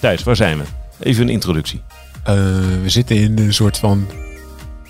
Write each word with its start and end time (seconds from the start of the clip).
Thijs, 0.00 0.22
waar 0.22 0.36
zijn 0.36 0.58
we? 0.58 0.64
Even 0.98 1.22
een 1.22 1.28
introductie. 1.28 1.82
Eh, 2.24 2.34
we 2.82 2.88
zitten 2.88 3.16
in 3.16 3.38
een 3.38 3.54
soort 3.54 3.78
van... 3.78 4.06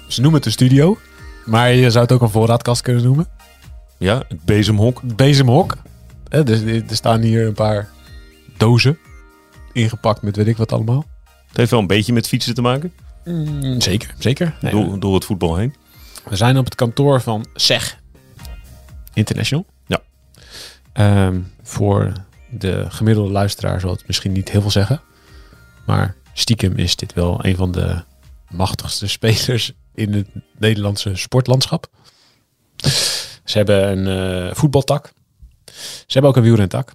Ze 0.08 0.20
noemen 0.20 0.38
het 0.38 0.46
een 0.46 0.52
studio. 0.52 0.98
Maar 1.44 1.72
je 1.72 1.90
zou 1.90 2.04
het 2.04 2.12
ook 2.12 2.20
een 2.20 2.30
voorraadkast 2.30 2.82
kunnen 2.82 3.02
noemen. 3.02 3.26
Ja, 3.98 4.22
het 4.28 4.44
bezemhok. 4.44 5.16
Bezemhok. 5.16 5.76
Eh, 6.28 6.44
dus 6.44 6.60
er 6.60 6.82
staan 6.90 7.20
hier 7.20 7.46
een 7.46 7.54
paar 7.54 7.88
dozen. 8.56 8.98
Ingepakt 9.72 10.22
met 10.22 10.36
weet 10.36 10.46
ik 10.46 10.56
wat 10.56 10.72
allemaal. 10.72 11.04
Het 11.48 11.56
heeft 11.56 11.70
wel 11.70 11.80
een 11.80 11.86
beetje 11.86 12.12
met 12.12 12.28
fietsen 12.28 12.54
te 12.54 12.62
maken. 12.62 12.92
Mm, 13.24 13.80
zeker, 13.80 14.14
zeker. 14.18 14.54
Nee, 14.60 14.72
door, 14.72 15.00
door 15.00 15.14
het 15.14 15.24
voetbal 15.24 15.56
heen. 15.56 15.74
We 16.28 16.36
zijn 16.36 16.58
op 16.58 16.64
het 16.64 16.74
kantoor 16.74 17.20
van 17.20 17.46
SEG 17.54 18.00
International. 19.14 19.66
Ja. 19.86 20.02
Ehm, 20.92 21.40
voor 21.62 22.12
de 22.50 22.86
gemiddelde 22.88 23.30
luisteraar 23.30 23.80
zal 23.80 23.90
het 23.90 24.06
misschien 24.06 24.32
niet 24.32 24.50
heel 24.50 24.60
veel 24.60 24.70
zeggen. 24.70 25.00
Maar 25.86 26.16
stiekem 26.32 26.76
is 26.76 26.96
dit 26.96 27.12
wel 27.12 27.44
een 27.44 27.56
van 27.56 27.72
de 27.72 28.02
machtigste 28.50 29.06
spelers 29.18 29.72
in 29.94 30.12
het 30.12 30.28
Nederlandse 30.58 31.16
sportlandschap. 31.16 31.86
Ze 33.44 33.56
hebben 33.56 34.06
een 34.06 34.46
uh, 34.46 34.54
voetbaltak. 34.54 35.12
Ze 35.74 36.04
hebben 36.06 36.30
ook 36.30 36.36
een 36.36 36.42
wielrentak. 36.42 36.92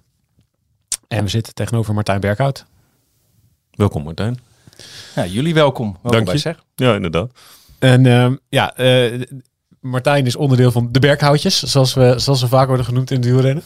En 1.08 1.24
we 1.24 1.30
zitten 1.30 1.54
tegenover 1.54 1.94
Martijn 1.94 2.20
Berghout. 2.20 2.64
Welkom 3.70 4.02
Martijn. 4.02 4.40
Ja, 5.14 5.26
jullie 5.26 5.54
welkom. 5.54 5.92
welkom 5.92 6.10
Dank 6.10 6.24
bij 6.24 6.34
je. 6.34 6.40
Zeg. 6.40 6.64
Ja, 6.74 6.94
inderdaad. 6.94 7.30
En 7.78 8.04
uh, 8.04 8.32
ja, 8.48 8.78
uh, 8.78 9.22
Martijn 9.80 10.26
is 10.26 10.36
onderdeel 10.36 10.72
van 10.72 10.88
de 10.92 10.98
Berghoutjes, 10.98 11.62
zoals 11.62 11.94
we, 11.94 12.14
zoals 12.16 12.40
we 12.40 12.48
vaak 12.48 12.66
worden 12.66 12.84
genoemd 12.84 13.10
in 13.10 13.16
het 13.16 13.26
wielrennen. 13.26 13.64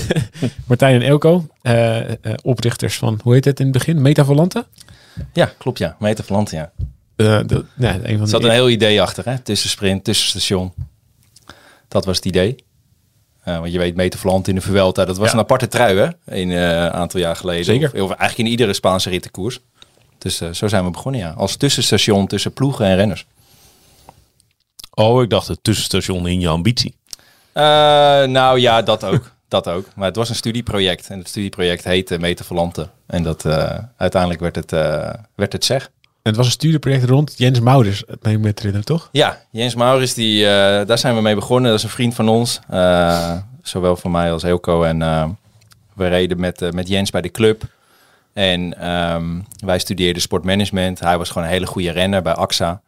Martijn 0.66 0.94
en 0.94 1.08
Elko, 1.08 1.46
uh, 1.62 2.00
oprichters 2.42 2.96
van, 2.98 3.20
hoe 3.22 3.34
heet 3.34 3.44
het 3.44 3.58
in 3.58 3.66
het 3.66 3.74
begin? 3.74 4.02
Metavolante? 4.02 4.66
Ja, 5.32 5.52
klopt 5.58 5.78
ja. 5.78 5.96
Metavolante, 5.98 6.56
ja. 6.56 6.72
De, 7.16 7.64
ja 7.76 7.94
een 7.94 8.02
van 8.02 8.20
er 8.20 8.28
zat 8.28 8.44
een 8.44 8.50
heel 8.50 8.68
idee 8.68 9.02
achter, 9.02 9.24
hè? 9.24 9.38
Tussensprint, 9.38 10.04
tussenstation. 10.04 10.72
Dat 11.88 12.04
was 12.04 12.16
het 12.16 12.24
idee. 12.24 12.64
Uh, 13.48 13.58
want 13.58 13.72
je 13.72 13.78
weet, 13.78 13.94
Metavolante 13.94 14.50
in 14.50 14.56
de 14.56 14.62
Vuelta, 14.62 15.04
dat 15.04 15.16
was 15.16 15.26
ja. 15.26 15.32
een 15.32 15.40
aparte 15.40 15.68
trui, 15.68 15.96
hè? 15.96 16.08
Een 16.24 16.50
uh, 16.50 16.86
aantal 16.86 17.20
jaar 17.20 17.36
geleden. 17.36 17.64
Zeker. 17.64 17.88
Of, 17.94 18.00
of, 18.00 18.08
eigenlijk 18.08 18.38
in 18.38 18.46
iedere 18.46 18.72
Spaanse 18.72 19.10
rittenkoers. 19.10 19.60
Dus 20.18 20.42
uh, 20.42 20.50
zo 20.50 20.68
zijn 20.68 20.84
we 20.84 20.90
begonnen, 20.90 21.20
ja. 21.20 21.30
Als 21.30 21.56
tussenstation 21.56 22.26
tussen 22.26 22.52
ploegen 22.52 22.86
en 22.86 22.96
renners. 22.96 23.26
Oh, 24.94 25.22
ik 25.22 25.30
dacht 25.30 25.48
het 25.48 25.58
tussenstation 25.62 26.26
in 26.26 26.40
je 26.40 26.48
ambitie. 26.48 26.94
Uh, 27.54 27.62
nou 28.24 28.60
ja, 28.60 28.82
dat 28.82 29.04
ook. 29.04 29.30
dat 29.48 29.68
ook. 29.68 29.86
Maar 29.94 30.06
het 30.06 30.16
was 30.16 30.28
een 30.28 30.34
studieproject. 30.34 31.08
En 31.08 31.18
het 31.18 31.28
studieproject 31.28 31.84
heette 31.84 32.18
Metavolante. 32.18 32.88
En 33.06 33.22
dat, 33.22 33.44
uh, 33.44 33.78
uiteindelijk 33.96 34.40
werd 34.40 34.56
het, 34.56 34.72
uh, 34.72 35.10
werd 35.34 35.52
het 35.52 35.64
zeg. 35.64 35.90
En 36.02 36.30
het 36.30 36.36
was 36.36 36.46
een 36.46 36.52
studieproject 36.52 37.04
rond 37.04 37.34
Jens 37.36 37.60
Maurits, 37.60 38.02
het 38.06 38.22
mee 38.22 38.38
met 38.38 38.58
herinneren, 38.58 38.86
toch? 38.86 39.08
Ja, 39.12 39.38
Jens 39.50 39.74
Maurits, 39.74 40.14
die, 40.14 40.44
daar 40.44 40.98
zijn 40.98 41.14
we 41.14 41.20
mee 41.20 41.34
begonnen. 41.34 41.70
Dat 41.70 41.78
is 41.78 41.84
een 41.84 41.90
vriend 41.90 42.14
van 42.14 42.28
ons. 42.28 42.60
zowel 43.62 43.96
van 43.96 44.10
mij 44.10 44.32
als 44.32 44.42
Elko. 44.42 44.82
En 44.82 44.98
we 45.94 46.08
reden 46.08 46.40
met, 46.40 46.72
met 46.72 46.88
Jens 46.88 47.10
bij 47.10 47.20
de 47.20 47.30
club. 47.30 47.64
En 48.32 48.92
um, 48.92 49.46
wij 49.64 49.78
studeerden 49.78 50.22
sportmanagement. 50.22 51.00
Hij 51.00 51.18
was 51.18 51.28
gewoon 51.28 51.46
een 51.46 51.52
hele 51.52 51.66
goede 51.66 51.90
renner 51.90 52.22
bij 52.22 52.34
AXA. 52.34 52.80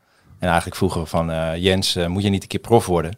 En 0.45 0.51
eigenlijk 0.51 0.77
vroegen 0.79 1.07
van 1.07 1.31
uh, 1.31 1.57
Jens, 1.57 1.97
uh, 1.97 2.07
moet 2.07 2.23
je 2.23 2.29
niet 2.29 2.43
een 2.43 2.49
keer 2.49 2.61
prof 2.61 2.87
worden? 2.87 3.17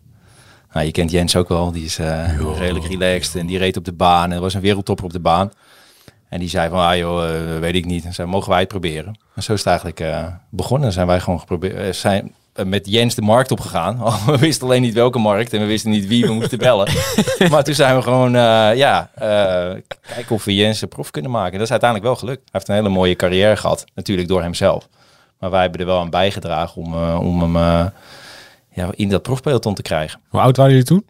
Nou, 0.72 0.86
je 0.86 0.92
kent 0.92 1.10
Jens 1.10 1.36
ook 1.36 1.48
wel, 1.48 1.72
die 1.72 1.84
is 1.84 1.98
uh, 1.98 2.38
redelijk 2.58 2.86
relaxed 2.86 3.34
en 3.40 3.46
die 3.46 3.58
reed 3.58 3.76
op 3.76 3.84
de 3.84 3.92
baan. 3.92 4.32
En 4.32 4.40
was 4.40 4.54
een 4.54 4.60
wereldtopper 4.60 5.04
op 5.04 5.12
de 5.12 5.20
baan. 5.20 5.50
En 6.28 6.38
die 6.38 6.48
zei 6.48 6.68
van, 6.68 6.78
ah 6.78 6.96
joh, 6.96 7.58
weet 7.60 7.74
ik 7.74 7.84
niet. 7.84 8.04
En 8.04 8.14
zei, 8.14 8.28
mogen 8.28 8.50
wij 8.50 8.60
het 8.60 8.68
proberen? 8.68 9.18
En 9.34 9.42
zo 9.42 9.52
is 9.52 9.64
het 9.64 9.68
eigenlijk 9.68 10.32
begonnen. 10.50 10.92
Zijn 10.92 11.06
wij 11.06 11.20
gewoon 11.20 11.40
geprobeerd, 11.40 11.96
zijn 11.96 12.34
met 12.64 12.86
Jens 12.88 13.14
de 13.14 13.22
markt 13.22 13.50
opgegaan. 13.50 14.02
Oh, 14.06 14.26
we 14.26 14.38
wisten 14.38 14.66
alleen 14.66 14.82
niet 14.82 14.94
welke 14.94 15.18
markt 15.18 15.52
en 15.52 15.60
we 15.60 15.66
wisten 15.66 15.90
niet 15.90 16.06
wie 16.06 16.26
we 16.26 16.32
moesten 16.32 16.58
bellen. 16.58 16.88
maar 17.50 17.64
toen 17.64 17.74
zijn 17.74 17.96
we 17.96 18.02
gewoon, 18.02 18.32
ja, 18.76 19.10
kijken 20.00 20.34
of 20.34 20.44
we 20.44 20.54
Jens 20.54 20.82
een 20.82 20.88
prof 20.88 21.10
kunnen 21.10 21.30
maken. 21.30 21.52
Dat 21.52 21.62
is 21.62 21.70
uiteindelijk 21.70 22.10
wel 22.10 22.18
gelukt. 22.18 22.40
Hij 22.40 22.50
heeft 22.52 22.68
een 22.68 22.74
hele 22.74 22.88
mooie 22.88 23.16
carrière 23.16 23.56
gehad, 23.56 23.84
natuurlijk 23.94 24.28
door 24.28 24.42
hemzelf. 24.42 24.88
Maar 25.38 25.50
wij 25.50 25.60
hebben 25.60 25.80
er 25.80 25.86
wel 25.86 26.00
aan 26.00 26.10
bijgedragen 26.10 26.82
om, 26.82 26.94
uh, 26.94 27.20
om 27.20 27.40
hem 27.40 27.56
uh, 27.56 27.86
ja, 28.70 28.88
in 28.90 29.08
dat 29.08 29.22
profpeloton 29.22 29.74
te 29.74 29.82
krijgen. 29.82 30.20
Hoe 30.28 30.40
oud 30.40 30.56
waren 30.56 30.72
jullie 30.72 30.86
toen? 30.86 31.06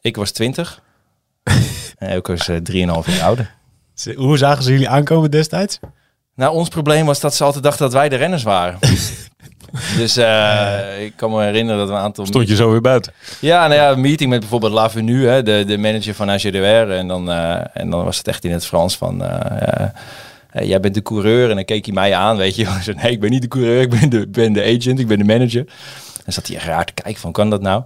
Ik 0.00 0.16
was 0.16 0.30
20. 0.30 0.82
en 1.98 2.08
Elko 2.08 2.36
was 2.36 2.48
uh, 2.48 2.56
3,5 2.56 2.66
jaar 2.74 3.22
ouder. 3.22 3.54
Hoe 4.16 4.38
zagen 4.38 4.62
ze 4.62 4.70
jullie 4.70 4.88
aankomen 4.88 5.30
destijds? 5.30 5.78
Nou, 6.34 6.54
ons 6.54 6.68
probleem 6.68 7.06
was 7.06 7.20
dat 7.20 7.34
ze 7.34 7.44
altijd 7.44 7.64
dachten 7.64 7.84
dat 7.84 7.92
wij 7.92 8.08
de 8.08 8.16
renners 8.16 8.42
waren. 8.42 8.78
dus 9.98 10.18
uh, 10.18 11.02
ik 11.04 11.12
kan 11.16 11.30
me 11.30 11.42
herinneren 11.42 11.78
dat 11.78 11.88
we 11.88 11.94
een 11.94 12.00
aantal... 12.00 12.26
Stond 12.26 12.48
je 12.48 12.56
zo 12.56 12.70
weer 12.70 12.80
buiten? 12.80 13.12
Ja, 13.40 13.66
nou 13.66 13.80
ja, 13.80 13.90
een 13.90 14.00
meeting 14.00 14.30
met 14.30 14.40
bijvoorbeeld 14.40 14.72
Lavenu, 14.72 15.26
hè, 15.26 15.42
de, 15.42 15.64
de 15.66 15.78
manager 15.78 16.14
van 16.14 16.30
AGDR. 16.30 16.56
En 16.90 17.08
dan, 17.08 17.30
uh, 17.30 17.60
en 17.72 17.90
dan 17.90 18.04
was 18.04 18.18
het 18.18 18.28
echt 18.28 18.44
in 18.44 18.52
het 18.52 18.66
Frans 18.66 18.96
van... 18.96 19.22
Uh, 19.22 19.30
uh, 20.56 20.68
jij 20.68 20.80
bent 20.80 20.94
de 20.94 21.02
coureur. 21.02 21.50
En 21.50 21.54
dan 21.54 21.64
keek 21.64 21.84
hij 21.84 21.94
mij 21.94 22.14
aan, 22.14 22.36
weet 22.36 22.56
je. 22.56 22.62
Ik 22.76 22.82
zei, 22.82 22.96
nee, 22.96 23.12
ik 23.12 23.20
ben 23.20 23.30
niet 23.30 23.42
de 23.42 23.48
coureur, 23.48 23.80
ik 23.80 23.90
ben 23.90 24.08
de, 24.08 24.28
ben 24.28 24.52
de 24.52 24.62
agent, 24.62 24.98
ik 24.98 25.06
ben 25.06 25.18
de 25.18 25.24
manager. 25.24 25.66
En 26.24 26.32
zat 26.32 26.46
hij 26.46 26.56
echt 26.56 26.66
raar 26.66 26.84
te 26.84 26.92
kijken 26.92 27.20
van, 27.20 27.32
kan 27.32 27.50
dat 27.50 27.62
nou? 27.62 27.82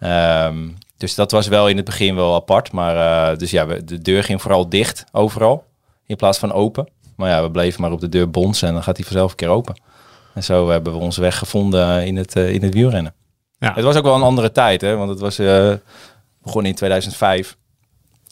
Um, 0.00 0.76
dus 0.96 1.14
dat 1.14 1.30
was 1.30 1.48
wel 1.48 1.68
in 1.68 1.76
het 1.76 1.84
begin 1.84 2.14
wel 2.14 2.34
apart. 2.34 2.72
Maar 2.72 2.96
uh, 3.30 3.38
dus 3.38 3.50
ja, 3.50 3.66
we, 3.66 3.84
de 3.84 3.98
deur 3.98 4.24
ging 4.24 4.42
vooral 4.42 4.68
dicht 4.68 5.04
overal, 5.12 5.64
in 6.06 6.16
plaats 6.16 6.38
van 6.38 6.52
open. 6.52 6.88
Maar 7.16 7.30
ja, 7.30 7.42
we 7.42 7.50
bleven 7.50 7.80
maar 7.80 7.92
op 7.92 8.00
de 8.00 8.08
deur 8.08 8.30
bonzen 8.30 8.68
en 8.68 8.74
dan 8.74 8.82
gaat 8.82 8.96
hij 8.96 9.06
vanzelf 9.06 9.30
een 9.30 9.36
keer 9.36 9.48
open. 9.48 9.80
En 10.34 10.44
zo 10.44 10.68
hebben 10.68 10.92
we 10.92 10.98
onze 10.98 11.20
weg 11.20 11.38
gevonden 11.38 12.06
in 12.06 12.16
het, 12.16 12.36
uh, 12.36 12.54
in 12.54 12.62
het 12.62 12.74
wielrennen. 12.74 13.14
Ja. 13.58 13.74
Het 13.74 13.84
was 13.84 13.96
ook 13.96 14.04
wel 14.04 14.14
een 14.14 14.22
andere 14.22 14.52
tijd, 14.52 14.80
hè, 14.80 14.96
want 14.96 15.10
het 15.10 15.20
was 15.20 15.40
uh, 15.40 15.72
begonnen 16.42 16.70
in 16.70 16.76
2005. 16.76 17.56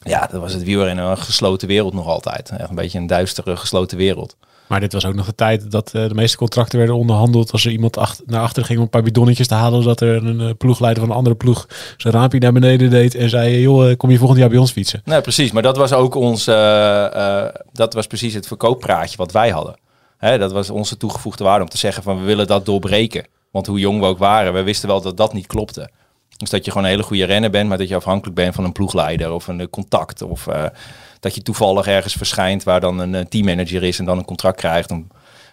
Ja, 0.03 0.27
dat 0.31 0.41
was 0.41 0.53
het 0.53 0.63
wielrennen 0.63 1.05
een 1.05 1.19
gesloten 1.19 1.69
wereld 1.69 1.95
nog 1.95 2.07
altijd. 2.07 2.51
Echt 2.51 2.69
een 2.69 2.75
beetje 2.75 2.99
een 2.99 3.07
duistere 3.07 3.57
gesloten 3.57 3.97
wereld. 3.97 4.37
Maar 4.71 4.81
dit 4.81 4.93
was 4.93 5.05
ook 5.05 5.15
nog 5.15 5.27
de 5.27 5.35
tijd 5.35 5.71
dat 5.71 5.93
uh, 5.95 6.09
de 6.09 6.15
meeste 6.15 6.37
contracten 6.37 6.79
werden 6.79 6.97
onderhandeld. 6.97 7.53
Als 7.53 7.65
er 7.65 7.71
iemand 7.71 7.97
ach 7.97 8.17
naar 8.27 8.41
achter 8.41 8.65
ging 8.65 8.79
om 8.79 8.85
een 8.85 8.91
paar 8.91 9.03
bidonnetjes 9.03 9.47
te 9.47 9.55
halen. 9.55 9.85
Dat 9.85 10.01
er 10.01 10.27
een 10.27 10.41
uh, 10.41 10.51
ploegleider 10.59 11.03
van 11.03 11.11
een 11.11 11.17
andere 11.17 11.37
ploeg 11.37 11.67
zijn 11.97 12.15
raampje 12.15 12.39
naar 12.39 12.53
beneden 12.53 12.91
deed. 12.91 13.15
En 13.15 13.29
zei, 13.31 13.61
joh, 13.61 13.97
kom 13.97 14.11
je 14.11 14.19
volgend 14.19 14.39
jaar 14.39 14.49
bij 14.49 14.59
ons 14.59 14.73
fietsen? 14.73 15.03
Nee, 15.05 15.21
precies. 15.21 15.53
Maar 15.53 15.63
dat 15.63 15.77
was 15.77 15.93
ook 15.93 16.15
ons, 16.15 16.49
uh, 16.49 17.45
dat 17.73 17.95
was 17.95 18.07
precies 18.07 18.35
het 18.35 18.47
verkooppraatje 18.47 19.17
wat 19.17 19.33
wij 19.33 19.51
hadden. 19.51 19.77
Hè, 20.19 20.39
dat 20.39 20.53
was 20.53 20.71
onze 20.71 20.97
toegevoegde 20.97 21.45
waarde 21.45 21.65
om 21.65 21.71
te 21.71 21.79
zeggen 21.79 22.03
van 22.03 22.19
we 22.19 22.25
willen 22.25 22.47
dat 22.47 22.67
doorbreken. 22.67 23.27
Want 23.51 23.67
hoe 23.67 23.79
jong 23.79 24.01
we 24.01 24.07
ook 24.07 24.19
waren, 24.19 24.53
we 24.53 24.63
wisten 24.63 24.89
wel 24.89 25.01
dat 25.01 25.17
dat 25.17 25.33
niet 25.33 25.47
klopte. 25.47 25.91
Dus 26.41 26.51
dat 26.51 26.65
je 26.65 26.71
gewoon 26.71 26.87
een 26.87 26.93
hele 26.93 27.03
goede 27.03 27.25
renner 27.25 27.51
bent, 27.51 27.69
maar 27.69 27.79
dat 27.79 27.89
je 27.89 27.95
afhankelijk 27.95 28.37
bent 28.37 28.55
van 28.55 28.65
een 28.65 28.73
ploegleider 28.73 29.33
of 29.33 29.49
een 29.49 29.71
contact. 29.71 30.23
Of 30.23 30.47
uh, 30.47 30.65
dat 31.21 31.35
je 31.35 31.43
toevallig 31.43 31.87
ergens 31.87 32.15
verschijnt 32.15 32.63
waar 32.63 32.81
dan 32.81 32.99
een 32.99 33.29
teammanager 33.29 33.83
is 33.83 33.99
en 33.99 34.05
dan 34.05 34.19
een 34.19 34.25
contract 34.25 34.57
krijgt. 34.57 34.91
Om, 34.91 35.07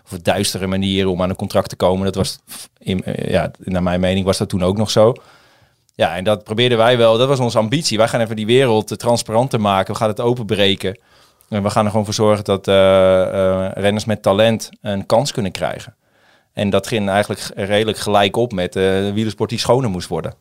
of 0.06 0.12
een 0.12 0.24
duistere 0.24 0.68
manier 0.68 1.08
om 1.08 1.22
aan 1.22 1.30
een 1.30 1.36
contract 1.36 1.70
te 1.70 1.75
komen. 1.75 2.06
Dat 2.06 2.16
was, 2.16 2.40
in, 2.78 3.03
ja, 3.28 3.52
naar 3.58 3.84
mijn 3.84 4.00
mening 4.00 4.25
was 4.25 4.38
dat 4.38 4.50
toen 4.50 4.64
ook 4.64 4.78
nog 4.78 4.90
zo. 4.90 5.14
Ja, 5.96 6.16
en 6.16 6.24
dat 6.24 6.44
probeerden 6.44 6.78
wij 6.78 6.98
wel. 6.98 7.18
Dat 7.18 7.28
was 7.28 7.40
onze 7.40 7.58
ambitie. 7.58 7.98
Wij 7.98 8.08
gaan 8.08 8.22
even 8.22 8.36
die 8.36 8.46
wereld 8.46 9.00
transparanter 9.00 9.62
maken. 9.62 9.94
We 9.94 10.00
gaan 10.00 10.09
het 10.09 10.22
openbreken. 10.22 11.00
En 11.50 11.64
we 11.64 11.69
gaan 11.69 11.84
er 11.84 11.90
gewoon 11.90 12.06
voor 12.06 12.14
zorgen 12.14 12.44
dat 12.44 12.68
renners 13.78 14.06
met 14.06 14.22
talent 14.22 14.69
een 14.81 15.06
kans 15.06 15.31
kunnen 15.31 15.52
krijgen. 15.52 15.96
En 16.54 16.69
dat 16.69 16.88
ging 16.88 17.09
eigenlijk 17.09 17.52
redelijk 17.56 17.98
gelijk 17.98 18.36
op 18.36 18.52
met 18.54 18.74
de 18.74 19.12
wielersport 19.14 19.50
die 19.50 19.59
schoner 19.59 19.90
moest 19.90 20.08
worden. 20.08 20.34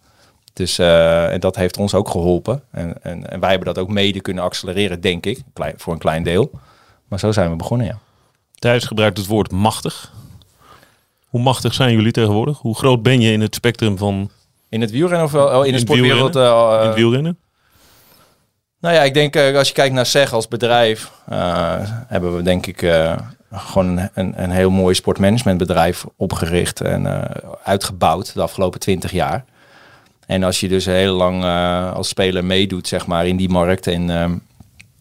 Dus 0.57 0.79
uh, 0.79 1.33
en 1.33 1.41
dat 1.41 1.57
heeft 1.57 1.77
ons 1.77 1.95
ook 1.95 2.09
geholpen. 2.09 2.63
En, 2.71 3.03
en, 3.03 3.31
en, 3.31 3.41
wij 3.41 3.51
hebben 3.51 3.75
dat 3.75 3.79
ook 3.79 3.91
mede 3.91 4.21
kunnen 4.21 4.45
accelereren, 4.45 5.01
denk 5.01 5.27
ik, 5.27 5.43
klein, 5.53 5.75
voor 5.77 5.93
een 5.93 5.99
klein 5.99 6.23
deel. 6.23 6.51
Maar 7.09 7.19
zo 7.19 7.33
zijn 7.33 7.51
we 7.51 7.57
begonnen, 7.57 7.87
ja. 7.87 7.99
Thijs 8.55 8.85
gebruikt 8.85 9.19
het 9.19 9.27
woord 9.27 9.51
machtig. 9.51 10.13
Hoe 11.27 11.41
machtig 11.41 11.75
zijn 11.75 11.93
jullie 11.93 12.13
tegenwoordig? 12.13 12.59
Hoe 12.59 12.77
groot 12.77 13.03
ben 13.03 13.21
je 13.21 13.33
in 13.33 13.41
het 13.41 13.55
spectrum 13.55 13.99
van... 13.99 14.31
In 14.69 14.81
het 14.81 14.91
wielrennen 14.91 15.27
of 15.27 15.33
wel 15.33 15.63
in, 15.63 15.67
in 15.67 15.73
de 15.73 15.79
sportwereld? 15.79 16.37
Uh, 16.37 16.79
in 16.81 16.87
het 16.87 16.97
wielrennen? 16.97 17.39
Nou 18.81 18.95
ja, 18.95 19.03
ik 19.03 19.15
denk 19.15 19.37
uh, 19.37 19.57
als 19.57 19.69
je 19.69 19.75
kijkt 19.75 19.95
naar 19.95 20.07
SEG 20.07 20.33
als 20.33 20.49
bedrijf, 20.49 21.13
hebben 22.07 22.37
we 22.37 22.43
denk 22.43 22.67
ik 22.67 22.79
gewoon 23.53 24.09
een, 24.15 24.43
een 24.43 24.51
heel 24.51 24.71
mooi 24.71 24.95
sportmanagementbedrijf 24.95 26.05
opgericht 26.17 26.81
en 26.81 27.29
uitgebouwd 27.63 28.35
de 28.35 28.43
afgelopen 28.43 28.81
twintig 28.81 29.11
jaar. 29.11 29.45
En 30.27 30.43
als 30.43 30.61
je 30.61 30.69
dus 30.69 30.85
heel 30.85 31.15
lang 31.15 31.45
uh, 31.45 31.93
als 31.93 32.09
speler 32.09 32.45
meedoet, 32.45 32.89
zeg 32.89 33.07
maar, 33.07 33.27
in 33.27 33.37
die 33.37 33.49
markt 33.49 33.87
en 33.87 34.11
um, 34.11 34.43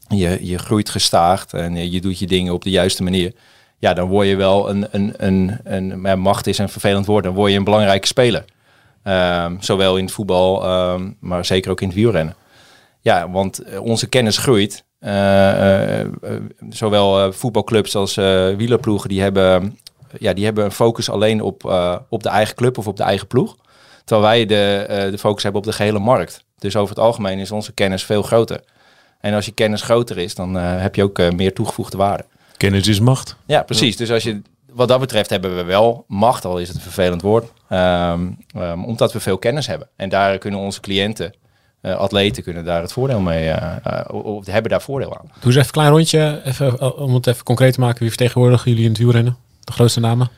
je, 0.08 0.38
je 0.42 0.58
groeit 0.58 0.90
gestaagd 0.90 1.54
en 1.54 1.92
je, 1.92 2.02
doet 2.02 2.20
je 2.20 2.28
dingen 2.28 2.54
op 2.54 2.64
de 2.64 2.70
juiste 2.70 3.04
manier, 3.04 3.34
ja, 3.78 3.94
dan 3.94 4.08
word 4.08 4.28
je 4.28 4.36
wel 4.36 4.70
een, 4.70 4.88
een, 4.92 5.14
een, 5.18 5.60
een, 5.64 6.06
een 6.06 6.20
macht 6.20 6.48
is 6.48 6.58
een 6.58 6.70
vervelend 6.70 7.06
woord, 7.06 7.24
dan 7.24 7.34
word 7.34 7.52
je 7.52 7.58
een 7.58 7.64
belangrijke 7.64 8.08
speler. 8.08 8.46
Ehm, 9.04 9.56
zowel 9.60 9.98
in 9.98 10.04
het 10.04 10.14
voetbal, 10.14 10.64
ehm, 10.64 11.12
maar 11.20 11.46
zeker 11.46 11.72
ook 11.72 11.82
in 11.82 11.88
het 11.88 11.96
wielrennen. 11.96 12.36
Ja, 13.02 13.30
want 13.30 13.60
eh, 13.60 13.82
onze 13.82 14.08
kennis 14.08 14.38
groeit. 14.38 14.84
Eh, 15.00 15.50
eh, 15.50 16.00
eh, 16.00 16.08
zowel 16.70 17.20
eh, 17.20 17.32
voetbalclubs 17.32 17.96
als 17.96 18.18
eh 18.18 18.56
wielerploegen, 18.56 19.10
die 19.10 19.22
hebben, 19.22 19.80
ja, 20.20 20.34
die 20.34 20.46
hebben 20.46 20.64
een 20.64 20.72
focus 20.72 21.10
alleen 21.10 21.42
op, 21.42 21.66
eh, 21.66 21.96
op 22.10 22.24
de 22.24 22.30
eigen 22.30 22.56
club 22.56 22.78
of 22.78 22.88
op 22.88 22.98
de 22.98 23.04
eigen 23.04 23.28
ploeg. 23.28 23.56
Terwijl 24.06 24.28
wij 24.28 24.46
de, 24.46 24.86
eh, 24.90 25.12
de 25.12 25.18
focus 25.18 25.44
hebben 25.44 25.62
op 25.62 25.68
de 25.68 25.74
gehele 25.74 26.00
markt. 26.00 26.44
Dus 26.58 26.76
over 26.76 26.96
het 26.96 27.04
algemeen 27.04 27.40
is 27.40 27.52
onze 27.52 27.74
kennis 27.74 28.04
veel 28.04 28.22
groter. 28.22 28.62
En 29.26 29.34
als 29.34 29.46
je 29.46 29.52
kennis 29.52 29.82
groter 29.82 30.18
is, 30.18 30.36
dan 30.36 30.58
eh, 30.58 30.82
heb 30.82 30.96
je 30.96 31.04
ook 31.04 31.20
eh, 31.20 31.32
meer 31.32 31.54
toegevoegde 31.54 31.98
waarde. 31.98 32.26
Kennis 32.58 32.88
is 32.88 33.00
macht. 33.00 33.36
Ja, 33.46 33.64
precies. 33.64 33.98
Dus 33.98 34.12
als 34.12 34.24
je, 34.24 34.42
wat 34.72 34.88
dat 34.88 35.00
betreft 35.00 35.30
hebben 35.30 35.56
we 35.56 35.64
wel 35.64 36.06
macht, 36.08 36.46
al 36.46 36.60
is 36.60 36.68
het 36.68 36.78
een 36.78 36.84
vervelend 36.84 37.22
woord, 37.22 37.52
ehm, 37.70 38.28
ehm, 38.56 38.84
omdat 38.84 39.14
we 39.14 39.20
veel 39.20 39.38
kennis 39.38 39.68
hebben. 39.68 39.88
En 39.96 40.10
daar 40.10 40.38
kunnen 40.38 40.60
onze 40.60 40.80
cliënten, 40.80 41.34
eh, 41.82 41.96
atleten, 41.96 42.44
kunnen 42.44 42.66
daar 42.66 42.82
het 42.82 42.92
voordeel 42.92 43.20
mee, 43.20 43.54
of 44.12 44.46
hebben 44.46 44.72
daar 44.72 44.82
voordeel 44.82 45.18
aan. 45.18 45.26
Doe 45.26 45.46
eens 45.46 45.56
even 45.56 45.62
een 45.62 45.72
klein 45.72 45.90
rondje, 45.90 46.42
even, 46.44 46.98
om 46.98 47.14
het 47.14 47.28
even 47.28 47.44
concreet 47.44 47.74
te 47.74 47.80
maken. 47.80 48.00
Wie 48.00 48.10
vertegenwoordigen 48.10 48.70
jullie 48.70 48.86
in 48.86 48.90
het 48.90 49.00
wielrennen? 49.00 49.38
De 49.60 49.72
grootste 49.72 50.00
namen? 50.00 50.30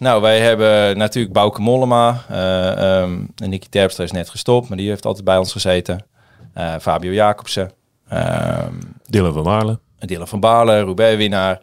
Nou, 0.00 0.20
wij 0.22 0.40
hebben 0.40 0.98
natuurlijk 0.98 1.34
Bouke 1.34 1.60
Mollema. 1.60 2.24
eh 2.28 3.00
ehm, 3.00 3.18
en 3.36 3.50
Nicky 3.50 3.68
Terpstra 3.68 4.04
is 4.04 4.10
net 4.10 4.28
gestopt, 4.30 4.68
maar 4.68 4.78
die 4.78 4.88
heeft 4.88 5.04
altijd 5.06 5.24
bij 5.24 5.36
ons 5.36 5.52
gezeten. 5.52 6.04
Eh, 6.54 6.74
Fabio 6.80 7.12
Jacobsen. 7.12 7.70
ehm, 8.08 8.72
Dylan 9.06 9.32
van 9.32 9.42
Waarle. 9.42 9.78
Dylan 9.98 10.28
van 10.28 10.40
Balen, 10.40 10.80
Roubaix-winnaar. 10.80 11.60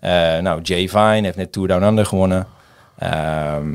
Eh, 0.00 0.10
nou, 0.38 0.60
Jay 0.62 0.88
Vine 0.88 1.20
heeft 1.22 1.36
net 1.36 1.52
Tour 1.52 1.68
Down 1.68 1.82
Under 1.84 2.06
gewonnen. 2.06 2.46
Ehm 2.98 3.74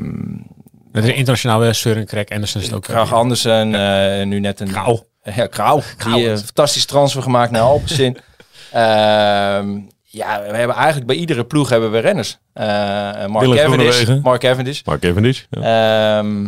Met 0.92 1.04
een 1.04 1.14
internationale 1.14 1.72
Søren 1.72 2.06
Krek 2.06 2.32
Andersen 2.32 2.60
is 2.60 2.66
het 2.66 2.74
ook. 2.74 2.82
Krach 2.82 3.12
Andersen, 3.14 3.74
eh, 3.74 4.26
nu 4.26 4.40
net 4.40 4.60
een... 4.60 4.68
Krauw. 4.68 5.06
Ja, 5.22 5.46
Krauw. 5.46 5.82
Die 6.04 6.28
een 6.28 6.38
fantastische 6.38 6.88
transfer 6.88 7.22
gemaakt 7.22 7.50
naar 7.50 7.62
Alpecin. 7.62 8.16
Ja, 10.10 10.42
we 10.50 10.56
hebben 10.56 10.76
eigenlijk 10.76 11.06
bij 11.06 11.16
iedere 11.16 11.44
ploeg 11.44 11.68
hebben 11.68 11.90
we 11.90 11.98
renners. 11.98 12.38
Eh 12.52 12.64
Mark 13.26 13.40
Willem 13.46 13.56
Cavendish. 13.56 14.04
Mark 14.22 14.40
Cavendish. 14.40 14.82
Mark 14.84 15.00
Cavendish. 15.00 15.42
Ja. 15.50 16.18
Ehm 16.18 16.46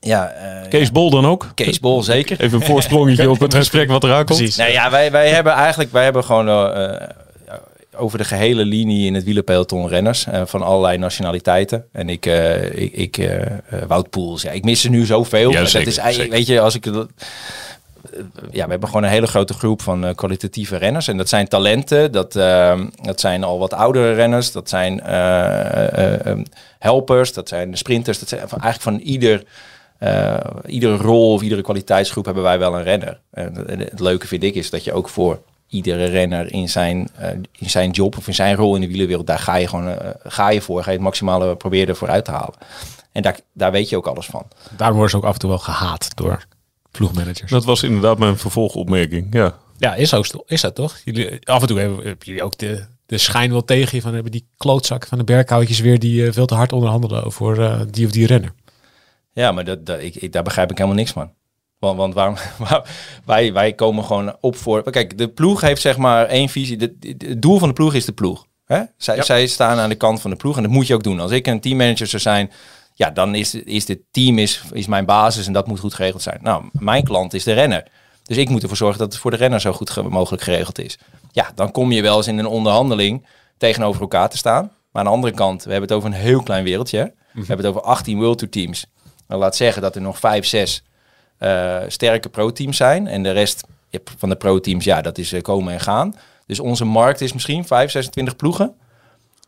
ja, 0.00 0.28
eh, 0.28 0.68
Kees 0.68 0.92
Bol 0.92 1.10
dan 1.10 1.26
ook? 1.26 1.50
Kees 1.54 1.80
Bol, 1.80 2.02
zeker. 2.02 2.40
Even 2.40 2.60
een 2.60 2.66
voorsprongetje 2.66 3.30
op 3.34 3.40
het 3.40 3.54
gesprek 3.54 3.88
wat 3.88 4.04
eraan 4.04 4.24
komt. 4.24 4.38
Precies. 4.38 4.56
Nou 4.56 4.70
ja, 4.70 4.90
wij, 4.90 5.10
wij 5.10 5.28
hebben 5.28 5.52
eigenlijk 5.52 5.92
wij 5.92 6.04
hebben 6.04 6.24
gewoon 6.24 6.48
eh, 6.48 7.08
over 7.96 8.18
de 8.18 8.24
gehele 8.24 8.64
linie 8.64 9.06
in 9.06 9.14
het 9.14 9.24
wielerpeloton 9.24 9.88
renners 9.88 10.26
eh, 10.26 10.42
van 10.44 10.62
allerlei 10.62 10.98
nationaliteiten. 10.98 11.84
En 11.92 12.08
ik, 12.08 12.26
eh, 12.26 12.64
ik, 12.80 12.92
ik 13.16 13.30
Wout 13.86 14.10
Poels, 14.10 14.42
ja, 14.42 14.50
ik 14.50 14.64
mis 14.64 14.84
er 14.84 14.90
nu 14.90 15.04
zoveel. 15.06 15.50
Ja, 15.50 15.60
dat 15.60 15.74
is 15.86 15.96
eigenlijk, 15.98 16.32
weet 16.32 16.46
je, 16.46 16.60
als 16.60 16.74
ik 16.74 16.84
het- 16.84 17.06
ja, 18.50 18.64
we 18.64 18.70
hebben 18.70 18.88
gewoon 18.88 19.02
een 19.04 19.10
hele 19.10 19.26
grote 19.26 19.54
groep 19.54 19.82
van 19.82 20.04
eh, 20.04 20.14
kwalitatieve 20.14 20.76
renners. 20.76 21.08
En 21.08 21.16
dat 21.16 21.28
zijn 21.28 21.48
talenten, 21.48 22.12
dat, 22.12 22.36
eh, 22.36 22.80
dat 23.02 23.20
zijn 23.20 23.44
al 23.44 23.58
wat 23.58 23.72
oudere 23.74 24.12
renners, 24.12 24.52
dat 24.52 24.68
zijn 24.68 25.00
eh, 25.00 25.98
eh, 25.98 26.26
eh, 26.26 26.38
helpers, 26.78 27.32
dat 27.32 27.48
zijn 27.48 27.76
sprinters. 27.76 28.18
Dat 28.18 28.28
zijn 28.28 28.40
eigenlijk 28.40 28.80
van 28.80 28.96
ieder, 28.98 29.44
iedere 30.66 30.96
rol 30.96 31.32
of 31.32 31.42
iedere 31.42 31.62
kwaliteitsgroep 31.62 32.24
hebben 32.24 32.42
wij 32.42 32.58
wel 32.58 32.74
een 32.76 32.82
renner. 32.82 33.20
En 33.30 33.54
het- 33.78 34.00
leuke 34.00 34.26
vind 34.26 34.42
ik 34.42 34.54
is 34.54 34.70
dat 34.70 34.84
je 34.84 34.92
ook 34.92 35.08
voor 35.08 35.40
iedere 35.68 36.04
renner 36.04 36.52
in 36.52 36.68
zijn, 36.68 37.08
in 37.58 37.70
zijn 37.70 37.90
job 37.90 38.16
of 38.16 38.26
in 38.26 38.34
zijn 38.34 38.56
rol 38.56 38.74
in 38.74 38.80
de 38.80 38.86
wielerwereld, 38.88 39.26
daar 39.26 39.38
ga 39.38 39.54
je 39.56 39.68
gewoon 39.68 39.98
ga 40.24 40.50
je 40.50 40.60
voor, 40.60 40.82
ga 40.82 40.90
je 40.90 40.96
het 40.96 41.04
maximale 41.04 41.56
proberen 41.56 41.88
ervoor 41.88 42.08
uit 42.08 42.24
te 42.24 42.30
halen. 42.30 42.54
En 43.12 43.22
daar, 43.22 43.38
daar 43.52 43.72
weet 43.72 43.88
je 43.88 43.96
ook 43.96 44.06
alles 44.06 44.26
van. 44.26 44.42
Daarom 44.76 44.96
worden 44.96 45.10
ze 45.10 45.16
ook 45.16 45.28
af 45.28 45.32
en 45.32 45.38
toe 45.38 45.48
wel 45.48 45.58
gehaat 45.58 46.16
door 46.16 46.44
ploegmanagers. 46.98 47.50
Dat 47.50 47.64
was 47.64 47.82
inderdaad 47.82 48.18
mijn 48.18 48.38
vervolgopmerking. 48.38 49.26
Ja. 49.30 49.58
Ja, 49.78 49.94
is, 49.94 50.14
ook, 50.14 50.26
is 50.46 50.60
dat 50.60 50.74
toch? 50.74 50.98
Jullie, 51.04 51.46
af 51.48 51.60
en 51.60 51.66
toe 51.68 51.78
hebben, 51.78 51.96
hebben 52.06 52.26
jullie 52.26 52.42
ook 52.42 52.58
de, 52.58 52.84
de 53.06 53.18
schijn 53.18 53.50
wel 53.50 53.64
tegen 53.64 53.96
je 53.96 54.02
van 54.02 54.14
hebben 54.14 54.32
die 54.32 54.46
klootzakken 54.56 55.08
van 55.08 55.18
de 55.18 55.24
berghoutjes 55.24 55.80
weer 55.80 55.98
die 55.98 56.26
eh, 56.26 56.32
veel 56.32 56.46
te 56.46 56.54
hard 56.54 56.72
onderhandelen 56.72 57.24
over 57.24 57.62
eh, 57.62 57.80
die 57.90 58.06
of 58.06 58.12
die 58.12 58.26
renner. 58.26 58.52
Ja, 59.32 59.52
maar 59.52 59.64
dat, 59.64 59.86
dat, 59.86 60.02
ik, 60.02 60.14
ik, 60.14 60.32
daar 60.32 60.42
begrijp 60.42 60.70
ik 60.70 60.76
helemaal 60.76 60.98
niks 60.98 61.10
van. 61.12 61.30
Want, 61.78 61.96
want 61.96 62.14
waarom, 62.14 62.36
waar- 62.68 62.90
wij, 63.24 63.52
wij 63.52 63.72
komen 63.72 64.04
gewoon 64.04 64.36
op 64.40 64.56
voor... 64.56 64.90
Kijk, 64.90 65.18
de 65.18 65.28
ploeg 65.28 65.60
heeft 65.60 65.80
zeg 65.80 65.96
maar 65.96 66.26
één 66.26 66.48
visie. 66.48 66.76
De- 66.76 66.98
de- 66.98 67.26
Het 67.28 67.42
doel 67.42 67.58
van 67.58 67.68
de 67.68 67.74
ploeg 67.74 67.94
is 67.94 68.04
de 68.04 68.12
ploeg. 68.12 68.46
Hè? 68.64 68.80
Zij, 68.96 69.22
zij 69.22 69.46
staan 69.46 69.78
aan 69.78 69.88
de 69.88 69.94
kant 69.94 70.20
van 70.20 70.30
de 70.30 70.36
ploeg 70.36 70.56
en 70.56 70.62
dat 70.62 70.72
moet 70.72 70.86
je 70.86 70.94
ook 70.94 71.02
doen. 71.02 71.20
Als 71.20 71.30
ik 71.30 71.46
een 71.46 71.60
teammanager 71.60 72.06
zou 72.06 72.22
zijn, 72.22 72.50
ja, 72.98 73.10
dan 73.10 73.34
is, 73.34 73.54
is 73.54 73.84
dit 73.84 73.98
team 74.10 74.38
is, 74.38 74.62
is 74.72 74.86
mijn 74.86 75.04
basis 75.04 75.46
en 75.46 75.52
dat 75.52 75.66
moet 75.66 75.80
goed 75.80 75.94
geregeld 75.94 76.22
zijn. 76.22 76.38
Nou, 76.42 76.64
mijn 76.72 77.04
klant 77.04 77.34
is 77.34 77.44
de 77.44 77.52
renner. 77.52 77.86
Dus 78.22 78.36
ik 78.36 78.48
moet 78.48 78.62
ervoor 78.62 78.76
zorgen 78.76 78.98
dat 78.98 79.12
het 79.12 79.20
voor 79.20 79.30
de 79.30 79.36
renner 79.36 79.60
zo 79.60 79.72
goed 79.72 79.90
ge- 79.90 80.02
mogelijk 80.02 80.42
geregeld 80.42 80.78
is. 80.78 80.98
Ja, 81.32 81.50
dan 81.54 81.70
kom 81.70 81.92
je 81.92 82.02
wel 82.02 82.16
eens 82.16 82.26
in 82.26 82.38
een 82.38 82.46
onderhandeling 82.46 83.26
tegenover 83.58 84.00
elkaar 84.00 84.28
te 84.28 84.36
staan. 84.36 84.64
Maar 84.92 85.02
aan 85.02 85.08
de 85.08 85.14
andere 85.14 85.34
kant, 85.34 85.64
we 85.64 85.70
hebben 85.70 85.88
het 85.88 85.98
over 85.98 86.10
een 86.10 86.20
heel 86.24 86.42
klein 86.42 86.64
wereldje. 86.64 87.12
We 87.32 87.38
hebben 87.46 87.66
het 87.66 87.66
over 87.66 87.82
18 87.88 88.18
World 88.18 88.38
Tour 88.38 88.52
teams. 88.52 88.86
Nou, 89.28 89.40
laat 89.40 89.56
zeggen 89.56 89.82
dat 89.82 89.94
er 89.94 90.00
nog 90.00 90.18
5, 90.18 90.46
6 90.46 90.82
eh, 91.38 91.76
sterke 91.88 92.28
pro-teams 92.28 92.76
zijn. 92.76 93.06
En 93.06 93.22
de 93.22 93.30
rest 93.30 93.64
van 94.18 94.28
de 94.28 94.36
pro-teams, 94.36 94.84
ja, 94.84 95.00
dat 95.02 95.18
is 95.18 95.32
eh, 95.32 95.40
komen 95.42 95.72
en 95.72 95.80
gaan. 95.80 96.14
Dus 96.46 96.60
onze 96.60 96.84
markt 96.84 97.20
is 97.20 97.32
misschien 97.32 97.64
5, 97.66 97.90
26 97.90 98.36
ploegen. 98.36 98.74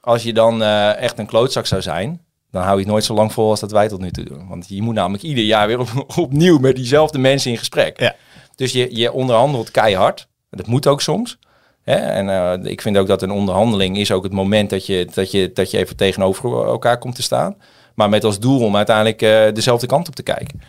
Als 0.00 0.22
je 0.22 0.32
dan 0.32 0.62
eh, 0.62 0.96
echt 0.96 1.18
een 1.18 1.26
klootzak 1.26 1.66
zou 1.66 1.82
zijn, 1.82 2.20
dan 2.50 2.62
hou 2.62 2.74
je 2.74 2.82
het 2.82 2.90
nooit 2.90 3.04
zo 3.04 3.14
lang 3.14 3.32
vol 3.32 3.50
als 3.50 3.60
dat 3.60 3.70
wij 3.70 3.88
tot 3.88 4.00
nu 4.00 4.10
toe 4.10 4.24
doen. 4.24 4.48
Want 4.48 4.68
je 4.68 4.82
moet 4.82 4.94
namelijk 4.94 5.22
ieder 5.22 5.44
jaar 5.44 5.66
weer 5.66 5.78
op- 5.78 6.04
opnieuw 6.16 6.58
met 6.58 6.76
diezelfde 6.76 7.18
mensen 7.18 7.50
in 7.50 7.58
gesprek. 7.58 8.00
Ja. 8.00 8.14
Dus 8.54 8.72
je, 8.72 8.96
je 8.96 9.12
onderhandelt 9.12 9.70
keihard. 9.70 10.28
Dat 10.50 10.66
moet 10.66 10.86
ook 10.86 11.00
soms. 11.00 11.38
Hè? 11.82 11.94
En 11.94 12.28
eh, 12.28 12.70
ik 12.70 12.80
vind 12.80 12.98
ook 12.98 13.06
dat 13.06 13.22
een 13.22 13.30
onderhandeling 13.30 13.98
is 13.98 14.12
ook 14.12 14.22
het 14.22 14.32
moment 14.32 14.70
dat 14.70 14.86
je, 14.86 15.08
dat, 15.14 15.30
je, 15.30 15.52
dat 15.52 15.70
je 15.70 15.78
even 15.78 15.96
tegenover 15.96 16.66
elkaar 16.66 16.98
komt 16.98 17.14
te 17.14 17.22
staan. 17.22 17.56
Maar 17.94 18.08
met 18.08 18.24
als 18.24 18.38
doel 18.38 18.60
om 18.60 18.76
uiteindelijk 18.76 19.22
eh, 19.22 19.54
dezelfde 19.54 19.86
kant 19.86 20.08
op 20.08 20.14
te 20.14 20.22
kijken. 20.22 20.60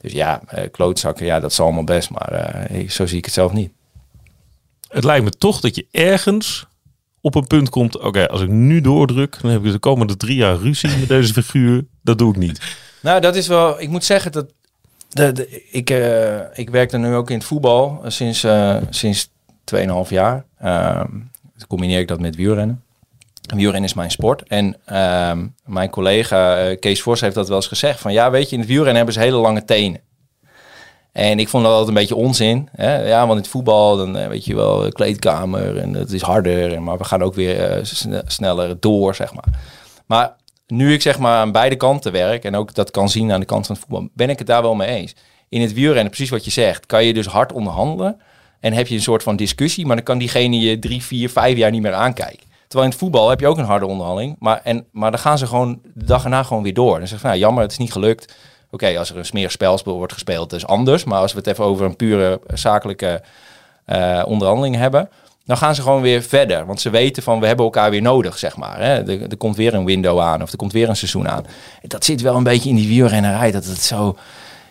Dus 0.00 0.12
ja, 0.12 0.40
eh, 0.46 0.70
klootzakken, 0.70 1.26
ja, 1.26 1.40
dat 1.40 1.50
is 1.50 1.60
allemaal 1.60 1.84
best. 1.84 2.10
Maar 2.10 2.66
zo 2.88 3.06
zie 3.06 3.18
ik 3.18 3.24
het 3.24 3.34
zelf 3.34 3.52
niet. 3.52 3.72
Het 4.88 5.04
lijkt 5.04 5.24
me 5.24 5.30
toch 5.30 5.60
dat 5.60 5.76
je 5.76 5.86
ergens 5.90 6.66
op 7.24 7.34
een 7.34 7.46
punt 7.46 7.68
komt. 7.68 7.98
Oké, 7.98 8.28
als 8.28 8.40
ik 8.40 8.48
nu 8.48 8.80
doordruk, 8.80 9.38
dan 9.42 9.50
heb 9.50 9.64
ik 9.64 9.72
de 9.72 9.78
komende 9.78 10.16
drie 10.16 10.36
jaar 10.36 10.56
ruzie 10.56 10.98
met 10.98 11.08
deze 11.08 11.32
figuur. 11.32 11.84
Dat 12.02 12.18
doe 12.18 12.30
ik 12.30 12.38
niet. 12.38 12.60
Nou, 13.00 13.20
dat 13.20 13.36
is 13.36 13.48
wel. 13.48 13.80
Ik 13.80 13.88
moet 13.88 14.04
zeggen 14.04 14.32
dat. 14.32 14.46
De, 15.08 15.32
de, 15.32 15.62
ik, 15.70 15.90
eh, 15.90 16.58
ik 16.58 16.70
werk 16.70 16.92
er 16.92 16.98
nu 16.98 17.14
ook 17.14 17.30
in 17.30 17.36
het 17.36 17.46
voetbal 17.46 18.00
eh, 18.04 18.10
sinds, 18.10 18.44
eh 18.44 18.76
sinds 18.90 19.28
2,5 19.74 20.08
jaar. 20.08 20.44
Ehm 20.58 21.06
dan 21.56 21.66
combineer 21.68 22.00
ik 22.00 22.08
dat 22.08 22.20
met 22.20 22.36
wielrennen. 22.36 22.82
Wielrennen 23.54 23.88
is 23.88 23.94
mijn 23.94 24.10
sport. 24.10 24.42
En 24.42 24.76
ehm, 24.84 25.46
mijn 25.64 25.90
collega 25.90 26.74
Kees 26.74 27.02
Vos 27.02 27.20
heeft 27.20 27.34
dat 27.34 27.48
wel 27.48 27.56
eens 27.56 27.66
gezegd. 27.66 28.00
Van 28.00 28.12
ja, 28.12 28.30
weet 28.30 28.48
je, 28.48 28.54
in 28.54 28.60
het 28.60 28.68
wielrennen 28.68 28.96
hebben 28.96 29.14
ze 29.14 29.20
hele 29.20 29.36
lange 29.36 29.64
tenen. 29.64 30.00
En 31.14 31.38
ik 31.38 31.48
vond 31.48 31.62
dat 31.62 31.72
altijd 31.72 31.88
een 31.88 32.00
beetje 32.02 32.16
onzin. 32.16 32.68
Hè? 32.72 33.08
Ja, 33.08 33.18
want 33.18 33.30
in 33.30 33.36
het 33.36 33.48
voetbal, 33.48 33.96
dan 33.96 34.16
eh, 34.16 34.28
weet 34.28 34.44
je 34.44 34.54
wel, 34.54 34.80
de 34.80 34.92
kleedkamer 34.92 35.76
en 35.76 35.94
het 35.94 36.12
is 36.12 36.22
harder. 36.22 36.82
Maar 36.82 36.98
we 36.98 37.04
gaan 37.04 37.22
ook 37.22 37.34
weer 37.34 37.60
eh, 37.60 37.78
sne- 37.84 38.22
sneller 38.26 38.80
door, 38.80 39.14
zeg 39.14 39.34
maar. 39.34 39.44
Maar 40.06 40.36
nu 40.66 40.92
ik 40.92 41.02
zeg 41.02 41.18
maar 41.18 41.36
aan 41.36 41.52
beide 41.52 41.76
kanten 41.76 42.12
werk 42.12 42.44
en 42.44 42.56
ook 42.56 42.74
dat 42.74 42.90
kan 42.90 43.08
zien 43.08 43.32
aan 43.32 43.40
de 43.40 43.46
kant 43.46 43.66
van 43.66 43.74
het 43.74 43.84
voetbal, 43.84 44.08
ben 44.14 44.30
ik 44.30 44.38
het 44.38 44.46
daar 44.46 44.62
wel 44.62 44.74
mee 44.74 44.88
eens. 44.88 45.14
In 45.48 45.60
het 45.60 45.72
wielrennen, 45.72 46.10
precies 46.10 46.30
wat 46.30 46.44
je 46.44 46.50
zegt, 46.50 46.86
kan 46.86 47.04
je 47.04 47.14
dus 47.14 47.26
hard 47.26 47.52
onderhandelen 47.52 48.20
en 48.60 48.72
heb 48.72 48.86
je 48.86 48.94
een 48.94 49.02
soort 49.02 49.22
van 49.22 49.36
discussie, 49.36 49.86
maar 49.86 49.96
dan 49.96 50.04
kan 50.04 50.18
diegene 50.18 50.60
je 50.60 50.78
drie, 50.78 51.02
vier, 51.02 51.30
vijf 51.30 51.56
jaar 51.56 51.70
niet 51.70 51.82
meer 51.82 51.92
aankijken. 51.92 52.46
Terwijl 52.68 52.84
in 52.84 52.90
het 52.90 52.98
voetbal 52.98 53.28
heb 53.28 53.40
je 53.40 53.46
ook 53.46 53.58
een 53.58 53.64
harde 53.64 53.86
onderhandeling, 53.86 54.36
maar, 54.38 54.60
en, 54.64 54.86
maar 54.92 55.10
dan 55.10 55.20
gaan 55.20 55.38
ze 55.38 55.46
gewoon 55.46 55.80
de 55.94 56.04
dag 56.04 56.24
erna 56.24 56.42
gewoon 56.42 56.62
weer 56.62 56.74
door. 56.74 56.98
Dan 56.98 57.08
zeggen 57.08 57.18
ze, 57.18 57.26
nou 57.26 57.38
jammer, 57.38 57.62
het 57.62 57.72
is 57.72 57.78
niet 57.78 57.92
gelukt. 57.92 58.34
Oké, 58.74 58.98
als 58.98 59.10
er 59.10 59.16
een 59.16 59.24
smerig 59.24 59.50
spelspel 59.50 59.96
wordt 59.96 60.12
gespeeld, 60.12 60.52
is 60.52 60.66
anders. 60.66 61.04
Maar 61.04 61.20
als 61.20 61.32
we 61.32 61.38
het 61.38 61.46
even 61.46 61.64
over 61.64 61.86
een 61.86 61.96
pure 61.96 62.40
zakelijke 62.54 63.22
eh, 63.84 64.22
onderhandeling 64.26 64.76
hebben, 64.76 65.08
dan 65.44 65.56
gaan 65.56 65.74
ze 65.74 65.82
gewoon 65.82 66.02
weer 66.02 66.22
verder. 66.22 66.66
Want 66.66 66.80
ze 66.80 66.90
weten 66.90 67.22
van, 67.22 67.40
we 67.40 67.46
hebben 67.46 67.64
elkaar 67.64 67.90
weer 67.90 68.02
nodig, 68.02 68.38
zeg 68.38 68.56
maar. 68.56 68.78
Hè? 68.78 69.18
Er, 69.28 69.36
komt 69.36 69.56
weer 69.56 69.74
een 69.74 69.84
window 69.84 70.20
aan 70.20 70.42
of 70.42 70.50
er 70.50 70.56
komt 70.56 70.72
weer 70.72 70.88
een 70.88 70.96
seizoen 70.96 71.28
aan. 71.28 71.46
Dat 71.82 72.04
zit 72.04 72.20
wel 72.20 72.36
een 72.36 72.42
beetje 72.42 72.68
in 72.68 72.76
die 72.76 72.88
wielrennerij, 72.88 73.50
dat 73.50 73.64
het 73.64 73.82
zo... 73.82 74.16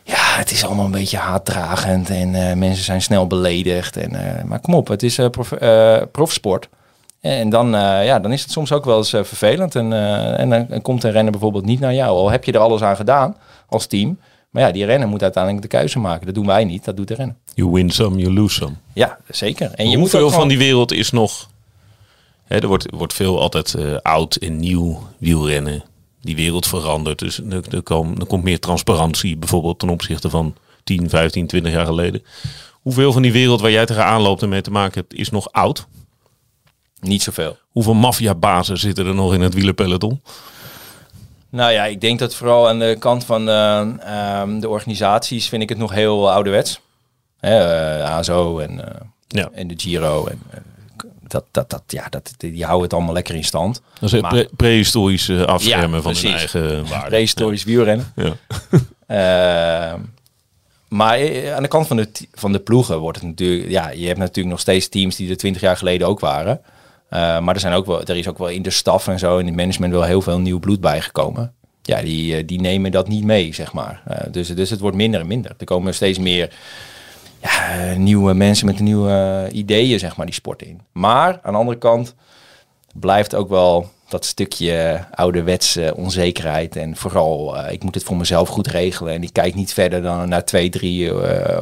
Ja, 0.03 0.37
het 0.37 0.51
is 0.51 0.65
allemaal 0.65 0.85
een 0.85 0.91
beetje 0.91 1.17
haatdragend 1.17 2.09
en 2.09 2.35
eh, 2.35 2.55
mensen 2.55 2.83
zijn 2.83 3.01
snel 3.01 3.27
beledigd. 3.27 3.97
En, 3.97 4.15
eh, 4.15 4.43
maar 4.43 4.59
kom 4.59 4.73
op, 4.73 4.87
het 4.87 5.03
is 5.03 5.19
prof, 5.31 5.53
profsport. 6.11 6.69
En 7.23 7.49
dan, 7.49 7.75
eh, 7.75 8.05
ja, 8.05 8.19
dan 8.19 8.31
is 8.31 8.41
het 8.41 8.51
soms 8.51 8.71
ook 8.71 8.85
wel 8.85 8.97
eens 8.97 9.13
eh, 9.13 9.23
vervelend. 9.23 9.75
En, 9.75 9.93
eh, 9.93 10.39
en 10.39 10.49
dan, 10.49 10.81
komt 10.81 11.03
een 11.03 11.11
renner 11.11 11.31
bijvoorbeeld 11.31 11.65
niet 11.65 11.79
naar 11.79 11.93
jou. 11.93 12.09
Al 12.09 12.29
heb 12.29 12.43
je 12.43 12.51
er 12.51 12.59
alles 12.59 12.81
aan 12.81 12.95
gedaan 12.95 13.37
als 13.67 13.85
team. 13.85 14.19
Maar 14.49 14.63
ja, 14.63 14.71
die 14.71 14.85
renner 14.85 15.07
moet 15.07 15.21
uiteindelijk 15.21 15.63
de 15.63 15.77
keuze 15.77 15.99
maken. 15.99 16.25
Dat 16.25 16.35
doen 16.35 16.45
wij 16.45 16.63
niet, 16.63 16.85
dat 16.85 16.97
doet 16.97 17.07
de 17.07 17.13
renner. 17.13 17.35
You 17.53 17.71
win 17.71 17.89
some, 17.89 18.17
you 18.19 18.33
lose 18.33 18.55
some. 18.55 18.73
Ja, 18.93 19.17
zeker. 19.29 19.71
En 19.71 19.89
je 19.89 19.97
moet 19.97 19.99
Hoeveel 20.11 20.19
gewoon- 20.19 20.39
van 20.39 20.47
die 20.47 20.57
wereld 20.57 20.91
is 20.91 21.11
nog... 21.11 21.49
Hè, 22.43 22.59
er 22.61 22.67
wordt, 22.67 22.85
wordt 22.95 23.13
veel 23.13 23.41
altijd 23.41 23.75
oud 24.01 24.35
en 24.35 24.57
nieuw 24.57 25.07
wielrennen 25.17 25.83
die 26.21 26.35
wereld 26.35 26.67
verandert. 26.67 27.19
Dus 27.19 27.39
er, 27.39 27.63
er, 27.69 27.75
er 28.19 28.25
komt 28.27 28.43
meer 28.43 28.59
transparantie 28.59 29.37
bijvoorbeeld 29.37 29.79
ten 29.79 29.89
opzichte 29.89 30.29
van 30.29 30.55
10, 30.83 31.09
15, 31.09 31.47
20 31.47 31.71
jaar 31.71 31.85
geleden. 31.85 32.23
Hoeveel 32.71 33.11
van 33.11 33.21
die 33.21 33.31
wereld 33.31 33.61
waar 33.61 33.71
jij 33.71 33.85
tegenaan 33.85 34.21
loopt 34.21 34.41
en 34.41 34.49
mee 34.49 34.61
te 34.61 34.71
maken 34.71 34.99
hebt, 34.99 35.13
is 35.13 35.29
nog 35.29 35.51
oud? 35.51 35.87
Niet 37.03 37.23
zoveel. 37.23 37.57
Hoeveel 37.71 37.93
maffiabazen 37.93 38.77
zitten 38.77 39.05
er 39.05 39.15
nog 39.15 39.33
in 39.33 39.41
het 39.41 39.53
wielerpeloton? 39.53 40.21
Nou 41.49 41.71
ja, 41.71 41.85
ik 41.85 42.01
denk 42.01 42.19
dat 42.19 42.35
vooral 42.35 42.67
aan 42.67 42.79
de 42.79 42.95
kant 42.99 43.25
van 43.25 43.49
eh, 43.49 43.79
ehm, 43.99 44.59
de 44.59 44.69
organisaties 44.69 45.49
vind 45.49 45.61
ik 45.61 45.69
het 45.69 45.77
nog 45.77 45.91
heel 45.91 46.31
ouderwets. 46.31 46.79
Hè, 47.39 47.57
eh, 47.99 48.11
ASO 48.15 48.59
en, 48.59 48.87
eh, 48.87 49.01
Ja. 49.27 49.49
en 49.53 49.67
de 49.67 49.73
Giro. 49.77 50.25
En, 50.27 50.41
dat, 51.27 51.45
dat, 51.51 51.69
dat, 51.69 51.83
ja, 51.87 52.07
dat, 52.09 52.33
die 52.37 52.63
houden 52.63 52.83
het 52.83 52.93
allemaal 52.93 53.13
lekker 53.13 53.35
in 53.35 53.43
stand. 53.43 53.81
Dat 53.99 54.13
is 54.13 54.19
pre- 54.21 54.47
prehistorisch 54.55 55.29
eh, 55.29 55.41
afschermen 55.41 55.95
Ja, 55.97 56.01
van 56.01 56.15
hun 56.15 56.33
eigen 56.33 56.87
waarde. 56.89 57.07
Prehistorisch 57.07 57.63
wielrennen. 57.63 58.13
Ja. 58.15 58.33
Ehm, 59.07 59.99
maar 60.87 61.17
aan 61.55 61.61
de 61.63 61.67
kant 61.69 61.87
van 61.87 61.97
de, 61.97 62.09
van 62.33 62.51
de 62.51 62.59
ploegen 62.59 62.99
wordt 62.99 63.19
het 63.19 63.27
natuurlijk... 63.27 63.69
Ja, 63.69 63.89
je 63.89 64.07
hebt 64.07 64.19
natuurlijk 64.19 64.47
nog 64.47 64.59
steeds 64.59 64.89
teams 64.89 65.15
die 65.15 65.29
er 65.29 65.37
twintig 65.37 65.61
jaar 65.61 65.77
geleden 65.77 66.07
ook 66.07 66.19
waren. 66.19 66.61
Eh, 67.13 67.39
maar 67.39 67.53
er, 67.53 67.59
zijn 67.59 67.73
ook 67.73 67.85
wel, 67.85 68.03
er 68.03 68.17
is 68.17 68.27
ook 68.27 68.37
wel 68.37 68.47
in 68.47 68.61
de 68.61 68.69
staf 68.69 69.07
en 69.07 69.19
zo, 69.19 69.37
in 69.37 69.45
het 69.45 69.55
management, 69.55 69.93
wel 69.93 70.03
heel 70.03 70.21
veel 70.21 70.39
nieuw 70.39 70.59
bloed 70.59 70.81
bijgekomen. 70.81 71.53
Ja, 71.81 72.01
die, 72.01 72.35
eh, 72.35 72.43
die 72.47 72.61
nemen 72.61 72.91
dat 72.91 73.07
niet 73.07 73.23
mee, 73.23 73.53
zeg 73.53 73.73
maar. 73.73 74.01
Eh, 74.05 74.31
dus, 74.31 74.47
dus 74.47 74.69
het 74.69 74.79
wordt 74.79 74.97
minder 74.97 75.19
en 75.19 75.27
minder. 75.27 75.55
Er 75.57 75.65
komen 75.65 75.93
steeds 75.93 76.19
meer 76.19 76.53
ja, 77.41 77.93
nieuwe 77.97 78.33
mensen 78.33 78.65
met 78.65 78.79
nieuwe 78.79 79.49
ideeën, 79.51 79.99
zeg 79.99 80.15
maar, 80.15 80.25
die 80.25 80.35
sport 80.35 80.61
in. 80.61 80.81
Maar 80.91 81.39
aan 81.43 81.53
de 81.53 81.59
andere 81.59 81.77
kant 81.77 82.15
blijft 82.93 83.35
ook 83.35 83.49
wel 83.49 83.89
dat 84.09 84.25
stukje 84.25 85.05
ouderwetse 85.11 85.93
onzekerheid. 85.95 86.75
En 86.75 86.95
vooral, 86.95 87.57
ik 87.69 87.83
moet 87.83 87.95
het 87.95 88.03
voor 88.03 88.17
mezelf 88.17 88.49
goed 88.49 88.67
regelen. 88.67 89.13
En 89.13 89.23
ik 89.23 89.33
kijk 89.33 89.55
niet 89.55 89.73
verder 89.73 90.01
dan 90.01 90.29
naar 90.29 90.45
twee, 90.45 90.69
drie 90.69 91.13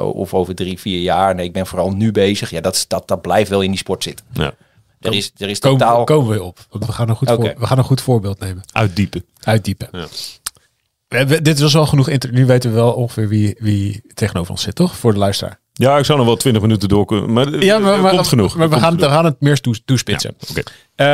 of 0.02 0.34
over 0.34 0.56
drie, 0.56 0.80
vier 0.80 1.02
jaar. 1.02 1.36
Nee, 1.36 1.46
ik 1.46 1.54
ben 1.54 1.68
vooral 1.68 1.92
nu 1.92 2.12
bezig. 2.12 2.50
Ja, 2.50 2.62
dat, 2.62 2.86
dat, 2.88 3.08
dat 3.08 3.22
blijft 3.22 3.50
wel 3.50 3.62
in 3.62 3.70
die 3.70 3.80
sport 3.80 4.04
zitten. 4.04 4.26
Ja. 4.34 4.54
Er 5.02 5.14
is, 5.14 5.32
er 5.38 5.50
is 5.50 5.60
Komen, 5.60 5.80
totaal... 5.80 6.04
komen 6.04 6.32
we 6.38 6.44
op. 6.44 6.60
Want 6.70 6.86
we 6.86 6.92
gaan 6.92 7.10
een 7.10 7.16
goed, 7.16 7.30
voor, 7.30 7.54
we 7.58 7.66
gaan 7.68 7.78
een 7.78 7.84
goed 7.84 8.02
voorbeeld 8.02 8.40
nemen. 8.40 8.64
Uitdiepen. 8.72 9.26
Uitdiepen. 9.44 9.88
Ja. 9.92 10.06
We 11.08 11.18
hebben, 11.18 11.44
dit 11.44 11.60
was 11.60 11.74
wel 11.74 11.86
genoeg. 11.86 12.10
inter- 12.10 12.32
Nu 12.34 12.46
weten 12.46 12.70
we 12.70 12.76
wel 12.76 12.92
ongeveer 12.94 13.28
wie, 13.28 13.56
wie 13.60 14.04
tegenover 14.14 14.52
ons 14.52 14.62
zit, 14.62 14.76
toch? 14.76 14.96
Voor 14.98 15.14
de 15.14 15.20
luisteraar. 15.20 15.60
Ja, 15.74 15.98
ik 15.98 16.06
zou 16.06 16.18
nog 16.18 16.28
wel 16.28 16.36
20 16.36 16.62
minuten 16.62 16.90
door 16.90 17.06
kunnen. 17.06 17.34
Maar, 17.34 17.64
Ja, 17.64 17.80
maar, 17.80 18.00
maar, 18.02 18.12
komt 18.12 18.28
genoeg. 18.28 18.56
Maar 18.56 18.70
we 18.70 18.74
komt 18.74 18.86
gaan, 18.86 18.98
we 18.98 19.04
gaan 19.10 19.26
het 19.26 19.42
meer 19.42 19.60
toes- 19.62 19.82
toespitsen. 19.86 20.36
Oké. 20.50 20.62
Eh, 20.96 21.06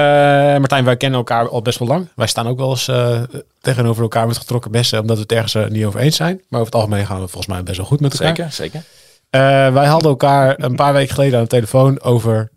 Martijn, 0.59 0.83
wij 0.85 0.97
kennen 0.97 1.17
elkaar 1.19 1.49
al 1.49 1.61
best 1.61 1.79
wel 1.79 1.87
lang. 1.87 2.07
Wij 2.15 2.27
staan 2.27 2.47
ook 2.47 2.57
wel 2.57 2.69
eens 2.69 2.87
eh, 2.87 3.21
tegenover 3.61 4.01
elkaar 4.01 4.27
met 4.27 4.37
getrokken 4.37 4.71
bessen, 4.71 4.99
omdat 4.99 5.15
we 5.15 5.21
het 5.21 5.31
ergens 5.31 5.55
eh, 5.55 5.67
niet 5.67 5.85
over 5.85 5.99
eens 5.99 6.15
zijn. 6.15 6.41
Maar 6.49 6.59
over 6.59 6.73
het 6.73 6.81
algemeen 6.81 7.05
gaan 7.05 7.21
we 7.21 7.27
volgens 7.27 7.53
mij 7.53 7.63
best 7.63 7.77
wel 7.77 7.85
goed 7.85 7.99
met 7.99 8.13
elkaar. 8.19 8.35
Zeker, 8.35 8.51
zeker. 8.51 8.83
Eh, 9.29 9.73
wij 9.73 9.85
hadden 9.85 10.09
elkaar 10.09 10.55
een 10.63 10.75
paar 10.75 10.93
weken 10.93 11.13
geleden 11.15 11.37
aan 11.37 11.43
de 11.43 11.49
telefoon 11.49 12.01
over 12.01 12.51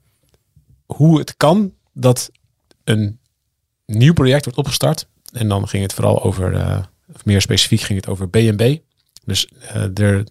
hoe 0.95 1.19
het 1.19 1.37
kan 1.37 1.73
dat 1.93 2.31
een 2.85 3.19
nieuw 3.87 4.13
project 4.13 4.45
wordt 4.45 4.59
opgestart. 4.59 5.07
En 5.33 5.49
dan 5.49 5.69
ging 5.69 5.83
het 5.83 5.93
vooral 5.93 6.23
over, 6.23 6.55
eh, 6.55 6.79
of 7.15 7.25
meer 7.25 7.41
specifiek 7.41 7.81
ging 7.81 8.01
het 8.01 8.09
over 8.09 8.29
B&B. 8.29 8.79
Dus 9.25 9.49
eh, 9.61 9.99
er 9.99 10.25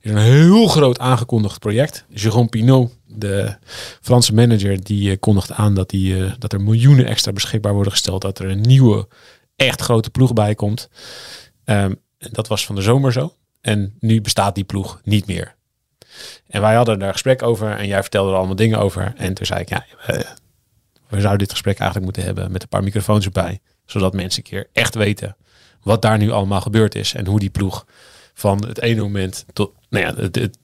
is 0.00 0.10
een 0.10 0.16
heel 0.16 0.66
groot 0.66 0.98
aangekondigd 0.98 1.58
project. 1.58 2.04
Jérôme 2.10 2.48
Pinot, 2.50 2.92
de 3.06 3.56
Franse 4.00 4.34
manager, 4.34 4.84
die 4.84 5.10
eh, 5.10 5.16
kondigt 5.20 5.52
aan 5.52 5.74
dat, 5.74 5.90
die, 5.90 6.38
dat 6.38 6.52
er 6.52 6.60
miljoenen 6.60 7.06
extra 7.06 7.32
beschikbaar 7.32 7.74
worden 7.74 7.92
gesteld. 7.92 8.22
Dat 8.22 8.38
er 8.38 8.50
een 8.50 8.60
nieuwe, 8.60 9.08
echt 9.56 9.80
grote 9.80 10.10
ploeg 10.10 10.32
bij 10.32 10.54
komt. 10.54 10.88
Ehm, 11.64 11.94
en 12.18 12.30
dat 12.32 12.48
was 12.48 12.66
van 12.66 12.74
de 12.74 12.82
zomer 12.82 13.12
zo. 13.12 13.34
En 13.60 13.96
nu 14.00 14.20
bestaat 14.20 14.54
die 14.54 14.64
ploeg 14.64 15.00
niet 15.04 15.26
meer. 15.26 15.56
En 16.48 16.60
wij 16.60 16.74
hadden 16.74 16.98
daar 16.98 17.12
gesprek 17.12 17.42
over 17.42 17.76
en 17.76 17.86
jij 17.86 18.00
vertelde 18.00 18.30
er 18.30 18.36
allemaal 18.36 18.56
dingen 18.56 18.78
over. 18.78 19.12
En 19.16 19.34
toen 19.34 19.46
zei 19.46 19.60
ik, 19.60 19.68
ja, 19.68 19.84
eh, 20.06 20.18
we 21.08 21.20
zouden 21.20 21.38
dit 21.38 21.50
gesprek 21.50 21.74
eigenlijk 21.76 22.04
moeten 22.04 22.24
hebben 22.24 22.52
met 22.52 22.62
een 22.62 22.68
paar 22.68 22.82
microfoons 22.82 23.24
erbij. 23.24 23.60
Zodat 23.86 24.12
mensen 24.12 24.42
een 24.44 24.50
keer 24.50 24.66
echt 24.72 24.94
weten 24.94 25.36
wat 25.82 26.02
daar 26.02 26.18
nu 26.18 26.30
allemaal 26.30 26.60
gebeurd 26.60 26.94
is. 26.94 27.14
En 27.14 27.26
hoe 27.26 27.38
die 27.40 27.50
ploeg 27.50 27.86
van 28.34 28.66
het 28.66 28.80
ene 28.80 29.00
moment 29.02 29.44
tot, 29.52 29.72
nou 29.90 30.04
ja, 30.04 30.14
het, 30.22 30.34
het- 30.34 30.58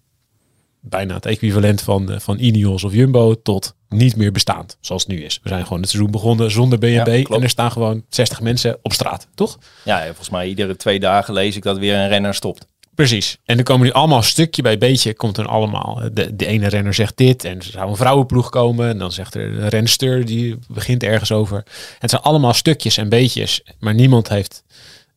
bijna 0.80 1.14
het 1.14 1.26
equivalent 1.26 1.82
van, 1.82 2.10
eh, 2.12 2.18
van 2.20 2.38
Ineos 2.38 2.84
of 2.84 2.92
Jumbo 2.92 3.42
tot 3.42 3.74
niet 3.88 4.16
meer 4.16 4.32
bestaand, 4.32 4.76
zoals 4.80 5.02
het 5.02 5.10
nu 5.12 5.22
is. 5.24 5.40
We 5.42 5.48
zijn 5.48 5.62
gewoon 5.62 5.80
het 5.80 5.90
seizoen 5.90 6.10
begonnen 6.10 6.50
zonder 6.50 6.88
Ja, 6.88 7.02
klopt. 7.04 7.30
en 7.30 7.42
er 7.42 7.48
staan 7.48 7.72
gewoon 7.72 8.04
60 8.08 8.40
mensen 8.40 8.78
op 8.82 8.92
straat, 8.92 9.28
toch? 9.34 9.58
Ja, 9.84 10.04
volgens 10.04 10.30
mij 10.30 10.48
iedere 10.48 10.76
twee 10.76 11.00
dagen 11.00 11.34
lees 11.34 11.56
ik 11.56 11.62
dat 11.62 11.78
weer 11.78 11.94
een 11.94 12.08
renner 12.08 12.34
stopt. 12.34 12.66
Precies. 12.94 13.38
En 13.44 13.58
er 13.58 13.64
komen 13.64 13.86
nu 13.86 13.92
allemaal 13.92 14.22
stukje 14.22 14.62
bij 14.62 14.78
beetje, 14.78 15.14
komt 15.14 15.38
er 15.38 15.48
allemaal. 15.48 16.00
De, 16.12 16.36
de 16.36 16.46
ene 16.46 16.68
renner 16.68 16.94
zegt 16.94 17.16
dit 17.16 17.44
en 17.44 17.56
er 17.58 17.64
zou 17.64 17.88
een 17.88 17.96
vrouwenploeg 17.96 18.48
komen. 18.48 18.88
En 18.88 18.98
dan 18.98 19.12
zegt 19.12 19.34
er 19.34 19.42
een 19.42 19.68
renster, 19.68 20.24
die 20.24 20.58
begint 20.68 21.02
ergens 21.02 21.32
over. 21.32 21.64
Het 21.98 22.10
zijn 22.10 22.22
allemaal 22.22 22.52
stukjes 22.52 22.96
en 22.96 23.08
beetjes, 23.08 23.62
maar 23.78 23.94
niemand 23.94 24.28
heeft 24.28 24.64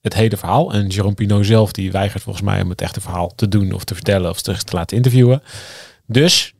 het 0.01 0.13
hele 0.13 0.37
verhaal. 0.37 0.73
En 0.73 0.91
Jérôme 0.93 1.15
Pinot 1.15 1.45
zelf, 1.45 1.71
die 1.71 1.91
weigert 1.91 2.23
volgens 2.23 2.45
mij 2.45 2.61
om 2.61 2.69
het 2.69 2.81
echte 2.81 3.01
verhaal 3.01 3.35
te 3.35 3.47
doen 3.47 3.71
of 3.71 3.83
te 3.83 3.93
vertellen 3.93 4.29
of 4.29 4.41
te, 4.41 4.63
te 4.63 4.75
laten 4.75 4.97
interviewen. 4.97 5.43
Dus 6.05 6.53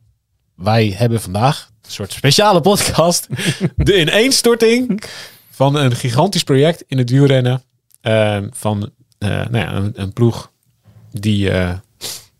wij 0.54 0.94
hebben 0.96 1.20
vandaag 1.20 1.70
een 1.82 1.90
soort 1.90 2.12
speciale 2.12 2.60
podcast. 2.60 3.26
de 3.76 4.00
ineenstorting 4.00 5.02
van 5.50 5.74
een 5.74 5.96
gigantisch 5.96 6.44
project 6.44 6.84
in 6.86 6.98
het 6.98 7.10
wielrennen. 7.10 7.62
eh, 8.00 8.38
van 8.50 8.90
eh, 9.18 9.28
nou 9.28 9.58
ja, 9.58 9.72
een, 9.72 9.92
een 9.94 10.12
ploeg 10.12 10.50
die 11.10 11.50
eh, 11.50 11.70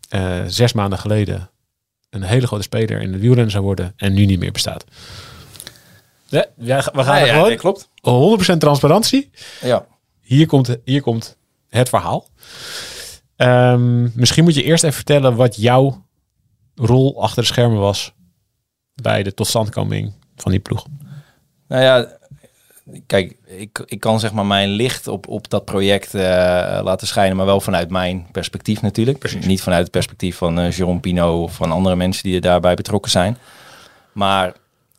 eh, 0.09 0.45
zes 0.47 0.73
maanden 0.73 0.99
geleden 0.99 1.49
een 2.09 2.23
hele 2.23 2.47
grote 2.47 2.63
speler 2.63 3.01
in 3.01 3.11
het 3.11 3.21
wielrennen 3.21 3.51
zou 3.51 3.63
worden 3.63 3.93
en 3.95 4.13
nu 4.13 4.25
niet 4.25 4.39
meer 4.39 4.51
bestaat. 4.51 4.85
Ja, 6.25 6.45
ja, 6.57 6.77
we 6.93 7.03
gaan 7.03 7.15
Ja, 7.15 7.21
er 7.21 7.25
ja, 7.25 7.33
gewoon 7.33 7.47
nee, 7.47 7.57
klopt. 7.57 7.89
100% 8.53 8.57
transparantie. 8.57 9.29
Ja. 9.61 9.85
Hier 10.21 10.47
komt, 10.47 10.77
hier 10.83 11.01
komt 11.01 11.37
het 11.69 11.89
verhaal. 11.89 12.27
Ehm, 13.35 14.19
misschien 14.19 14.43
moet 14.43 14.55
je 14.55 14.63
eerst 14.63 14.83
even 14.83 14.95
vertellen 14.95 15.35
wat 15.35 15.55
jouw 15.55 16.05
rol 16.75 17.21
achter 17.21 17.41
de 17.41 17.47
schermen 17.47 17.79
was 17.79 18.13
bij 18.93 19.23
de 19.23 19.33
totstandkoming 19.33 20.13
van 20.35 20.51
die 20.51 20.59
ploeg. 20.59 20.85
Nou 21.67 21.83
ja, 21.83 22.18
kijk, 23.05 23.37
ik, 23.45 23.83
ik 23.85 23.99
kan 23.99 24.19
zeg 24.19 24.33
maar 24.33 24.45
mijn 24.45 24.69
licht 24.69 25.07
op, 25.07 25.27
op 25.27 25.49
dat 25.49 25.65
project 25.65 26.13
eh, 26.13 26.21
laten 26.83 27.07
schijnen, 27.07 27.37
maar 27.37 27.45
wel 27.45 27.61
vanuit 27.61 27.89
mijn 27.89 28.27
perspectief 28.31 28.81
natuurlijk. 28.81 29.45
Niet 29.45 29.61
vanuit 29.61 29.81
het 29.81 29.91
perspectief 29.91 30.37
van 30.37 30.59
eh 30.59 30.77
Jérôme 30.77 30.99
Pino 31.01 31.43
of 31.43 31.53
van 31.53 31.71
andere 31.71 31.95
mensen 31.95 32.23
die 32.23 32.35
er 32.35 32.41
daarbij 32.41 32.75
betrokken 32.75 33.11
zijn. 33.11 33.37
Maar 34.11 34.53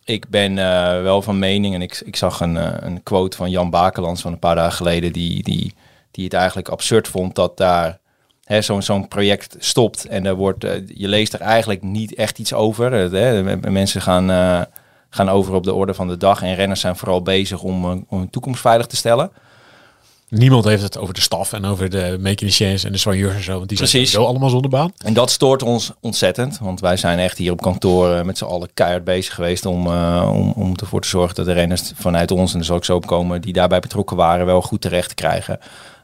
ik 0.04 0.28
ben 0.28 0.58
eh, 0.58 1.02
wel 1.02 1.22
van 1.22 1.38
mening, 1.38 1.74
en 1.74 1.82
ik, 1.82 2.02
ik 2.04 2.16
zag 2.16 2.40
een, 2.40 2.86
een 2.86 3.02
quote 3.02 3.36
van 3.36 3.50
Jan 3.50 3.70
Bakelands 3.70 4.22
van 4.22 4.32
een 4.32 4.38
paar 4.38 4.54
dagen 4.54 4.76
geleden, 4.76 5.12
die, 5.12 5.42
die, 5.42 5.74
die 6.10 6.24
het 6.24 6.34
eigenlijk 6.34 6.68
absurd 6.68 7.08
vond 7.08 7.34
dat 7.34 7.56
daar 7.56 7.98
hè, 8.44 8.62
zo'n 8.62 8.82
zo'n 8.82 9.08
project 9.08 9.56
stopt 9.58 10.06
en 10.06 10.26
er 10.26 10.34
wordt, 10.34 10.62
je 10.86 11.08
leest 11.08 11.32
er 11.32 11.40
eigenlijk 11.40 11.82
niet 11.82 12.14
echt 12.14 12.38
iets 12.38 12.52
over. 12.52 12.92
Hè, 12.92 13.56
mensen 13.70 14.02
gaan, 14.02 14.66
gaan 15.10 15.28
over 15.28 15.54
op 15.54 15.64
de 15.64 15.74
orde 15.74 15.94
van 15.94 16.08
de 16.08 16.16
dag 16.16 16.42
en 16.42 16.54
renners 16.54 16.80
zijn 16.80 16.96
vooral 16.96 17.22
bezig 17.22 17.62
om, 17.62 17.84
eh, 17.84 17.90
om 18.08 18.18
hun 18.18 18.30
toekomst 18.30 18.60
veilig 18.60 18.86
te 18.86 18.96
stellen. 18.96 19.30
Niemand 20.30 20.64
heeft 20.64 20.82
het 20.82 20.98
over 20.98 21.14
de 21.14 21.20
staf 21.20 21.52
en 21.52 21.64
over 21.64 21.90
de 21.90 22.16
mechaniciens 22.20 22.84
en 22.84 22.92
de 22.92 22.98
soigneurs 22.98 23.34
en 23.34 23.42
zo, 23.42 23.56
want 23.56 23.68
die 23.68 23.76
zijn 23.76 23.90
Precies. 23.90 24.10
sowieso 24.10 24.30
allemaal 24.30 24.50
zonder 24.50 24.70
baan. 24.70 24.92
En 25.04 25.14
dat 25.14 25.30
stoort 25.30 25.62
ons 25.62 25.92
ontzettend, 26.00 26.58
want 26.58 26.80
wij 26.80 26.96
zijn 26.96 27.18
echt 27.18 27.38
hier 27.38 27.52
op 27.52 27.60
kantoor 27.60 28.14
eh, 28.14 28.24
met 28.24 28.38
z'n 28.38 28.44
allen 28.44 28.68
keihard 28.74 29.04
bezig 29.04 29.34
geweest 29.34 29.66
om, 29.66 29.86
eh, 29.86 30.30
om, 30.34 30.52
om 30.56 30.72
ervoor 30.76 31.00
te 31.00 31.08
zorgen 31.08 31.34
dat 31.34 31.46
de 31.46 31.52
renners 31.52 31.92
vanuit 31.94 32.30
ons, 32.30 32.52
en 32.52 32.58
er 32.58 32.64
zal 32.64 32.76
ik 32.76 32.84
zo 32.84 32.94
op 32.96 33.06
komen, 33.06 33.40
die 33.40 33.52
daarbij 33.52 33.80
betrokken 33.80 34.16
waren, 34.16 34.46
wel 34.46 34.62
goed 34.62 34.80
terecht 34.80 35.08
te 35.08 35.14
krijgen. 35.14 35.58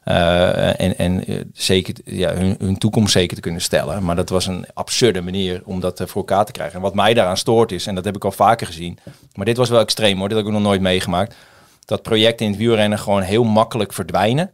Eh, 0.06 0.80
en 0.80 0.98
en 0.98 1.26
eh, 1.26 1.40
zeker 1.52 1.94
ja, 2.04 2.34
hun, 2.34 2.54
hun 2.58 2.78
toekomst 2.78 3.12
zeker 3.12 3.34
te 3.34 3.42
kunnen 3.42 3.60
stellen. 3.60 4.04
Maar 4.04 4.16
dat 4.16 4.28
was 4.28 4.46
een 4.46 4.66
absurde 4.74 5.20
manier 5.20 5.62
om 5.64 5.80
dat 5.80 6.00
eh, 6.00 6.06
voor 6.06 6.16
elkaar 6.16 6.44
te 6.44 6.52
krijgen. 6.52 6.76
En 6.76 6.80
wat 6.80 6.94
mij 6.94 7.14
daaraan 7.14 7.36
stoort 7.36 7.72
is, 7.72 7.86
en 7.86 7.94
dat 7.94 8.04
heb 8.04 8.16
ik 8.16 8.24
al 8.24 8.32
vaker 8.32 8.66
gezien, 8.66 8.98
maar 9.34 9.44
dit 9.44 9.56
was 9.56 9.68
wel 9.68 9.80
extreem 9.80 10.18
hoor, 10.18 10.28
dit 10.28 10.36
heb 10.36 10.46
ik 10.46 10.52
nog 10.52 10.62
nooit 10.62 10.80
meegemaakt, 10.80 11.34
dat 11.84 12.02
projecten 12.02 12.46
in 12.46 12.52
het 12.52 12.60
wielrennen 12.60 12.98
gewoon 12.98 13.22
heel 13.22 13.44
makkelijk 13.44 13.92
verdwijnen. 13.92 14.50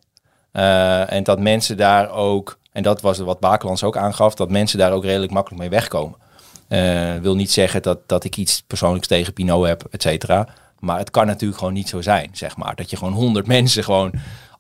En 1.09 1.23
dat 1.23 1.41
mensen 1.41 1.77
daar 1.77 2.11
ook, 2.11 2.59
en 2.73 2.83
dat 2.83 3.01
was 3.01 3.19
wat 3.19 3.41
Bakelands 3.41 3.85
ook 3.85 3.97
aangaf, 3.97 4.35
dat 4.35 4.51
mensen 4.51 4.79
daar 4.79 4.93
ook 4.93 5.05
redelijk 5.05 5.33
makkelijk 5.33 5.61
mee 5.61 5.71
wegkomen. 5.71 6.19
Eh 6.69 7.15
wil 7.21 7.35
niet 7.35 7.53
zeggen 7.53 7.83
dat, 7.83 7.99
dat 8.07 8.25
ik 8.25 8.37
iets 8.37 8.63
persoonlijks 8.67 9.07
tegen 9.07 9.33
Pinot 9.33 9.67
heb, 9.67 9.85
et 9.91 10.03
cetera. 10.03 10.49
Maar 10.79 10.99
het 10.99 11.11
kan 11.11 11.27
natuurlijk 11.27 11.59
gewoon 11.59 11.75
niet 11.75 11.89
zo 11.89 12.01
zijn, 12.01 12.31
zeg 12.33 12.57
maar. 12.57 12.75
Dat 12.75 12.91
je 12.91 12.97
gewoon 12.97 13.13
honderd 13.13 13.47
mensen 13.57 13.85
gewoon 13.85 14.13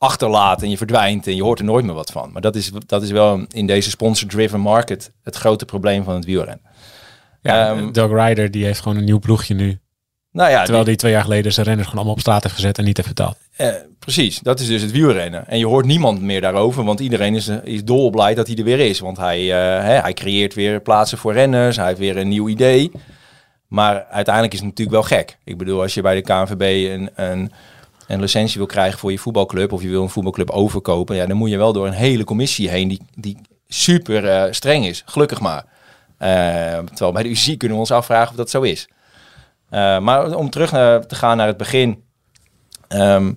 achterlaat 0.02 0.62
en 0.62 0.70
je 0.70 0.76
verdwijnt 0.76 1.26
en 1.26 1.36
je 1.36 1.42
hoort 1.42 1.58
er 1.58 1.64
nooit 1.64 1.84
meer 1.84 1.94
wat 1.94 2.10
van. 2.12 2.32
Maar 2.32 2.42
dat 2.42 2.56
is, 2.56 2.70
dat 2.86 3.02
is 3.02 3.10
wel 3.10 3.44
in 3.50 3.66
deze 3.66 3.90
sponsor-driven 3.90 4.60
market 4.60 5.12
het 5.22 5.36
grote 5.36 5.64
probleem 5.64 6.04
van 6.04 6.14
het 6.14 6.24
wielrennen. 6.24 6.64
Ja, 7.42 7.68
Ehm, 7.70 7.92
Doug 7.92 8.26
Ryder 8.26 8.50
die 8.50 8.64
heeft 8.64 8.80
gewoon 8.80 8.98
een 8.98 9.04
nieuw 9.04 9.18
ploegje 9.18 9.54
nu. 9.54 9.78
Nou 10.32 10.50
ja, 10.50 10.56
Terwijl 10.62 10.78
die- 10.78 10.92
die 10.92 10.96
twee 10.96 11.12
jaar 11.12 11.22
geleden 11.22 11.52
zijn 11.52 11.66
renners 11.66 11.88
gewoon 11.88 11.98
allemaal 12.04 12.16
op 12.18 12.26
straat 12.26 12.42
heeft 12.42 12.54
gezet 12.54 12.78
en 12.78 12.84
niet 12.84 12.96
heeft 12.96 13.08
betaald. 13.08 13.36
Eh, 13.56 13.68
precies, 13.98 14.38
dat 14.38 14.60
is 14.60 14.66
dus 14.66 14.82
het 14.82 14.90
wielrennen. 14.90 15.48
En 15.48 15.58
je 15.58 15.66
hoort 15.66 15.86
niemand 15.86 16.20
meer 16.22 16.40
daarover, 16.40 16.84
want 16.84 17.00
iedereen 17.00 17.34
is, 17.34 17.48
is 17.48 17.84
dolblij 17.84 18.34
dat 18.34 18.46
hij 18.46 18.56
er 18.56 18.64
weer 18.64 18.80
is. 18.80 18.98
Want 19.00 19.16
hij, 19.16 19.38
eh, 19.40 19.84
hè, 19.84 19.94
hij 20.00 20.12
creëert 20.12 20.54
weer 20.54 20.80
plaatsen 20.80 21.18
voor 21.18 21.32
renners, 21.32 21.76
hij 21.76 21.86
heeft 21.86 21.98
weer 21.98 22.16
een 22.16 22.28
nieuw 22.28 22.48
idee. 22.48 22.90
Maar 23.68 24.04
uiteindelijk 24.10 24.54
is 24.54 24.60
het 24.60 24.68
natuurlijk 24.68 24.96
wel 25.08 25.18
gek. 25.18 25.38
Ik 25.44 25.58
bedoel, 25.58 25.80
als 25.82 25.94
je 25.94 26.02
bij 26.02 26.14
de 26.14 26.22
KNVB 26.22 26.90
een, 26.90 27.10
een, 27.14 27.52
een 28.06 28.20
licentie 28.20 28.56
wil 28.56 28.66
krijgen 28.66 28.98
voor 28.98 29.10
je 29.10 29.18
voetbalclub... 29.18 29.72
of 29.72 29.82
je 29.82 29.88
wil 29.88 30.02
een 30.02 30.08
voetbalclub 30.08 30.50
overkopen... 30.50 31.16
Ja, 31.16 31.26
dan 31.26 31.36
moet 31.36 31.50
je 31.50 31.56
wel 31.56 31.72
door 31.72 31.86
een 31.86 31.92
hele 31.92 32.24
commissie 32.24 32.68
heen 32.68 32.88
die, 32.88 33.00
die 33.14 33.38
super 33.68 34.28
eh, 34.28 34.52
streng 34.52 34.86
is. 34.86 35.02
Gelukkig 35.06 35.40
maar. 35.40 35.64
Eh, 36.18 36.78
terwijl 36.78 37.12
bij 37.12 37.22
de 37.22 37.28
UCI 37.28 37.56
kunnen 37.56 37.76
we 37.76 37.82
ons 37.82 37.92
afvragen 37.92 38.30
of 38.30 38.36
dat 38.36 38.50
zo 38.50 38.62
is. 38.62 38.88
Eh, 39.70 39.98
maar 39.98 40.34
om 40.34 40.50
terug 40.50 40.70
te 40.70 41.14
gaan 41.14 41.36
naar 41.36 41.46
het 41.46 41.56
begin... 41.56 42.02
Ehm, 42.88 43.32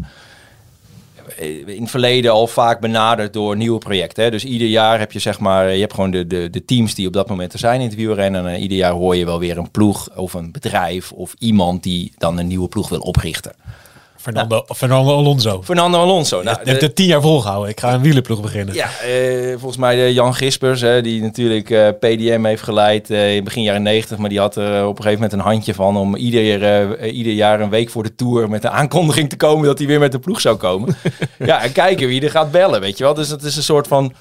in 1.65 1.81
het 1.81 1.89
verleden 1.89 2.31
al 2.31 2.47
vaak 2.47 2.79
benaderd 2.79 3.33
door 3.33 3.57
nieuwe 3.57 3.77
projecten. 3.77 4.23
Hè. 4.23 4.31
Dus 4.31 4.45
ieder 4.45 4.67
jaar 4.67 4.99
heb 4.99 5.11
je 5.11 5.19
zeg 5.19 5.39
maar, 5.39 5.71
je 5.71 5.79
hebt 5.79 5.93
gewoon 5.93 6.11
de, 6.11 6.27
de, 6.27 6.49
de 6.49 6.65
teams 6.65 6.95
die 6.95 7.07
op 7.07 7.13
dat 7.13 7.29
moment 7.29 7.53
er 7.53 7.59
zijn 7.59 7.81
in 7.81 7.87
het 7.87 7.95
wielrennen. 7.95 8.47
En 8.47 8.59
ieder 8.59 8.77
jaar 8.77 8.91
hoor 8.91 9.15
je 9.15 9.25
wel 9.25 9.39
weer 9.39 9.57
een 9.57 9.71
ploeg 9.71 10.17
of 10.17 10.33
een 10.33 10.51
bedrijf 10.51 11.11
of 11.11 11.35
iemand 11.39 11.83
die 11.83 12.13
dan 12.17 12.37
een 12.37 12.47
nieuwe 12.47 12.67
ploeg 12.67 12.89
wil 12.89 12.99
oprichten. 12.99 13.53
Fernando, 14.25 14.63
Fernando 14.75 15.15
Alonso. 15.17 15.61
Fernando 15.63 15.99
Alonso. 15.99 16.41
Nou, 16.43 16.57
heeft 16.63 16.79
de- 16.79 16.85
het 16.85 16.95
tien 16.95 17.05
jaar 17.05 17.21
volgehouden. 17.21 17.69
Ik 17.69 17.79
ga 17.79 17.93
een 17.93 18.01
wielerploeg 18.01 18.41
beginnen. 18.41 18.75
ja, 18.75 18.89
eh, 19.03 19.49
volgens 19.51 19.77
mij 19.77 19.95
de 19.95 20.13
Jan 20.13 20.35
Gispers, 20.35 20.81
hè, 20.81 21.01
die 21.01 21.21
natuurlijk 21.21 21.69
eh, 21.69 21.87
PDM 21.99 22.43
heeft 22.45 22.61
geleid 22.63 23.09
eh, 23.09 23.35
in 23.35 23.43
begin 23.43 23.63
jaren 23.63 23.81
90. 23.83 24.17
Maar 24.17 24.29
die 24.29 24.39
had 24.39 24.55
er 24.55 24.81
op 24.87 24.97
een 24.97 25.03
gegeven 25.03 25.13
moment 25.13 25.33
een 25.33 25.51
handje 25.51 25.73
van 25.73 25.97
om 25.97 26.15
ieder, 26.15 27.05
ieder 27.11 27.33
jaar 27.33 27.59
een 27.61 27.69
week 27.69 27.89
voor 27.89 28.03
de 28.03 28.15
Tour 28.15 28.49
met 28.49 28.61
de 28.61 28.69
aankondiging 28.69 29.29
te 29.29 29.37
komen 29.37 29.65
dat 29.65 29.77
hij 29.77 29.87
weer 29.87 29.99
met 29.99 30.11
de 30.11 30.19
ploeg 30.19 30.41
zou 30.41 30.55
komen. 30.55 30.95
ja, 31.39 31.63
en 31.63 31.71
kijken 31.71 32.07
wie 32.07 32.21
er 32.21 32.31
gaat 32.31 32.51
bellen, 32.51 32.81
weet 32.81 32.97
je 32.97 33.03
wel. 33.03 33.13
Dus 33.13 33.29
dat 33.29 33.43
is 33.43 33.55
een 33.55 33.63
soort 33.63 33.87
van, 33.87 34.13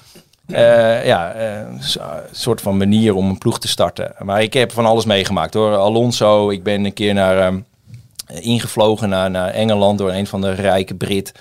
ja, 0.47 1.35
s- 1.79 1.97
soort 2.31 2.61
van 2.61 2.77
manier 2.77 3.15
om 3.15 3.29
een 3.29 3.37
ploeg 3.37 3.59
te 3.59 3.67
starten. 3.67 4.13
Maar 4.19 4.41
ik 4.41 4.53
heb 4.53 4.71
van 4.71 4.85
alles 4.85 5.05
meegemaakt 5.05 5.53
hoor. 5.53 5.75
Alonso, 5.75 6.49
ik 6.49 6.63
ben 6.63 6.85
een 6.85 6.93
keer 6.93 7.13
naar... 7.13 7.37
ehm, 7.39 7.57
ingevlogen 8.27 9.09
naar, 9.09 9.31
naar 9.31 9.49
Engeland 9.49 9.97
door 9.97 10.11
een 10.11 10.27
van 10.27 10.41
de 10.41 10.51
rijke 10.51 10.95
Brit. 10.95 11.31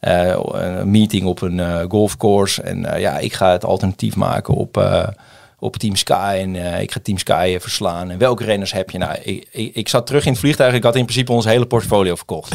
Eh, 0.00 0.38
een 0.52 0.90
meeting 0.90 1.24
op 1.26 1.42
een 1.42 1.60
eh, 1.60 1.80
golfcourse. 1.88 2.62
En 2.62 2.84
eh, 2.84 3.00
ja, 3.00 3.18
ik 3.18 3.32
ga 3.32 3.52
het 3.52 3.64
alternatief 3.64 4.16
maken 4.16 4.54
op, 4.54 4.76
eh, 4.76 5.08
op 5.60 5.76
Team 5.76 5.96
Sky. 5.96 6.36
En 6.40 6.56
eh, 6.56 6.80
ik 6.80 6.92
ga 6.92 7.00
Team 7.02 7.18
Sky 7.18 7.52
eh, 7.54 7.60
verslaan. 7.60 8.10
En 8.10 8.18
welke 8.18 8.44
renners 8.44 8.72
heb 8.72 8.90
je? 8.90 8.98
Nou, 8.98 9.14
ik, 9.22 9.48
ik, 9.50 9.74
ik 9.74 9.88
zat 9.88 10.06
terug 10.06 10.24
in 10.24 10.30
het 10.30 10.40
vliegtuig. 10.40 10.74
Ik 10.74 10.82
had 10.82 10.96
in 10.96 11.04
principe 11.04 11.32
ons 11.32 11.44
hele 11.44 11.66
portfolio 11.66 12.14
verkocht. 12.14 12.50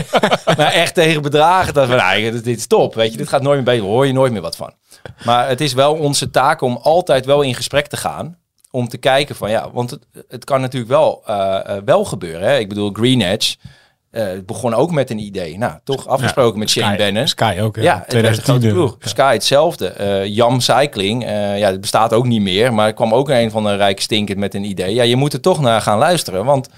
maar 0.56 0.72
echt 0.72 0.94
tegen 0.94 1.22
bedragen. 1.22 1.74
Dat 1.74 1.88
we, 1.88 1.94
nou, 1.94 2.30
dit, 2.30 2.44
dit 2.44 2.58
is 2.58 2.66
top. 2.66 2.94
Weet 2.94 3.12
je, 3.12 3.16
dit 3.16 3.28
gaat 3.28 3.42
nooit 3.42 3.56
meer 3.56 3.74
beter. 3.74 3.84
Hoor 3.84 4.06
je 4.06 4.12
nooit 4.12 4.32
meer 4.32 4.42
wat 4.42 4.56
van. 4.56 4.72
Maar 5.24 5.48
het 5.48 5.60
is 5.60 5.72
wel 5.72 5.94
onze 5.94 6.30
taak 6.30 6.60
om 6.60 6.76
altijd 6.82 7.26
wel 7.26 7.42
in 7.42 7.54
gesprek 7.54 7.86
te 7.86 7.96
gaan. 7.96 8.36
Om 8.70 8.88
te 8.88 8.98
kijken 8.98 9.36
van 9.36 9.50
ja, 9.50 9.70
want 9.72 9.90
het, 9.90 10.06
het 10.28 10.44
kan 10.44 10.60
natuurlijk 10.60 10.90
wel, 10.90 11.22
eh, 11.26 11.60
eh, 11.76 11.82
wel 11.84 12.04
gebeuren. 12.04 12.48
Hè? 12.48 12.58
Ik 12.58 12.68
bedoel, 12.68 12.90
Green 12.92 13.20
Edge 13.20 13.56
eh, 14.10 14.24
het 14.24 14.46
begon 14.46 14.74
ook 14.74 14.90
met 14.90 15.10
een 15.10 15.18
idee. 15.18 15.58
Nou, 15.58 15.72
toch 15.84 16.06
afgesproken 16.06 16.58
met 16.58 16.70
Shane 16.70 16.96
Bannon. 16.96 17.28
Sky 17.28 17.56
ook. 17.60 17.76
Ja, 17.76 18.02
het 18.04 18.12
werd 18.12 18.26
een 18.26 18.32
grote 18.32 18.58
2010. 18.58 18.72
ploeg. 18.72 18.96
Sky 19.00 19.32
hetzelfde. 19.32 19.86
Eh 19.88 20.26
Jam 20.26 20.60
Cycling, 20.60 21.22
ja, 21.24 21.70
het 21.70 21.80
bestaat 21.80 22.12
ook 22.12 22.26
niet 22.26 22.40
meer. 22.42 22.74
Maar 22.74 22.86
er 22.86 22.92
kwam 22.92 23.14
ook 23.14 23.28
een 23.28 23.50
van 23.50 23.64
de 23.64 23.76
rijke 23.76 24.02
stinkend 24.02 24.38
met 24.38 24.54
een 24.54 24.64
idee. 24.64 24.94
Ja, 24.94 25.02
je 25.02 25.16
moet 25.16 25.32
er 25.32 25.40
toch 25.40 25.60
naar 25.60 25.80
gaan 25.80 25.98
luisteren. 25.98 26.44
Want 26.44 26.68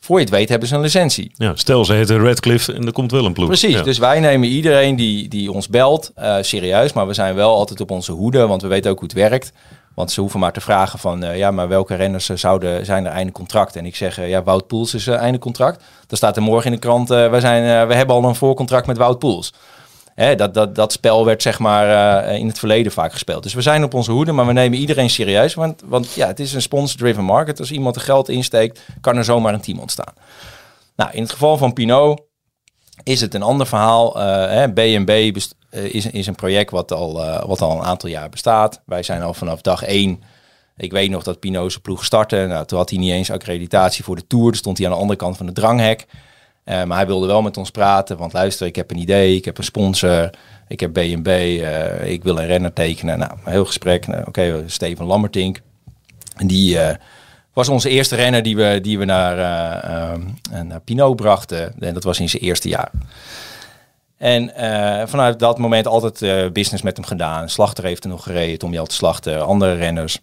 voor 0.00 0.16
je 0.16 0.24
het 0.24 0.32
weet 0.34 0.48
hebben 0.48 0.68
ze 0.68 0.74
een 0.74 0.80
licentie. 0.80 1.30
Ja, 1.34 1.52
stel 1.54 1.84
ze 1.84 1.92
heten 1.92 2.20
Redcliffe 2.20 2.72
en 2.72 2.86
er 2.86 2.92
komt 2.92 3.10
wel 3.10 3.24
een 3.24 3.32
ploeg. 3.32 3.46
Precies, 3.46 3.74
Ja. 3.74 3.82
dus 3.82 3.98
wij 3.98 4.20
nemen 4.20 4.48
iedereen 4.48 4.96
die, 4.96 5.28
die 5.28 5.52
ons 5.52 5.68
belt 5.68 6.12
serieus. 6.40 6.92
Maar 6.92 7.06
we 7.06 7.14
zijn 7.14 7.34
wel 7.34 7.54
altijd 7.54 7.80
op 7.80 7.90
onze 7.90 8.12
hoede, 8.12 8.46
want 8.46 8.62
we 8.62 8.68
weten 8.68 8.90
ook 8.90 8.98
hoe 8.98 9.08
het 9.08 9.16
werkt. 9.16 9.52
Want 9.96 10.12
ze 10.12 10.20
hoeven 10.20 10.40
maar 10.40 10.52
te 10.52 10.60
vragen 10.60 10.98
van, 10.98 11.22
eh, 11.22 11.36
ja, 11.36 11.50
maar 11.50 11.68
welke 11.68 11.94
renners 11.94 12.28
eh, 12.28 12.36
zouden, 12.36 12.84
zijn 12.84 13.06
er 13.06 13.12
einde 13.12 13.32
contract? 13.32 13.76
En 13.76 13.86
ik 13.86 13.96
zeg, 13.96 14.18
eh, 14.18 14.28
ja, 14.28 14.42
Wout 14.42 14.66
Poels 14.66 14.94
is 14.94 15.06
einde 15.06 15.38
contract. 15.38 15.84
Dan 16.06 16.16
staat 16.16 16.36
er 16.36 16.42
morgen 16.42 16.66
in 16.66 16.72
de 16.72 16.78
krant, 16.78 17.08
wij 17.08 17.40
zijn, 17.40 17.88
we 17.88 17.94
hebben 17.94 18.16
al 18.16 18.24
een 18.24 18.34
voorcontract 18.34 18.86
met 18.86 18.96
Wout 18.96 19.18
Poels. 19.18 19.52
Hè, 20.14 20.34
dat, 20.34 20.54
dat, 20.54 20.74
dat 20.74 20.92
spel 20.92 21.24
werd 21.24 21.42
zeg 21.42 21.58
maar 21.58 22.24
in 22.34 22.46
het 22.46 22.58
verleden 22.58 22.92
vaak 22.92 23.12
gespeeld. 23.12 23.42
Dus 23.42 23.54
we 23.54 23.60
zijn 23.60 23.84
op 23.84 23.94
onze 23.94 24.12
hoede, 24.12 24.32
maar 24.32 24.46
we 24.46 24.52
nemen 24.52 24.78
iedereen 24.78 25.10
serieus. 25.10 25.54
Want, 25.54 25.82
want 25.84 26.12
ja, 26.12 26.26
het 26.26 26.40
is 26.40 26.52
een 26.52 26.62
sponsor-driven 26.62 27.24
market. 27.24 27.58
Als 27.58 27.70
iemand 27.70 27.96
er 27.96 28.02
geld 28.02 28.28
insteekt, 28.28 28.80
kan 29.00 29.16
er 29.16 29.24
zomaar 29.24 29.54
een 29.54 29.60
team 29.60 29.78
ontstaan. 29.78 30.14
Nou, 30.96 31.10
in 31.12 31.22
het 31.22 31.32
geval 31.32 31.56
van 31.56 31.72
Pinot 31.72 32.20
is 33.06 33.20
het 33.20 33.34
een 33.34 33.42
ander 33.42 33.66
verhaal. 33.66 34.20
Eh, 34.20 34.50
hè, 34.50 34.72
B&B 34.72 35.32
best- 35.32 35.54
eh, 35.70 35.94
is, 35.94 36.06
is 36.06 36.26
een 36.26 36.34
project 36.34 36.70
wat 36.70 36.92
al, 36.92 37.24
eh, 37.24 37.44
wat 37.46 37.60
al 37.60 37.70
een 37.72 37.84
aantal 37.84 38.08
jaar 38.08 38.28
bestaat. 38.28 38.82
Wij 38.86 39.02
zijn 39.02 39.22
al 39.22 39.34
vanaf 39.34 39.60
dag 39.60 39.82
één. 39.82 40.22
Ik 40.76 40.92
weet 40.92 41.10
nog 41.10 41.22
dat 41.22 41.40
zijn 41.40 41.82
ploeg 41.82 42.04
startte. 42.04 42.46
Nou, 42.48 42.66
toen 42.66 42.78
had 42.78 42.90
hij 42.90 42.98
niet 42.98 43.12
eens 43.12 43.30
accreditatie 43.30 44.04
voor 44.04 44.16
de 44.16 44.26
Tour. 44.26 44.50
Dus 44.50 44.58
stond 44.58 44.78
hij 44.78 44.86
aan 44.86 44.92
de 44.92 44.98
andere 44.98 45.18
kant 45.18 45.36
van 45.36 45.46
de 45.46 45.52
dranghek. 45.52 46.06
Eh, 46.64 46.84
maar 46.84 46.96
hij 46.96 47.06
wilde 47.06 47.26
wel 47.26 47.42
met 47.42 47.56
ons 47.56 47.70
praten. 47.70 48.16
Want 48.16 48.32
luister, 48.32 48.66
ik 48.66 48.76
heb 48.76 48.90
een 48.90 48.98
idee. 48.98 49.36
Ik 49.36 49.44
heb 49.44 49.58
een 49.58 49.64
sponsor. 49.64 50.30
Ik 50.68 50.80
heb 50.80 50.92
eh, 51.66 52.12
ik 52.12 52.22
wil 52.22 52.38
een 52.38 52.46
renner 52.46 52.72
tekenen. 52.72 53.18
Nou, 53.18 53.32
heel 53.44 53.64
gesprek. 53.64 54.06
Nou, 54.06 54.24
Oké, 54.26 54.62
Steven 54.66 55.04
Lammertink. 55.06 55.60
En 56.36 56.46
die 56.46 56.78
eh, 56.78 56.96
was 57.56 57.68
onze 57.68 57.88
eerste 57.88 58.16
renner 58.16 58.42
die 58.42 58.56
we, 58.56 58.78
die 58.82 58.98
we 58.98 59.04
naar, 59.04 59.38
eh, 59.38 60.60
naar 60.60 60.80
Pinot 60.80 61.16
brachten. 61.16 61.74
En 61.78 61.94
dat 61.94 62.04
was 62.04 62.20
in 62.20 62.28
zijn 62.28 62.42
eerste 62.42 62.68
jaar. 62.68 62.90
En 64.16 64.54
eh, 64.54 65.06
vanuit 65.06 65.38
dat 65.38 65.58
moment 65.58 65.86
altijd 65.86 66.52
business 66.52 66.82
met 66.82 66.96
hem 66.96 67.06
gedaan. 67.06 67.48
Slachter 67.48 67.84
heeft 67.84 68.04
er 68.04 68.10
nog 68.10 68.22
gereden, 68.22 68.58
Tom 68.58 68.72
Jel 68.72 68.86
te 68.86 68.94
slachten, 68.94 69.46
andere 69.46 69.74
renners. 69.74 70.18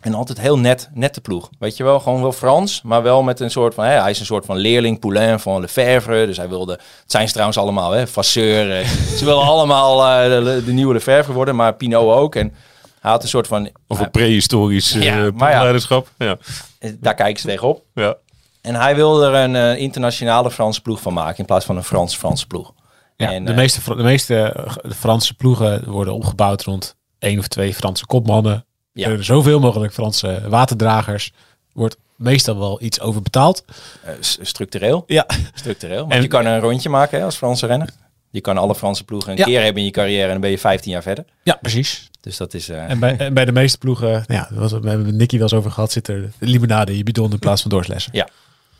En 0.00 0.14
altijd 0.14 0.40
heel 0.40 0.58
net, 0.58 0.90
net 0.94 1.14
de 1.14 1.20
ploeg. 1.20 1.50
Weet 1.58 1.76
je 1.76 1.84
wel, 1.84 2.00
gewoon 2.00 2.22
wel 2.22 2.32
Frans, 2.32 2.82
maar 2.82 3.02
wel 3.02 3.22
met 3.22 3.40
een 3.40 3.50
soort 3.50 3.74
van... 3.74 3.84
Hij 3.84 4.10
is 4.10 4.20
een 4.20 4.26
soort 4.26 4.44
van 4.44 4.56
leerling, 4.56 4.98
Poulain 4.98 5.40
van 5.40 5.60
Lefebvre. 5.60 6.26
Dus 6.26 6.36
hij 6.36 6.48
wilde... 6.48 6.72
Het 6.72 6.82
zijn 7.06 7.26
ze 7.26 7.32
trouwens 7.32 7.58
allemaal, 7.58 7.90
hè, 7.90 8.06
ze 8.06 9.20
willen 9.20 9.42
allemaal 9.42 9.96
de, 10.28 10.62
de 10.64 10.72
nieuwe 10.72 10.92
Lefebvre 10.92 11.32
worden, 11.32 11.56
maar 11.56 11.74
Pinot 11.74 12.14
ook. 12.14 12.34
En 12.34 12.54
hij 13.02 13.10
had 13.10 13.22
een 13.22 13.28
soort 13.28 13.46
van... 13.46 13.70
Of 13.86 14.00
een 14.00 14.10
prehistorisch 14.10 14.94
eh 14.94 15.02
Ja, 15.02 15.30
maar 15.34 15.50
ja. 15.50 16.36
eh, 16.78 16.90
daar 17.00 17.14
kijken 17.14 17.40
ze 17.40 17.46
tegenop. 17.46 17.84
Ja. 17.94 18.16
En 18.60 18.74
hij 18.74 18.94
wilde 18.94 19.26
er 19.26 19.34
een 19.34 19.56
eh, 19.56 19.76
internationale 19.76 20.50
Franse 20.50 20.82
ploeg 20.82 21.00
van 21.00 21.12
maken... 21.12 21.38
in 21.38 21.44
plaats 21.44 21.64
van 21.64 21.76
een 21.76 21.84
Frans-Franse 21.84 22.46
ploeg. 22.46 22.72
Ja, 23.16 23.32
En, 23.32 23.44
de, 23.44 23.54
meeste, 23.54 23.96
de 23.96 24.02
meeste 24.02 24.66
de 24.82 24.94
Franse 24.94 25.34
ploegen 25.34 25.90
worden 25.90 26.14
opgebouwd 26.14 26.62
rond 26.62 26.96
één 27.18 27.38
of 27.38 27.48
twee 27.48 27.74
Franse 27.74 28.06
kopmannen. 28.06 28.64
Ja. 28.92 29.08
Er 29.08 29.24
zoveel 29.24 29.60
mogelijk 29.60 29.92
Franse 29.92 30.42
waterdragers. 30.48 31.32
Wordt 31.72 31.96
meestal 32.16 32.58
wel 32.58 32.82
iets 32.82 33.00
overbetaald. 33.00 33.64
eh, 34.04 34.12
s- 34.20 34.38
structureel. 34.42 35.04
Ja. 35.06 35.26
Structureel. 35.54 36.00
Want 36.00 36.12
En- 36.12 36.22
je 36.22 36.28
kan 36.28 36.46
een 36.46 36.60
rondje 36.60 36.88
maken 36.88 37.18
hè, 37.18 37.24
als 37.24 37.36
Franse 37.36 37.66
renner. 37.66 37.88
Je 38.32 38.40
kan 38.40 38.58
alle 38.58 38.74
Franse 38.74 39.04
ploegen 39.04 39.30
een 39.32 39.36
Ja. 39.38 39.44
keer 39.44 39.60
hebben 39.62 39.78
in 39.78 39.84
je 39.84 39.90
carrière 39.94 40.24
en 40.26 40.30
dan 40.32 40.40
ben 40.40 40.50
je 40.50 40.58
15 40.58 40.92
jaar 40.92 41.02
verder. 41.02 41.24
Ja, 41.42 41.58
precies. 41.62 42.10
Dus 42.20 42.36
dat 42.36 42.54
is... 42.54 42.68
eh, 42.68 42.90
En 42.90 42.98
bij, 42.98 43.16
en 43.16 43.34
bij 43.38 43.44
de 43.44 43.52
meeste 43.52 43.78
ploegen, 43.78 44.24
ja, 44.26 44.48
wat 44.52 44.70
we 44.70 44.88
hebben 44.88 45.16
Nicky 45.16 45.34
wel 45.34 45.42
eens 45.42 45.54
over 45.54 45.70
gehad, 45.70 45.92
zit 45.92 46.08
er 46.08 46.30
limonade 46.38 46.90
in 46.92 46.96
je 46.96 47.02
bidon 47.04 47.30
in 47.32 47.38
plaats 47.38 47.62
van 47.62 47.70
doorslessen. 47.70 48.12
Ja. 48.14 48.28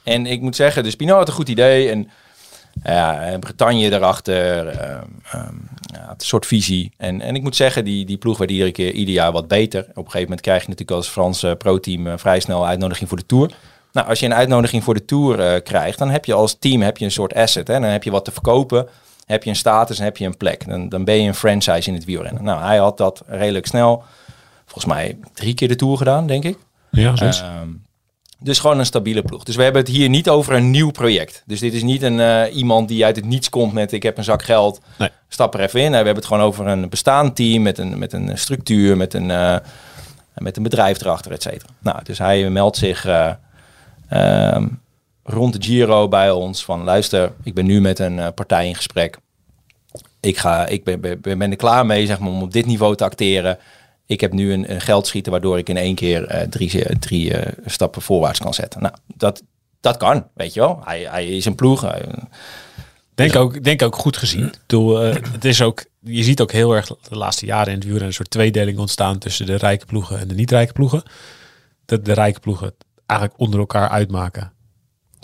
En 0.03 0.27
ik 0.27 0.41
moet 0.41 0.57
zeggen, 0.57 0.83
dus 0.83 0.97
Pinot 0.97 1.17
had 1.17 1.29
een 1.29 1.35
goed 1.35 1.49
idee. 1.49 1.91
En 1.91 2.11
ja, 2.85 3.21
en 3.23 3.41
Bretagne 3.41 3.91
daarachter. 3.91 4.67
ehm, 4.67 5.03
ehm, 5.33 5.55
ja, 5.95 6.09
het 6.09 6.21
een 6.21 6.27
soort 6.27 6.47
visie. 6.47 6.93
En, 6.97 7.21
en 7.21 7.35
ik 7.35 7.43
moet 7.43 7.57
zeggen, 7.57 7.85
die, 7.85 8.05
die 8.05 8.17
ploeg 8.17 8.39
werd 8.39 8.51
iedere 8.51 8.73
keer, 8.73 8.93
ieder 8.93 9.15
jaar 9.15 9.33
wat 9.33 9.49
beter. 9.49 9.81
Op 9.81 9.89
een 9.89 9.95
gegeven 10.05 10.21
moment 10.23 10.41
krijg 10.41 10.63
je 10.63 10.69
natuurlijk 10.69 10.97
als 10.99 11.09
Franse 11.09 11.55
pro-team 11.59 12.07
eh, 12.07 12.13
vrij 12.17 12.41
snel 12.41 12.63
een 12.63 12.69
uitnodiging 12.69 13.09
voor 13.09 13.19
de 13.19 13.27
Tour. 13.27 13.51
Nou, 13.93 14.09
als 14.09 14.21
je 14.21 14.27
een 14.27 14.35
uitnodiging 14.35 14.85
voor 14.85 14.95
de 14.95 15.05
Tour 15.05 15.41
eh, 15.41 15.63
krijgt, 15.63 15.99
dan 15.99 16.11
heb 16.11 16.25
je 16.25 16.35
als 16.35 16.57
team 16.59 16.83
heb 16.83 16.97
je 16.97 17.05
een 17.05 17.11
soort 17.11 17.35
asset. 17.35 17.69
Hè? 17.69 17.81
Dan 17.81 17.91
heb 17.91 18.03
je 18.03 18.11
wat 18.11 18.25
te 18.25 18.31
verkopen, 18.33 18.89
heb 19.27 19.43
je 19.45 19.51
een 19.51 19.57
status 19.57 19.99
en 19.99 20.05
heb 20.05 20.17
je 20.17 20.27
een 20.27 20.37
plek. 20.37 20.69
Dan, 20.69 20.89
dan 20.89 21.05
ben 21.05 21.23
je 21.23 21.29
een 21.29 21.35
franchise 21.35 21.89
in 21.89 21.95
het 21.95 22.05
wielrennen. 22.05 22.45
Nou, 22.45 22.63
hij 22.63 22.79
had 22.79 22.97
dat 22.97 23.23
redelijk 23.27 23.67
snel. 23.67 24.03
Volgens 24.67 24.95
mij 24.95 25.19
drie 25.35 25.55
keer 25.55 25.69
de 25.69 25.77
Tour 25.77 25.97
gedaan, 25.97 26.27
denk 26.27 26.45
ik. 26.45 26.59
Ja, 26.91 27.17
zoiets. 27.17 27.41
Ehm, 27.41 27.69
dus 28.39 28.59
gewoon 28.59 28.79
een 28.79 28.87
stabiele 28.87 29.23
ploeg. 29.23 29.45
Dus 29.45 29.57
we 29.57 29.63
hebben 29.63 29.83
het 29.83 29.91
hier 29.91 30.09
niet 30.09 30.29
over 30.29 30.53
een 30.53 30.71
nieuw 30.71 30.91
project. 30.91 31.43
Dus 31.47 31.61
dit 31.61 31.75
is 31.75 31.83
niet 31.83 32.03
een 32.03 32.21
eh, 32.21 32.57
iemand 32.57 32.89
die 32.89 33.05
uit 33.05 33.17
het 33.17 33.25
niets 33.25 33.49
komt 33.49 33.73
met 33.73 33.93
ik 33.93 34.03
heb 34.03 34.19
een 34.19 34.25
zak 34.25 34.43
geld, 34.43 34.81
Nee. 34.99 35.09
stap 35.29 35.55
er 35.55 35.61
even 35.61 35.81
in. 35.81 35.89
We 35.91 35.97
hebben 35.97 36.15
het 36.15 36.27
gewoon 36.27 36.43
over 36.43 36.67
een 36.67 36.89
bestaand 36.89 37.37
team 37.37 37.63
met 37.63 37.79
een, 37.79 37.99
met 37.99 38.13
een 38.13 38.39
structuur, 38.39 38.97
met 38.97 39.15
een, 39.15 39.31
eh, 39.31 39.57
met 40.35 40.57
een 40.57 40.63
bedrijf 40.63 41.01
erachter, 41.01 41.33
et 41.33 41.43
cetera. 41.43 41.71
Nou, 41.79 41.99
dus 42.03 42.19
hij 42.19 42.51
meldt 42.51 42.77
zich 42.77 43.05
eh, 43.05 43.33
ehm, 44.09 44.69
rond 45.23 45.53
de 45.53 45.69
Giro 45.69 46.09
bij 46.09 46.31
ons 46.31 46.65
van 46.65 46.85
luister, 46.85 47.33
ik 47.43 47.55
ben 47.55 47.67
nu 47.67 47.81
met 47.81 47.99
een 47.99 48.19
eh, 48.19 48.29
partij 48.35 48.67
in 48.69 48.75
gesprek. 48.75 49.19
Ik, 50.21 50.39
ga, 50.39 50.67
ik 50.67 50.85
ben, 50.85 51.01
ben, 51.01 51.21
ben 51.21 51.51
er 51.51 51.57
klaar 51.57 51.87
mee 51.87 52.07
zeg 52.07 52.19
maar, 52.19 52.31
om 52.31 52.43
op 52.43 52.53
dit 52.53 52.67
niveau 52.67 52.97
te 52.97 53.05
acteren. 53.05 53.59
Ik 54.07 54.21
heb 54.21 54.33
nu 54.33 54.53
een, 54.53 54.73
een 54.73 54.81
geldschieter 54.81 55.33
waardoor 55.33 55.59
ik 55.59 55.69
in 55.69 55.77
één 55.77 55.95
keer 55.95 56.27
eh, 56.27 56.49
drie, 56.49 56.99
drie 56.99 57.35
eh, 57.35 57.53
stappen 57.67 58.03
voorwaarts 58.03 58.39
kan 58.39 58.55
zetten. 58.55 58.83
Nou, 58.83 58.95
dat 59.17 59.43
dat 59.83 59.97
kan, 59.97 60.27
weet 60.35 60.55
je 60.55 60.61
wel. 60.61 60.81
Hij, 60.85 61.07
hij 61.11 61.27
is 61.27 61.45
een 61.45 61.55
ploeg. 61.55 61.95
Denk 63.15 63.37
ook, 63.37 63.65
denk 63.65 63.83
ook 63.83 63.97
goed 63.97 64.17
gezien. 64.17 64.53
Het 65.33 65.45
is 65.45 65.63
ook, 65.63 65.85
je 66.01 66.23
ziet 66.23 66.41
ook 66.41 66.53
heel 66.53 66.73
erg 66.73 66.87
de 66.87 67.17
laatste 67.17 67.47
jaren 67.47 67.67
in 67.67 67.75
het 67.75 67.83
wielrennen 67.83 68.09
een 68.09 68.15
soort 68.15 68.31
tweedeling 68.31 68.79
ontstaan 68.79 69.19
tussen 69.19 69.47
de 69.47 69.57
rijke 69.57 69.87
ploegen 69.87 70.19
en 70.19 70.29
de 70.29 70.35
niet-rijke 70.35 70.73
ploegen. 70.73 71.03
Dat 71.85 72.05
de 72.05 72.13
rijke 72.13 72.41
ploegen 72.41 72.75
eigenlijk 73.07 73.41
onder 73.41 73.61
elkaar 73.61 73.89
uitmaken. 73.89 74.53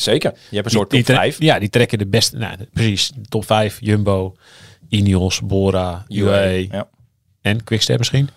Zeker. 0.03 0.33
Je 0.49 0.55
hebt 0.55 0.67
een 0.67 0.73
soort 0.73 0.91
die, 0.91 0.99
top 0.99 1.09
die 1.09 1.17
tre- 1.17 1.25
5. 1.33 1.41
Ja, 1.41 1.59
die 1.59 1.69
trekken 1.71 1.99
de 1.99 2.07
beste. 2.07 2.37
Nou, 2.37 2.57
de- 2.57 2.69
precies. 2.73 3.09
de 3.15 3.21
Top 3.29 3.45
5. 3.45 3.77
Jumbo, 3.81 4.37
Ineos, 4.89 5.41
Bora, 5.41 6.05
UAE 6.09 6.67
Ja. 6.71 6.89
en 7.43 7.65
Quickstep 7.65 7.99
misschien. 7.99 8.29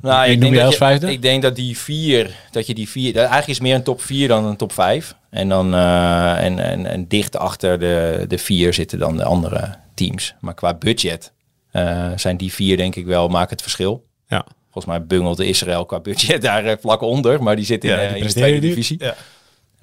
Nou, 0.00 0.22
ik 0.24 0.30
noem 0.30 0.40
denk, 0.40 0.52
je 0.52 0.58
dat 0.58 0.66
als 0.66 0.76
vijfde? 0.76 1.12
ik 1.12 1.22
denk 1.22 1.42
dat 1.42 1.56
die 1.56 1.78
vier, 1.78 2.30
dat 2.50 2.66
je 2.66 2.74
die 2.74 2.88
vier, 2.88 3.12
dat 3.12 3.16
eigenlijk 3.22 3.48
is 3.48 3.60
meer 3.60 3.74
een 3.74 3.82
top 3.82 4.00
4 4.02 4.28
dan 4.28 4.44
een 4.44 4.56
top 4.56 4.72
5. 4.72 5.14
En 5.30 5.48
dan 5.48 5.74
eh, 5.74 6.44
en, 6.44 6.58
en, 6.58 6.86
en 6.86 7.08
dicht 7.08 7.36
achter 7.36 7.78
de, 7.78 8.24
de 8.28 8.38
vier 8.38 8.74
zitten 8.74 8.98
dan 8.98 9.16
de 9.16 9.24
andere 9.24 9.74
teams. 9.94 10.34
Maar 10.40 10.54
qua 10.54 10.74
budget 10.74 11.32
eh, 11.70 12.10
zijn 12.16 12.36
die 12.36 12.52
vier 12.52 12.76
denk 12.76 12.96
ik 12.96 13.06
wel 13.06 13.28
maken 13.28 13.50
het 13.50 13.62
verschil. 13.62 14.06
Ja. 14.28 14.46
Volgens 14.70 14.94
mij 14.96 15.06
bungelt 15.06 15.36
de 15.36 15.46
Israël 15.46 15.86
qua 15.86 16.00
budget 16.00 16.42
daar 16.48 16.64
eh, 16.64 16.76
vlak 16.80 17.00
onder, 17.00 17.42
maar 17.42 17.56
die 17.56 17.64
zit 17.64 17.84
in, 17.84 17.90
Ja, 17.90 18.08
die 18.08 18.16
in 18.18 18.26
de 18.26 18.32
tweede 18.32 18.58
divisie. 18.58 18.96
Ja. 19.04 19.14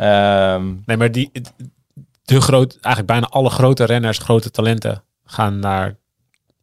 Ehm, 0.01 0.73
Nee, 0.85 0.97
maar 0.97 1.11
die, 1.11 1.31
de 2.23 2.41
groot, 2.41 2.71
eigenlijk 2.71 3.07
bijna 3.07 3.27
alle 3.27 3.49
grote 3.49 3.83
renners, 3.83 4.17
grote 4.17 4.51
talenten 4.51 5.03
gaan 5.25 5.59
naar. 5.59 5.87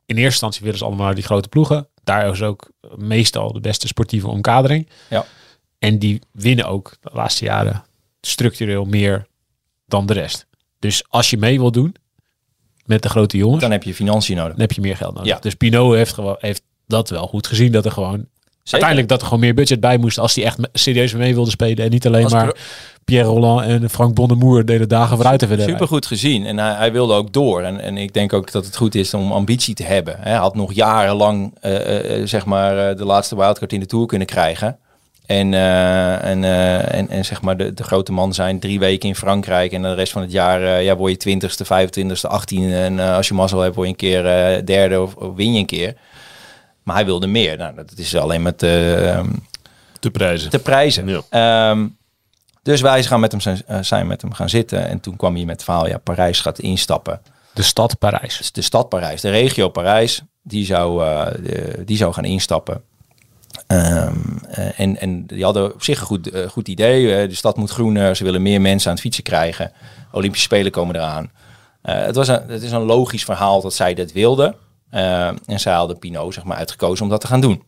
In 0.07 0.16
eerste 0.16 0.24
instantie 0.24 0.62
willen 0.62 0.79
ze 0.79 0.85
allemaal 0.85 1.05
naar 1.07 1.14
die 1.14 1.24
grote 1.24 1.48
ploegen. 1.48 1.88
Daar 2.05 2.31
is 2.31 2.42
ook 2.42 2.70
meestal 2.96 3.53
de 3.53 3.61
beste 3.61 3.87
sportieve 3.87 4.29
omkadering. 4.29 4.88
Ja. 5.11 5.24
En 5.79 5.98
die 5.98 6.22
winnen 6.33 6.64
ook 6.66 6.96
de 7.01 7.11
laatste 7.12 7.44
jaren 7.44 7.85
structureel 8.20 8.85
meer 8.85 9.27
dan 9.87 10.07
de 10.07 10.12
rest. 10.12 10.46
Dus 10.79 11.05
als 11.09 11.31
je 11.31 11.37
mee 11.37 11.59
wil 11.59 11.72
doen 11.72 11.94
met 12.85 13.03
de 13.03 13.09
grote 13.09 13.37
jongens, 13.37 13.61
dan 13.61 13.70
heb 13.70 13.83
je 13.83 13.94
financiën 13.94 14.37
nodig. 14.37 14.53
dan 14.53 14.61
heb 14.61 14.72
je 14.72 14.81
meer 14.81 14.96
geld 14.96 15.14
nodig. 15.14 15.29
Ja. 15.29 15.38
Dus 15.38 15.55
Pinot 15.55 15.94
heeft, 15.94 16.12
gewoon, 16.12 16.37
heeft 16.38 16.62
dat 16.87 17.11
wel 17.11 17.27
goed 17.27 17.46
gezien. 17.46 17.72
Dat 17.72 17.85
er 17.85 17.92
gewoon 17.92 18.27
uiteindelijk 18.72 19.09
dat 19.09 19.20
er 19.20 19.26
gewoon 19.26 19.42
meer 19.42 19.54
budget 19.54 19.81
bij 19.81 19.98
moest 19.98 20.18
als 20.18 20.35
hij 20.35 20.44
echt 20.44 20.59
serieus 20.72 21.12
mee 21.12 21.35
wilde 21.35 21.50
spelen. 21.50 21.85
En 21.85 21.90
niet 21.90 22.07
alleen 22.07 22.24
Als 22.24 22.33
maar 22.33 22.57
Pierre 23.04 23.28
Roland 23.28 23.66
en 23.66 23.90
Frank 23.90 24.14
Bonnemoer 24.14 24.64
deden 24.64 24.88
dagen 24.88 25.16
vooruit 25.16 25.38
te 25.38 25.46
verder. 25.46 25.68
Super 25.68 25.87
goed 25.87 26.07
gezien. 26.07 26.46
En 26.46 26.59
hij, 26.59 26.74
hij 26.74 26.92
wilde 26.92 27.14
ook 27.14 27.33
door. 27.33 27.62
En, 27.62 27.81
en 27.81 27.96
ik 27.96 28.14
denk 28.14 28.33
ook 28.33 28.52
dat 28.52 28.64
het 28.64 28.76
goed 28.76 28.94
is 28.94 29.14
om 29.14 29.33
ambitie 29.33 29.74
te 29.74 29.83
hebben. 29.85 30.16
Hij 30.20 30.35
had 30.35 30.54
nog 30.54 30.72
jarenlang 30.72 31.54
eh, 31.61 32.20
eh, 32.20 32.26
zeg 32.26 32.44
maar, 32.44 32.88
eh, 32.88 32.96
de 32.96 33.04
laatste 33.04 33.37
wildcard 33.37 33.72
in 33.72 33.81
de 33.81 33.87
Tour 33.87 34.07
kunnen 34.07 34.26
krijgen. 34.26 34.78
En, 35.28 35.54
eh, 35.54 36.24
en, 36.24 36.44
eh, 36.44 36.94
en, 36.94 37.09
en 37.09 37.24
zeg 37.24 37.42
maar 37.42 37.57
de, 37.57 37.74
de 37.74 37.83
grote 37.83 38.12
man 38.12 38.35
zijn 38.35 38.59
drie 38.61 38.78
weken 38.78 39.09
in 39.09 39.14
Frankrijk. 39.14 39.72
En 39.72 39.83
de 39.83 39.94
rest 39.94 40.12
van 40.12 40.22
het 40.22 40.33
jaar 40.33 40.62
eh, 40.62 40.85
ja, 40.85 40.96
word 40.96 41.22
je 41.22 41.38
20ste, 41.40 41.66
25ste, 41.66 42.31
18e. 42.31 42.72
En 42.72 43.00
eh, 43.00 43.16
als 43.16 43.28
je 43.28 43.35
mazzel 43.35 43.61
hebt, 43.61 43.74
word 43.74 43.87
je 43.87 43.92
een 43.92 43.98
keer 43.98 44.26
eh, 44.26 44.64
derde 44.64 45.00
of, 45.00 45.14
of 45.14 45.35
win 45.35 45.52
je 45.52 45.59
een 45.59 45.66
keer. 45.66 45.94
Maar 46.88 46.96
hij 46.96 47.05
wilde 47.07 47.27
meer. 47.27 47.57
Nou, 47.57 47.74
dat 47.74 47.92
is 47.96 48.16
alleen 48.16 48.42
met 48.42 48.62
eh, 48.62 49.20
Te 50.01 50.11
prijzen. 50.12 50.51
te 50.51 50.59
prijzen. 50.59 51.09
Ja. 51.09 51.20
Ehm, 51.70 51.87
dus 52.62 52.81
wij 52.81 53.03
gaan 53.05 53.20
met 53.20 53.31
hem 53.33 53.40
zijn, 53.40 53.62
eh, 53.66 53.79
zijn 53.83 54.07
met 54.07 54.22
hem 54.22 54.33
gaan 54.33 54.48
zitten. 54.48 54.88
En 54.88 55.01
toen 55.01 55.16
kwam 55.16 55.35
hij 55.35 55.44
met 55.44 55.55
het 55.55 55.64
verhaal, 55.64 55.88
ja, 55.88 55.98
Parijs 55.98 56.40
gaat 56.40 56.59
instappen. 56.59 57.20
De 57.55 57.62
stad 57.62 57.98
Parijs. 57.98 58.37
Dus 58.38 58.53
de 58.53 58.62
stad 58.62 58.88
Parijs, 58.88 59.20
de 59.20 59.31
regio 59.31 59.68
Parijs, 59.68 60.22
die 60.42 60.64
zou, 60.64 61.05
eh, 61.05 61.27
de- 61.42 61.83
die 61.85 61.96
zou 61.96 62.12
gaan 62.12 62.24
instappen. 62.24 62.83
Ehm, 63.66 64.14
eh, 64.51 64.81
en, 64.81 65.01
en 65.01 65.27
die 65.27 65.44
hadden 65.44 65.74
op 65.74 65.83
zich 65.83 66.01
een 66.01 66.07
goed, 66.07 66.31
goed 66.48 66.68
idee. 66.68 67.29
De 67.29 67.35
stad 67.35 67.57
moet 67.57 67.70
groener, 67.70 68.16
ze 68.16 68.24
willen 68.24 68.42
meer 68.42 68.61
mensen 68.61 68.87
aan 68.88 68.92
het 68.94 69.03
fietsen 69.05 69.24
krijgen. 69.24 69.72
Olympische 70.12 70.46
Spelen 70.46 70.72
komen 70.72 70.94
eraan. 70.96 71.31
Eh, 71.83 71.94
het, 72.01 72.14
was 72.16 72.29
een, 72.29 72.42
het 72.48 72.62
is 72.62 72.70
een 72.70 72.83
logisch 72.83 73.24
verhaal 73.24 73.61
dat 73.61 73.74
zij 73.74 73.94
dat 73.94 74.12
wilden. 74.12 74.55
Eh, 74.90 75.27
en 75.27 75.61
zij 75.61 75.72
hadden 75.72 75.98
Pinot 75.98 76.35
zeg 76.35 76.44
maar, 76.44 76.57
uitgekozen 76.57 77.05
om 77.05 77.11
dat 77.11 77.20
te 77.20 77.27
gaan 77.27 77.40
doen. 77.40 77.62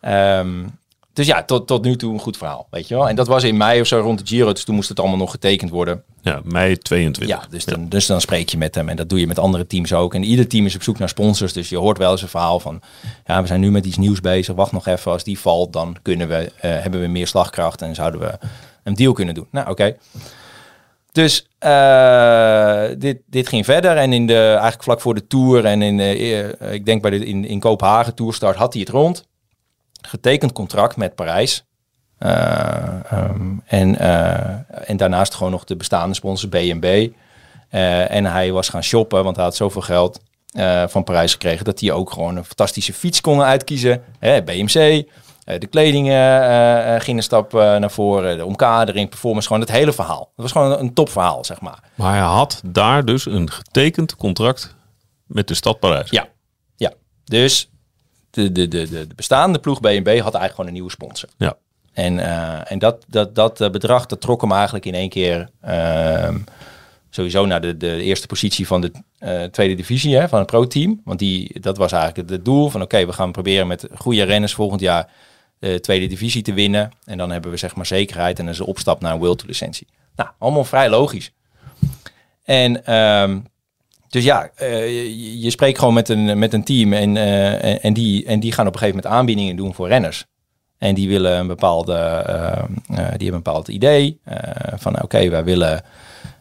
Ehm, 0.00 0.64
dus 1.18 1.26
ja, 1.26 1.42
tot, 1.42 1.66
tot 1.66 1.84
nu 1.84 1.96
toe 1.96 2.12
een 2.12 2.20
goed 2.20 2.36
verhaal, 2.36 2.66
weet 2.70 2.88
je 2.88 2.94
wel. 2.94 3.08
En 3.08 3.16
dat 3.16 3.26
was 3.26 3.44
in 3.44 3.56
mei 3.56 3.80
of 3.80 3.86
zo 3.86 3.98
rond 3.98 4.18
de 4.18 4.26
Giro, 4.26 4.52
dus 4.52 4.64
toen 4.64 4.74
moest 4.74 4.88
het 4.88 5.00
allemaal 5.00 5.18
nog 5.18 5.30
getekend 5.30 5.70
worden. 5.70 6.02
Ja, 6.20 6.40
mei 6.44 6.78
22. 6.78 7.36
Ja, 7.36 7.46
dus 7.50 7.64
dan, 7.64 7.88
dus 7.88 8.06
dan 8.06 8.20
spreek 8.20 8.48
je 8.48 8.58
met 8.58 8.74
hem 8.74 8.88
en 8.88 8.96
dat 8.96 9.08
doe 9.08 9.20
je 9.20 9.26
met 9.26 9.38
andere 9.38 9.66
teams 9.66 9.92
ook. 9.92 10.14
En 10.14 10.24
ieder 10.24 10.48
team 10.48 10.66
is 10.66 10.74
op 10.74 10.82
zoek 10.82 10.98
naar 10.98 11.08
sponsors, 11.08 11.52
dus 11.52 11.68
je 11.68 11.76
hoort 11.76 11.98
wel 11.98 12.10
eens 12.10 12.22
een 12.22 12.28
verhaal 12.28 12.60
van... 12.60 12.80
ja, 13.26 13.40
we 13.40 13.46
zijn 13.46 13.60
nu 13.60 13.70
met 13.70 13.86
iets 13.86 13.96
nieuws 13.96 14.20
bezig, 14.20 14.54
wacht 14.54 14.72
nog 14.72 14.86
even. 14.86 15.12
Als 15.12 15.24
die 15.24 15.38
valt, 15.38 15.72
dan 15.72 15.96
kunnen 16.02 16.28
we, 16.28 16.52
eh, 16.60 16.70
hebben 16.70 17.00
we 17.00 17.06
meer 17.06 17.26
slagkracht 17.26 17.82
en 17.82 17.94
zouden 17.94 18.20
we 18.20 18.38
een 18.82 18.94
deal 18.94 19.12
kunnen 19.12 19.34
doen. 19.34 19.46
Nou, 19.50 19.70
oké. 19.70 19.96
Dus 21.18 21.46
eh, 21.58 22.84
dit, 22.98 23.18
dit 23.26 23.48
ging 23.48 23.64
verder 23.64 23.96
en 23.96 24.12
in 24.12 24.26
de, 24.26 24.46
eigenlijk 24.48 24.82
vlak 24.82 25.00
voor 25.00 25.14
de 25.14 25.26
Tour 25.26 25.64
en 25.64 25.82
in, 25.82 26.00
eh, 26.00 26.40
eh, 26.40 26.72
ik 26.72 26.86
denk 26.86 27.02
bij 27.02 27.10
de, 27.10 27.24
in, 27.24 27.44
in 27.44 27.60
Kopenhagen 27.60 28.14
Tourstart 28.14 28.56
had 28.56 28.72
hij 28.72 28.82
het 28.82 28.90
rond. 28.90 29.26
Getekend 30.00 30.52
contract 30.52 30.96
met 30.96 31.14
Parijs. 31.14 31.64
Eh, 32.18 33.12
ehm, 33.12 33.56
en, 33.66 33.98
en 34.86 34.96
daarnaast 34.96 35.34
gewoon 35.34 35.52
nog 35.52 35.64
de 35.64 35.76
bestaande 35.76 36.14
sponsor. 36.14 36.50
Eh, 36.52 38.10
en 38.10 38.24
hij 38.24 38.52
was 38.52 38.68
gaan 38.68 38.82
shoppen, 38.82 39.24
want 39.24 39.36
hij 39.36 39.44
had 39.44 39.56
zoveel 39.56 39.82
geld 39.82 40.20
van 40.86 41.04
Parijs 41.04 41.32
gekregen... 41.32 41.64
dat 41.64 41.80
hij 41.80 41.92
ook 41.92 42.10
gewoon 42.10 42.36
een 42.36 42.44
fantastische 42.44 42.92
fiets 42.92 43.20
kon 43.20 43.42
uitkiezen. 43.42 44.02
Hè, 44.18 44.42
BMC, 44.42 45.08
de 45.58 45.66
kledingen 45.66 46.42
eh, 46.42 46.94
eh, 46.94 47.00
ging 47.00 47.16
een 47.16 47.22
stap 47.22 47.54
eh, 47.54 47.76
naar 47.76 47.90
voren. 47.90 48.36
De 48.36 48.44
omkadering, 48.44 49.08
performance, 49.08 49.46
gewoon 49.46 49.62
het 49.62 49.72
hele 49.72 49.92
verhaal. 49.92 50.20
Het 50.20 50.42
was 50.42 50.52
gewoon 50.52 50.78
een 50.78 50.94
topverhaal, 50.94 51.44
zeg 51.44 51.60
maar. 51.60 51.82
Maar 51.94 52.12
hij 52.12 52.22
had 52.22 52.60
daar 52.64 53.04
dus 53.04 53.26
een 53.26 53.50
getekend 53.50 54.16
contract 54.16 54.74
met 55.26 55.48
de 55.48 55.54
stad 55.54 55.78
Parijs. 55.78 56.10
Ja, 56.10 56.28
ja. 56.76 56.92
Dus 57.24 57.70
de, 58.30 58.52
de, 58.52 58.68
de, 58.68 58.88
de 58.88 59.06
de 59.06 59.14
bestaande 59.14 59.58
ploeg 59.58 59.80
B&B 59.80 59.86
had 59.86 60.06
eigenlijk 60.06 60.50
gewoon 60.50 60.66
een 60.66 60.72
nieuwe 60.72 60.90
sponsor. 60.90 61.28
Ja. 61.36 61.56
En, 61.98 62.18
eh, 62.18 62.72
en 62.72 62.78
dat, 62.78 63.04
dat, 63.08 63.34
dat 63.34 63.60
eh, 63.60 63.70
bedrag, 63.70 64.06
dat 64.06 64.20
trok 64.20 64.40
hem 64.40 64.52
eigenlijk 64.52 64.86
in 64.86 64.94
één 64.94 65.08
keer 65.08 65.48
ehm, 65.60 66.38
sowieso 67.10 67.46
naar 67.46 67.60
de, 67.60 67.76
de 67.76 68.02
eerste 68.02 68.26
positie 68.26 68.66
van 68.66 68.80
de 68.80 68.92
eh, 69.18 69.42
tweede 69.44 69.74
divisie 69.74 70.16
hè, 70.16 70.28
van 70.28 70.38
het 70.38 70.46
pro-team. 70.46 71.00
Want 71.04 71.18
die, 71.18 71.60
dat 71.60 71.76
was 71.76 71.92
eigenlijk 71.92 72.30
het 72.30 72.44
doel 72.44 72.68
van 72.68 72.82
oké, 72.82 73.06
we 73.06 73.12
gaan 73.12 73.32
proberen 73.32 73.66
met 73.66 73.88
goede 73.94 74.22
renners 74.22 74.54
volgend 74.54 74.80
jaar 74.80 75.10
de 75.58 75.80
tweede 75.80 76.06
divisie 76.06 76.42
te 76.42 76.52
winnen. 76.52 76.90
En 77.04 77.18
dan 77.18 77.30
hebben 77.30 77.50
we 77.50 77.56
zeg 77.56 77.74
maar 77.74 77.86
zekerheid 77.86 78.38
en 78.38 78.44
dan 78.44 78.54
is 78.54 78.60
opstap 78.60 79.00
naar 79.00 79.12
een 79.12 79.20
Tour 79.20 79.36
licentie. 79.46 79.86
Nou, 80.16 80.30
allemaal 80.38 80.64
vrij 80.64 80.88
logisch. 80.88 81.32
En 82.44 82.84
ehm, 82.84 83.40
dus 84.08 84.24
ja, 84.24 84.50
eh, 84.54 85.42
je, 85.42 85.50
spreekt 85.50 85.78
gewoon 85.78 85.94
met 85.94 86.08
een, 86.08 86.38
met 86.38 86.52
een 86.52 86.64
team 86.64 86.92
en, 86.92 87.16
eh, 87.16 87.84
en, 87.84 87.92
die, 87.92 88.26
en 88.26 88.40
die 88.40 88.52
gaan 88.52 88.66
op 88.66 88.72
een 88.72 88.78
gegeven 88.78 89.00
moment 89.00 89.18
aanbiedingen 89.18 89.56
doen 89.56 89.74
voor 89.74 89.88
renners. 89.88 90.26
En 90.78 90.94
die 90.94 91.08
willen 91.08 91.38
een 91.38 91.46
bepaalde, 91.46 91.94
eh, 91.94 92.58
eh, 92.58 92.66
die 92.88 92.96
hebben 92.96 93.26
een 93.26 93.30
bepaald 93.30 93.68
idee 93.68 94.20
eh, 94.24 94.72
van 94.76 95.02
oké, 95.02 95.28
wij 95.28 95.44
willen 95.44 95.82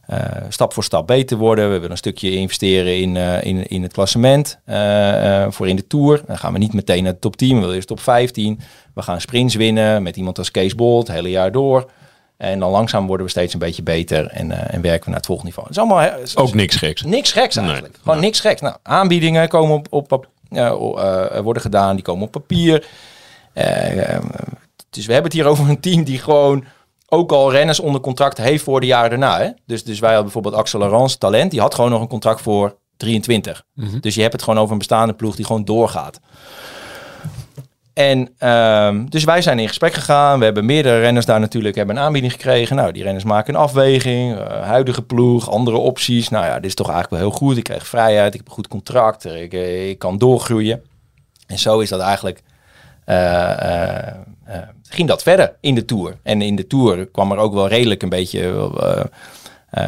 eh, 0.07 0.19
stap 0.49 0.73
voor 0.73 0.83
stap 0.83 1.07
beter 1.07 1.37
worden. 1.37 1.65
We 1.65 1.73
willen 1.73 1.91
een 1.91 1.97
stukje 1.97 2.31
investeren 2.31 2.97
in, 2.97 3.17
eh, 3.17 3.43
in, 3.43 3.67
in 3.67 3.83
het 3.83 3.93
klassement 3.93 4.59
eh, 4.65 5.45
voor 5.49 5.67
in 5.67 5.75
de 5.75 5.87
Tour. 5.87 6.21
Dan 6.27 6.37
gaan 6.37 6.53
we 6.53 6.59
niet 6.59 6.73
meteen 6.73 7.03
naar 7.03 7.13
de 7.13 7.19
top 7.19 7.35
10, 7.35 7.53
we 7.53 7.59
willen 7.59 7.75
eerst 7.75 7.87
top 7.87 7.99
15. 7.99 8.59
We 8.93 9.01
gaan 9.01 9.21
sprints 9.21 9.55
winnen 9.55 10.03
met 10.03 10.17
iemand 10.17 10.37
als 10.37 10.51
Kees 10.51 10.75
Bolt, 10.75 11.07
het 11.07 11.15
hele 11.15 11.29
jaar 11.29 11.51
door. 11.51 11.89
En 12.37 12.59
dan 12.59 12.71
langzaam 12.71 13.07
worden 13.07 13.25
we 13.25 13.31
steeds 13.31 13.53
een 13.53 13.59
beetje 13.59 13.83
beter 13.83 14.27
en, 14.27 14.71
en 14.71 14.81
werken 14.81 15.03
we 15.03 15.09
naar 15.09 15.17
het 15.17 15.25
volgende 15.25 15.51
niveau. 15.51 15.67
Het 15.67 15.77
is 15.77 15.83
allemaal 15.83 16.45
Ook 16.47 16.53
niks 16.53 16.75
geks. 16.75 17.01
Niks 17.01 17.31
geks 17.31 17.55
Nee, 17.55 17.65
eigenlijk. 17.65 17.97
Gewoon 18.01 18.19
niks 18.19 18.39
geks. 18.39 18.61
Nou, 18.61 18.75
aanbiedingen 18.83 19.47
komen 19.47 19.75
op, 19.75 19.87
op, 20.09 20.27
worden 21.43 21.61
gedaan, 21.61 21.95
die 21.95 22.03
komen 22.03 22.25
op 22.25 22.31
papier. 22.31 22.87
Dus 24.89 25.05
we 25.05 25.13
hebben 25.13 25.31
het 25.31 25.33
hier 25.33 25.45
over 25.45 25.69
een 25.69 25.79
team 25.79 26.03
die 26.03 26.19
gewoon 26.19 26.63
ook 27.09 27.31
al 27.31 27.51
renners 27.51 27.79
onder 27.79 28.01
contract 28.01 28.37
heeft 28.37 28.63
voor 28.63 28.79
de 28.79 28.85
jaren 28.85 29.09
daarna. 29.09 29.39
Hè? 29.39 29.49
Dus, 29.65 29.83
dus 29.83 29.99
wij 29.99 30.13
hadden 30.13 30.31
bijvoorbeeld 30.31 30.55
Axel 30.55 30.79
Laurence, 30.79 31.17
talent, 31.17 31.51
die 31.51 31.59
had 31.59 31.75
gewoon 31.75 31.91
nog 31.91 32.01
een 32.01 32.07
contract 32.07 32.41
voor 32.41 32.77
23. 32.97 33.63
Dus 34.01 34.15
je 34.15 34.21
hebt 34.21 34.33
het 34.33 34.43
gewoon 34.43 34.59
over 34.59 34.71
een 34.71 34.77
bestaande 34.77 35.13
ploeg 35.13 35.35
die 35.35 35.45
gewoon 35.45 35.65
doorgaat. 35.65 36.19
En 37.93 38.29
ehm, 38.37 39.05
dus 39.05 39.23
wij 39.23 39.41
zijn 39.41 39.59
in 39.59 39.67
gesprek 39.67 39.93
gegaan. 39.93 40.39
We 40.39 40.45
hebben 40.45 40.65
meerdere 40.65 40.99
renners 40.99 41.25
daar 41.25 41.39
natuurlijk 41.39 41.75
hebben 41.75 41.95
een 41.95 42.01
aanbieding 42.01 42.31
gekregen. 42.33 42.75
Nou, 42.75 42.91
die 42.91 43.03
renners 43.03 43.23
maken 43.23 43.53
een 43.53 43.59
afweging. 43.59 44.37
eh, 44.37 44.61
huidige 44.61 45.01
ploeg, 45.01 45.49
andere 45.49 45.77
opties. 45.77 46.29
Nou 46.29 46.45
ja, 46.45 46.55
dit 46.55 46.65
is 46.65 46.75
toch 46.75 46.89
eigenlijk 46.89 47.21
wel 47.21 47.29
heel 47.29 47.39
goed. 47.39 47.57
Ik 47.57 47.63
krijg 47.63 47.87
vrijheid, 47.87 48.33
ik 48.33 48.39
heb 48.39 48.47
een 48.47 48.53
goed 48.53 48.67
contract. 48.67 49.25
Ik, 49.25 49.53
eh, 49.53 49.89
ik 49.89 49.99
kan 49.99 50.17
doorgroeien. 50.17 50.83
En 51.47 51.59
zo 51.59 51.79
is 51.79 51.89
dat 51.89 51.99
eigenlijk... 51.99 52.41
eh, 53.07 53.51
eh, 53.61 54.07
eh, 54.43 54.61
ging 54.89 55.07
dat 55.07 55.23
verder 55.23 55.55
in 55.59 55.75
de 55.75 55.85
Tour. 55.85 56.17
En 56.23 56.41
in 56.41 56.55
de 56.55 56.67
Tour 56.67 57.05
kwam 57.05 57.31
er 57.31 57.37
ook 57.37 57.53
wel 57.53 57.67
redelijk 57.67 58.03
een 58.03 58.09
beetje... 58.09 58.69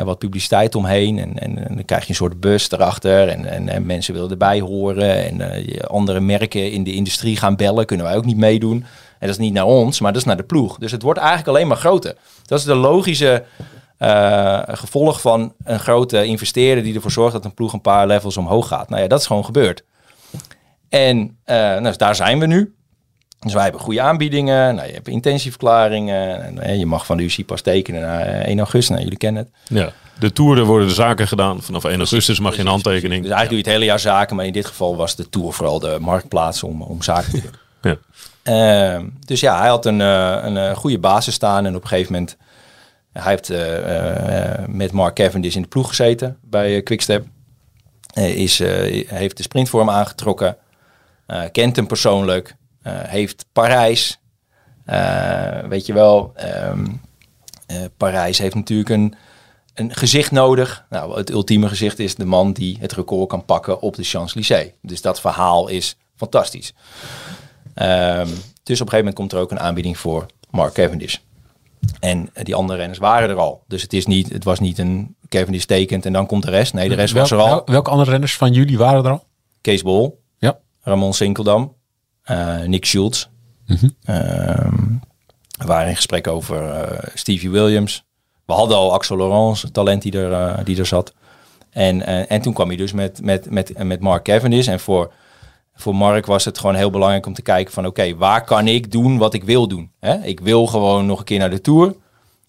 wat 0.03 0.19
publiciteit 0.19 0.75
omheen. 0.75 1.19
En, 1.19 1.39
en, 1.39 1.75
dan 1.75 1.85
krijg 1.85 2.03
je 2.03 2.09
een 2.09 2.15
soort 2.15 2.39
bus 2.39 2.71
erachter. 2.71 3.27
En, 3.27 3.45
en, 3.45 3.69
en 3.69 3.85
mensen 3.85 4.13
willen 4.13 4.29
erbij 4.29 4.59
horen. 4.59 5.41
En 5.41 5.87
andere 5.87 6.19
merken 6.19 6.71
in 6.71 6.83
de 6.83 6.93
industrie 6.93 7.37
gaan 7.37 7.55
bellen. 7.55 7.85
Kunnen 7.85 8.05
wij 8.05 8.15
ook 8.15 8.25
niet 8.25 8.37
meedoen. 8.37 8.77
En 9.19 9.27
dat 9.27 9.29
is 9.29 9.37
niet 9.37 9.53
naar 9.53 9.65
ons, 9.65 9.99
maar 9.99 10.11
dat 10.11 10.21
is 10.21 10.27
naar 10.27 10.37
de 10.37 10.43
ploeg. 10.43 10.77
Dus 10.77 10.91
het 10.91 11.01
wordt 11.01 11.19
eigenlijk 11.19 11.49
alleen 11.49 11.67
maar 11.67 11.77
groter. 11.77 12.15
Dat 12.45 12.59
is 12.59 12.65
de 12.65 12.75
logische 12.75 13.43
gevolg 14.67 15.21
van 15.21 15.53
een 15.63 15.79
grote 15.79 16.25
investeerder 16.25 16.83
die 16.83 16.95
ervoor 16.95 17.11
zorgt 17.11 17.33
dat 17.33 17.45
een 17.45 17.53
ploeg 17.53 17.73
een 17.73 17.81
paar 17.81 18.07
levels 18.07 18.37
omhoog 18.37 18.67
gaat. 18.67 18.89
Nou 18.89 19.01
ja, 19.01 19.07
dat 19.07 19.19
is 19.19 19.27
gewoon 19.27 19.45
gebeurd. 19.45 19.83
En 20.89 21.37
nou, 21.45 21.97
daar 21.97 22.15
zijn 22.15 22.39
we 22.39 22.45
nu. 22.45 22.73
Dus 23.39 23.53
wij 23.53 23.63
hebben 23.63 23.81
goede 23.81 24.01
aanbiedingen. 24.01 24.75
Nou, 24.75 24.87
je 24.87 24.93
hebt 24.93 25.07
intentieverklaringen. 25.07 26.43
En, 26.43 26.59
eh, 26.59 26.77
je 26.77 26.85
mag 26.85 27.05
van 27.05 27.17
de 27.17 27.23
UC 27.23 27.45
pas 27.45 27.61
tekenen 27.61 28.01
na 28.01 28.19
eh, 28.21 28.47
1 28.49 28.57
augustus. 28.57 28.89
Nou, 28.89 29.01
jullie 29.03 29.17
kennen 29.17 29.43
het. 29.43 29.77
Ja. 29.77 29.91
De 30.19 30.31
Tour, 30.33 30.57
er 30.57 30.65
worden 30.65 30.87
de 30.87 30.93
zaken 30.93 31.27
gedaan. 31.27 31.61
Vanaf 31.61 31.83
1 31.83 31.97
augustus 31.97 32.39
mag 32.39 32.55
je 32.55 32.61
een 32.61 32.67
handtekening. 32.67 33.21
Dus 33.23 33.31
eigenlijk 33.31 33.49
doe 33.49 33.57
je 33.57 33.63
het 33.63 33.73
hele 33.73 33.85
jaar 33.85 33.99
zaken. 33.99 34.35
Maar 34.35 34.45
in 34.45 34.53
dit 34.53 34.65
geval 34.65 34.95
was 34.95 35.15
de 35.15 35.29
Tour 35.29 35.53
vooral 35.53 35.79
de 35.79 35.97
marktplaats 36.01 36.63
om, 36.63 36.81
om 36.81 37.01
zaken 37.01 37.31
te 37.31 37.41
doen. 37.41 37.51
Ja. 37.81 37.97
Ehm, 38.43 39.05
dus 39.25 39.39
ja, 39.39 39.59
hij 39.59 39.67
had 39.69 39.85
een, 39.85 40.01
eh, 40.01 40.37
een 40.41 40.57
eh, 40.57 40.75
goede 40.75 40.99
basis 40.99 41.33
staan. 41.33 41.65
En 41.65 41.75
op 41.75 41.81
een 41.81 41.87
gegeven 41.87 42.11
moment... 42.13 42.37
Hij 43.13 43.31
heeft 43.31 43.49
eh, 43.49 44.53
eh, 44.61 44.67
met 44.67 44.91
Mark 44.91 45.15
Cavendish 45.15 45.55
in 45.55 45.61
de 45.61 45.67
ploeg 45.67 45.87
gezeten 45.87 46.37
bij 46.43 46.75
eh, 46.75 46.83
Quickstep. 46.83 47.25
Is, 48.13 48.59
eh, 48.59 49.07
heeft 49.07 49.37
de 49.37 49.43
sprintvorm 49.43 49.89
aangetrokken. 49.89 50.57
eh, 51.25 51.41
kent 51.51 51.75
hem 51.75 51.87
persoonlijk. 51.87 52.55
Eh, 52.81 52.93
heeft 53.01 53.45
Parijs. 53.53 54.19
eh, 54.85 55.59
weet 55.67 55.85
je 55.85 55.93
wel, 55.93 56.31
eh, 56.35 56.71
Parijs 57.97 58.37
heeft 58.37 58.55
natuurlijk 58.55 58.89
een, 58.89 59.15
een 59.73 59.95
gezicht 59.95 60.31
nodig. 60.31 60.85
Nou, 60.89 61.17
het 61.17 61.29
ultieme 61.29 61.67
gezicht 61.67 61.99
is 61.99 62.15
de 62.15 62.25
man 62.25 62.51
die 62.53 62.77
het 62.79 62.91
record 62.93 63.29
kan 63.29 63.45
pakken 63.45 63.81
op 63.81 63.95
de 63.95 64.03
Champs-Élysées. 64.03 64.71
Dus 64.81 65.01
dat 65.01 65.21
verhaal 65.21 65.67
is 65.67 65.97
fantastisch. 66.15 66.73
Ehm, 67.73 68.27
dus 68.63 68.81
op 68.81 68.85
een 68.85 68.91
gegeven 68.91 68.97
moment 68.97 69.15
komt 69.15 69.31
er 69.31 69.39
ook 69.39 69.51
een 69.51 69.59
aanbieding 69.59 69.97
voor 69.97 70.25
Mark 70.49 70.73
Cavendish. 70.73 71.17
En 71.99 72.29
die 72.43 72.55
andere 72.55 72.79
renners 72.79 72.99
waren 72.99 73.29
er 73.29 73.35
al. 73.37 73.63
Dus 73.67 73.81
het, 73.81 73.93
is 73.93 74.05
niet, 74.05 74.29
het 74.33 74.43
was 74.43 74.59
niet 74.59 74.77
een 74.77 75.15
Cavendish 75.29 75.63
tekent 75.63 76.05
en 76.05 76.13
dan 76.13 76.25
komt 76.25 76.43
de 76.43 76.49
rest. 76.51 76.73
Nee, 76.73 76.89
de 76.89 76.95
rest 76.95 77.13
was 77.13 77.31
er 77.31 77.37
al. 77.37 77.47
wel- 77.47 77.61
welke 77.65 77.89
andere 77.89 78.11
renners 78.11 78.35
van 78.37 78.53
jullie 78.53 78.77
waren 78.77 79.05
er 79.05 79.11
al? 79.11 79.23
Kees 79.61 79.81
Bol, 79.81 80.21
Ja. 80.37 80.59
Ramon 80.81 81.13
Sinkeldam, 81.13 81.73
Nick 82.65 82.85
Schultz. 82.85 83.27
Mhm. 83.65 83.89
Ehm, 84.03 84.97
we 85.57 85.65
waren 85.65 85.89
in 85.89 85.95
gesprek 85.95 86.27
over 86.27 86.69
eh, 86.69 87.07
Stevie 87.13 87.49
Williams. 87.49 88.03
We 88.45 88.53
hadden 88.53 88.77
al 88.77 88.93
Axel 88.93 89.17
Laurence, 89.17 89.71
talent 89.71 90.01
die 90.01 90.11
er, 90.11 90.31
eh, 90.31 90.65
die 90.65 90.79
er 90.79 90.85
zat. 90.85 91.13
En, 91.69 92.05
eh, 92.05 92.31
en 92.31 92.41
toen 92.41 92.53
kwam 92.53 92.67
hij 92.67 92.77
dus 92.77 92.93
met, 92.93 93.21
met, 93.23 93.49
met, 93.49 93.83
met 93.83 93.99
Mark 93.99 94.23
Cavendish. 94.23 94.67
En 94.67 94.79
voor, 94.79 95.11
voor 95.73 95.95
Mark 95.95 96.25
was 96.25 96.45
het 96.45 96.59
gewoon 96.59 96.75
heel 96.75 96.89
belangrijk 96.89 97.25
om 97.25 97.33
te 97.33 97.41
kijken 97.41 97.73
van... 97.73 97.85
oké, 97.85 98.15
waar 98.15 98.43
kan 98.43 98.67
ik 98.67 98.91
doen 98.91 99.17
wat 99.17 99.33
ik 99.33 99.43
wil 99.43 99.67
doen? 99.67 99.91
Hè? 99.99 100.23
Ik 100.23 100.39
wil 100.39 100.67
gewoon 100.67 101.05
nog 101.05 101.19
een 101.19 101.25
keer 101.25 101.39
naar 101.39 101.49
de 101.49 101.61
Tour. 101.61 101.95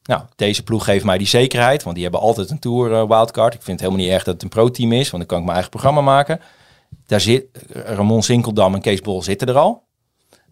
Nou, 0.03 0.23
deze 0.37 0.63
ploeg 0.63 0.85
geeft 0.85 1.05
mij 1.05 1.19
die 1.19 1.27
zekerheid, 1.27 1.83
want 1.83 1.95
die 1.95 2.05
hebben 2.05 2.23
altijd 2.23 2.51
een 2.51 2.59
Tour 2.59 2.93
eh, 2.93 3.09
wildcard. 3.09 3.55
Ik 3.55 3.63
vind 3.63 3.81
het 3.81 3.89
helemaal 3.89 4.07
niet 4.07 4.15
erg 4.15 4.25
dat 4.25 4.35
het 4.35 4.43
een 4.43 4.49
pro-team 4.49 4.93
is, 4.93 5.11
want 5.11 5.23
dan 5.23 5.27
kan 5.27 5.39
ik 5.39 5.45
mijn 5.45 5.57
eigen 5.57 5.71
programma 5.71 6.01
maken. 6.01 6.41
Daar 7.07 7.21
zit 7.21 7.45
Ramon 7.73 8.23
Sinkeldam 8.23 8.75
en 8.75 8.81
Kees 8.81 9.01
Bol 9.01 9.23
zitten 9.23 9.49
er 9.49 9.59
al. 9.59 9.83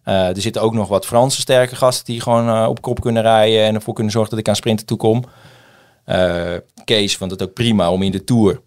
Eh, 0.03 0.27
er 0.27 0.41
zitten 0.41 0.61
ook 0.61 0.73
nog 0.73 0.87
wat 0.87 1.05
Franse 1.05 1.41
sterke 1.41 1.75
gasten 1.75 2.05
die 2.05 2.21
gewoon 2.21 2.49
eh, 2.49 2.69
op 2.69 2.81
kop 2.81 3.01
kunnen 3.01 3.21
rijden 3.21 3.63
en 3.63 3.75
ervoor 3.75 3.93
kunnen 3.93 4.11
zorgen 4.11 4.31
dat 4.31 4.39
ik 4.39 4.47
aan 4.47 4.55
sprinten 4.55 4.85
toekom. 4.85 5.23
Eh 6.05 6.55
Kees 6.85 7.17
vond 7.17 7.31
het 7.31 7.43
ook 7.43 7.53
prima 7.53 7.91
om 7.91 8.01
in 8.01 8.11
de 8.11 8.23
Tour 8.23 8.61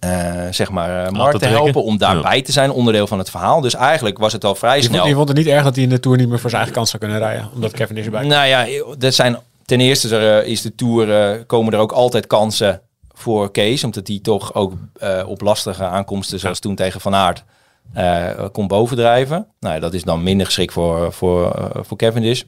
eh, 0.00 0.46
zeg 0.50 0.70
maar 0.70 1.06
eh, 1.06 1.12
Mark 1.12 1.38
te 1.38 1.46
helpen 1.46 1.82
om 1.82 1.98
daarbij 1.98 2.42
te 2.42 2.52
zijn, 2.52 2.70
onderdeel 2.70 3.06
van 3.06 3.18
het 3.18 3.30
verhaal. 3.30 3.60
Dus 3.60 3.74
eigenlijk 3.74 4.18
was 4.18 4.32
het 4.32 4.44
al 4.44 4.54
vrij 4.54 4.76
Je 4.76 4.82
vond, 4.82 4.94
snel. 4.94 5.06
je 5.06 5.14
vond 5.14 5.28
het 5.28 5.36
niet 5.36 5.46
erg 5.46 5.64
dat 5.64 5.74
hij 5.74 5.84
in 5.84 5.90
de 5.90 6.00
Tour 6.00 6.18
niet 6.18 6.28
meer 6.28 6.38
voor 6.38 6.50
zijn 6.50 6.62
eigen 6.62 6.78
kans 6.78 6.90
zou 6.90 7.02
kunnen 7.02 7.20
rijden. 7.20 7.50
Omdat 7.54 7.72
Kevin 7.72 7.96
is 7.96 8.04
erbij. 8.04 8.26
Nou 8.26 8.46
ja, 8.46 8.66
dat 8.98 9.14
zijn 9.14 9.38
ten 9.64 9.80
eerste 9.80 10.16
er, 10.16 10.42
eh, 10.42 10.50
is 10.50 10.62
de 10.62 10.74
Tour, 10.74 11.12
eh, 11.12 11.40
komen 11.46 11.72
er 11.72 11.78
ook 11.78 11.92
altijd 11.92 12.26
kansen 12.26 12.80
voor 13.18 13.50
Kees. 13.50 13.84
Omdat 13.84 14.06
hij 14.06 14.18
toch 14.22 14.54
ook 14.54 14.72
eh, 14.92 15.24
op 15.26 15.40
lastige 15.40 15.84
aankomsten, 15.84 16.38
zoals 16.38 16.58
toen 16.58 16.74
tegen 16.74 17.00
Van 17.00 17.14
Aert, 17.14 17.44
eh, 17.92 18.44
kon 18.52 18.66
bovendrijven. 18.66 19.46
Nou, 19.60 19.74
ja, 19.74 19.80
dat 19.80 19.94
is 19.94 20.02
dan 20.02 20.22
minder 20.22 20.46
geschikt 20.46 20.72
voor, 20.72 21.12
voor, 21.12 21.50
eh, 21.50 21.82
voor 21.82 21.96
Cavendish. 21.96 22.42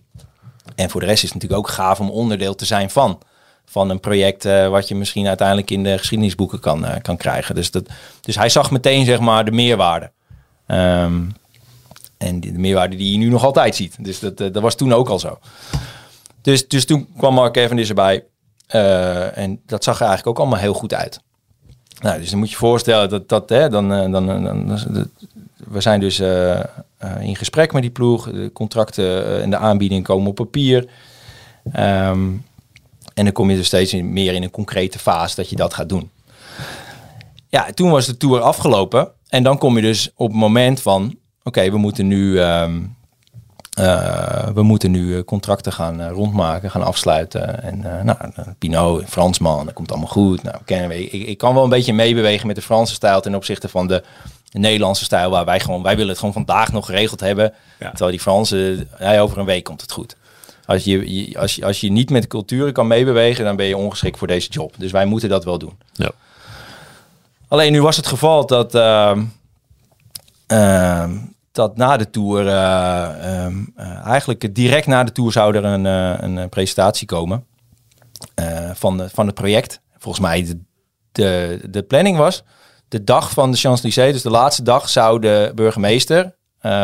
En 0.74 0.90
voor 0.90 1.00
de 1.00 1.06
rest 1.06 1.22
is 1.22 1.30
het 1.30 1.40
natuurlijk 1.40 1.68
ook 1.68 1.74
gaaf 1.74 2.00
om 2.00 2.10
onderdeel 2.10 2.54
te 2.54 2.64
zijn 2.64 2.90
van. 2.90 3.18
Van 3.64 3.90
een 3.90 4.00
project 4.00 4.44
wat 4.44 4.88
je 4.88 4.94
misschien 4.94 5.26
uiteindelijk 5.26 5.70
in 5.70 5.82
de 5.82 5.98
geschiedenisboeken 5.98 6.60
kan, 6.60 6.86
kan 7.02 7.16
krijgen. 7.16 7.54
Dus, 7.54 7.70
dat, 7.70 7.88
dus 8.20 8.36
hij 8.36 8.48
zag 8.48 8.70
meteen 8.70 9.04
zeg 9.04 9.20
maar 9.20 9.44
de 9.44 9.50
meerwaarde. 9.50 10.10
Ehm, 10.66 11.22
en 12.18 12.40
de 12.40 12.52
meerwaarde 12.52 12.96
die 12.96 13.12
je 13.12 13.18
nu 13.18 13.28
nog 13.28 13.44
altijd 13.44 13.76
ziet. 13.76 13.96
Dus 14.04 14.18
dat, 14.18 14.36
dat 14.36 14.60
was 14.60 14.74
toen 14.74 14.92
ook 14.92 15.08
al 15.08 15.18
zo. 15.18 15.38
Dus, 16.42 16.68
dus 16.68 16.84
toen 16.84 17.08
kwam 17.16 17.34
Mark 17.34 17.52
Cavendish 17.52 17.88
erbij. 17.88 18.24
Eh, 18.68 19.38
en 19.38 19.60
dat 19.66 19.84
zag 19.84 20.00
er 20.00 20.06
eigenlijk 20.06 20.28
ook 20.28 20.44
allemaal 20.44 20.62
heel 20.62 20.74
goed 20.74 20.94
uit. 20.94 21.20
Nou, 22.00 22.18
dus 22.20 22.30
dan 22.30 22.38
moet 22.38 22.50
je 22.50 22.56
voorstellen 22.56 23.08
dat 23.08 23.28
dat, 23.28 23.48
hè, 23.48 23.68
dan, 23.68 23.92
eh, 23.92 24.10
dan, 24.12 24.26
dan, 24.26 24.42
dan- 24.44 25.10
we 25.68 25.80
zijn 25.80 26.00
dus 26.00 26.18
eh, 26.20 26.58
eh, 26.58 26.64
in 27.20 27.36
gesprek 27.36 27.72
met 27.72 27.82
die 27.82 27.90
ploeg. 27.90 28.30
De 28.30 28.50
contracten 28.52 29.04
eh, 29.26 29.42
en 29.42 29.50
de 29.50 29.56
aanbiedingen 29.56 30.02
komen 30.04 30.28
op 30.28 30.34
papier. 30.34 30.88
Ehm, 31.72 32.28
en 33.14 33.24
dan 33.24 33.32
kom 33.32 33.50
je 33.50 33.56
dus 33.56 33.66
steeds 33.66 33.92
meer 33.94 34.34
in 34.34 34.42
een 34.42 34.50
concrete 34.50 34.98
fase 34.98 35.34
dat 35.36 35.50
je 35.50 35.56
dat 35.56 35.74
gaat 35.74 35.88
doen. 35.88 36.10
Ja, 37.48 37.72
toen 37.74 37.90
was 37.90 38.06
de 38.06 38.16
tour 38.16 38.40
afgelopen. 38.40 39.08
En 39.28 39.42
dan 39.42 39.58
kom 39.58 39.76
je 39.76 39.82
dus 39.82 40.10
op 40.14 40.28
het 40.28 40.36
moment 40.36 40.80
van... 40.82 41.16
Oké, 41.42 41.70
we 41.70 41.78
moeten 41.78 42.06
nu... 42.06 42.40
ehm, 42.40 42.80
eh, 43.78 44.48
we 44.54 44.62
moeten 44.62 44.90
nu 44.90 45.16
eh, 45.16 45.24
contracten 45.24 45.72
gaan 45.72 46.00
eh, 46.00 46.10
rondmaken, 46.10 46.70
gaan 46.70 46.82
afsluiten. 46.82 47.62
En 47.62 47.78
uh, 47.78 48.02
nou, 48.02 48.16
Pinot, 48.58 49.04
Fransman, 49.06 49.64
dat 49.64 49.74
komt 49.74 49.90
allemaal 49.90 50.08
goed. 50.08 50.42
Nou, 50.42 50.56
kennen 50.64 50.88
we, 50.88 51.08
ik, 51.10 51.26
ik 51.28 51.38
kan 51.38 51.54
wel 51.54 51.62
een 51.64 51.68
beetje 51.70 51.92
meebewegen 51.92 52.46
met 52.46 52.56
de 52.56 52.62
Franse 52.62 52.94
stijl 52.94 53.20
ten 53.20 53.34
opzichte 53.34 53.68
van 53.68 53.86
de 53.86 54.02
Nederlandse 54.52 55.04
stijl, 55.04 55.30
waar 55.30 55.44
wij 55.44 55.60
gewoon, 55.60 55.82
wij 55.82 55.92
willen 55.94 56.08
het 56.08 56.18
gewoon 56.18 56.32
vandaag 56.34 56.72
nog 56.72 56.86
geregeld 56.86 57.20
hebben. 57.20 57.52
Ja. 57.78 57.88
Terwijl 57.88 58.10
die 58.10 58.20
Fransen, 58.20 58.88
ja, 58.98 59.18
over 59.18 59.38
een 59.38 59.44
week 59.44 59.64
komt 59.64 59.80
het 59.80 59.92
goed. 59.92 60.16
Als 60.66 60.84
je, 60.84 61.14
je- 61.14 61.38
als, 61.38 61.54
je, 61.54 61.64
als 61.64 61.80
je 61.80 61.90
niet 61.90 62.10
met 62.10 62.26
culturen 62.26 62.72
kan 62.72 62.86
meebewegen, 62.86 63.44
dan 63.44 63.56
ben 63.56 63.66
je 63.66 63.76
ongeschikt 63.76 64.18
voor 64.18 64.26
deze 64.26 64.48
job. 64.50 64.74
Dus 64.78 64.90
wij 64.92 65.04
moeten 65.06 65.28
dat 65.28 65.44
wel 65.44 65.58
doen. 65.58 65.78
Ja. 65.92 66.10
Alleen 67.48 67.72
nu 67.72 67.82
was 67.82 67.96
het 67.96 68.06
geval 68.06 68.46
dat, 68.46 68.74
ehm, 68.74 69.24
ehm, 70.46 71.16
dat 71.58 71.76
na 71.76 71.96
de 71.96 72.10
tour, 72.10 72.48
eh, 72.48 73.44
ehm, 73.44 73.56
eh, 73.76 74.06
eigenlijk 74.06 74.54
direct 74.54 74.86
na 74.86 75.04
de 75.04 75.12
tour 75.12 75.32
zou 75.32 75.56
er 75.56 75.64
een, 75.64 75.86
eh, 75.86 76.14
een 76.18 76.48
presentatie 76.48 77.06
komen 77.06 77.44
van, 78.72 79.08
van 79.12 79.26
het 79.26 79.34
project. 79.34 79.80
Volgens 79.98 80.24
mij 80.24 80.44
de, 80.44 80.58
de, 81.12 81.60
de 81.70 81.82
planning 81.82 82.16
was 82.16 82.42
de 82.88 83.04
dag 83.04 83.30
van 83.30 83.50
de 83.50 83.56
Champs-Élysées, 83.56 84.12
dus 84.12 84.22
de 84.22 84.30
laatste 84.30 84.62
dag, 84.62 84.88
zou 84.88 85.20
de 85.20 85.52
burgemeester 85.54 86.34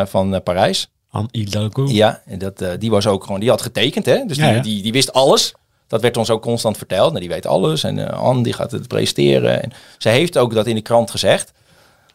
van 0.05 0.43
Parijs, 0.43 0.91
An 1.11 1.29
Hidalgo. 1.31 1.87
ja, 1.87 2.23
en 2.27 2.39
dat, 2.39 2.65
die 2.79 2.91
was 2.91 3.07
ook 3.07 3.25
gewoon, 3.25 3.41
die 3.41 3.49
had 3.49 3.63
getekend, 3.63 4.07
hè? 4.07 4.25
Dus 4.27 4.37
Ja, 4.37 4.47
die, 4.47 4.55
ja. 4.55 4.63
Die, 4.63 4.83
die 4.83 4.93
wist 4.93 5.13
alles. 5.13 5.55
Dat 5.87 6.03
werd 6.03 6.17
ons 6.17 6.31
ook 6.31 6.43
constant 6.43 6.77
verteld. 6.77 7.09
Nou, 7.09 7.21
die 7.21 7.29
weet 7.29 7.47
alles. 7.47 7.85
En 7.85 8.13
Anne 8.13 8.43
die 8.43 8.53
gaat 8.53 8.71
het 8.71 8.89
presenteren. 8.89 9.63
En 9.63 9.73
ze 9.99 10.09
heeft 10.09 10.39
ook 10.39 10.55
dat 10.55 10.67
in 10.67 10.75
de 10.75 10.83
krant 10.83 11.11
gezegd. 11.11 11.53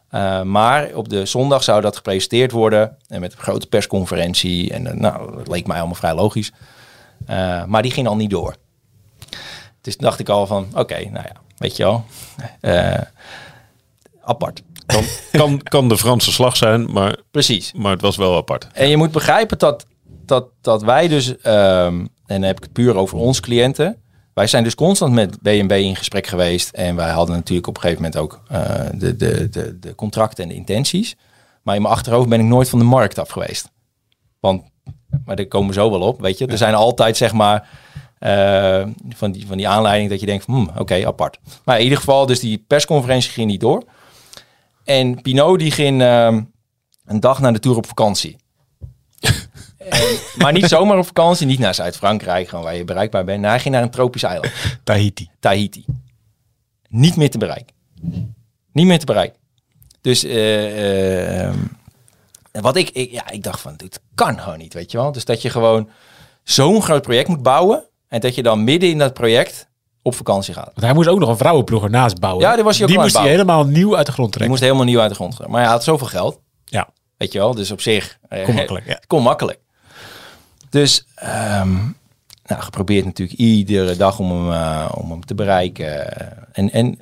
Eh, 0.09 0.41
maar 0.41 0.89
op 0.93 1.09
de 1.09 1.25
zondag 1.25 1.63
zou 1.63 1.81
dat 1.81 1.95
gepresenteerd 1.95 2.51
worden. 2.51 2.97
En 3.07 3.19
met 3.19 3.31
een 3.33 3.39
grote 3.39 3.67
persconferentie. 3.67 4.71
En 4.73 4.87
eh, 4.87 4.93
nou, 4.93 5.35
dat 5.37 5.47
leek 5.47 5.67
mij 5.67 5.77
allemaal 5.77 5.95
vrij 5.95 6.13
logisch. 6.15 6.51
Eh, 7.25 7.65
maar 7.65 7.81
die 7.81 7.91
ging 7.91 8.07
al 8.07 8.15
niet 8.15 8.29
door. 8.29 8.55
Dus 9.81 9.97
dacht 9.97 10.19
ik 10.19 10.29
al 10.29 10.47
van, 10.47 10.67
oké, 10.75 10.95
nou 10.95 11.25
ja, 11.25 11.33
weet 11.57 11.75
je 11.77 11.83
wel. 11.83 12.05
eh, 12.61 13.01
apart. 14.23 14.61
Kan, 14.85 15.03
kan, 15.31 15.61
kan 15.63 15.89
de 15.89 15.97
Franse 15.97 16.31
slag 16.31 16.57
zijn, 16.57 16.91
maar, 16.91 17.17
Precies. 17.31 17.73
maar 17.73 17.91
het 17.91 18.01
was 18.01 18.17
wel 18.17 18.35
apart. 18.37 18.67
En 18.73 18.89
je 18.89 18.97
moet 18.97 19.11
begrijpen 19.11 19.57
dat, 19.57 19.85
dat, 20.25 20.45
dat 20.61 20.81
wij 20.83 21.07
dus, 21.07 21.37
ehm, 21.37 21.95
en 21.99 22.09
dan 22.25 22.41
heb 22.41 22.57
ik 22.57 22.63
het 22.63 22.73
puur 22.73 22.95
over 22.95 23.17
onze 23.17 23.41
cliënten. 23.41 24.01
Wij 24.39 24.47
zijn 24.47 24.63
dus 24.63 24.75
constant 24.75 25.13
met 25.13 25.37
B&B 25.41 25.71
in 25.71 25.95
gesprek 25.95 26.27
geweest. 26.27 26.69
En 26.69 26.95
wij 26.95 27.09
hadden 27.09 27.35
natuurlijk 27.35 27.67
op 27.67 27.75
een 27.75 27.81
gegeven 27.81 28.03
moment 28.03 28.21
ook 28.21 28.41
eh, 28.47 28.85
de, 28.93 29.15
de, 29.15 29.49
de, 29.49 29.79
de 29.79 29.95
contracten 29.95 30.43
en 30.43 30.49
de 30.49 30.55
intenties. 30.55 31.15
Maar 31.63 31.75
in 31.75 31.81
mijn 31.81 31.93
achterhoofd 31.93 32.29
ben 32.29 32.39
ik 32.39 32.45
nooit 32.45 32.69
van 32.69 32.79
de 32.79 32.85
markt 32.85 33.19
af 33.19 33.29
geweest. 33.29 33.71
Want, 34.39 34.63
maar 35.25 35.35
daar 35.35 35.45
komen 35.45 35.67
we 35.67 35.73
zo 35.73 35.91
wel 35.91 36.01
op, 36.01 36.21
weet 36.21 36.37
je. 36.37 36.47
Er 36.47 36.57
zijn 36.57 36.73
altijd, 36.73 37.17
zeg 37.17 37.33
maar, 37.33 37.69
eh, 38.19 38.85
van, 39.09 39.31
die, 39.31 39.47
van 39.47 39.57
die 39.57 39.67
aanleiding 39.67 40.09
dat 40.09 40.19
je 40.19 40.25
denkt 40.25 40.45
van, 40.45 40.53
hmm, 40.53 40.69
oké, 40.77 41.07
apart. 41.07 41.39
Maar 41.65 41.77
in 41.77 41.83
ieder 41.83 41.97
geval, 41.97 42.25
dus 42.25 42.39
die 42.39 42.63
persconferentie 42.67 43.31
ging 43.31 43.47
niet 43.47 43.61
door. 43.61 43.83
En 44.83 45.21
Pinot 45.21 45.59
die 45.59 45.71
ging 45.71 46.01
ehm, 46.01 46.41
een 47.05 47.19
dag 47.19 47.39
na 47.39 47.51
de 47.51 47.59
Tour 47.59 47.77
op 47.77 47.87
vakantie. 47.87 48.37
En- 49.89 50.19
maar 50.41 50.51
niet 50.53 50.65
zomaar 50.67 50.97
op 50.97 51.05
vakantie, 51.05 51.45
niet 51.47 51.59
naar 51.59 51.73
Zuid-Frankrijk, 51.75 52.47
gewoon 52.49 52.63
waar 52.63 52.75
je 52.75 52.83
bereikbaar 52.83 53.23
bent. 53.23 53.41
Nee, 53.41 53.49
hij 53.49 53.59
ging 53.59 53.73
naar 53.73 53.83
een 53.83 53.89
tropisch 53.89 54.23
eiland, 54.23 54.53
Tahiti. 54.83 55.29
Tahiti. 55.39 55.85
Niet 56.89 57.15
meer 57.15 57.29
te 57.29 57.37
bereiken. 57.37 57.75
Niet 58.73 58.85
meer 58.85 58.99
te 58.99 59.05
bereiken. 59.05 59.37
Dus 60.01 60.23
eh, 60.23 60.65
eh, 60.65 61.43
ehm, 61.47 61.57
wat 62.51 62.75
ik, 62.75 62.89
ik, 62.89 63.11
ja, 63.11 63.29
ik 63.29 63.43
dacht 63.43 63.59
van, 63.61 63.73
dit 63.77 64.01
kan 64.15 64.39
gewoon 64.39 64.57
niet, 64.57 64.73
weet 64.73 64.91
je 64.91 64.97
wel. 64.97 65.11
Dus 65.11 65.25
dat 65.25 65.41
je 65.41 65.49
gewoon 65.49 65.89
zo'n 66.43 66.81
groot 66.81 67.01
project 67.01 67.27
moet 67.27 67.43
bouwen 67.43 67.83
en 68.07 68.19
dat 68.19 68.35
je 68.35 68.43
dan 68.43 68.63
midden 68.63 68.89
in 68.89 68.97
dat 68.97 69.13
project 69.13 69.67
op 70.01 70.15
vakantie 70.15 70.53
gaat. 70.53 70.65
Want 70.65 70.81
hij 70.81 70.93
moest 70.93 71.07
ook 71.07 71.19
nog 71.19 71.29
een 71.29 71.37
vrouwenploeg 71.37 71.83
ernaast 71.83 72.19
bouwen. 72.19 72.45
Ja, 72.45 72.55
die 72.55 72.63
was 72.63 72.73
hij 72.77 72.83
ook 72.85 72.91
Die 72.91 72.99
moest 73.01 73.17
hij 73.17 73.27
helemaal 73.29 73.65
nieuw 73.65 73.97
uit 73.97 74.05
de 74.05 74.11
grond 74.11 74.27
Die 74.31 74.37
trekken. 74.37 74.49
moest 74.49 74.61
helemaal 74.61 74.83
nieuw 74.85 74.99
uit 74.99 75.09
de 75.09 75.15
grond 75.15 75.35
gaan. 75.35 75.49
Maar 75.51 75.61
hij 75.61 75.69
had 75.69 75.83
zoveel 75.83 76.07
geld. 76.07 76.39
Ja, 76.65 76.89
Weet 77.17 77.31
je 77.31 77.39
wel, 77.39 77.55
dus 77.55 77.71
op 77.71 77.81
zich. 77.81 78.17
eh, 78.29 78.43
Kon 78.45 78.55
makkelijk, 78.55 78.85
ja. 78.87 78.99
Kon 79.07 79.23
makkelijk. 79.23 79.59
Dus, 80.69 81.05
ehm, 81.15 81.73
nou, 82.45 82.61
geprobeerd 82.61 83.05
natuurlijk 83.05 83.39
iedere 83.39 83.95
dag 83.95 84.19
om 84.19 84.31
hem, 84.31 84.51
eh, 84.51 84.89
om 84.95 85.09
hem 85.11 85.25
te 85.25 85.35
bereiken. 85.35 86.07
En, 86.53 86.71
en 86.71 86.99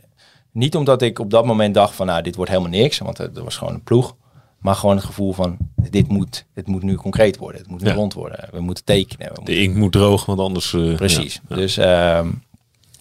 niet 0.51 0.75
omdat 0.75 1.01
ik 1.01 1.19
op 1.19 1.29
dat 1.31 1.45
moment 1.45 1.73
dacht 1.73 1.95
van, 1.95 2.05
nou, 2.05 2.21
dit 2.21 2.35
wordt 2.35 2.51
helemaal 2.51 2.71
niks. 2.71 2.97
Want 2.97 3.19
er 3.19 3.43
was 3.43 3.57
gewoon 3.57 3.73
een 3.73 3.83
ploeg. 3.83 4.15
Maar 4.57 4.75
gewoon 4.75 4.95
het 4.95 5.05
gevoel 5.05 5.33
van, 5.33 5.57
dit 5.89 6.07
moet, 6.07 6.45
dit 6.53 6.67
moet 6.67 6.83
nu 6.83 6.95
concreet 6.95 7.37
worden. 7.37 7.61
Het 7.61 7.69
moet 7.69 7.81
nu 7.81 7.87
Ja. 7.87 7.93
rond 7.95 8.13
worden. 8.13 8.47
We 8.51 8.59
moeten 8.61 8.83
tekenen. 8.83 9.27
We 9.27 9.33
moeten 9.35 9.53
De 9.55 9.61
inkt 9.61 9.77
moet 9.77 9.91
droog, 9.91 10.25
want 10.25 10.39
anders... 10.39 10.73
eh, 10.73 10.95
Precies. 10.95 11.41
ja. 11.49 11.55
Dus, 11.55 11.77
ehm, 11.77 12.27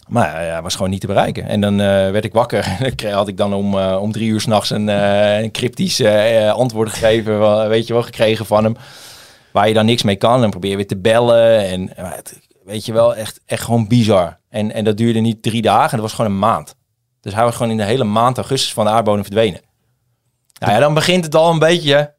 maar 0.07 0.45
ja, 0.45 0.61
was 0.61 0.75
gewoon 0.75 0.89
niet 0.89 1.01
te 1.01 1.07
bereiken. 1.07 1.43
En 1.47 1.61
dan 1.61 1.73
eh, 1.79 1.85
werd 1.87 2.25
ik 2.25 2.33
wakker. 2.33 2.63
En 2.63 2.77
dan 2.83 2.95
kreeg- 2.95 3.13
had 3.13 3.27
ik 3.27 3.37
dan 3.37 3.53
om, 3.53 3.75
om 3.79 4.11
drie 4.11 4.29
uur 4.29 4.41
s'nachts 4.41 4.69
een, 4.69 4.87
een 4.87 5.51
cryptisch 5.51 6.03
antwoord 6.51 6.89
gegeven. 6.89 7.67
Weet 7.69 7.87
je 7.87 7.93
wel, 7.93 8.03
gekregen 8.03 8.45
van 8.45 8.63
hem. 8.63 8.75
Waar 9.57 9.67
je 9.67 9.73
dan 9.73 9.85
niks 9.85 10.03
mee 10.03 10.15
kan. 10.15 10.43
En 10.43 10.49
probeer 10.49 10.69
je 10.69 10.75
weer 10.75 10.87
te 10.87 10.97
bellen. 10.97 11.65
En 11.67 11.91
weet 12.63 12.85
je 12.85 12.93
wel, 12.93 13.15
echt, 13.15 13.41
echt 13.45 13.63
gewoon 13.63 13.87
bizar. 13.87 14.39
En, 14.49 14.71
en 14.71 14.83
dat 14.83 14.97
duurde 14.97 15.19
niet 15.19 15.41
drie 15.41 15.61
dagen. 15.61 15.91
Dat 15.91 15.99
was 15.99 16.13
gewoon 16.13 16.31
een 16.31 16.39
maand. 16.39 16.75
Dus 17.21 17.33
hij 17.33 17.43
was 17.43 17.55
gewoon 17.55 17.71
in 17.71 17.77
de 17.77 17.83
hele 17.83 18.03
maand 18.03 18.37
augustus 18.37 18.73
van 18.73 18.85
de 18.85 18.91
aardbodem 18.91 19.23
verdwenen. 19.23 19.61
Nou 20.59 20.73
ja, 20.73 20.79
dan 20.79 20.93
begint 20.93 21.23
het 21.23 21.35
al 21.35 21.51
een 21.51 21.59
beetje... 21.59 22.15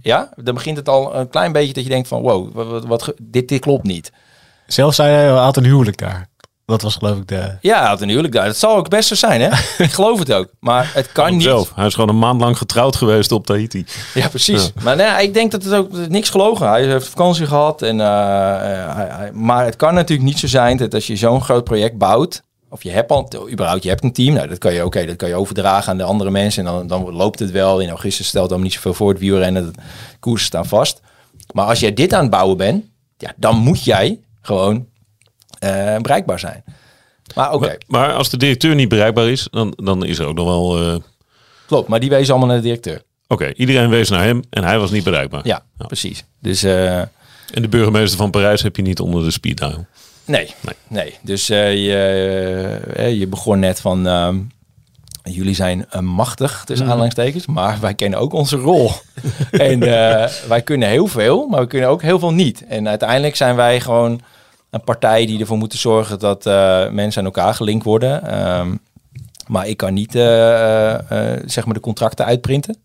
Ja, 0.00 0.32
dan 0.36 0.54
begint 0.54 0.76
het 0.76 0.88
al 0.88 1.14
een 1.14 1.28
klein 1.28 1.52
beetje 1.52 1.72
dat 1.72 1.82
je 1.82 1.88
denkt 1.90 2.08
van... 2.08 2.22
Wow, 2.22 2.52
wat, 2.52 2.84
wat, 2.84 3.14
dit, 3.22 3.48
dit 3.48 3.60
klopt 3.60 3.84
niet. 3.84 4.12
zelfs 4.66 4.96
zei 4.96 5.12
hij, 5.14 5.24
hij 5.24 5.32
had 5.32 5.56
een 5.56 5.64
huwelijk 5.64 5.98
daar. 5.98 6.28
Dat 6.66 6.82
was 6.82 6.94
geloof 6.96 7.16
ik 7.16 7.28
de... 7.28 7.56
Ja, 7.60 7.78
hij 7.78 7.88
had 7.88 8.00
een 8.00 8.08
huwelijk 8.08 8.34
daar. 8.34 8.46
Dat 8.46 8.56
zal 8.56 8.76
ook 8.76 8.88
best 8.88 9.08
zo 9.08 9.14
zijn, 9.14 9.40
hè? 9.40 9.48
ik 9.84 9.92
geloof 9.92 10.18
het 10.18 10.32
ook. 10.32 10.48
Maar 10.60 10.90
het 10.94 11.12
kan 11.12 11.32
niet. 11.32 11.42
Zelf. 11.42 11.72
Hij 11.74 11.86
is 11.86 11.94
gewoon 11.94 12.08
een 12.08 12.18
maand 12.18 12.40
lang 12.40 12.58
getrouwd 12.58 12.96
geweest 12.96 13.32
op 13.32 13.46
Tahiti. 13.46 13.84
Ja, 14.14 14.28
precies. 14.28 14.72
Maar 14.82 14.96
nee, 14.96 15.22
ik 15.22 15.34
denk 15.34 15.50
dat 15.50 15.64
het 15.64 15.72
ook 15.74 16.08
niks 16.08 16.30
gelogen. 16.30 16.68
Hij 16.68 16.84
heeft 16.86 17.08
vakantie 17.08 17.46
gehad. 17.46 17.82
En, 17.82 18.00
eh, 18.00 18.06
eh, 18.06 18.94
hij, 18.96 19.06
hij- 19.10 19.32
maar 19.32 19.64
het 19.64 19.76
kan 19.76 19.94
natuurlijk 19.94 20.28
niet 20.28 20.38
zo 20.38 20.46
zijn 20.46 20.76
dat 20.76 20.94
als 20.94 21.06
je 21.06 21.16
zo'n 21.16 21.42
groot 21.42 21.64
project 21.64 21.98
bouwt. 21.98 22.42
Of 22.68 22.82
je 22.82 22.90
hebt 22.90 23.10
al, 23.10 23.28
überhaupt, 23.50 23.82
je 23.82 23.88
hebt 23.88 24.04
een 24.04 24.12
team. 24.12 24.34
Nou, 24.34 24.48
dat 24.48 24.58
kan 24.58 24.72
je, 24.74 24.84
oké, 24.84 25.06
dat 25.06 25.16
kan 25.16 25.28
je 25.28 25.34
overdragen 25.34 25.90
aan 25.90 25.98
de 25.98 26.04
andere 26.04 26.30
mensen. 26.30 26.66
En 26.66 26.72
dan, 26.72 26.86
dan 26.86 27.12
loopt 27.14 27.38
het 27.38 27.50
wel. 27.50 27.80
In 27.80 27.88
augustus 27.88 28.26
stelt 28.26 28.48
dan 28.48 28.62
niet 28.62 28.72
zoveel 28.72 28.94
voor 28.94 29.08
het 29.08 29.18
wielrennen. 29.18 29.72
De 29.72 29.78
koersen 30.20 30.46
staan 30.46 30.66
vast. 30.66 31.00
Maar 31.52 31.66
als 31.66 31.80
jij 31.80 31.94
dit 31.94 32.12
aan 32.14 32.20
het 32.22 32.30
bouwen 32.30 32.56
bent, 32.56 32.84
ja, 33.16 33.32
dan 33.36 33.56
moet 33.56 33.84
jij 33.84 34.20
gewoon 34.42 34.86
eh, 35.62 35.96
bereikbaar 36.00 36.38
zijn. 36.38 36.64
Maar 37.34 37.52
oké, 37.52 37.66
Maar, 37.66 37.78
maar 37.86 38.12
als 38.12 38.30
de 38.30 38.36
directeur 38.36 38.74
niet 38.74 38.88
bereikbaar 38.88 39.28
is, 39.28 39.48
dan, 39.50 39.72
dan 39.76 40.04
is 40.04 40.18
er 40.18 40.26
ook 40.26 40.34
nog 40.36 40.46
wel... 40.46 40.80
eh, 40.92 40.96
klopt. 41.66 41.88
Maar 41.88 42.00
die 42.00 42.10
wezen 42.10 42.30
allemaal 42.30 42.48
naar 42.48 42.56
de 42.56 42.62
directeur. 42.62 43.02
Oké, 43.28 43.52
iedereen 43.56 43.88
wees 43.90 44.08
naar 44.08 44.22
hem 44.24 44.42
en 44.50 44.64
hij 44.64 44.78
was 44.78 44.90
niet 44.90 45.04
bereikbaar. 45.04 45.40
Ja, 45.46 45.62
precies. 45.76 46.24
Dus 46.40 46.62
eh, 46.62 46.98
En 46.98 47.08
de 47.62 47.68
burgemeester 47.68 48.18
van 48.18 48.30
Parijs 48.30 48.62
heb 48.62 48.76
je 48.76 48.82
niet 48.82 49.00
onder 49.00 49.24
de 49.24 49.30
speed 49.30 49.58
dial. 49.58 49.86
nee, 50.24 50.54
Nee. 50.60 50.74
nee. 50.88 51.18
Dus 51.22 51.48
eh, 51.50 51.72
je, 51.74 53.18
je 53.18 53.26
begon 53.26 53.58
net 53.58 53.80
van... 53.80 54.06
ehm, 54.06 54.38
jullie 55.22 55.54
zijn 55.54 55.86
machtig, 56.00 56.62
tussen 56.66 56.86
aanhalingstekens, 56.86 57.46
maar 57.46 57.78
wij 57.80 57.94
kennen 57.94 58.18
ook 58.18 58.32
onze 58.32 58.56
rol. 58.56 58.90
en 59.50 59.82
eh, 59.82 60.28
wij 60.48 60.62
kunnen 60.62 60.88
heel 60.88 61.06
veel, 61.06 61.46
maar 61.46 61.60
we 61.60 61.66
kunnen 61.66 61.88
ook 61.88 62.02
heel 62.02 62.18
veel 62.18 62.32
niet. 62.32 62.64
En 62.66 62.88
uiteindelijk 62.88 63.36
zijn 63.36 63.56
wij 63.56 63.80
gewoon 63.80 64.20
een 64.72 64.84
partij 64.84 65.26
die 65.26 65.40
ervoor 65.40 65.56
moeten 65.56 65.78
zorgen 65.78 66.18
dat 66.18 66.46
eh, 66.46 66.88
mensen 66.90 67.20
aan 67.20 67.26
elkaar 67.26 67.54
gelinkt 67.54 67.84
worden. 67.84 68.22
Ehm, 68.26 68.76
maar 69.46 69.66
ik 69.68 69.76
kan 69.76 69.94
niet 69.94 70.14
eh, 70.14 70.92
eh, 71.34 71.42
zeg 71.46 71.64
maar 71.64 71.74
de 71.74 71.80
contracten 71.80 72.24
uitprinten. 72.24 72.76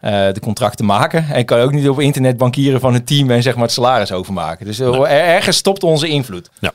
de 0.00 0.40
contracten 0.40 0.84
maken. 0.84 1.26
En 1.28 1.38
ik 1.38 1.46
kan 1.46 1.60
ook 1.60 1.72
niet 1.72 1.88
op 1.88 2.00
internet 2.00 2.36
bankieren 2.36 2.80
van 2.80 2.94
het 2.94 3.06
team 3.06 3.30
en 3.30 3.42
zeg 3.42 3.54
maar 3.54 3.62
het 3.62 3.72
salaris 3.72 4.12
overmaken. 4.12 4.66
Dus 4.66 4.78
er- 4.78 5.02
ergens 5.04 5.56
stopt 5.56 5.82
onze 5.82 6.08
invloed. 6.08 6.50
Ja. 6.58 6.72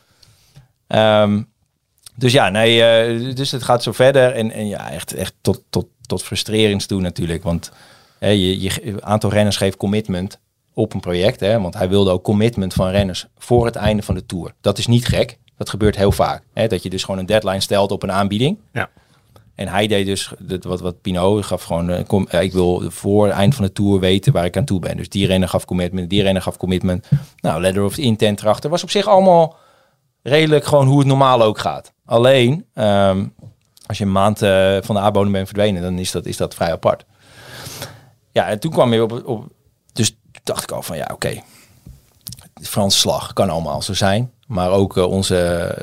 Ehm, 0.87 1.41
dus 2.15 2.31
ja, 2.31 2.49
nee, 2.49 3.33
dus 3.33 3.51
het 3.51 3.63
gaat 3.63 3.83
zo 3.83 3.91
verder. 3.91 4.31
En, 4.35 4.51
en 4.51 4.67
ja, 4.67 4.91
echt, 4.91 5.13
echt 5.13 5.33
tot, 5.41 5.61
tot, 5.69 5.85
tot 6.05 6.23
frustrerends 6.23 6.85
toe 6.85 7.01
natuurlijk. 7.01 7.43
Want 7.43 7.71
hè, 8.19 8.29
je, 8.29 8.61
je, 8.61 8.95
aantal 8.99 9.29
renners 9.29 9.57
geeft 9.57 9.77
commitment 9.77 10.39
op 10.73 10.93
een 10.93 10.99
project. 10.99 11.39
Hè, 11.39 11.61
want 11.61 11.73
hij 11.73 11.89
wilde 11.89 12.11
ook 12.11 12.23
commitment 12.23 12.73
van 12.73 12.89
renners 12.89 13.27
voor 13.37 13.65
het 13.65 13.75
einde 13.75 14.03
van 14.03 14.15
de 14.15 14.25
Tour. 14.25 14.53
Dat 14.61 14.77
is 14.77 14.87
niet 14.87 15.07
gek. 15.07 15.37
Dat 15.57 15.69
gebeurt 15.69 15.95
heel 15.95 16.11
vaak. 16.11 16.43
Hè, 16.53 16.67
dat 16.67 16.83
je 16.83 16.89
dus 16.89 17.03
gewoon 17.03 17.19
een 17.19 17.25
deadline 17.25 17.59
stelt 17.59 17.91
op 17.91 18.03
een 18.03 18.11
aanbieding. 18.11 18.57
Ja. 18.73 18.89
En 19.55 19.67
hij 19.67 19.87
deed 19.87 20.05
dus 20.05 20.31
wat, 20.61 20.81
wat 20.81 21.01
Pino 21.01 21.41
gaf 21.41 21.63
gewoon, 21.63 21.89
eh, 21.89 22.05
kom, 22.07 22.27
eh, 22.27 22.41
ik 22.41 22.53
wil 22.53 22.83
voor 22.87 23.25
het 23.25 23.35
eind 23.35 23.55
van 23.55 23.65
de 23.65 23.71
tour 23.71 23.99
weten 23.99 24.33
waar 24.33 24.45
ik 24.45 24.57
aan 24.57 24.65
toe 24.65 24.79
ben. 24.79 24.97
Dus 24.97 25.09
die 25.09 25.27
renner 25.27 25.49
gaf 25.49 25.65
commitment, 25.65 26.09
die 26.09 26.21
renner 26.21 26.41
gaf 26.41 26.57
commitment. 26.57 27.07
Nou, 27.39 27.61
letter 27.61 27.83
of 27.83 27.97
intent 27.97 28.41
erachter. 28.41 28.69
Was 28.69 28.83
op 28.83 28.89
zich 28.89 29.07
allemaal 29.07 29.55
redelijk 30.23 30.65
gewoon 30.65 30.87
hoe 30.87 30.99
het 30.99 31.07
normaal 31.07 31.41
ook 31.41 31.59
gaat. 31.59 31.93
Alleen, 32.05 32.65
ehm, 32.73 33.25
als 33.85 33.97
je 33.97 34.03
een 34.03 34.11
maand 34.11 34.41
eh, 34.41 34.77
van 34.81 34.95
de 34.95 35.01
aardbodem 35.01 35.31
bent 35.31 35.47
verdwenen, 35.47 35.81
dan 35.81 35.97
is 35.97 36.11
dat, 36.11 36.25
is 36.25 36.37
dat 36.37 36.55
vrij 36.55 36.71
apart. 36.71 37.05
Ja, 38.31 38.47
en 38.47 38.59
toen 38.59 38.71
kwam 38.71 38.93
je 38.93 39.03
op, 39.03 39.21
op 39.25 39.51
dacht 40.43 40.63
ik 40.63 40.71
al 40.71 40.81
van 40.81 40.97
ja, 40.97 41.09
oké. 41.13 41.41
De 42.53 42.65
Franse 42.65 42.97
slag 42.97 43.33
kan 43.33 43.49
allemaal 43.49 43.81
zo 43.81 43.93
zijn. 43.93 44.31
Maar 44.47 44.71
ook 44.71 44.97
eh, 44.97 45.11
onze 45.11 45.37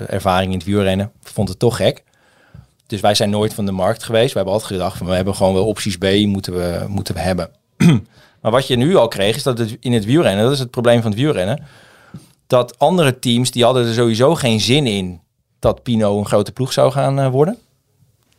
ervaring 0.08 0.52
in 0.52 0.58
het 0.58 0.66
wielrennen 0.66 1.12
vond 1.22 1.48
het 1.48 1.58
toch 1.58 1.76
gek. 1.76 2.04
Dus 2.86 3.00
wij 3.00 3.14
zijn 3.14 3.30
nooit 3.30 3.54
van 3.54 3.66
de 3.66 3.72
markt 3.72 4.02
geweest. 4.02 4.30
We 4.30 4.36
hebben 4.36 4.52
altijd 4.54 4.72
gedacht 4.72 4.96
van 4.96 5.06
we 5.06 5.14
hebben 5.14 5.34
gewoon 5.34 5.54
wel 5.54 5.66
opties 5.66 5.98
B 5.98 6.04
moeten 6.26 6.52
we, 6.52 6.84
moeten 6.88 7.14
we 7.14 7.20
hebben. 7.20 7.50
maar 8.42 8.50
wat 8.50 8.66
je 8.66 8.76
nu 8.76 8.96
al 8.96 9.08
kreeg 9.08 9.36
is 9.36 9.42
dat 9.42 9.58
het 9.58 9.76
in 9.80 9.92
het 9.92 10.04
wielrennen, 10.04 10.44
dat 10.44 10.52
is 10.52 10.58
het 10.58 10.70
probleem 10.70 11.02
van 11.02 11.10
het 11.10 11.20
wielrennen, 11.20 11.66
dat 12.46 12.78
andere 12.78 13.18
teams 13.18 13.50
die 13.50 13.64
hadden 13.64 13.86
er 13.86 13.94
sowieso 13.94 14.34
geen 14.34 14.60
zin 14.60 14.86
in 14.86 15.20
dat 15.58 15.82
Pino 15.82 16.18
een 16.18 16.26
grote 16.26 16.52
ploeg 16.52 16.72
zou 16.72 16.92
gaan 16.92 17.18
eh, 17.18 17.28
worden. 17.28 17.58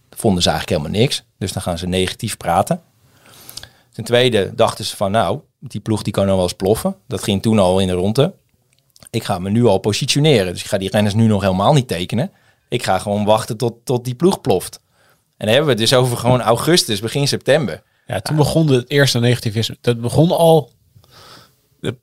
Vonden 0.10 0.44
ze 0.44 0.50
eigenlijk 0.50 0.80
helemaal 0.80 1.02
niks. 1.02 1.24
Dus 1.38 1.54
dan 1.54 1.62
gaan 1.62 1.78
ze 1.78 1.88
negatief 1.88 2.38
praten. 2.38 2.82
Ten 3.92 4.04
tweede 4.04 4.52
dachten 4.56 4.86
ze 4.86 4.96
van 4.96 5.12
nou, 5.12 5.40
die 5.62 5.82
ploeg 5.82 6.02
die 6.02 6.13
kan 6.13 6.26
nog 6.26 6.36
wel 6.36 6.43
eens 6.43 6.54
ploffen. 6.54 6.95
Dat 7.08 7.24
ging 7.24 7.41
toen 7.41 7.60
al 7.60 7.80
in 7.80 7.88
de 7.88 7.93
ronde. 7.93 8.34
Ik 9.10 9.24
ga 9.24 9.39
me 9.39 9.50
nu 9.50 9.65
al 9.65 9.78
positioneren. 9.78 10.54
Dus 10.54 10.62
ik 10.62 10.67
ga 10.67 10.78
die 10.78 10.89
renners 10.89 11.13
nu 11.13 11.28
nog 11.28 11.41
helemaal 11.41 11.74
niet 11.74 11.88
tekenen. 11.88 12.32
Ik 12.69 12.84
ga 12.84 13.00
gewoon 13.00 13.26
wachten 13.26 13.58
tot, 13.58 13.74
tot 13.84 14.06
die 14.06 14.15
ploeg 14.15 14.41
ploft. 14.41 14.80
En 15.38 15.47
dan 15.47 15.56
hebben 15.56 15.65
we 15.65 15.82
het 15.82 15.89
dus 15.89 15.93
over 15.93 16.17
gewoon 16.17 16.41
augustus, 16.41 17.00
begin 17.00 17.28
september. 17.28 17.84
Ja, 18.08 18.19
toen 18.19 18.36
begon 18.36 18.67
het 18.67 18.89
eerste 18.89 19.19
negativisme. 19.19 19.78
Dat 19.82 20.02
begon 20.02 20.32
al... 20.32 20.71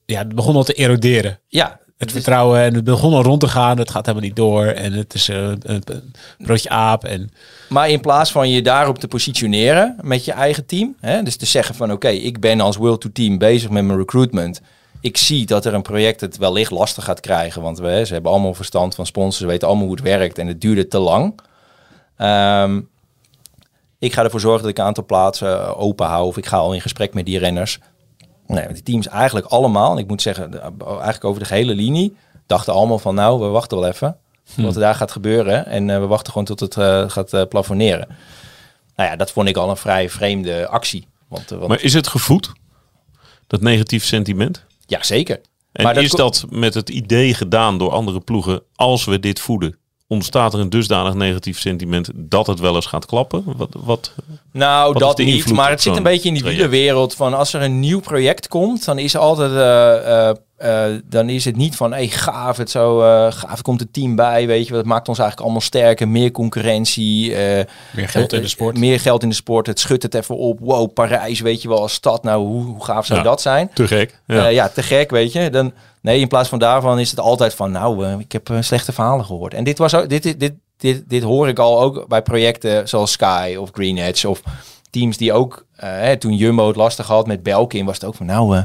Ja, 0.07 0.19
het 0.19 0.35
begon 0.35 0.57
al 0.57 0.65
te 0.65 0.73
eroderen. 0.73 1.41
Ja, 1.49 1.81
Het 1.99 2.13
vertrouwen 2.13 2.61
en 2.61 2.75
het 2.75 2.85
begon 2.85 3.15
al 3.15 3.23
rond 3.23 3.41
te 3.41 3.49
gaan. 3.49 3.79
Het 3.79 3.91
gaat 3.91 4.07
helemaal 4.07 4.29
niet 4.29 4.37
door. 4.37 4.65
En 4.65 4.93
het 4.93 5.15
is 5.15 5.29
eh, 5.29 5.37
een, 5.37 5.61
een 5.63 6.13
broodje 6.39 6.69
aap. 6.69 7.05
En 7.05 7.31
Maar 7.69 7.91
in 7.91 8.01
plaats 8.01 8.33
van 8.33 8.51
je 8.51 8.63
daarop 8.63 8.99
te 8.99 9.09
positioneren 9.09 9.97
met 10.03 10.25
je 10.25 10.33
eigen 10.33 10.67
team, 10.67 10.97
hè, 11.01 11.23
dus 11.23 11.37
te 11.37 11.47
zeggen 11.47 11.75
van 11.75 11.93
oké, 11.93 12.09
ik 12.09 12.41
ben 12.41 12.61
als 12.61 12.77
World 12.77 13.01
to 13.01 13.09
Team 13.13 13.39
bezig 13.39 13.71
met 13.71 13.85
mijn 13.85 13.99
recruitment. 13.99 14.61
Ik 15.01 15.17
zie 15.17 15.47
dat 15.47 15.65
er 15.65 15.75
een 15.75 15.83
project 15.83 16.21
het 16.21 16.37
wellicht 16.37 16.71
lastig 16.71 17.05
gaat 17.05 17.21
krijgen, 17.21 17.63
want 17.63 17.79
we, 17.79 18.03
ze 18.07 18.13
hebben 18.13 18.33
allemaal 18.33 18.55
verstand 18.55 18.95
van 18.95 19.07
sponsors, 19.07 19.49
weten 19.51 19.69
allemaal 19.69 19.87
hoe 19.87 19.95
het 19.95 20.05
werkt 20.05 20.39
en 20.39 20.47
het 20.47 20.61
duurde 20.61 20.89
te 20.89 20.99
lang. 20.99 21.41
Ehm, 22.17 22.81
ik 23.99 24.13
ga 24.13 24.23
ervoor 24.23 24.41
zorgen 24.41 24.63
dat 24.63 24.71
ik 24.71 24.79
een 24.79 24.85
aantal 24.85 25.05
plaatsen 25.05 25.77
open 25.77 26.07
hou 26.07 26.27
of 26.27 26.37
ik 26.37 26.47
ga 26.47 26.57
al 26.57 26.75
in 26.75 26.81
gesprek 26.81 27.15
met 27.15 27.27
die 27.27 27.39
renners. 27.39 27.79
Nee, 28.55 28.65
want 28.65 28.75
die 28.75 28.83
teams 28.83 29.09
eigenlijk 29.09 29.47
allemaal, 29.47 29.93
en 29.93 29.99
ik 29.99 30.09
moet 30.09 30.23
zeggen, 30.23 30.61
eigenlijk 30.81 31.25
over 31.25 31.41
de 31.41 31.47
gehele 31.49 31.75
linie, 31.75 32.17
dachten 32.47 32.73
allemaal 32.73 32.99
van 32.99 33.15
nou, 33.15 33.41
we 33.41 33.47
wachten 33.47 33.79
wel 33.79 33.89
even 33.89 34.17
wat 34.57 34.75
er 34.75 34.81
daar 34.81 34.95
gaat 34.95 35.13
gebeuren. 35.13 35.67
En 35.67 35.91
eh, 35.91 35.99
we 35.99 36.07
wachten 36.07 36.33
gewoon 36.33 36.47
tot 36.47 36.61
het 36.61 36.77
eh, 36.77 37.11
gaat 37.11 37.33
eh, 37.33 37.43
plafonneren. 37.49 38.09
Nou 38.97 39.11
ja, 39.11 39.17
dat 39.17 39.31
vond 39.31 39.49
ik 39.49 39.57
al 39.57 39.71
een 39.71 39.77
vrij 39.77 40.11
vreemde 40.11 40.69
actie. 40.69 41.07
Want, 41.29 41.49
want 41.49 41.69
Maar 41.69 41.83
is 41.83 41.93
het 41.93 42.07
gevoed? 42.07 42.53
Dat 43.47 43.61
negatief 43.61 44.05
sentiment? 44.05 44.65
ja, 44.87 45.03
zeker. 45.03 45.41
En 45.73 45.85
Maar 45.85 45.97
is 45.97 46.11
dat 46.11 46.47
met 46.51 46.75
het 46.75 46.89
idee 46.89 47.35
gedaan 47.35 47.79
door 47.79 47.91
andere 47.91 48.21
ploegen, 48.21 48.63
als 48.75 49.05
we 49.05 49.21
dit 49.21 49.41
voeden, 49.41 49.79
ontstaat 50.09 50.55
er 50.55 50.61
een 50.61 50.71
dusdanig 50.71 51.15
negatief 51.15 51.59
sentiment 51.61 52.11
dat 52.15 52.47
het 52.47 52.61
wel 52.61 52.75
eens 52.75 52.87
gaat 52.87 53.07
klappen? 53.07 53.45
Wat, 53.57 53.69
wat, 53.79 54.13
Nou, 54.53 54.93
Wat 54.93 55.01
dat 55.03 55.19
niet. 55.19 55.53
Maar 55.53 55.71
het 55.71 55.83
zit 55.83 55.97
een 55.97 56.03
beetje 56.03 56.29
in 56.29 56.35
die 56.35 56.43
wielerwereld 56.45 57.15
van 57.15 57.35
als 57.35 57.53
er 57.53 57.63
een 57.63 57.81
nieuw 57.81 58.01
project 58.01 58.49
komt, 58.49 58.85
dan 58.85 58.99
is 58.99 59.17
altijd, 59.17 59.51
eh, 59.51 60.29
eh, 60.29 60.37
eh, 60.57 61.01
dan 61.05 61.29
is 61.29 61.45
het 61.45 61.57
niet 61.57 61.77
van, 61.77 61.93
hey, 61.93 62.09
gaaf, 62.09 62.57
het 62.57 62.71
zo, 62.71 62.99
gaaf, 63.31 63.63
komt 63.63 63.81
het 63.81 63.93
team 63.93 64.17
bij, 64.17 64.47
weet 64.47 64.67
je, 64.67 64.75
wat 64.75 64.85
maakt 64.85 65.09
ons 65.09 65.19
eigenlijk 65.19 65.49
allemaal 65.49 65.67
sterker, 65.67 66.09
meer 66.09 66.31
concurrentie, 66.31 67.35
eh, 67.35 67.65
meer 67.91 68.09
geld 68.09 68.33
in 68.33 68.43
de 68.43 68.49
sport. 68.49 68.79
meer 68.79 69.01
geld 69.01 69.23
in 69.23 69.29
de 69.29 69.35
sport, 69.35 69.67
het 69.67 69.81
schudt 69.81 70.03
het 70.03 70.15
even 70.15 70.37
op, 70.37 70.59
wow, 70.61 70.93
Parijs, 70.93 71.41
weet 71.41 71.63
je 71.63 71.69
wel, 71.69 71.81
als 71.81 71.93
stad, 71.93 72.23
nou, 72.23 72.47
hoe, 72.47 72.65
hoe 72.65 72.85
gaaf 72.85 73.07
zou 73.07 73.19
Ja. 73.19 73.25
dat 73.25 73.41
zijn? 73.41 73.71
te 73.75 73.87
gek. 73.87 74.21
Ja. 74.27 74.35
Ja. 74.35 74.47
ja, 74.49 74.69
te 74.69 74.83
gek, 74.83 75.11
weet 75.11 75.33
je. 75.33 75.51
Dan, 75.51 75.73
nee, 76.09 76.21
in 76.21 76.29
plaats 76.29 76.49
van 76.49 76.59
daarvan 76.59 76.99
is 76.99 77.11
het 77.11 77.21
altijd 77.21 77.55
van, 77.55 77.71
nou, 77.71 78.05
eh, 78.07 78.19
ik 78.19 78.33
heb 78.33 78.51
eh, 78.51 78.57
slechte 78.61 78.93
verhalen 78.93 79.25
gehoord. 79.25 79.55
En 79.55 79.65
dit 79.65 79.79
was 79.79 79.95
ook, 79.95 80.09
dit, 80.09 80.23
dit, 80.23 80.41
dit, 80.41 80.55
dit, 80.77 81.03
dit 81.09 81.23
hoor 81.23 81.49
ik 81.49 81.59
al 81.59 81.81
ook 81.81 82.09
bij 82.09 82.23
projecten 82.23 82.89
zoals 82.89 83.13
Sky 83.13 83.57
of 83.59 83.71
Green 83.73 83.99
Edge 83.99 84.29
of 84.29 84.43
teams 84.91 85.17
die 85.17 85.33
ook, 85.33 85.65
hè, 85.77 86.17
toen 86.17 86.35
Jumbo 86.37 86.67
het 86.67 86.77
lastig 86.77 87.07
had 87.07 87.27
met 87.27 87.43
Belkin, 87.43 87.85
was 87.85 87.95
het 87.95 88.05
ook 88.05 88.15
van 88.15 88.27
nou, 88.27 88.59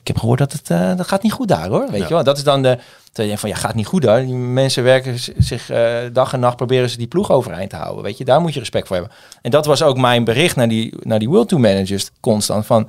ik 0.00 0.06
heb 0.06 0.18
gehoord 0.18 0.38
dat 0.38 0.52
het 0.52 0.96
dat 0.98 1.08
gaat 1.08 1.22
niet 1.22 1.32
goed 1.32 1.48
daar 1.48 1.68
hoor. 1.68 1.86
Weet 1.90 2.00
Ja. 2.00 2.06
je 2.08 2.14
wel, 2.14 2.24
dat 2.24 2.36
is 2.36 2.44
dan 2.44 2.62
de, 2.62 2.78
dat 3.12 3.26
denkt 3.26 3.40
van 3.40 3.48
ja, 3.48 3.56
gaat 3.56 3.74
niet 3.74 3.86
goed 3.86 4.02
daar. 4.02 4.24
Die 4.24 4.34
mensen 4.34 4.84
werken 4.84 5.18
zich 5.38 5.70
dag 6.12 6.32
en 6.32 6.40
nacht 6.40 6.56
proberen 6.56 6.90
ze 6.90 6.96
die 6.96 7.06
ploeg 7.06 7.30
overeind 7.30 7.70
te 7.70 7.76
houden. 7.76 8.04
Weet 8.04 8.18
je, 8.18 8.24
daar 8.24 8.40
moet 8.40 8.52
je 8.54 8.58
respect 8.58 8.86
voor 8.86 8.96
hebben. 8.96 9.14
En 9.42 9.50
dat 9.50 9.66
was 9.66 9.82
ook 9.82 9.96
mijn 9.96 10.24
bericht 10.24 10.56
naar 10.56 10.68
die, 10.68 10.94
naar 11.00 11.18
die 11.18 11.28
World 11.28 11.48
Tour 11.48 11.62
managers 11.62 12.10
constant 12.20 12.66
van, 12.66 12.88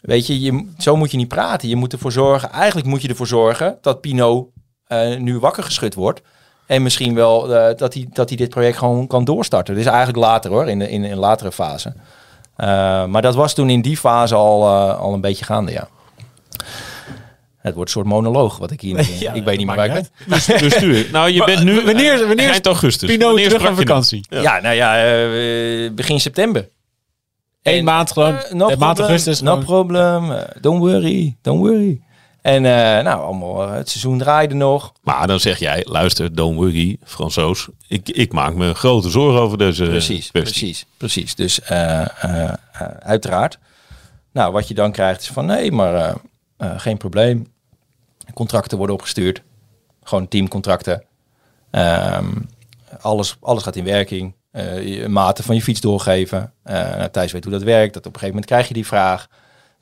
weet 0.00 0.26
je, 0.26 0.40
je, 0.40 0.66
zo 0.78 0.96
moet 0.96 1.10
je 1.10 1.16
niet 1.16 1.28
praten. 1.28 1.68
Je 1.68 1.76
moet 1.76 1.92
ervoor 1.92 2.12
zorgen, 2.12 2.50
eigenlijk 2.50 2.86
moet 2.86 3.02
je 3.02 3.08
ervoor 3.08 3.26
zorgen 3.26 3.78
dat 3.80 4.00
Pinot 4.00 4.48
eh, 4.86 5.16
nu 5.16 5.38
wakker 5.38 5.62
geschud 5.62 5.94
wordt. 5.94 6.20
En 6.66 6.82
misschien 6.82 7.14
wel 7.14 7.54
eh, 7.54 7.76
dat, 7.76 7.94
hij, 7.94 8.06
dat 8.12 8.28
hij 8.28 8.36
dit 8.38 8.50
project 8.50 8.78
gewoon 8.78 9.06
kan 9.06 9.24
doorstarten. 9.24 9.74
Dus 9.74 9.86
eigenlijk 9.86 10.18
later 10.18 10.50
hoor, 10.50 10.68
in, 10.68 10.78
de, 10.78 10.90
in 10.90 11.04
een 11.04 11.18
latere 11.18 11.52
fase. 11.52 11.92
Eh, 12.56 12.66
maar 13.04 13.22
dat 13.22 13.34
was 13.34 13.54
toen 13.54 13.70
in 13.70 13.82
die 13.82 13.96
fase 13.96 14.34
al, 14.34 14.62
eh, 14.62 14.98
al 14.98 15.12
een 15.14 15.20
beetje 15.20 15.44
gaande, 15.44 15.72
ja. 15.72 15.88
Het 17.58 17.74
wordt 17.74 17.90
een 17.90 17.96
soort 18.02 18.06
monoloog 18.14 18.58
wat 18.58 18.70
ik 18.70 18.80
hier... 18.80 19.06
Ja, 19.20 19.32
ik 19.32 19.44
weet 19.44 19.58
niet 19.58 19.66
meer 19.66 19.76
waar 19.76 19.86
ik 19.86 19.92
ben. 19.92 20.06
Dus, 20.26 20.44
dus 20.46 20.74
stuur. 20.74 21.08
Nou, 21.12 21.30
je 21.30 21.44
bent 21.44 21.64
nu 21.64 21.74
wanneer- 21.84 22.26
wanneer 22.26 22.44
is 22.44 22.50
eind 22.50 22.66
augustus. 22.66 23.08
Pino 23.10 23.26
Wanneer 23.26 23.48
terug 23.48 23.62
hem? 23.62 23.76
vakantie. 23.76 24.26
Ja. 24.30 24.40
Ja, 24.40 24.60
nou 24.60 24.74
ja, 24.74 25.04
eh, 25.04 25.90
begin 25.92 26.20
september. 26.20 26.68
Eén 27.62 27.78
En- 27.78 27.84
maand 27.84 28.12
gewoon. 28.12 28.36
Eh, 28.36 28.50
een 28.50 28.56
no 28.56 28.66
maand 28.66 28.78
problem, 28.78 29.06
augustus. 29.06 29.40
No 29.40 29.58
problem. 29.58 30.32
eh, 30.32 30.48
don't 30.60 30.78
worry. 30.78 31.36
Don't 31.42 31.58
worry. 31.60 32.00
En 32.42 32.64
eh, 32.64 33.04
nou, 33.04 33.20
allemaal, 33.22 33.62
eh, 33.62 33.72
het 33.74 33.88
seizoen 33.88 34.18
draaide 34.18 34.54
nog. 34.54 34.92
Maar 35.02 35.26
dan 35.26 35.40
zeg 35.40 35.58
jij, 35.58 35.84
luister, 35.88 36.34
don't 36.34 36.56
worry, 36.56 36.96
Fransoos. 37.04 37.68
Ik, 37.88 38.08
ik 38.08 38.32
maak 38.32 38.54
me 38.54 38.74
grote 38.74 39.10
zorgen 39.10 39.40
over 39.40 39.58
deze 39.58 39.84
Precies, 39.84 40.30
kwestie. 40.30 40.52
precies, 40.60 40.86
precies. 40.96 41.34
Dus 41.34 41.60
eh, 41.60 42.00
eh, 42.00 42.44
eh, 42.72 42.88
uiteraard. 42.98 43.58
Nou, 44.32 44.52
wat 44.52 44.68
je 44.68 44.74
dan 44.74 44.92
krijgt 44.92 45.20
is 45.20 45.28
van 45.28 45.46
nee, 45.46 45.72
maar 45.72 45.94
eh, 45.94 46.14
eh, 46.56 46.80
geen 46.80 46.96
probleem. 46.96 47.52
Contracten 48.34 48.78
worden 48.78 48.94
opgestuurd. 48.96 49.42
Gewoon 50.02 50.28
teamcontracten. 50.28 51.04
Ehm, 51.70 52.26
alles, 53.00 53.36
alles 53.40 53.62
gaat 53.62 53.76
in 53.76 53.84
werking. 53.84 54.34
Je 54.84 55.08
maten 55.08 55.44
van 55.44 55.54
je 55.54 55.62
fiets 55.62 55.80
doorgeven. 55.80 56.52
Nou, 56.64 57.08
Thijs 57.10 57.32
weet 57.32 57.44
hoe 57.44 57.52
dat 57.52 57.62
werkt. 57.62 57.94
Dat 57.94 58.06
op 58.06 58.12
een 58.14 58.20
gegeven 58.20 58.28
moment 58.34 58.46
krijg 58.46 58.68
je 58.68 58.74
die 58.74 58.86
vraag. 58.86 59.26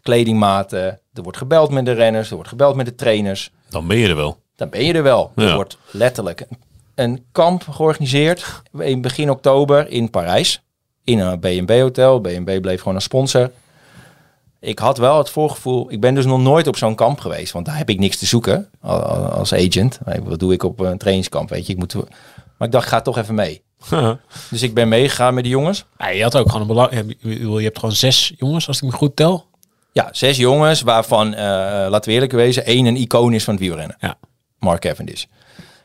Kledingmaten. 0.03 0.81
Er 1.15 1.23
wordt 1.23 1.39
gebeld 1.39 1.71
met 1.71 1.85
de 1.85 1.93
renners. 1.93 2.29
Er 2.29 2.35
wordt 2.35 2.49
gebeld 2.51 2.77
met 2.77 2.87
de 2.87 2.95
trainers. 2.95 3.51
Dan 3.71 3.87
ben 3.87 3.97
je 3.99 4.09
er 4.09 4.17
wel. 4.17 4.39
Dan 4.57 4.69
ben 4.69 4.85
je 4.85 4.93
er 4.93 5.03
wel. 5.03 5.33
Er 5.37 5.55
wordt 5.55 5.79
letterlijk 5.91 6.47
een 6.95 7.25
kamp 7.33 7.63
georganiseerd 7.71 8.63
in 8.79 9.01
begin 9.01 9.31
oktober 9.31 9.89
in 9.89 10.11
Parijs. 10.11 10.63
In 11.05 11.19
een 11.19 11.39
B&B 11.39 11.71
hotel. 11.71 12.21
B&B 12.21 12.61
bleef 12.61 12.79
gewoon 12.79 12.95
een 12.95 13.01
sponsor. 13.01 13.51
Ik 14.61 14.79
had 14.79 14.99
wel 14.99 15.19
het 15.19 15.31
voorgevoel, 15.31 15.93
ik 15.93 16.01
ben 16.01 16.15
dus 16.15 16.25
nog 16.25 16.41
nooit 16.41 16.67
op 16.67 16.77
zo'n 16.77 16.95
kamp 16.95 17.21
geweest, 17.21 17.53
want 17.53 17.67
daar 17.67 17.77
heb 17.77 17.91
ik 17.91 17.99
niks 17.99 18.17
te 18.17 18.27
zoeken 18.27 18.69
al- 18.81 19.03
al- 19.03 19.25
als 19.25 19.53
agent. 19.53 19.99
Wat 20.25 20.39
doe 20.39 20.53
ik 20.53 20.63
op 20.63 20.81
een 20.81 20.99
trainingskamp, 20.99 21.49
weet 21.49 21.67
je? 21.67 21.73
Ik 21.73 21.79
moet, 21.79 21.95
maar 21.95 22.67
ik 22.69 22.73
dacht, 22.73 22.89
ga 22.89 23.01
toch 23.01 23.19
even 23.19 23.35
mee. 23.35 23.63
Dus 24.51 24.63
ik 24.63 24.75
ben 24.75 24.89
meegegaan 24.89 25.35
met 25.35 25.45
de 25.45 25.51
jongens. 25.51 25.85
Ja, 25.99 26.09
je 26.09 26.23
had 26.23 26.37
ook 26.37 26.47
gewoon 26.47 26.61
een 26.61 26.67
belang. 26.67 27.15
Je, 27.21 27.63
hebt 27.63 27.79
gewoon 27.79 27.95
zes 27.95 28.33
jongens, 28.37 28.69
als 28.69 28.77
ik 28.77 28.83
me 28.83 28.93
goed 28.93 29.17
tel. 29.17 29.47
Ja, 29.93 30.09
zes 30.13 30.37
jongens, 30.37 30.83
waarvan, 30.83 31.35
eh, 31.35 31.43
laten 31.89 32.09
we 32.09 32.13
eerlijk 32.13 32.33
wezen, 32.33 32.65
één 32.65 32.87
een 32.87 32.97
icoon 32.97 33.33
is 33.33 33.45
van 33.45 33.55
het 33.55 33.63
wielrennen. 33.63 33.97
Ja. 34.01 34.19
Mark 34.59 34.81
Cavendish. 34.81 35.25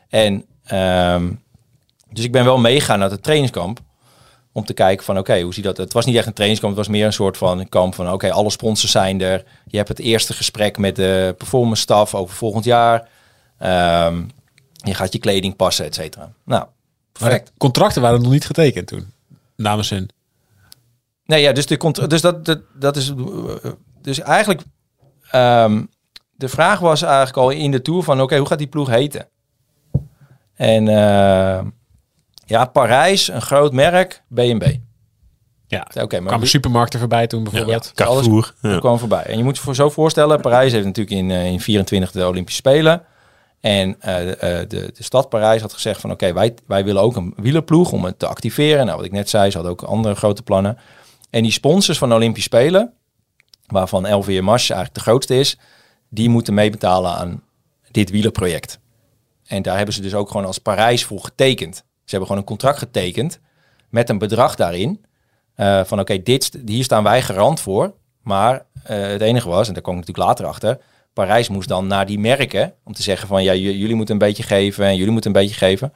En 0.08 0.44
ehm, 0.64 1.30
dus 2.10 2.24
ik 2.24 2.32
ben 2.32 2.44
wel 2.44 2.58
meegegaan 2.58 2.98
naar 2.98 3.10
het 3.10 3.22
trainingskamp. 3.22 3.80
Om 4.52 4.64
te 4.64 4.72
kijken 4.72 5.04
van 5.04 5.18
oké, 5.18 5.40
hoe 5.40 5.54
ziet 5.54 5.64
dat? 5.64 5.76
Het 5.76 5.92
was 5.92 6.04
niet 6.04 6.16
echt 6.16 6.26
een 6.26 6.32
trainingskamp, 6.32 6.76
het 6.76 6.86
was 6.86 6.96
meer 6.96 7.06
een 7.06 7.12
soort 7.12 7.36
van 7.36 7.68
kamp 7.68 7.94
van 7.94 8.12
oké, 8.12 8.32
alle 8.32 8.50
sponsors 8.50 8.92
zijn 8.92 9.20
er. 9.20 9.44
Je 9.66 9.76
hebt 9.76 9.88
het 9.88 9.98
eerste 9.98 10.32
gesprek 10.32 10.78
met 10.78 10.96
de 10.96 11.34
performance 11.38 11.82
staff 11.82 12.14
over 12.14 12.34
volgend 12.34 12.64
jaar. 12.64 13.08
Ehm, 13.58 14.22
je 14.74 14.94
gaat 14.94 15.12
je 15.12 15.18
kleding 15.18 15.56
passen, 15.56 15.84
et 15.84 15.94
cetera. 15.94 16.32
Nou, 16.44 16.66
perfect. 17.12 17.46
de 17.46 17.52
contracten 17.58 18.02
waren 18.02 18.22
nog 18.22 18.32
niet 18.32 18.46
getekend 18.46 18.86
toen. 18.86 19.12
Namens 19.56 19.90
hun. 19.90 20.10
Nee, 21.24 21.42
ja, 21.42 21.52
dus, 21.52 21.66
de 21.66 22.06
dus 22.08 22.20
dat, 22.20 22.44
dat, 22.44 22.60
dat 22.74 22.96
is. 22.96 23.12
Dus 24.00 24.20
eigenlijk. 24.20 24.62
ehm, 25.30 25.84
de 26.30 26.48
vraag 26.48 26.78
was 26.78 27.02
eigenlijk 27.02 27.36
al 27.36 27.50
in 27.50 27.70
de 27.70 27.82
tour 27.82 28.02
van: 28.02 28.20
oké, 28.20 28.36
hoe 28.36 28.46
gaat 28.46 28.58
die 28.58 28.66
ploeg 28.66 28.88
heten? 28.88 29.28
En 30.54 30.88
eh, 30.88 31.64
ja, 32.46 32.64
Parijs, 32.64 33.28
een 33.28 33.42
groot 33.42 33.72
merk, 33.72 34.22
B&B. 34.28 34.64
Ja, 35.66 35.86
Oké, 36.02 36.18
maar 36.18 36.28
kwamen 36.28 36.48
supermarkten 36.48 36.98
voorbij 36.98 37.26
toen 37.26 37.42
bijvoorbeeld. 37.44 37.92
Ja, 37.94 38.04
Carrefour. 38.04 38.54
Ja. 38.60 38.78
kwam 38.78 38.98
voorbij. 38.98 39.22
En 39.22 39.38
je 39.38 39.44
moet 39.44 39.56
je 39.56 39.62
voor 39.62 39.74
zo 39.74 39.90
voorstellen, 39.90 40.40
Parijs 40.40 40.72
heeft 40.72 40.84
natuurlijk 40.84 41.16
in, 41.16 41.30
eh, 41.30 41.46
in 41.46 41.60
24 41.60 42.10
de 42.10 42.26
Olympische 42.26 42.60
Spelen. 42.60 43.02
En 43.62 43.96
eh, 44.00 44.30
eh, 44.30 44.68
de, 44.68 44.90
de 44.94 45.02
stad 45.02 45.28
Parijs 45.28 45.60
had 45.60 45.72
gezegd 45.72 46.00
van 46.00 46.10
oké, 46.10 46.32
wij, 46.32 46.54
wij 46.66 46.84
willen 46.84 47.02
ook 47.02 47.16
een 47.16 47.34
wielerploeg 47.36 47.92
om 47.92 48.04
het 48.04 48.18
te 48.18 48.26
activeren. 48.26 48.84
Nou, 48.84 48.96
wat 48.96 49.06
ik 49.06 49.12
net 49.12 49.28
zei, 49.30 49.50
ze 49.50 49.56
hadden 49.56 49.72
ook 49.72 49.82
andere 49.82 50.14
grote 50.14 50.42
plannen. 50.42 50.78
En 51.30 51.42
die 51.42 51.52
sponsors 51.52 51.98
van 51.98 52.08
de 52.08 52.14
Olympische 52.14 52.48
Spelen, 52.48 52.92
waarvan 53.66 54.14
LVMH 54.14 54.48
eigenlijk 54.48 54.94
de 54.94 55.00
grootste 55.00 55.38
is, 55.38 55.58
die 56.08 56.28
moeten 56.28 56.54
meebetalen 56.54 57.12
aan 57.14 57.42
dit 57.90 58.10
wielerproject. 58.10 58.78
En 59.46 59.62
daar 59.62 59.76
hebben 59.76 59.94
ze 59.94 60.00
dus 60.00 60.14
ook 60.14 60.30
gewoon 60.30 60.46
als 60.46 60.58
Parijs 60.58 61.04
voor 61.04 61.20
getekend. 61.20 61.76
Ze 61.76 61.82
hebben 62.04 62.26
gewoon 62.26 62.42
een 62.42 62.48
contract 62.48 62.78
getekend 62.78 63.40
met 63.88 64.08
een 64.08 64.18
bedrag 64.18 64.54
daarin. 64.54 65.04
eh, 65.54 65.84
van 65.84 66.00
oké, 66.00 66.22
dit 66.22 66.58
hier 66.66 66.84
staan 66.84 67.02
wij 67.02 67.22
garant 67.22 67.60
voor. 67.60 67.94
Maar 68.22 68.66
het 68.82 69.20
enige 69.20 69.48
was, 69.48 69.68
en 69.68 69.74
daar 69.74 69.82
kom 69.82 69.92
ik 69.92 69.98
natuurlijk 69.98 70.28
later 70.28 70.46
achter, 70.46 70.78
Parijs 71.12 71.48
moest 71.48 71.68
dan 71.68 71.86
naar 71.86 72.06
die 72.06 72.18
merken 72.18 72.74
om 72.84 72.92
te 72.92 73.02
zeggen 73.02 73.28
van 73.28 73.42
ja, 73.42 73.54
jullie 73.54 73.94
moeten 73.94 74.14
een 74.14 74.26
beetje 74.26 74.42
geven 74.42 74.84
en 74.84 74.96
jullie 74.96 75.12
moeten 75.12 75.34
een 75.34 75.42
beetje 75.42 75.56
geven. 75.56 75.92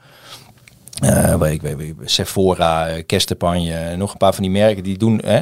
Eh, 1.01 1.35
weet 1.35 1.53
ik, 1.53 1.61
weet 1.61 1.95
Sephora, 2.05 2.87
eh, 2.87 3.05
Kestepagne, 3.05 3.95
nog 3.95 4.11
een 4.11 4.17
paar 4.17 4.33
van 4.33 4.43
die 4.43 4.51
merken 4.51 4.83
die 4.83 4.97
doen. 4.97 5.21
Hè? 5.25 5.41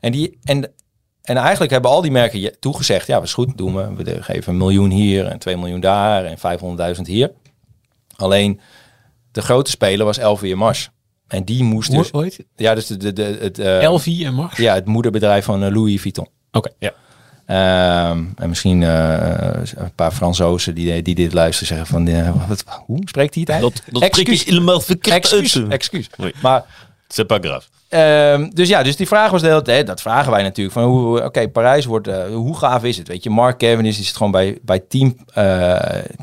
En, 0.00 0.12
die, 0.12 0.38
en, 0.42 0.72
en 1.22 1.36
eigenlijk 1.36 1.72
hebben 1.72 1.90
al 1.90 2.02
die 2.02 2.10
merken 2.10 2.60
toegezegd, 2.60 3.06
ja, 3.06 3.22
is 3.22 3.34
goed, 3.34 3.56
doen 3.56 3.74
we. 3.74 3.94
We 4.04 4.22
geven 4.22 4.52
een 4.52 4.58
miljoen 4.58 4.90
hier 4.90 5.26
en 5.26 5.38
2 5.38 5.56
miljoen 5.56 5.80
daar 5.80 6.24
en 6.24 6.38
500.000 6.96 7.02
hier. 7.02 7.32
Alleen 8.16 8.60
de 9.30 9.42
grote 9.42 9.70
speler 9.70 10.06
was 10.06 10.18
LVMH. 10.18 10.86
En 11.32 11.44
die 11.44 11.64
moest 11.64 11.90
dus... 11.90 12.10
het? 12.12 12.44
Ja, 12.56 12.74
dus 12.74 12.86
de, 12.86 12.96
de, 12.96 13.12
de, 13.12 13.38
het, 13.40 13.58
eh, 13.58 13.82
Elfie 13.82 14.24
en 14.24 14.34
Mars? 14.34 14.56
ja, 14.56 14.74
het 14.74 14.86
moederbedrijf 14.86 15.44
van 15.44 15.62
eh, 15.62 15.74
Louis 15.74 16.00
Vuitton. 16.00 16.28
Oké, 16.50 16.70
ja. 16.78 16.92
Ehm, 17.46 18.24
en 18.36 18.48
misschien 18.48 18.82
eh, 18.82 19.54
een 19.76 19.94
paar 19.94 20.10
Fransozen 20.12 20.74
die, 20.74 21.02
die 21.02 21.14
dit 21.14 21.32
luisteren 21.32 21.68
zeggen 21.68 21.86
van... 21.86 22.08
eh, 22.08 22.48
wat, 22.48 22.64
hoe 22.86 23.00
spreekt 23.04 23.34
hij 23.34 23.44
het? 23.46 23.60
Dat, 23.60 23.82
dat 23.86 24.16
ik 24.18 24.28
helemaal 24.28 24.80
verkeerd 24.80 25.16
Excuus, 25.16 25.62
excuus. 25.68 26.08
Nee. 26.16 26.34
Maar, 26.42 26.64
C'est 27.08 27.26
pas 27.26 27.38
grave. 27.42 27.66
ehm, 27.88 28.50
dus 28.54 28.68
ja, 28.68 28.82
dus 28.82 28.96
die 28.96 29.06
vraag 29.06 29.30
was 29.30 29.40
de 29.40 29.46
hele 29.48 29.62
tijd, 29.62 29.86
dat 29.86 30.00
vragen 30.00 30.30
wij 30.32 30.42
natuurlijk, 30.42 30.74
van 30.74 30.84
hoe, 30.84 31.24
oké, 31.24 31.48
Parijs 31.48 31.84
wordt, 31.84 32.08
eh, 32.08 32.24
hoe 32.34 32.56
gaaf 32.58 32.84
is 32.84 32.96
het? 32.96 33.08
Weet 33.08 33.22
je, 33.22 33.30
Mark 33.30 33.58
Cavendish 33.58 33.98
is 33.98 34.06
het 34.06 34.16
gewoon 34.16 34.32
bij, 34.32 34.58
bij 34.62 34.78
team, 34.88 35.16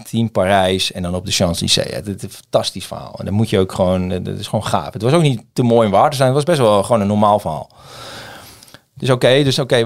team 0.09 0.31
Parijs 0.31 0.91
en 0.91 1.01
dan 1.01 1.15
op 1.15 1.25
de 1.25 1.31
Champs-Élysées. 1.31 1.93
Het 1.95 2.07
is 2.07 2.23
een 2.23 2.29
fantastisch 2.31 2.85
verhaal. 2.85 3.15
En 3.19 3.25
dan 3.25 3.33
moet 3.33 3.49
je 3.49 3.59
ook 3.59 3.71
gewoon, 3.71 4.09
dat 4.09 4.39
is 4.39 4.47
gewoon 4.47 4.65
gaaf. 4.65 4.93
Het 4.93 5.01
was 5.01 5.13
ook 5.13 5.21
niet 5.21 5.41
te 5.53 5.63
mooi 5.63 5.85
om 5.85 5.91
waar 5.93 6.09
te 6.09 6.15
zijn, 6.15 6.27
het 6.27 6.37
was 6.37 6.45
best 6.57 6.59
wel 6.59 6.83
gewoon 6.83 7.01
een 7.01 7.07
normaal 7.07 7.39
verhaal. 7.39 7.69
Dus 8.93 9.09
oké, 9.09 9.43
dus 9.43 9.59
oké, 9.59 9.85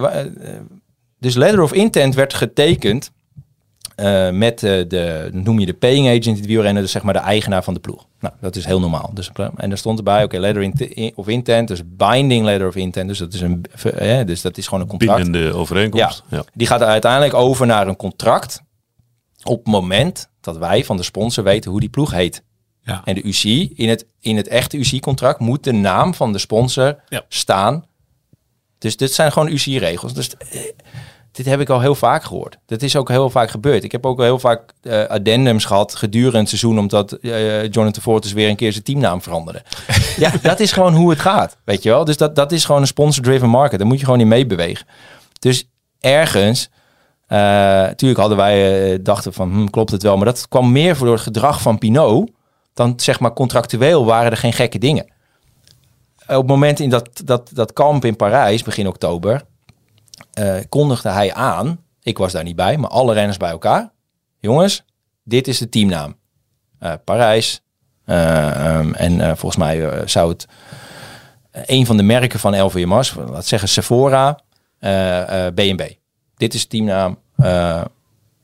dus 1.24 1.36
letter 1.36 1.62
of 1.62 1.74
intent 1.74 2.16
werd 2.16 2.34
getekend 2.34 3.12
eh, 3.96 4.30
met 4.30 4.64
eh, 4.64 4.84
de, 4.88 5.30
noem 5.34 5.60
je 5.60 5.66
de 5.66 5.74
paying 5.74 6.08
agent 6.08 6.26
in 6.26 6.34
het 6.36 6.46
wielrennen, 6.46 6.82
dus 6.82 6.92
zeg 6.92 7.04
maar 7.04 7.14
de 7.14 7.20
eigenaar 7.20 7.64
van 7.64 7.74
de 7.74 7.80
ploeg. 7.80 8.06
Nou, 8.20 8.34
dat 8.42 8.56
is 8.56 8.66
heel 8.66 8.80
normaal. 8.80 9.12
Dus, 9.14 9.30
eh, 9.34 9.48
en 9.56 9.70
daar 9.70 9.78
stond 9.78 9.98
erbij, 9.98 10.24
oké, 10.24 10.38
letter 10.38 10.62
in- 10.96 11.12
of 11.16 11.28
intent, 11.28 11.68
dus 11.68 11.82
binding 11.86 12.46
letter 12.46 12.68
of 12.68 12.76
intent, 12.76 13.08
dus 13.08 13.18
dat 13.18 13.34
is 13.34 13.42
een, 13.42 13.66
eh, 13.96 14.26
dus 14.26 14.42
dat 14.42 14.58
is 14.58 14.66
gewoon 14.68 14.82
een 14.84 14.90
contract. 14.90 15.24
Bindende 15.24 15.54
overeenkomst. 15.54 16.24
Ja. 16.30 16.44
Die 16.54 16.68
gaat 16.68 16.82
uiteindelijk 16.82 17.34
over 17.34 17.66
naar 17.66 17.88
een 17.88 17.96
contract 17.96 18.62
op 19.44 19.58
het 19.58 19.68
moment 19.74 20.30
dat 20.42 20.58
wij 20.58 20.84
van 20.86 20.98
de 20.98 21.04
sponsor 21.04 21.44
weten 21.44 21.72
hoe 21.72 21.80
die 21.80 21.90
ploeg 21.90 22.12
heet. 22.12 22.44
Ja. 22.82 23.02
En 23.06 23.16
de 23.16 23.28
UC, 23.28 23.44
in 23.78 23.90
het, 23.90 24.06
in 24.20 24.38
het 24.38 24.48
echte 24.48 24.78
UC-contract 24.78 25.40
moet 25.40 25.64
de 25.64 25.72
naam 25.72 26.14
van 26.14 26.32
de 26.32 26.38
sponsor 26.38 27.00
Ja. 27.10 27.22
staan. 27.28 27.86
Dus 28.78 28.98
dit 28.98 29.14
zijn 29.14 29.32
gewoon 29.32 29.48
UC-regels. 29.48 30.14
Dus 30.14 30.30
dit 31.34 31.46
heb 31.46 31.60
ik 31.60 31.70
al 31.70 31.82
heel 31.82 31.96
vaak 31.96 32.24
gehoord. 32.24 32.58
Dat 32.66 32.82
is 32.82 32.96
ook 32.96 33.10
heel 33.10 33.30
vaak 33.30 33.50
gebeurd. 33.50 33.84
Ik 33.84 33.92
heb 33.92 34.06
ook 34.06 34.18
al 34.18 34.24
heel 34.24 34.40
vaak 34.40 34.74
eh, 34.82 35.06
addendums 35.06 35.66
gehad 35.66 35.96
gedurende 35.96 36.38
het 36.38 36.48
seizoen... 36.48 36.80
omdat 36.80 37.12
eh 37.12 37.70
Jonathan 37.70 38.02
Fortes 38.02 38.34
weer 38.34 38.50
een 38.50 38.56
keer 38.56 38.72
zijn 38.72 38.84
teamnaam 38.84 39.22
veranderde. 39.22 39.62
ja, 40.18 40.32
dat 40.42 40.60
is 40.60 40.72
gewoon 40.72 40.94
hoe 40.94 41.10
het 41.10 41.20
gaat, 41.20 41.58
weet 41.66 41.84
je 41.84 41.90
wel. 41.90 42.06
Dus 42.06 42.18
dat, 42.18 42.36
dat 42.36 42.52
is 42.52 42.66
gewoon 42.66 42.82
een 42.82 42.88
sponsor-driven 42.88 43.50
market. 43.50 43.80
Daar 43.80 43.88
moet 43.88 44.00
je 44.00 44.06
gewoon 44.06 44.20
in 44.20 44.28
meebewegen. 44.28 44.86
Dus 45.40 45.70
ergens... 46.00 46.70
natuurlijk 47.28 48.20
hadden 48.20 48.38
wij 48.38 48.92
eh, 48.92 49.00
dachten 49.02 49.34
van, 49.34 49.52
hm, 49.52 49.66
klopt 49.66 49.92
het 49.92 50.04
wel? 50.04 50.16
Maar 50.16 50.26
dat 50.26 50.48
kwam 50.48 50.72
meer 50.72 50.96
voor 50.96 51.06
door 51.06 51.16
het 51.16 51.26
gedrag 51.26 51.62
van 51.62 51.78
Pinot 51.78 52.32
dan 52.74 52.94
zeg 52.96 53.20
maar 53.20 53.34
contractueel 53.34 54.06
waren 54.06 54.32
er 54.32 54.38
geen 54.38 54.54
gekke 54.54 54.78
dingen. 54.78 55.12
Op 56.28 56.36
het 56.36 56.48
moment 56.48 56.80
in 56.80 56.90
dat, 56.90 57.22
dat, 57.26 57.50
dat 57.54 57.74
kamp 57.74 58.06
in 58.06 58.16
Parijs, 58.16 58.64
begin 58.64 58.88
oktober, 58.88 59.44
eh, 60.34 60.56
kondigde 60.70 61.10
hij 61.10 61.34
aan, 61.34 61.80
ik 62.02 62.18
was 62.18 62.32
daar 62.32 62.44
niet 62.44 62.56
bij, 62.56 62.78
maar 62.78 62.90
alle 62.90 63.14
renners 63.14 63.38
bij 63.38 63.50
elkaar. 63.50 63.92
Jongens, 64.40 64.84
dit 65.24 65.48
is 65.48 65.58
de 65.58 65.70
teamnaam. 65.70 66.16
Eh, 66.80 66.94
Parijs. 67.04 67.62
Eh, 68.06 68.78
ehm, 68.78 68.94
en 68.94 69.38
volgens 69.38 69.56
mij 69.56 70.08
zou 70.08 70.30
het 70.30 70.48
een 71.52 71.86
van 71.86 71.98
de 71.98 72.04
merken 72.04 72.40
van 72.40 72.62
LVMH, 72.62 73.16
laat 73.30 73.46
zeggen 73.46 73.70
Sephora, 73.70 74.40
B&B. 75.54 75.82
Dit 76.36 76.54
is 76.54 76.62
de 76.62 76.68
teamnaam. 76.68 77.18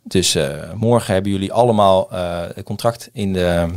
Dus 0.03 0.38
morgen 0.74 1.13
hebben 1.13 1.32
jullie 1.32 1.53
allemaal 1.53 2.07
het 2.55 2.63
contract 2.63 3.09
in 3.13 3.34
de, 3.34 3.67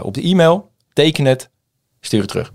op 0.00 0.14
de 0.14 0.22
e-mail. 0.22 0.70
Teken 0.92 1.24
het, 1.24 1.50
stuur 2.00 2.20
het 2.20 2.28
terug. 2.28 2.50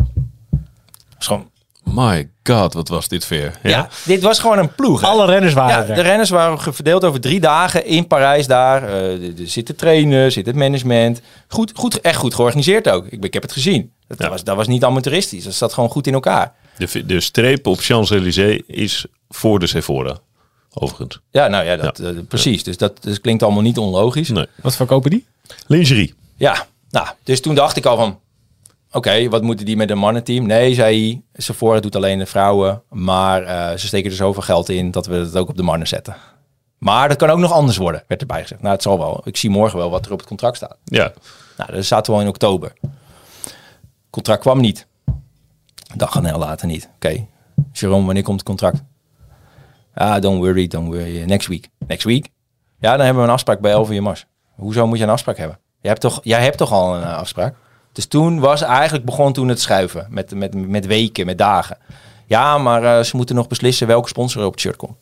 Gewoon 1.17 1.50
My 1.93 2.29
god, 2.43 2.73
wat 2.73 2.87
was 2.87 3.07
dit 3.07 3.25
ver. 3.25 3.59
ja. 3.63 3.89
dit 4.05 4.21
was 4.21 4.39
gewoon 4.39 4.57
een 4.57 4.75
ploeg. 4.75 5.01
hè? 5.01 5.07
Alle 5.07 5.25
renners 5.25 5.53
waren 5.53 5.83
Ja, 5.83 5.89
er. 5.89 5.95
de 5.95 6.01
renners 6.01 6.29
waren 6.29 6.73
verdeeld 6.73 7.03
over 7.05 7.19
drie 7.21 7.39
dagen 7.39 7.85
in 7.85 8.07
Parijs 8.07 8.47
daar. 8.47 8.83
Eh, 8.83 9.39
er 9.39 9.47
zitten 9.47 9.75
trainers, 9.75 10.33
zit 10.33 10.45
het 10.45 10.55
management. 10.55 11.21
Goed, 11.47 11.71
goed, 11.75 12.01
echt 12.01 12.15
goed 12.17 12.35
georganiseerd 12.35 12.89
ook. 12.89 13.05
Ik, 13.09 13.23
ik 13.23 13.33
heb 13.33 13.41
het 13.41 13.51
gezien. 13.51 13.91
Dat, 14.07 14.19
Ja. 14.19 14.29
was, 14.29 14.43
dat 14.43 14.55
was 14.55 14.67
niet 14.67 14.83
amateuristisch. 14.83 15.43
Dat 15.43 15.53
zat 15.53 15.73
gewoon 15.73 15.89
goed 15.89 16.07
in 16.07 16.13
elkaar. 16.13 16.53
De, 16.77 17.05
de 17.05 17.21
streep 17.21 17.67
op 17.67 17.79
Champs-Élysées 17.79 18.61
is 18.67 19.05
voor 19.29 19.59
de 19.59 19.67
Sephora. 19.67 20.17
Overigens. 20.73 21.19
Ja, 21.31 21.47
nou 21.47 21.65
ja, 21.65 21.75
dat, 21.75 21.99
eh, 21.99 22.09
precies. 22.27 22.63
Dus 22.63 22.77
dat 22.77 23.03
dus 23.03 23.21
klinkt 23.21 23.43
allemaal 23.43 23.61
niet 23.61 23.77
onlogisch. 23.77 24.29
Nee. 24.29 24.45
Wat 24.61 24.75
verkopen 24.75 25.09
die? 25.09 25.25
Lingerie. 25.67 26.13
Ja, 26.35 26.65
nou, 26.89 27.07
dus 27.23 27.41
toen 27.41 27.55
dacht 27.55 27.77
ik 27.77 27.85
al 27.85 27.97
van... 27.97 28.19
Oké, 28.91 29.29
wat 29.29 29.41
moeten 29.41 29.65
die 29.65 29.77
met 29.77 29.89
een 29.89 29.97
mannenteam? 29.97 30.45
Nee, 30.45 30.73
zei 30.73 31.11
hij, 31.11 31.21
Sephora 31.33 31.79
doet 31.79 31.95
alleen 31.95 32.17
de 32.17 32.25
vrouwen. 32.25 32.83
Maar 32.89 33.43
eh, 33.43 33.77
ze 33.77 33.87
steken 33.87 34.09
er 34.09 34.15
zoveel 34.15 34.41
geld 34.41 34.69
in 34.69 34.91
dat 34.91 35.05
we 35.05 35.15
het 35.15 35.35
ook 35.35 35.49
op 35.49 35.57
de 35.57 35.63
mannen 35.63 35.87
zetten. 35.87 36.15
Maar 36.77 37.07
dat 37.07 37.17
kan 37.17 37.29
ook 37.29 37.39
nog 37.39 37.51
anders 37.51 37.77
worden, 37.77 38.03
werd 38.07 38.21
erbij 38.21 38.41
gezegd. 38.41 38.61
Nou, 38.61 38.73
het 38.73 38.83
zal 38.83 38.97
wel. 38.97 39.21
Ik 39.23 39.37
zie 39.37 39.49
morgen 39.49 39.77
wel 39.77 39.89
wat 39.89 40.05
er 40.05 40.11
op 40.11 40.17
het 40.17 40.27
contract 40.27 40.55
staat. 40.55 40.77
Ja. 40.83 41.11
Nou, 41.57 41.71
dat 41.71 41.85
zaten 41.85 42.11
we 42.11 42.17
al 42.17 42.23
in 42.23 42.29
oktober. 42.29 42.73
Contract 44.09 44.41
kwam 44.41 44.59
niet. 44.59 44.87
Dag 45.95 46.15
en 46.15 46.25
heel 46.25 46.37
later 46.37 46.67
niet. 46.67 46.89
Oké, 46.95 47.25
Jerome, 47.71 48.05
wanneer 48.05 48.23
komt 48.23 48.39
het 48.39 48.47
contract? 48.47 48.83
Ah, 49.93 50.21
don't 50.21 50.39
worry, 50.39 50.67
don't 50.67 50.87
worry. 50.87 51.23
Next 51.23 51.47
week. 51.47 51.67
Next 51.87 52.03
week? 52.03 52.29
Ja, 52.79 52.91
dan 52.95 53.05
hebben 53.05 53.23
we 53.23 53.27
een 53.27 53.33
afspraak 53.33 53.59
bij 53.59 53.73
LVMH. 53.73 54.15
Hoezo 54.55 54.87
moet 54.87 54.97
je 54.97 55.03
een 55.03 55.09
afspraak 55.09 55.37
hebben? 55.37 55.59
Jij 55.81 55.89
hebt 55.89 56.01
toch, 56.01 56.19
jij 56.23 56.43
hebt 56.43 56.57
toch 56.57 56.71
al 56.71 56.95
een 56.95 57.03
eh, 57.03 57.17
afspraak? 57.17 57.55
Dus 57.91 58.05
toen 58.05 58.39
was 58.39 58.61
eigenlijk 58.61 59.05
begon 59.05 59.33
toen 59.33 59.47
het 59.47 59.61
schuiven. 59.61 60.07
Met, 60.09 60.35
met, 60.35 60.67
met 60.67 60.85
weken, 60.85 61.25
met 61.25 61.37
dagen. 61.37 61.77
Ja, 62.25 62.57
maar 62.57 62.83
eh, 62.83 63.03
ze 63.03 63.15
moeten 63.15 63.35
nog 63.35 63.47
beslissen 63.47 63.87
welke 63.87 64.07
sponsor 64.07 64.45
op 64.45 64.51
het 64.51 64.61
shirt 64.61 64.75
komt. 64.75 64.97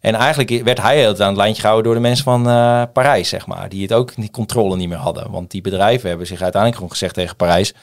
En 0.00 0.14
eigenlijk 0.14 0.64
werd 0.64 0.80
hij 0.80 0.98
heel 0.98 1.18
aan 1.18 1.26
het 1.26 1.36
lijntje 1.36 1.60
gehouden 1.60 1.84
door 1.86 1.94
de 2.02 2.08
mensen 2.08 2.24
van 2.24 2.48
eh, 2.48 2.82
Parijs, 2.92 3.28
zeg 3.28 3.46
maar. 3.46 3.68
Die 3.68 3.82
het 3.82 3.92
ook 3.92 4.14
die 4.14 4.30
controle 4.30 4.76
niet 4.76 4.88
meer 4.88 4.98
hadden. 4.98 5.30
Want 5.30 5.50
die 5.50 5.60
bedrijven 5.60 6.08
hebben 6.08 6.26
zich 6.26 6.40
uiteindelijk 6.42 6.74
gewoon 6.74 6.90
gezegd 6.90 7.14
tegen 7.14 7.36
Parijs... 7.36 7.74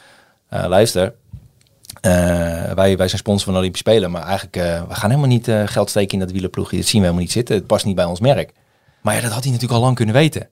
eh, 0.49 0.65
luister, 0.67 1.13
wij, 2.01 2.97
wij 2.97 3.07
zijn 3.07 3.17
sponsor 3.17 3.43
van 3.43 3.53
de 3.53 3.59
Olympische 3.59 3.89
Spelen... 3.89 4.11
maar 4.11 4.23
eigenlijk, 4.23 4.55
we 4.87 4.95
gaan 4.95 5.09
helemaal 5.09 5.29
niet 5.29 5.51
geld 5.65 5.89
steken 5.89 6.13
in 6.13 6.19
dat 6.19 6.31
wielerploegje. 6.31 6.77
Dat 6.77 6.85
zien 6.85 7.01
we 7.01 7.05
helemaal 7.05 7.25
niet 7.25 7.31
zitten. 7.33 7.55
Het 7.55 7.67
past 7.67 7.85
niet 7.85 7.95
bij 7.95 8.05
ons 8.05 8.19
merk. 8.19 8.53
Maar 9.01 9.15
ja, 9.15 9.21
dat 9.21 9.31
had 9.31 9.43
hij 9.43 9.51
natuurlijk 9.51 9.79
al 9.79 9.85
lang 9.85 9.95
kunnen 9.95 10.15
weten. 10.15 10.49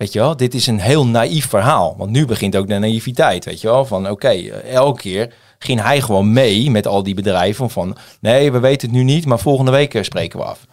Weet 0.00 0.12
je 0.12 0.18
wel, 0.18 0.36
dit 0.36 0.54
is 0.54 0.66
een 0.66 0.80
heel 0.80 1.06
naïef 1.06 1.48
verhaal. 1.48 1.94
Want 1.96 2.10
nu 2.10 2.26
begint 2.26 2.56
ook 2.56 2.68
de 2.68 2.78
naïviteit, 2.78 3.44
weet 3.44 3.60
je 3.60 3.66
wel. 3.66 3.84
Van 3.84 4.10
oké, 4.10 4.28
eh, 4.28 4.74
elke 4.74 5.00
keer 5.00 5.34
ging 5.58 5.82
hij 5.82 6.00
gewoon 6.00 6.32
mee 6.32 6.70
met 6.70 6.86
al 6.86 7.02
die 7.02 7.14
bedrijven 7.14 7.70
van... 7.70 7.96
nee, 8.20 8.52
we 8.52 8.58
weten 8.58 8.88
het 8.88 8.96
nu 8.96 9.02
niet, 9.02 9.26
maar 9.26 9.38
volgende 9.38 9.70
week 9.70 9.94
eh, 9.94 10.02
spreken 10.02 10.38
we 10.38 10.44
af. 10.44 10.66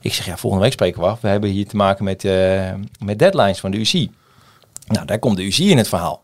Ik 0.00 0.14
zeg, 0.14 0.26
ja, 0.26 0.36
volgende 0.36 0.64
week 0.64 0.72
spreken 0.72 1.00
we 1.00 1.06
af. 1.06 1.20
We 1.20 1.28
hebben 1.28 1.50
hier 1.50 1.66
te 1.66 1.76
maken 1.76 2.04
met, 2.04 2.24
eh, 2.24 2.72
met 2.98 3.18
deadlines 3.18 3.60
van 3.60 3.70
de 3.70 3.78
UCI. 3.78 4.10
Nou, 4.86 5.06
daar 5.06 5.18
komt 5.18 5.36
de 5.36 5.44
UCI 5.44 5.70
in 5.70 5.78
het 5.78 5.88
verhaal. 5.88 6.22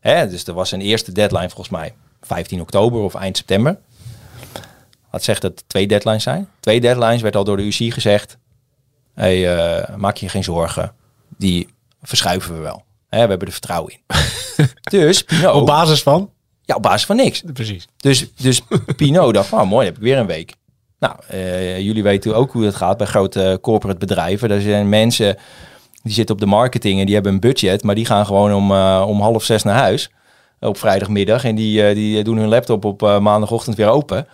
Hè, 0.00 0.28
dus 0.28 0.46
er 0.46 0.54
was 0.54 0.72
een 0.72 0.80
eerste 0.80 1.12
deadline 1.12 1.48
volgens 1.48 1.68
mij 1.68 1.94
15 2.20 2.60
oktober 2.60 3.00
of 3.00 3.14
eind 3.14 3.36
september. 3.36 3.78
Wat 5.10 5.22
zegt 5.22 5.42
dat 5.42 5.64
twee 5.66 5.86
deadlines 5.86 6.22
zijn? 6.22 6.48
Twee 6.60 6.80
deadlines 6.80 7.22
werd 7.22 7.36
al 7.36 7.44
door 7.44 7.56
de 7.56 7.62
UCI 7.62 7.90
gezegd. 7.90 8.36
Hey, 9.14 9.56
eh, 9.56 9.96
maak 9.96 10.16
je 10.16 10.28
geen 10.28 10.44
zorgen. 10.44 10.92
Die 11.36 11.74
verschuiven 12.02 12.54
we 12.54 12.60
wel. 12.60 12.84
Hè, 13.08 13.22
we 13.22 13.28
hebben 13.28 13.46
er 13.46 13.52
vertrouwen 13.52 13.92
in. 13.92 14.00
dus 14.98 15.24
Op 15.52 15.66
basis 15.66 16.02
van? 16.02 16.30
ja, 16.66 16.74
op 16.74 16.82
basis 16.82 17.06
van 17.06 17.16
niks. 17.16 17.42
Precies. 17.52 17.88
Dus, 17.96 18.34
dus 18.34 18.62
Pinot 18.96 19.34
dacht 19.34 19.48
van, 19.48 19.60
oh, 19.60 19.68
mooi, 19.68 19.86
heb 19.86 19.96
ik 19.96 20.02
weer 20.02 20.18
een 20.18 20.26
week. 20.26 20.54
Nou, 20.98 21.14
eh, 21.28 21.80
jullie 21.80 22.02
weten 22.02 22.34
ook 22.34 22.52
hoe 22.52 22.64
het 22.64 22.74
gaat 22.74 22.96
bij 22.96 23.06
grote 23.06 23.58
corporate 23.62 23.98
bedrijven. 23.98 24.50
Er 24.50 24.60
zijn 24.60 24.88
mensen 24.88 25.36
die 26.02 26.12
zitten 26.12 26.34
op 26.34 26.40
de 26.40 26.46
marketing 26.46 27.00
en 27.00 27.06
die 27.06 27.14
hebben 27.14 27.32
een 27.32 27.40
budget, 27.40 27.82
maar 27.82 27.94
die 27.94 28.06
gaan 28.06 28.26
gewoon 28.26 28.54
om, 28.54 28.70
eh, 28.70 29.04
om 29.06 29.20
half 29.20 29.44
zes 29.44 29.62
naar 29.62 29.76
huis 29.76 30.10
op 30.60 30.78
vrijdagmiddag 30.78 31.44
en 31.44 31.54
die, 31.54 31.86
eh, 31.86 31.94
die 31.94 32.24
doen 32.24 32.36
hun 32.36 32.48
laptop 32.48 32.84
op 32.84 33.00
maandagochtend 33.00 33.76
weer 33.76 33.88
open. 33.88 34.26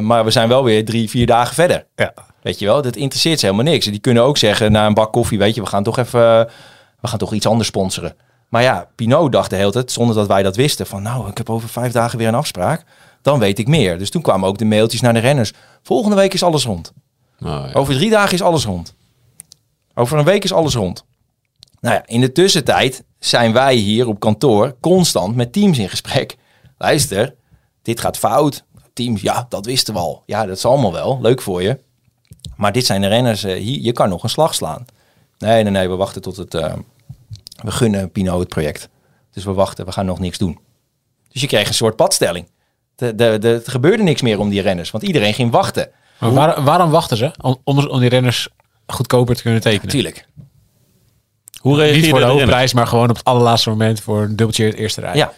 Maar 0.00 0.24
we 0.24 0.30
zijn 0.30 0.48
wel 0.48 0.64
weer 0.64 0.84
drie, 0.84 1.10
vier 1.10 1.26
dagen 1.26 1.54
verder. 1.54 1.86
Ja. 1.96 2.14
Weet 2.42 2.58
je 2.58 2.64
wel, 2.66 2.82
dat 2.82 2.96
interesseert 2.96 3.40
ze 3.40 3.46
helemaal 3.46 3.72
niks. 3.72 3.86
Die 3.86 3.98
kunnen 3.98 4.22
ook 4.22 4.38
zeggen 4.38 4.72
na 4.72 4.86
een 4.86 4.94
bak 4.94 5.12
koffie, 5.12 5.38
weet 5.38 5.54
je, 5.54 5.60
we 5.60 5.66
gaan 5.66 5.82
toch 5.82 5.98
even, 5.98 6.46
we 7.00 7.08
gaan 7.08 7.18
toch 7.18 7.32
iets 7.32 7.46
anders 7.46 7.68
sponsoren. 7.68 8.16
Maar 8.48 8.62
ja, 8.62 8.88
Pinot 8.94 9.32
dacht 9.32 9.50
de 9.50 9.56
hele 9.56 9.70
tijd, 9.70 9.92
zonder 9.92 10.14
dat 10.14 10.26
wij 10.26 10.42
dat 10.42 10.56
wisten, 10.56 10.86
van 10.86 11.02
nou, 11.02 11.28
ik 11.28 11.36
heb 11.36 11.50
over 11.50 11.68
vijf 11.68 11.92
dagen 11.92 12.18
weer 12.18 12.28
een 12.28 12.34
afspraak. 12.34 12.84
Dan 13.22 13.38
weet 13.38 13.58
ik 13.58 13.68
meer. 13.68 13.98
Dus 13.98 14.10
toen 14.10 14.22
kwamen 14.22 14.48
ook 14.48 14.58
de 14.58 14.64
mailtjes 14.64 15.00
naar 15.00 15.12
de 15.12 15.18
renners. 15.18 15.52
Volgende 15.82 16.16
week 16.16 16.34
is 16.34 16.42
alles 16.42 16.64
rond. 16.64 16.92
Nou, 17.38 17.68
ja. 17.68 17.72
Over 17.72 17.94
drie 17.94 18.10
dagen 18.10 18.32
is 18.32 18.42
alles 18.42 18.64
rond. 18.64 18.94
Over 19.94 20.18
een 20.18 20.24
week 20.24 20.44
is 20.44 20.52
alles 20.52 20.74
rond. 20.74 21.04
Nou 21.80 21.94
ja, 21.94 22.02
in 22.06 22.20
de 22.20 22.32
tussentijd 22.32 23.04
zijn 23.18 23.52
wij 23.52 23.74
hier 23.74 24.08
op 24.08 24.20
kantoor 24.20 24.76
constant 24.80 25.36
met 25.36 25.52
teams 25.52 25.78
in 25.78 25.88
gesprek. 25.88 26.36
Luister, 26.78 27.34
dit 27.82 28.00
gaat 28.00 28.18
fout. 28.18 28.64
Teams, 28.92 29.20
ja, 29.20 29.46
dat 29.48 29.66
wisten 29.66 29.94
we 29.94 30.00
al. 30.00 30.22
Ja, 30.26 30.46
dat 30.46 30.56
is 30.56 30.64
allemaal 30.64 30.92
wel. 30.92 31.18
Leuk 31.20 31.42
voor 31.42 31.62
je. 31.62 31.78
Maar 32.62 32.72
dit 32.72 32.86
zijn 32.86 33.00
de 33.00 33.06
renners, 33.06 33.44
eh, 33.44 33.54
hier, 33.60 33.80
je 33.80 33.92
kan 33.92 34.08
nog 34.08 34.22
een 34.22 34.28
slag 34.30 34.54
slaan. 34.54 34.84
Nee, 35.38 35.62
nee, 35.62 35.72
nee, 35.72 35.88
we 35.88 35.94
wachten 35.96 36.22
tot 36.22 36.36
het... 36.36 36.54
eh, 36.54 36.74
we 37.62 37.70
gunnen 37.70 38.10
Pino 38.10 38.38
het 38.38 38.48
project. 38.48 38.88
Dus 39.32 39.44
we 39.44 39.52
wachten, 39.52 39.84
we 39.86 39.92
gaan 39.92 40.06
nog 40.06 40.18
niks 40.18 40.38
doen. 40.38 40.58
Dus 41.28 41.40
je 41.40 41.46
kreeg 41.46 41.68
een 41.68 41.74
soort 41.74 41.96
padstelling. 41.96 42.48
De, 42.96 43.14
de, 43.14 43.38
de, 43.38 43.62
er 43.64 43.70
gebeurde 43.70 44.02
niks 44.02 44.22
meer 44.22 44.38
om 44.38 44.48
die 44.50 44.60
renners, 44.60 44.90
want 44.90 45.04
iedereen 45.04 45.34
ging 45.34 45.50
wachten. 45.50 45.90
Maar 46.18 46.32
waar- 46.32 46.62
waarom 46.62 46.90
wachten 46.90 47.16
ze? 47.16 47.30
Om, 47.40 47.56
om, 47.64 47.78
om 47.86 48.00
die 48.00 48.08
renners 48.08 48.48
goedkoper 48.86 49.36
te 49.36 49.42
kunnen 49.42 49.60
tekenen? 49.60 49.84
Natuurlijk. 49.86 50.26
Hoe 51.60 51.72
Niet 51.72 51.80
reageerde 51.80 52.08
voor 52.08 52.18
de 52.18 52.24
de 52.24 52.30
hoofdprijs, 52.30 52.72
maar 52.72 52.86
gewoon 52.86 53.10
op 53.10 53.16
het 53.16 53.24
allerlaatste 53.24 53.68
moment 53.70 54.00
voor 54.00 54.22
een 54.22 54.28
dubbeltje 54.36 54.64
het 54.64 54.74
eerste 54.74 55.00
rij. 55.00 55.14
Ja, 55.16 55.32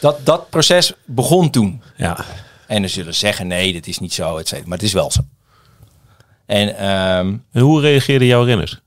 dat, 0.00 0.26
dat 0.26 0.50
proces 0.50 0.92
begon 1.04 1.50
toen. 1.50 1.82
ja. 1.96 2.24
En 2.66 2.82
er 2.82 2.88
zullen 2.88 3.14
zeggen, 3.14 3.46
nee, 3.46 3.72
dat 3.72 3.86
is 3.86 3.98
niet 3.98 4.12
zo, 4.14 4.36
et 4.36 4.48
cetera. 4.48 4.68
Maar 4.68 4.78
het 4.78 4.86
is 4.86 4.92
wel 4.92 5.10
zo. 5.10 5.20
En 6.46 6.76
ehm, 6.76 7.36
En 7.52 7.60
hoe 7.60 7.80
reageerden 7.80 8.28
jouw 8.28 8.44
renners? 8.44 8.82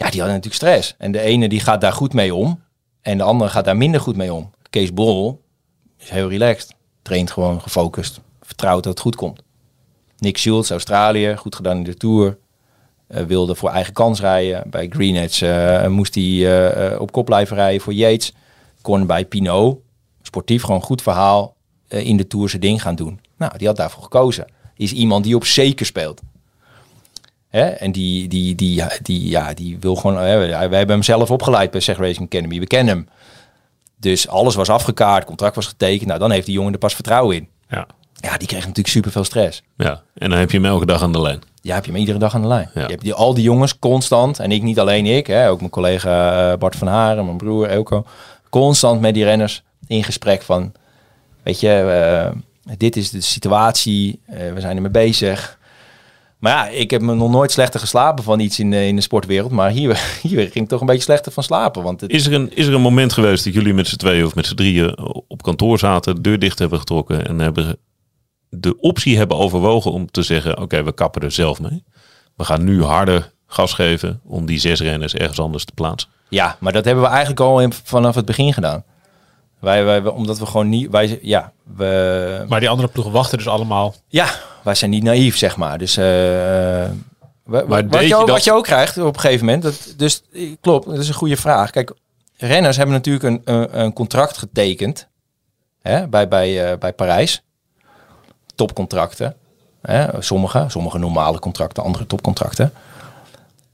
ja, 0.00 0.10
die 0.10 0.20
hadden 0.20 0.40
natuurlijk 0.40 0.54
stress. 0.54 0.94
En 0.98 1.12
de 1.12 1.20
ene 1.20 1.48
die 1.48 1.60
gaat 1.60 1.80
daar 1.80 1.92
goed 1.92 2.12
mee 2.12 2.34
om. 2.34 2.62
En 3.00 3.18
de 3.18 3.22
andere 3.24 3.50
gaat 3.50 3.64
daar 3.64 3.76
minder 3.76 4.00
goed 4.00 4.16
mee 4.16 4.32
om. 4.32 4.50
Kees 4.70 4.94
Bol 4.94 5.42
is 5.98 6.10
heel 6.10 6.28
relaxed. 6.28 6.74
Traint 7.02 7.30
gewoon 7.30 7.60
gefocust. 7.60 8.20
Vertrouwt 8.42 8.82
dat 8.82 8.92
het 8.92 9.02
goed 9.02 9.16
komt. 9.16 9.42
Nick 10.18 10.38
Schultz, 10.38 10.70
Australië. 10.70 11.36
Goed 11.36 11.54
gedaan 11.54 11.76
in 11.76 11.84
de 11.84 11.94
Tour. 11.94 12.38
Eh, 13.06 13.24
wilde 13.24 13.54
voor 13.54 13.70
eigen 13.70 13.92
kans 13.92 14.20
rijden. 14.20 14.70
Bij 14.70 14.86
Green 14.88 15.16
Edge 15.16 15.48
eh, 15.48 15.88
moest 15.88 16.14
hij 16.14 16.70
eh, 16.92 17.00
op 17.00 17.12
kop 17.12 17.24
blijven 17.24 17.56
rijden 17.56 17.80
voor 17.80 17.92
Yates. 17.92 18.34
Kon 18.80 19.06
bij 19.06 19.24
Pinot. 19.24 19.78
Sportief 20.22 20.62
gewoon 20.62 20.82
goed 20.82 21.02
verhaal. 21.02 21.56
in 21.88 22.16
de 22.16 22.26
Tour 22.26 22.48
zijn 22.48 22.60
ding 22.60 22.82
gaan 22.82 22.94
doen. 22.94 23.20
Nou, 23.36 23.58
die 23.58 23.66
had 23.66 23.76
daarvoor 23.76 24.02
gekozen. 24.02 24.46
Is 24.76 24.92
iemand 24.92 25.24
die 25.24 25.34
op 25.34 25.44
zeker 25.44 25.86
speelt. 25.86 26.20
Hè? 27.50 27.64
En 27.64 27.92
die, 27.92 28.28
die, 28.28 28.54
die, 28.54 28.82
die, 29.02 29.28
ja, 29.28 29.54
die 29.54 29.76
wil 29.80 29.94
gewoon... 29.94 30.16
Hè, 30.16 30.38
wij 30.38 30.78
hebben 30.78 30.88
hem 30.88 31.02
zelf 31.02 31.30
opgeleid 31.30 31.70
bij 31.70 31.80
Seg 31.80 31.98
Racing 31.98 32.26
Academy. 32.26 32.58
We 32.58 32.66
kennen 32.66 32.94
hem. 32.94 33.08
Dus 33.96 34.28
alles 34.28 34.54
was 34.54 34.68
afgekaart, 34.68 35.24
contract 35.24 35.54
was 35.54 35.66
getekend. 35.66 36.08
Nou, 36.08 36.18
dan 36.18 36.30
heeft 36.30 36.46
die 36.46 36.54
jongen 36.54 36.72
er 36.72 36.78
pas 36.78 36.94
vertrouwen 36.94 37.36
in. 37.36 37.48
ja. 37.68 37.86
Ja, 38.20 38.36
die 38.36 38.48
kreeg 38.48 38.60
natuurlijk 38.60 38.88
super 38.88 39.10
veel 39.10 39.24
stress. 39.24 39.62
Ja, 39.76 40.02
en 40.14 40.30
dan 40.30 40.38
heb 40.38 40.50
je 40.50 40.56
hem 40.56 40.66
elke 40.66 40.86
dag 40.86 41.02
aan 41.02 41.12
de 41.12 41.20
lijn. 41.20 41.40
Ja, 41.62 41.74
heb 41.74 41.84
je 41.84 41.90
hem 41.90 42.00
iedere 42.00 42.18
dag 42.18 42.34
aan 42.34 42.42
de 42.42 42.48
lijn. 42.48 42.70
Ja. 42.74 42.80
Je 42.80 42.86
hebt 42.86 43.02
die, 43.02 43.14
al 43.14 43.34
die 43.34 43.42
jongens 43.42 43.78
constant, 43.78 44.38
en 44.38 44.52
ik 44.52 44.62
niet 44.62 44.78
alleen 44.78 45.06
ik, 45.06 45.26
hè, 45.26 45.50
ook 45.50 45.58
mijn 45.58 45.70
collega 45.70 46.50
eh, 46.52 46.58
Bart 46.58 46.76
van 46.76 46.88
Haren, 46.88 47.24
mijn 47.24 47.36
broer 47.36 47.68
Elko, 47.68 48.06
constant 48.48 49.00
met 49.00 49.14
die 49.14 49.24
renners 49.24 49.62
in 49.86 50.04
gesprek 50.04 50.42
van, 50.42 50.72
weet 51.42 51.60
je, 51.60 51.70
eh, 51.70 52.74
dit 52.76 52.96
is 52.96 53.10
de 53.10 53.20
situatie, 53.20 54.20
eh, 54.26 54.52
we 54.52 54.60
zijn 54.60 54.76
ermee 54.76 54.90
bezig. 54.90 55.58
Maar 56.40 56.52
ja, 56.52 56.68
ik 56.78 56.90
heb 56.90 57.00
me 57.02 57.14
nog 57.14 57.30
nooit 57.30 57.50
slechter 57.50 57.80
geslapen 57.80 58.24
van 58.24 58.40
iets 58.40 58.58
in 58.58 58.70
de, 58.70 58.86
in 58.86 58.96
de 58.96 59.02
sportwereld. 59.02 59.50
Maar 59.50 59.70
hier, 59.70 60.00
hier 60.22 60.40
ging 60.40 60.54
ik 60.54 60.68
toch 60.68 60.80
een 60.80 60.86
beetje 60.86 61.02
slechter 61.02 61.32
van 61.32 61.42
slapen. 61.42 61.82
Want 61.82 62.00
het, 62.00 62.10
Is 62.10 62.26
er, 62.26 62.32
een, 62.32 62.56
is 62.56 62.66
er 62.66 62.74
een 62.74 62.80
moment 62.80 63.12
geweest 63.12 63.44
dat 63.44 63.54
jullie 63.54 63.74
met 63.74 63.86
z'n 63.88 63.96
tweeën 63.96 64.24
of 64.24 64.34
met 64.34 64.46
z'n 64.46 64.54
drieën 64.54 64.98
op 65.28 65.42
kantoor 65.42 65.78
zaten, 65.78 66.14
de 66.14 66.20
deur 66.20 66.38
dicht 66.38 66.58
hebben 66.58 66.78
getrokken 66.78 67.26
en 67.26 67.38
hebben 67.38 67.76
de 68.48 68.80
optie 68.80 69.16
hebben 69.16 69.36
overwogen 69.36 69.92
om 69.92 70.10
te 70.10 70.22
zeggen: 70.22 70.60
Oké, 70.60 70.82
we 70.82 70.92
kappen 70.92 71.22
er 71.22 71.30
zelf 71.30 71.60
mee. 71.60 71.84
We 72.36 72.44
gaan 72.44 72.64
nu 72.64 72.82
harder 72.82 73.32
gas 73.46 73.72
geven 73.72 74.20
om 74.24 74.46
die 74.46 74.58
zes 74.58 74.80
renners 74.80 75.14
ergens 75.14 75.40
anders 75.40 75.64
te 75.64 75.72
plaatsen. 75.74 76.10
ja, 76.28 76.56
maar 76.60 76.72
dat 76.72 76.84
hebben 76.84 77.02
we 77.04 77.10
eigenlijk 77.10 77.40
al 77.40 77.60
in- 77.60 77.72
vanaf 77.84 78.14
het 78.14 78.24
begin 78.24 78.52
gedaan. 78.52 78.84
Wij, 79.60 79.84
wij, 79.84 80.06
omdat 80.06 80.38
we 80.38 80.46
gewoon 80.46 80.68
niet... 80.68 80.90
Wij, 80.90 81.18
ja, 81.22 81.52
we, 81.76 82.44
Maar 82.48 82.60
die 82.60 82.68
andere 82.68 82.88
ploegen 82.88 83.12
wachten 83.12 83.38
dus 83.38 83.48
allemaal. 83.48 83.94
ja, 84.08 84.28
wij 84.62 84.74
zijn 84.74 84.90
niet 84.90 85.02
naïef, 85.02 85.36
zeg 85.36 85.56
maar. 85.56 85.78
Dus 85.78 85.96
Maar 85.96 87.66
wat, 87.66 88.00
je, 88.00 88.06
je 88.08 88.14
ook- 88.14 88.26
dat- 88.26 88.28
wat 88.36 88.44
je 88.44 88.52
ook 88.52 88.64
krijgt 88.64 88.98
op 88.98 89.14
een 89.14 89.20
gegeven 89.20 89.44
moment... 89.46 89.62
Dat, 89.62 89.94
dus 89.96 90.22
eh, 90.32 90.54
klopt, 90.60 90.86
dat 90.86 90.98
is 90.98 91.08
een 91.08 91.14
goede 91.14 91.36
vraag. 91.36 91.70
Kijk, 91.70 91.92
renners 92.36 92.76
hebben 92.76 92.94
natuurlijk 92.94 93.24
een, 93.24 93.40
een, 93.54 93.80
een 93.80 93.92
contract 93.92 94.38
getekend 94.38 95.08
hè, 95.82 96.08
bij, 96.08 96.28
bij, 96.28 96.70
eh, 96.72 96.78
bij 96.78 96.92
Parijs. 96.92 97.42
Topcontracten. 98.54 99.36
Hè, 99.82 100.22
sommige, 100.22 100.64
sommige 100.68 100.98
normale 100.98 101.38
contracten, 101.38 101.82
andere 101.82 102.06
topcontracten. 102.06 102.72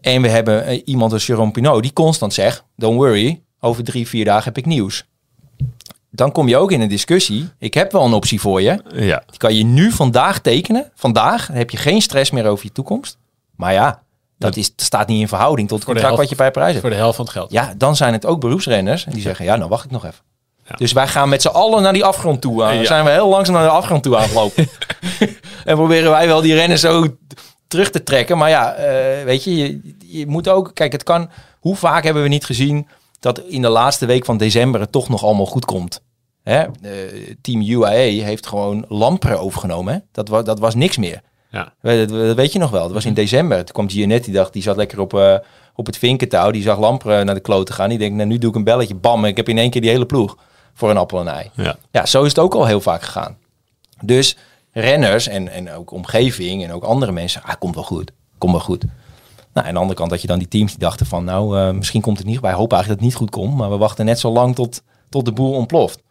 En 0.00 0.22
we 0.22 0.28
hebben 0.28 0.64
eh, 0.64 0.82
iemand 0.84 1.12
als 1.12 1.26
Jerome 1.26 1.50
Pinot 1.50 1.82
die 1.82 1.92
constant 1.92 2.34
zegt... 2.34 2.64
Don't 2.76 2.96
worry, 2.96 3.42
over 3.60 3.84
drie, 3.84 4.08
vier 4.08 4.24
dagen 4.24 4.44
heb 4.44 4.58
ik 4.58 4.66
nieuws. 4.66 5.04
Dan 6.10 6.32
kom 6.32 6.48
je 6.48 6.56
ook 6.56 6.72
in 6.72 6.80
een 6.80 6.88
discussie. 6.88 7.48
Ik 7.58 7.74
heb 7.74 7.92
wel 7.92 8.04
een 8.04 8.12
optie 8.12 8.40
voor 8.40 8.62
je. 8.62 8.82
Ja, 8.94 9.22
Die 9.26 9.38
kan 9.38 9.54
je 9.54 9.64
nu 9.64 9.90
vandaag 9.90 10.38
tekenen. 10.38 10.90
Vandaag 10.94 11.46
dan 11.46 11.56
heb 11.56 11.70
je 11.70 11.76
geen 11.76 12.02
stress 12.02 12.30
meer 12.30 12.46
over 12.46 12.64
je 12.64 12.72
toekomst. 12.72 13.18
Maar 13.56 13.72
ja, 13.72 14.02
dat 14.38 14.56
is, 14.56 14.72
staat 14.76 15.08
niet 15.08 15.20
in 15.20 15.28
verhouding 15.28 15.68
tot 15.68 15.78
het 15.78 15.88
contract 15.88 16.16
wat 16.16 16.28
je 16.28 16.36
bij 16.36 16.50
Parijs 16.50 16.70
hebt. 16.70 16.80
Voor 16.80 16.90
de 16.90 17.00
helft 17.00 17.16
van 17.16 17.24
het 17.24 17.34
geld. 17.34 17.50
Ja, 17.52 17.74
dan 17.76 17.96
zijn 17.96 18.12
het 18.12 18.26
ook 18.26 18.40
beroepsrenners. 18.40 19.06
En 19.06 19.12
die 19.12 19.22
zeggen, 19.22 19.44
ja, 19.44 19.56
nou 19.56 19.68
wacht 19.68 19.84
ik 19.84 19.90
nog 19.90 20.04
even. 20.04 20.24
Ja. 20.68 20.74
Dus 20.76 20.92
wij 20.92 21.08
gaan 21.08 21.28
met 21.28 21.42
z'n 21.42 21.48
allen 21.48 21.82
naar 21.82 21.92
die 21.92 22.04
afgrond 22.04 22.40
toe. 22.40 22.64
aan. 22.64 22.76
Ja. 22.76 22.84
zijn 22.84 23.04
we 23.04 23.10
heel 23.10 23.28
langzaam 23.28 23.54
naar 23.54 23.64
de 23.64 23.70
afgrond 23.70 24.02
toe 24.02 24.16
aangelopen. 24.16 24.68
en 25.64 25.74
proberen 25.74 26.10
wij 26.10 26.26
wel 26.26 26.40
die 26.40 26.54
renners 26.54 26.80
zo 26.80 27.16
terug 27.66 27.90
te 27.90 28.02
trekken. 28.02 28.38
Maar 28.38 28.48
ja, 28.48 28.72
eh, 28.72 29.24
weet 29.24 29.44
je, 29.44 29.56
je, 29.56 29.96
je 29.98 30.26
moet 30.26 30.48
ook... 30.48 30.70
Kijk, 30.74 30.92
het 30.92 31.02
kan... 31.02 31.30
Hoe 31.60 31.76
vaak 31.76 32.04
hebben 32.04 32.22
we 32.22 32.28
niet 32.28 32.44
gezien 32.44 32.88
dat 33.26 33.38
in 33.38 33.62
de 33.62 33.68
laatste 33.68 34.06
week 34.06 34.24
van 34.24 34.36
december 34.36 34.80
het 34.80 34.92
toch 34.92 35.08
nog 35.08 35.24
allemaal 35.24 35.46
goed 35.46 35.64
komt? 35.64 36.00
Hè? 36.42 36.60
Eh, 36.62 36.70
team 37.40 37.60
UAE 37.62 38.22
heeft 38.22 38.46
gewoon 38.46 38.84
Lampre 38.88 39.36
overgenomen. 39.36 39.94
Hè? 39.94 39.98
Dat, 40.12 40.28
was, 40.28 40.44
dat 40.44 40.58
was 40.58 40.74
niks 40.74 40.96
meer. 40.96 41.20
Ja. 41.50 41.72
Dat, 41.82 42.08
dat 42.08 42.36
weet 42.36 42.52
je 42.52 42.58
nog 42.58 42.70
wel. 42.70 42.82
Dat 42.82 42.92
was 42.92 43.04
in 43.04 43.14
december. 43.14 43.56
Toen 43.56 43.74
kwam 43.74 43.88
Gianetti, 43.88 44.24
die 44.24 44.34
dacht, 44.34 44.52
die 44.52 44.62
zat 44.62 44.76
lekker 44.76 45.00
op, 45.00 45.14
eh, 45.14 45.36
op 45.74 45.86
het 45.86 45.98
vinkentouw. 45.98 46.50
Die 46.50 46.62
zag 46.62 46.78
Lampre 46.78 47.24
naar 47.24 47.34
de 47.34 47.40
kloot 47.40 47.66
te 47.66 47.72
gaan. 47.72 47.88
Die 47.88 47.98
denkt, 47.98 48.16
nou 48.16 48.28
nu 48.28 48.38
doe 48.38 48.50
ik 48.50 48.56
een 48.56 48.64
belletje. 48.64 48.94
Bam, 48.94 49.24
ik 49.24 49.36
heb 49.36 49.48
in 49.48 49.58
één 49.58 49.70
keer 49.70 49.80
die 49.80 49.90
hele 49.90 50.06
ploeg 50.06 50.36
voor 50.74 50.90
een 50.90 50.96
appel 50.96 51.20
en 51.20 51.28
ei. 51.28 51.50
ja. 51.54 51.76
Ja, 51.90 52.06
zo 52.06 52.22
is 52.22 52.28
het 52.28 52.38
ook 52.38 52.54
al 52.54 52.66
heel 52.66 52.80
vaak 52.80 53.02
gegaan. 53.02 53.36
Dus 54.00 54.36
renners 54.72 55.28
en, 55.28 55.48
en 55.48 55.72
ook 55.72 55.90
omgeving 55.90 56.64
en 56.64 56.72
ook 56.72 56.82
andere 56.82 57.12
mensen, 57.12 57.42
ah, 57.42 57.54
komt 57.58 57.74
wel 57.74 57.84
goed, 57.84 58.12
komt 58.38 58.52
wel 58.52 58.60
goed. 58.60 58.84
Nou, 59.56 59.68
aan 59.68 59.74
de 59.74 59.80
andere 59.80 59.98
kant 59.98 60.10
had 60.10 60.20
je 60.20 60.26
dan 60.26 60.38
die 60.38 60.48
teams 60.48 60.70
die 60.70 60.78
dachten 60.80 61.06
van, 61.06 61.24
nou, 61.24 61.58
eh, 61.58 61.70
misschien 61.70 62.00
komt 62.00 62.18
het 62.18 62.26
niet. 62.26 62.40
Wij 62.40 62.52
hopen 62.52 62.76
eigenlijk 62.76 63.00
dat 63.00 63.10
het 63.10 63.20
niet 63.20 63.30
goed 63.30 63.42
komt, 63.42 63.56
maar 63.56 63.70
we 63.70 63.76
wachten 63.76 64.04
net 64.04 64.18
zo 64.18 64.30
lang 64.30 64.54
tot, 64.54 64.82
tot 65.08 65.24
de 65.24 65.32
boel 65.32 65.52
ontploft. 65.52 66.02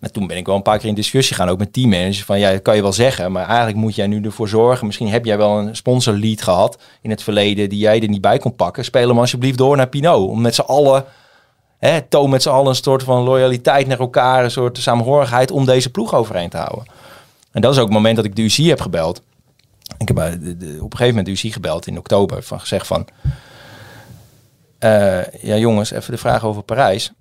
En 0.00 0.12
toen 0.12 0.26
ben 0.26 0.36
ik 0.36 0.46
wel 0.46 0.56
een 0.56 0.62
paar 0.62 0.78
keer 0.78 0.88
in 0.88 0.94
discussie 0.94 1.36
gaan, 1.36 1.48
ook 1.48 1.58
met 1.58 1.72
teammanagers, 1.72 2.24
van 2.24 2.38
ja, 2.38 2.50
dat 2.50 2.62
kan 2.62 2.76
je 2.76 2.82
wel 2.82 2.92
zeggen, 2.92 3.32
maar 3.32 3.46
eigenlijk 3.46 3.76
moet 3.76 3.94
jij 3.94 4.06
nu 4.06 4.22
ervoor 4.22 4.48
zorgen. 4.48 4.86
Misschien 4.86 5.08
heb 5.08 5.24
jij 5.24 5.36
wel 5.38 5.58
een 5.58 5.76
sponsorlead 5.76 6.42
gehad 6.42 6.78
in 7.02 7.10
het 7.10 7.22
verleden 7.22 7.68
die 7.68 7.78
jij 7.78 8.00
er 8.00 8.08
niet 8.08 8.20
bij 8.20 8.38
kon 8.38 8.54
pakken. 8.54 8.84
Speel 8.84 9.08
hem 9.08 9.18
alsjeblieft 9.18 9.58
door 9.58 9.76
naar 9.76 9.88
Pinot, 9.88 10.28
om 10.28 10.40
met 10.40 10.54
z'n 10.54 10.60
allen 10.60 11.04
hè, 11.78 12.02
toon 12.02 12.30
met 12.30 12.42
z'n 12.42 12.48
allen 12.48 12.68
een 12.68 12.74
soort 12.74 13.02
van 13.02 13.22
loyaliteit 13.22 13.86
naar 13.86 13.98
elkaar, 13.98 14.44
een 14.44 14.50
soort 14.50 14.78
samenhorigheid 14.78 15.50
om 15.50 15.64
deze 15.64 15.90
ploeg 15.90 16.14
overeind 16.14 16.50
te 16.50 16.56
houden. 16.56 16.84
En 17.52 17.60
dat 17.60 17.72
is 17.72 17.78
ook 17.78 17.84
het 17.84 17.94
moment 17.94 18.16
dat 18.16 18.24
ik 18.24 18.36
de 18.36 18.42
UC 18.42 18.68
heb 18.68 18.80
gebeld. 18.80 19.22
Ik 20.00 20.08
heb 20.08 20.18
eh, 20.18 20.30
de- 20.30 20.56
de- 20.56 20.66
op 20.66 20.92
een 20.92 20.96
gegeven 20.98 21.16
moment 21.16 21.26
de 21.26 21.46
UC 21.48 21.52
gebeld 21.52 21.86
in 21.86 21.98
oktober, 21.98 22.42
van 22.42 22.60
gezegd 22.60 22.86
van, 22.86 23.06
eh, 24.78 25.32
ja 25.42 25.56
jongens, 25.56 25.90
even 25.90 26.10
de 26.12 26.18
vraag 26.18 26.44
over 26.44 26.62
Parijs. 26.62 27.12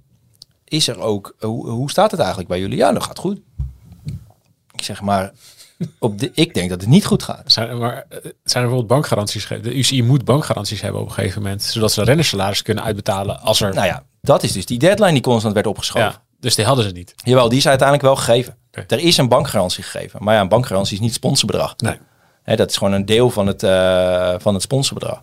Is 0.64 0.88
er 0.88 1.00
ook, 1.00 1.36
hoe, 1.40 1.70
hoe 1.70 1.90
staat 1.90 2.12
het 2.12 2.20
eigenlijk 2.20 2.50
bij 2.50 2.60
jullie? 2.60 2.78
Ja, 2.78 2.92
dat 2.92 3.04
gaat 3.04 3.20
goed. 3.20 3.40
Ik 4.72 4.84
zeg 4.84 5.02
maar, 5.02 5.32
op 6.00 6.20
de, 6.20 6.32
ik 6.34 6.54
denk 6.54 6.70
dat 6.70 6.82
het 6.82 6.90
niet 6.90 7.06
goed 7.06 7.24
gaat. 7.24 7.52
Zijn 7.52 7.70
er, 7.70 7.78
maar, 7.78 7.96
eh, 8.10 8.18
zijn 8.22 8.34
er 8.44 8.70
bijvoorbeeld 8.70 8.88
bankgaranties? 8.88 9.48
De 9.48 9.76
UCI 9.78 10.04
moet 10.04 10.26
bankgaranties 10.26 10.82
hebben 10.82 11.02
op 11.02 11.08
een 11.08 11.14
gegeven 11.14 11.42
moment. 11.42 11.64
Zodat 11.64 11.92
ze 11.92 12.04
rennersalaris 12.04 12.62
kunnen 12.62 12.84
uitbetalen 12.84 13.40
als 13.42 13.62
er... 13.62 13.74
Nou 13.74 13.88
ja, 13.88 14.04
dat 14.22 14.44
is 14.44 14.52
dus 14.52 14.66
die 14.66 14.80
deadline 14.80 15.12
die 15.14 15.22
constant 15.22 15.54
werd 15.54 15.68
opgeschoven. 15.68 16.10
ja, 16.10 16.22
dus 16.40 16.56
die 16.56 16.66
hadden 16.66 16.86
ze 16.86 16.92
niet. 16.92 17.14
Jawel, 17.24 17.50
die 17.50 17.58
is 17.58 17.68
uiteindelijk 17.68 18.08
wel 18.08 18.16
gegeven. 18.16 18.58
Er 18.72 19.00
is 19.00 19.18
een 19.18 19.28
bankgarantie 19.30 19.84
gegeven. 19.84 20.24
Maar 20.24 20.36
ja, 20.36 20.42
een 20.42 20.48
bankgarantie 20.50 20.94
is 20.96 21.00
niet 21.02 21.14
sponsorbedrag. 21.14 21.78
Nee. 21.78 21.98
Hè, 22.50 22.56
dat 22.56 22.70
is 22.70 22.78
gewoon 22.78 22.94
een 22.94 23.06
deel 23.06 23.30
van 23.30 23.48
het, 23.48 23.64
eh, 23.64 24.34
van 24.38 24.54
het 24.54 24.64
sponsorbedrag. 24.64 25.22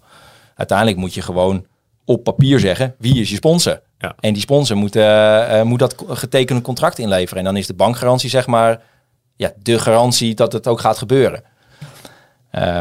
Uiteindelijk 0.54 0.98
moet 0.98 1.14
je 1.14 1.22
gewoon 1.22 1.66
op 2.04 2.24
papier 2.24 2.60
zeggen, 2.60 2.94
wie 2.98 3.20
is 3.20 3.30
je 3.30 3.36
sponsor? 3.36 3.80
Ja. 3.98 4.14
En 4.20 4.32
die 4.32 4.42
sponsor 4.42 4.76
moet, 4.76 4.96
eh, 4.96 5.62
moet 5.62 5.78
dat 5.78 6.04
getekende 6.08 6.62
contract 6.62 6.98
inleveren. 6.98 7.38
En 7.38 7.44
dan 7.44 7.56
is 7.56 7.66
de 7.66 7.74
bankgarantie 7.74 8.30
zeg 8.30 8.46
maar 8.46 8.82
ja, 9.36 9.52
de 9.62 9.78
garantie 9.78 10.34
dat 10.34 10.52
het 10.52 10.66
ook 10.66 10.80
gaat 10.80 10.98
gebeuren. 10.98 11.42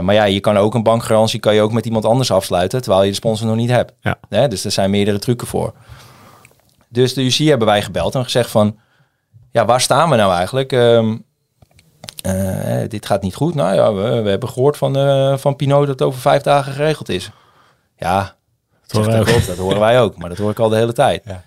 Maar 0.02 0.14
ja, 0.14 0.24
je 0.24 0.40
kan 0.40 0.58
ook 0.58 0.74
een 0.74 0.84
bankgarantie 0.84 1.40
kan 1.40 1.56
je 1.56 1.62
ook 1.62 1.72
met 1.72 1.86
iemand 1.86 2.06
anders 2.06 2.32
afsluiten, 2.32 2.82
terwijl 2.82 3.04
je 3.04 3.10
de 3.10 3.16
sponsor 3.16 3.48
nog 3.48 3.56
niet 3.56 3.70
hebt. 3.70 3.94
Ja. 4.02 4.16
Hè, 4.30 4.48
dus 4.48 4.66
er 4.66 4.72
zijn 4.72 4.90
meerdere 4.90 5.20
trucken 5.20 5.48
voor. 5.48 5.74
Dus 6.90 7.14
de 7.14 7.24
UC 7.24 7.34
hebben 7.34 7.68
wij 7.68 7.82
gebeld 7.82 8.16
en 8.16 8.24
gezegd 8.24 8.50
van, 8.50 8.78
ja, 9.52 9.66
waar 9.66 9.82
staan 9.82 10.10
we 10.10 10.16
nou 10.16 10.34
eigenlijk? 10.34 10.72
Ehm, 10.72 11.16
eh, 12.26 12.90
dit 12.90 13.06
gaat 13.06 13.22
niet 13.22 13.36
goed. 13.36 13.56
Nou 13.56 13.76
ja, 13.76 13.94
we, 13.94 14.22
we 14.22 14.30
hebben 14.30 14.50
gehoord 14.50 14.78
van, 14.78 14.98
eh, 14.98 15.38
van 15.38 15.56
Pinot 15.56 15.80
dat 15.80 15.88
het 15.88 16.02
over 16.02 16.22
vijf 16.22 16.42
dagen 16.42 16.74
geregeld 16.74 17.10
is. 17.10 17.32
Ja, 17.98 18.36
dat, 18.88 19.06
horen 19.06 19.24
wij 19.24 19.34
dat, 19.34 19.46
dat 19.46 19.58
horen 19.58 19.80
wij 19.80 20.02
ook, 20.02 20.18
maar 20.18 20.30
dat 20.30 20.38
hoor 20.38 20.52
ik 20.52 20.60
al 20.60 20.70
de 20.70 20.76
hele 20.76 20.94
tijd. 20.94 21.22
Ja. 21.26 21.44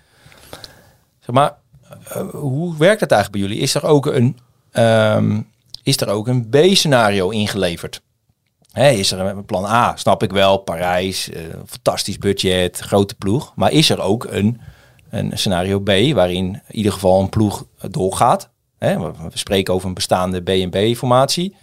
Zeg 1.19 1.35
maar, 1.35 1.55
eh, 2.03 2.29
hoe 2.29 2.77
werkt 2.77 3.01
het 3.01 3.11
eigenlijk 3.11 3.31
bij 3.31 3.49
jullie? 3.49 3.63
Is 3.63 3.75
er 3.75 3.85
ook 3.85 4.05
een, 4.05 4.37
ehm, 4.71 5.41
is 5.83 5.97
er 5.97 6.09
ook 6.09 6.27
een 6.27 6.49
B-scenario 6.49 7.29
ingeleverd? 7.29 8.01
Hè, 8.71 8.89
is 8.89 9.11
er 9.11 9.19
een 9.19 9.45
plan 9.45 9.65
A? 9.65 9.95
Snap 9.95 10.23
ik 10.23 10.31
wel, 10.31 10.57
Parijs, 10.57 11.29
eh, 11.29 11.43
fantastisch 11.65 12.17
budget, 12.17 12.79
grote 12.79 13.15
ploeg. 13.15 13.51
Maar 13.55 13.71
is 13.71 13.89
er 13.89 14.01
ook 14.01 14.23
een, 14.23 14.61
een 15.09 15.31
scenario 15.37 15.79
B 15.79 15.91
waarin 16.13 16.61
in 16.67 16.75
ieder 16.75 16.91
geval 16.91 17.21
een 17.21 17.29
ploeg 17.29 17.65
doorgaat? 17.89 18.49
We, 18.79 19.11
spreken 19.33 19.73
over 19.73 19.87
een 19.87 19.93
bestaande 19.93 20.41
B&B-formatie. 20.41 21.55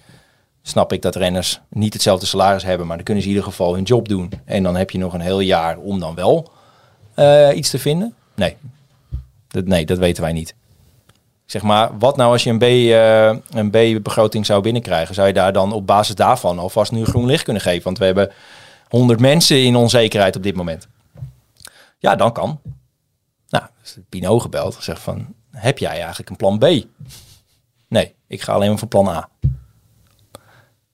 Snap 0.63 0.93
ik 0.93 1.03
dat 1.03 1.17
renners 1.17 1.61
niet 1.69 1.93
hetzelfde 1.93 2.27
salaris 2.27 2.65
hebben, 2.65 2.87
maar 2.87 2.97
dan 2.97 3.05
kunnen 3.05 3.23
ze 3.23 3.29
in 3.29 3.35
ieder 3.35 3.51
geval 3.51 3.75
hun 3.75 3.83
job 3.83 4.09
doen. 4.09 4.33
En 4.45 4.63
dan 4.63 4.77
heb 4.77 4.91
je 4.91 4.99
nog 4.99 5.15
een 5.15 5.21
heel 5.21 5.41
jaar 5.41 5.79
om 5.79 6.01
dan 6.01 6.15
wel 6.15 6.53
eh, 7.15 7.57
iets 7.57 7.71
te 7.71 7.79
vinden. 7.79 8.15
Nee. 8.35 8.57
Dat, 9.49 9.65
nee, 9.65 9.87
dat 9.87 9.99
weten 9.99 10.23
wij 10.23 10.33
niet. 10.33 10.55
Zeg 11.47 11.63
maar, 11.63 11.99
wat 11.99 12.17
nou 12.17 12.33
als 12.33 12.45
je 12.45 12.51
een, 12.51 12.59
B, 12.59 12.63
eh, 12.63 13.59
een 13.61 13.71
B-begroting 13.71 14.47
zou 14.47 14.63
binnenkrijgen? 14.63 15.15
Zou 15.15 15.27
je 15.27 15.33
daar 15.33 15.53
dan 15.53 15.73
op 15.73 15.87
basis 15.87 16.15
daarvan 16.15 16.59
alvast 16.59 16.93
nu 16.93 17.05
groen 17.05 17.27
licht 17.27 17.45
kunnen 17.45 17.63
geven? 17.63 17.85
Want 17.85 17.99
we 17.99 18.05
hebben 18.05 18.33
100 18.89 19.21
mensen 19.21 19.63
in 19.65 19.77
onzekerheid 19.77 20.37
op 20.37 20.43
dit 20.43 20.55
moment. 20.55 20.89
Ja, 21.99 22.17
dan 22.17 22.33
kan. 22.33 22.61
Nou, 23.49 23.65
is 23.83 23.97
Pino 24.09 24.39
gebeld. 24.39 24.75
Gezegd 24.75 25.01
van, 25.01 25.35
heb 25.57 25.79
jij 25.79 26.01
eigenlijk 26.01 26.31
een 26.31 26.37
plan 26.37 26.59
B? 26.59 26.65
Nee, 27.89 28.15
ik 28.27 28.43
ga 28.43 28.53
alleen 28.53 28.69
maar 28.69 28.79
voor 28.79 28.89
plan 28.89 29.09
A. 29.09 29.29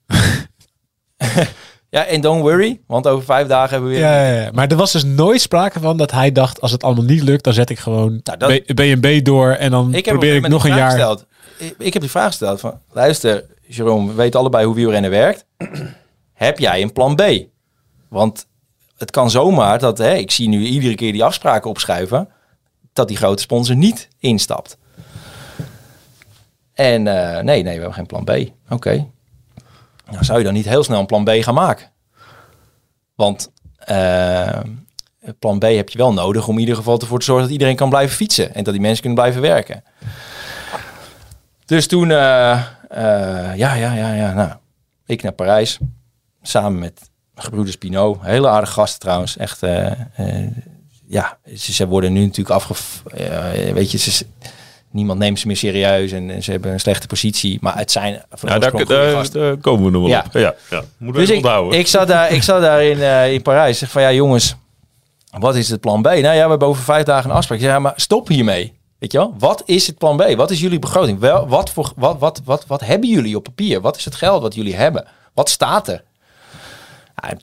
ja, 1.89 2.05
en 2.05 2.21
don't 2.21 2.41
worry, 2.41 2.81
want 2.87 3.07
over 3.07 3.25
vijf 3.25 3.47
dagen 3.47 3.69
hebben 3.69 3.89
we 3.89 3.95
weer... 3.95 4.05
Ja, 4.05 4.25
ja, 4.27 4.41
ja. 4.41 4.51
maar 4.51 4.67
er 4.67 4.75
was 4.77 4.91
dus 4.91 5.03
nooit 5.03 5.41
sprake 5.41 5.79
van 5.79 5.97
dat 5.97 6.11
hij 6.11 6.31
dacht... 6.31 6.61
als 6.61 6.71
het 6.71 6.83
allemaal 6.83 7.03
niet 7.03 7.21
lukt, 7.23 7.43
dan 7.43 7.53
zet 7.53 7.69
ik 7.69 7.79
gewoon 7.79 8.19
Nou, 8.23 8.37
dat- 8.37 9.25
door... 9.25 9.51
en 9.51 9.71
dan 9.71 9.93
Ik 9.93 10.05
heb 10.05 10.13
probeer 10.13 10.35
ik 10.35 10.43
een 10.43 10.49
nog 10.49 10.63
een 10.63 10.75
jaar... 10.75 10.79
vraag 10.91 10.91
Gesteld. 10.91 11.25
Ik, 11.57 11.75
ik 11.77 11.93
heb 11.93 12.01
die 12.01 12.11
vraag 12.11 12.27
gesteld 12.27 12.59
van, 12.59 12.79
luister, 12.91 13.45
Jerome, 13.67 14.07
we 14.07 14.13
weten 14.13 14.39
allebei 14.39 14.65
hoe 14.65 14.75
wielrennen 14.75 15.09
werkt. 15.11 15.45
heb 16.33 16.59
jij 16.59 16.81
een 16.81 16.93
plan 16.93 17.15
B? 17.15 17.23
Want 18.09 18.47
het 18.97 19.11
kan 19.11 19.31
zomaar 19.31 19.79
dat, 19.79 19.97
hè, 19.97 20.13
ik 20.13 20.31
zie 20.31 20.47
nu 20.47 20.65
iedere 20.65 20.95
keer 20.95 21.11
die 21.11 21.23
afspraken 21.23 21.69
opschuiven, 21.69 22.29
dat 22.93 23.07
die 23.07 23.17
grote 23.17 23.41
sponsor 23.41 23.75
niet 23.75 24.07
instapt. 24.19 24.77
En 26.73 27.07
eh, 27.07 27.43
nee, 27.43 27.63
nee, 27.63 27.63
we 27.63 27.69
hebben 27.69 27.93
geen 27.93 28.05
plan 28.05 28.23
B. 28.23 28.31
Oké. 28.69 29.07
Nou, 30.11 30.23
zou 30.23 30.37
je 30.37 30.43
dan 30.43 30.53
niet 30.53 30.69
heel 30.69 30.83
snel 30.83 30.99
een 30.99 31.05
plan 31.05 31.23
B 31.23 31.29
gaan 31.29 31.53
maken? 31.53 31.91
Want 33.15 33.51
eh, 33.77 34.59
plan 35.39 35.59
B 35.59 35.63
heb 35.63 35.89
je 35.89 35.97
wel 35.97 36.13
nodig 36.13 36.47
om 36.47 36.53
in 36.53 36.59
ieder 36.59 36.75
geval 36.75 36.99
ervoor 36.99 37.19
te 37.19 37.25
zorgen 37.25 37.43
dat 37.43 37.53
iedereen 37.53 37.75
kan 37.75 37.89
blijven 37.89 38.15
fietsen. 38.15 38.53
En 38.53 38.63
dat 38.63 38.73
die 38.73 38.81
mensen 38.81 39.01
kunnen 39.01 39.19
blijven 39.19 39.41
werken. 39.41 39.83
Dus 41.65 41.87
toen, 41.87 42.11
eh, 42.11 43.55
ja, 43.55 43.73
ja, 43.73 43.93
ja, 43.93 44.13
ja, 44.13 44.33
nou. 44.33 44.51
Ik 45.05 45.21
naar 45.21 45.31
Parijs. 45.31 45.77
Samen 46.41 46.79
met 46.79 47.09
gebroeders 47.35 47.77
Pinot. 47.77 48.17
Hele 48.21 48.47
aardige 48.47 48.73
gasten 48.73 48.99
trouwens. 48.99 49.37
Echt, 49.37 49.63
eh, 49.63 49.91
ja, 51.07 51.37
ze, 51.57 51.73
ze 51.73 51.87
worden 51.87 52.13
nu 52.13 52.21
natuurlijk 52.21 52.49
afge... 52.49 52.73
eh, 53.17 53.73
weet 53.73 53.91
je, 53.91 53.97
ze, 53.97 54.25
niemand 54.91 55.19
neemt 55.19 55.39
ze 55.39 55.47
meer 55.47 55.57
serieus 55.57 56.11
en, 56.11 56.29
en 56.29 56.43
ze 56.43 56.51
hebben 56.51 56.71
een 56.71 56.79
slechte 56.79 57.07
positie. 57.07 57.57
Maar 57.61 57.77
het 57.77 57.91
zijn 57.91 58.23
van 58.31 58.49
Ja, 58.49 58.59
daar, 58.59 58.85
daar, 58.85 59.31
daar 59.31 59.57
komen 59.57 59.85
we 59.85 59.91
nog 59.91 60.01
wel 60.01 60.09
Ja. 60.11 60.23
op. 60.25 60.33
Ja, 60.33 60.55
ja. 60.69 60.83
Moeten 60.97 61.21
we 61.21 61.27
Dus 61.27 61.29
ik, 61.29 61.35
onthouden. 61.35 61.79
ik, 61.79 61.87
zat 61.87 62.07
daar, 62.07 62.31
ik 62.31 62.43
zat 62.43 62.61
daar 62.61 62.83
in, 62.83 63.01
eh, 63.01 63.33
in 63.33 63.41
Parijs. 63.41 63.77
Zeg 63.77 63.89
van 63.91 64.01
ja, 64.01 64.11
jongens, 64.13 64.55
wat 65.39 65.55
is 65.55 65.69
het 65.69 65.79
plan 65.81 66.01
B? 66.01 66.05
Nou 66.05 66.17
ja, 66.21 66.43
we 66.43 66.49
hebben 66.49 66.67
over 66.67 66.83
vijf 66.83 67.03
dagen 67.03 67.29
een 67.29 67.35
afspraak. 67.35 67.57
Ik 67.57 67.63
zeg, 67.63 67.73
ja, 67.73 67.79
maar 67.79 67.93
stop 67.95 68.27
hiermee. 68.27 68.73
Weet 68.99 69.11
je 69.11 69.17
wel? 69.17 69.35
Wat 69.39 69.63
is 69.65 69.87
het 69.87 69.97
plan 69.97 70.17
B? 70.17 70.35
Wat 70.35 70.51
is 70.51 70.59
jullie 70.59 70.79
begroting? 70.79 71.19
Wel, 71.19 71.47
wat, 71.47 71.69
voor, 71.69 71.91
wat, 71.95 72.19
wat, 72.19 72.41
wat, 72.45 72.65
wat 72.67 72.81
hebben 72.81 73.09
jullie 73.09 73.35
op 73.35 73.43
papier? 73.43 73.81
Wat 73.81 73.97
is 73.97 74.05
het 74.05 74.15
geld 74.15 74.41
wat 74.41 74.55
jullie 74.55 74.75
hebben? 74.75 75.05
Wat 75.33 75.49
staat 75.49 75.87
er? 75.87 76.03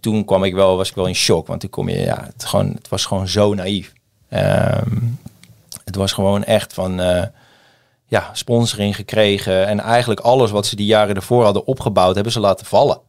Toen 0.01 0.24
kwam 0.24 0.45
ik 0.45 0.55
wel, 0.55 0.76
was 0.76 0.89
ik 0.89 0.95
wel 0.95 1.07
in 1.07 1.14
shock. 1.14 1.47
Want 1.47 1.61
toen 1.61 1.70
kom 1.70 1.89
je, 1.89 1.99
ja, 1.99 2.28
het, 2.33 2.45
gewoon, 2.45 2.68
het 2.68 2.89
was 2.89 3.05
gewoon 3.05 3.28
zo 3.28 3.55
naïef. 3.55 3.93
Ehm, 4.28 4.97
het 5.85 5.95
was 5.97 6.12
gewoon 6.12 6.45
echt 6.45 6.74
van, 6.74 7.01
eh, 7.01 7.22
ja, 8.07 8.31
sponsoring 8.33 8.97
gekregen. 8.97 9.66
En 9.66 9.81
eigenlijk 9.81 10.20
alles 10.20 10.51
wat 10.51 10.66
ze 10.66 10.76
die 10.76 10.87
jaren 10.87 11.14
ervoor 11.14 11.45
hadden 11.45 11.66
opgebouwd, 11.66 12.14
hebben 12.14 12.33
ze 12.33 12.41
laten 12.41 12.66
vallen. 12.66 13.01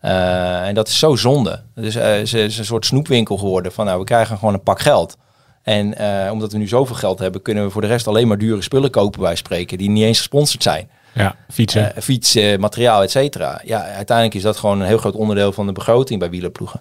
Eh, 0.00 0.66
en 0.66 0.74
dat 0.74 0.88
is 0.88 0.98
zo 0.98 1.16
zonde. 1.16 1.62
Dus 1.74 1.94
eh, 1.94 2.24
ze 2.24 2.38
is 2.38 2.58
een 2.58 2.64
soort 2.64 2.86
snoepwinkel 2.86 3.36
geworden 3.36 3.72
van 3.72 3.86
nou, 3.86 3.98
we 3.98 4.04
krijgen 4.04 4.38
gewoon 4.38 4.54
een 4.54 4.62
pak 4.62 4.80
geld. 4.80 5.16
En 5.62 5.98
eh, 5.98 6.32
omdat 6.32 6.52
we 6.52 6.58
nu 6.58 6.68
zoveel 6.68 6.96
geld 6.96 7.18
hebben, 7.18 7.42
kunnen 7.42 7.64
we 7.64 7.70
voor 7.70 7.80
de 7.80 7.86
rest 7.86 8.06
alleen 8.06 8.28
maar 8.28 8.38
dure 8.38 8.62
spullen 8.62 8.90
kopen 8.90 9.20
bij 9.20 9.36
spreken, 9.36 9.78
die 9.78 9.90
niet 9.90 10.04
eens 10.04 10.18
gesponsord 10.18 10.62
zijn. 10.62 10.90
Ja, 11.14 11.36
fietsen. 11.50 11.96
Eh, 11.96 12.02
fiets, 12.02 12.34
eh, 12.34 12.58
materiaal, 12.58 13.02
et 13.02 13.10
cetera. 13.10 13.60
Ja, 13.64 13.84
uiteindelijk 13.84 14.36
is 14.36 14.42
dat 14.42 14.56
gewoon 14.56 14.80
een 14.80 14.86
heel 14.86 14.98
groot 14.98 15.14
onderdeel 15.14 15.52
van 15.52 15.66
de 15.66 15.72
begroting 15.72 16.20
bij 16.20 16.30
wielerploegen. 16.30 16.80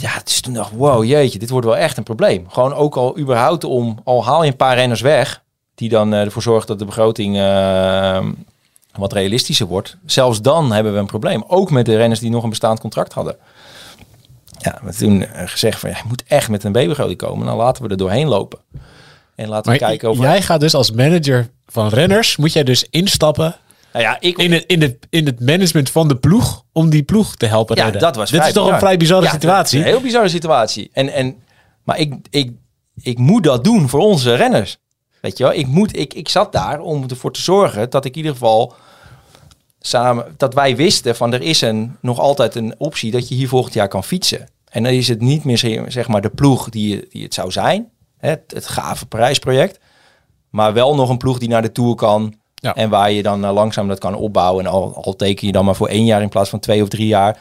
Ja, 0.00 0.20
dus 0.24 0.40
toen 0.40 0.54
dacht 0.54 0.70
wow, 0.72 1.04
jeetje, 1.04 1.38
dit 1.38 1.50
wordt 1.50 1.66
wel 1.66 1.76
echt 1.76 1.96
een 1.96 2.02
probleem. 2.02 2.50
Gewoon 2.50 2.74
ook 2.74 2.96
al 2.96 3.18
überhaupt 3.18 3.64
om, 3.64 4.00
al 4.04 4.24
haal 4.24 4.42
je 4.42 4.50
een 4.50 4.56
paar 4.56 4.76
renners 4.76 5.00
weg, 5.00 5.42
die 5.74 5.88
dan 5.88 6.12
eh, 6.12 6.20
ervoor 6.20 6.42
zorgen 6.42 6.66
dat 6.66 6.78
de 6.78 6.84
begroting 6.84 7.38
eh, 7.38 8.26
wat 8.92 9.12
realistischer 9.12 9.66
wordt. 9.66 9.96
Zelfs 10.06 10.42
dan 10.42 10.72
hebben 10.72 10.92
we 10.92 10.98
een 10.98 11.06
probleem. 11.06 11.44
Ook 11.46 11.70
met 11.70 11.86
de 11.86 11.96
renners 11.96 12.20
die 12.20 12.30
nog 12.30 12.42
een 12.42 12.48
bestaand 12.48 12.80
contract 12.80 13.12
hadden. 13.12 13.36
Ja, 14.58 14.78
we 14.82 14.94
toen 14.94 15.24
eh, 15.26 15.48
gezegd 15.48 15.80
van, 15.80 15.90
ja, 15.90 15.96
je 15.96 16.08
moet 16.08 16.24
echt 16.26 16.48
met 16.48 16.64
een 16.64 16.72
B-begroting 16.72 17.18
komen. 17.18 17.46
Dan 17.46 17.56
laten 17.56 17.82
we 17.82 17.88
er 17.88 17.96
doorheen 17.96 18.28
lopen. 18.28 18.58
En 19.34 19.48
laten 19.48 19.72
we 19.72 19.78
maar 19.78 19.88
kijken 19.88 20.08
over... 20.08 20.22
jij 20.22 20.42
gaat 20.42 20.60
dus 20.60 20.74
als 20.74 20.90
manager 20.90 21.50
van 21.70 21.88
renners, 21.88 22.36
moet 22.36 22.52
jij 22.52 22.64
dus 22.64 22.86
instappen 22.90 23.56
Nou 23.92 24.04
ja, 24.04 24.16
ik, 24.20 24.38
in 24.38 24.52
het, 24.52 24.64
in, 24.66 24.82
het, 24.82 25.06
in 25.10 25.26
het 25.26 25.40
management 25.40 25.90
van 25.90 26.08
de 26.08 26.16
ploeg 26.16 26.64
om 26.72 26.90
die 26.90 27.02
ploeg 27.02 27.36
te 27.36 27.46
helpen 27.46 27.76
Ja, 27.76 27.82
redden. 27.84 28.00
dat 28.00 28.16
was 28.16 28.30
Dit 28.30 28.46
is 28.46 28.52
toch 28.52 28.70
een 28.70 28.78
vrij 28.78 28.96
bizarre 28.96 29.26
Ja, 29.26 29.32
situatie? 29.32 29.78
Een 29.78 29.84
heel 29.84 30.00
bizarre 30.00 30.28
situatie. 30.28 30.90
En, 30.92 31.08
en, 31.12 31.36
maar 31.84 31.98
ik, 31.98 32.14
ik, 32.30 32.52
ik 33.02 33.18
moet 33.18 33.42
dat 33.42 33.64
doen 33.64 33.88
voor 33.88 34.00
onze 34.00 34.34
renners. 34.34 34.78
Weet 35.20 35.38
je 35.38 35.44
wel, 35.44 35.52
ik, 35.52 35.66
moet, 35.66 35.98
ik, 35.98 36.14
ik 36.14 36.28
zat 36.28 36.52
daar 36.52 36.80
om 36.80 37.04
ervoor 37.08 37.32
te 37.32 37.40
zorgen 37.40 37.90
dat 37.90 38.04
ik 38.04 38.10
in 38.10 38.16
ieder 38.16 38.32
geval 38.32 38.74
samen, 39.80 40.34
dat 40.36 40.54
wij 40.54 40.76
wisten 40.76 41.16
van 41.16 41.32
er 41.32 41.42
is 41.42 41.60
een, 41.60 41.96
nog 42.00 42.18
altijd 42.18 42.54
een 42.54 42.74
optie 42.78 43.10
dat 43.10 43.28
je 43.28 43.34
hier 43.34 43.48
volgend 43.48 43.74
jaar 43.74 43.88
kan 43.88 44.04
fietsen. 44.04 44.48
En 44.70 44.82
dan 44.82 44.92
is 44.92 45.08
het 45.08 45.20
niet 45.20 45.44
meer 45.44 45.84
zeg 45.88 46.08
maar 46.08 46.20
de 46.20 46.30
ploeg 46.30 46.68
die, 46.68 47.06
die 47.08 47.22
het 47.22 47.34
zou 47.34 47.50
zijn, 47.50 47.88
het, 48.18 48.40
het 48.46 48.66
gave 48.66 49.06
Parijsproject, 49.06 49.78
maar 50.50 50.72
wel 50.72 50.94
nog 50.94 51.08
een 51.08 51.16
ploeg 51.18 51.38
die 51.38 51.48
naar 51.48 51.62
de 51.62 51.72
Tour 51.72 51.94
kan 51.94 52.34
Ja. 52.54 52.74
en 52.74 52.90
waar 52.90 53.10
je 53.12 53.22
dan 53.22 53.44
eh, 53.44 53.52
langzaam 53.52 53.88
dat 53.88 53.98
kan 53.98 54.14
opbouwen. 54.14 54.64
En 54.64 54.70
al, 54.70 54.94
al 55.02 55.16
teken 55.16 55.46
je 55.46 55.52
dan 55.52 55.64
maar 55.64 55.74
voor 55.76 55.88
één 55.88 56.04
jaar 56.04 56.22
in 56.22 56.28
plaats 56.28 56.50
van 56.50 56.58
twee 56.60 56.82
of 56.82 56.88
drie 56.88 57.06
jaar, 57.06 57.38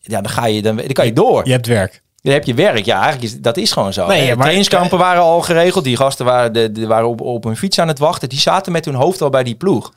ja, 0.00 0.20
dan 0.20 0.30
ga 0.30 0.46
je 0.46 0.62
dan, 0.62 0.76
dan 0.76 0.86
kan 0.86 1.06
je 1.06 1.12
door. 1.12 1.46
Je 1.46 1.52
hebt 1.52 1.66
werk. 1.66 2.02
Dan 2.22 2.32
heb 2.34 2.44
je 2.44 2.54
werk. 2.54 2.84
Ja, 2.84 2.94
eigenlijk 3.02 3.32
is 3.32 3.40
dat 3.40 3.56
is 3.56 3.72
gewoon 3.72 3.92
zo. 3.92 4.06
Nee, 4.06 4.16
Nee, 4.16 4.26
ja, 4.26 4.32
maar- 4.32 4.38
trainingskampen 4.40 4.98
waren 4.98 5.22
al 5.22 5.40
geregeld. 5.40 5.84
Die 5.84 5.96
gasten 5.96 6.24
waren, 6.24 6.52
de, 6.52 6.72
de, 6.72 6.86
waren 6.86 7.08
op, 7.08 7.20
op 7.20 7.44
hun 7.44 7.56
fiets 7.56 7.78
aan 7.78 7.88
het 7.88 7.98
wachten. 7.98 8.28
Die 8.28 8.38
zaten 8.38 8.72
met 8.72 8.84
hun 8.84 8.94
hoofd 8.94 9.22
al 9.22 9.30
bij 9.30 9.42
die 9.44 9.54
ploeg. 9.54 9.92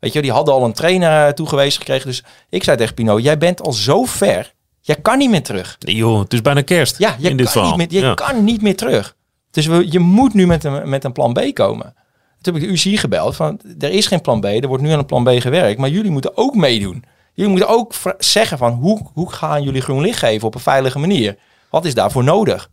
Weet 0.00 0.12
je, 0.12 0.22
die 0.22 0.32
hadden 0.32 0.54
al 0.54 0.64
een 0.64 0.72
trainer 0.72 1.26
eh, 1.26 1.32
toegewezen 1.32 1.78
gekregen. 1.80 2.06
Dus 2.06 2.24
ik 2.48 2.64
zei 2.64 2.76
tegen 2.76 2.94
Pino, 2.94 3.18
jij 3.18 3.38
bent 3.38 3.62
al 3.62 3.72
zo 3.72 4.04
ver. 4.04 4.54
Jij 4.80 4.96
kan 4.96 5.18
niet 5.18 5.30
meer 5.30 5.42
terug. 5.42 5.76
Nee, 5.78 5.94
joh, 5.94 6.18
het 6.20 6.32
is 6.32 6.42
bijna 6.42 6.62
kerst 6.62 6.98
Ja, 6.98 7.16
je, 7.18 7.34
kan, 7.34 7.64
niet 7.66 7.76
meer, 7.76 7.86
je 7.90 8.00
Ja. 8.00 8.14
kan 8.14 8.44
niet 8.44 8.62
meer 8.62 8.76
terug. 8.76 9.15
Dus 9.56 9.66
we, 9.66 9.90
je 9.90 9.98
moet 9.98 10.34
nu 10.34 10.46
met 10.46 10.64
een, 10.64 10.88
met 10.88 11.04
een 11.04 11.12
plan 11.12 11.32
B 11.32 11.54
komen. 11.54 11.94
Toen 12.40 12.54
heb 12.54 12.62
ik 12.62 12.68
de 12.68 12.74
UCI 12.74 12.96
gebeld 12.96 13.36
van, 13.36 13.60
er 13.78 13.90
is 13.90 14.06
geen 14.06 14.20
plan 14.20 14.40
B. 14.40 14.44
Er 14.44 14.68
wordt 14.68 14.82
nu 14.82 14.90
aan 14.90 14.98
een 14.98 15.06
plan 15.06 15.24
B 15.24 15.28
gewerkt. 15.28 15.78
Maar 15.78 15.88
jullie 15.88 16.10
moeten 16.10 16.36
ook 16.36 16.54
meedoen. 16.54 17.04
Jullie 17.32 17.50
moeten 17.50 17.68
ook 17.68 17.94
zeggen 18.18 18.58
van, 18.58 18.72
hoe, 18.72 19.00
hoe 19.12 19.32
gaan 19.32 19.62
jullie 19.62 19.80
groen 19.80 20.00
licht 20.00 20.18
geven 20.18 20.46
op 20.46 20.54
een 20.54 20.60
veilige 20.60 20.98
manier? 20.98 21.38
Wat 21.70 21.84
is 21.84 21.94
daarvoor 21.94 22.24
nodig? 22.24 22.70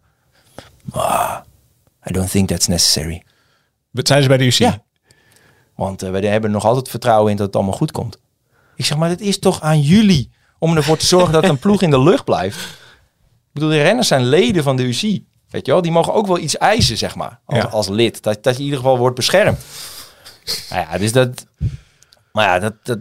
Ah, 0.92 1.38
I 2.10 2.12
don't 2.12 2.32
think 2.32 2.48
that's 2.48 2.68
necessary. 2.68 3.24
Wat 3.92 4.08
zijn 4.08 4.22
ze 4.22 4.28
bij 4.28 4.38
de 4.38 4.46
UC? 4.46 4.54
Ja. 4.54 4.84
Want 5.76 6.02
eh, 6.02 6.12
we 6.12 6.28
hebben 6.28 6.52
nog 6.52 6.66
altijd 6.66 6.90
vertrouwen 6.90 7.32
in 7.32 7.38
dat 7.38 7.46
het 7.46 7.56
allemaal 7.56 7.74
goed 7.74 7.92
komt. 7.92 8.18
Ik 8.76 8.86
zeg, 8.86 8.98
maar 8.98 9.10
het 9.10 9.22
is 9.22 9.40
toch 9.40 9.62
aan 9.62 9.82
jullie 9.82 10.32
om 10.60 10.76
ervoor 10.76 10.98
te 10.98 11.06
zorgen 11.06 11.34
dat 11.34 11.44
een 11.44 11.60
ploeg 11.60 11.82
in 11.82 11.90
de 11.90 12.02
lucht 12.02 12.26
blijft. 12.26 12.60
Ik 12.60 13.54
bedoel, 13.54 13.70
de 13.70 13.82
renners 13.82 14.08
zijn 14.08 14.26
leden 14.26 14.64
van 14.64 14.76
de 14.76 14.84
UCI. 14.84 15.26
Weet 15.54 15.66
je 15.66 15.72
wel, 15.72 15.82
die 15.82 15.92
mogen 15.92 16.14
ook 16.14 16.28
wel 16.28 16.38
iets 16.38 16.58
eisen, 16.58 16.98
zeg 16.98 17.16
maar, 17.16 17.40
als, 17.46 17.58
Ja. 17.58 17.64
als 17.66 17.88
lid. 17.88 18.24
Dat, 18.24 18.44
dat 18.44 18.54
je 18.54 18.60
in 18.60 18.66
ieder 18.66 18.80
geval 18.80 18.98
wordt 18.98 19.16
beschermd. 19.16 19.60
Nou 20.70 20.86
ja, 20.92 20.98
dus 20.98 21.12
dat... 21.12 21.46
Maar 22.32 22.46
ja, 22.48 22.60
dat... 22.60 22.74
dat 22.84 23.00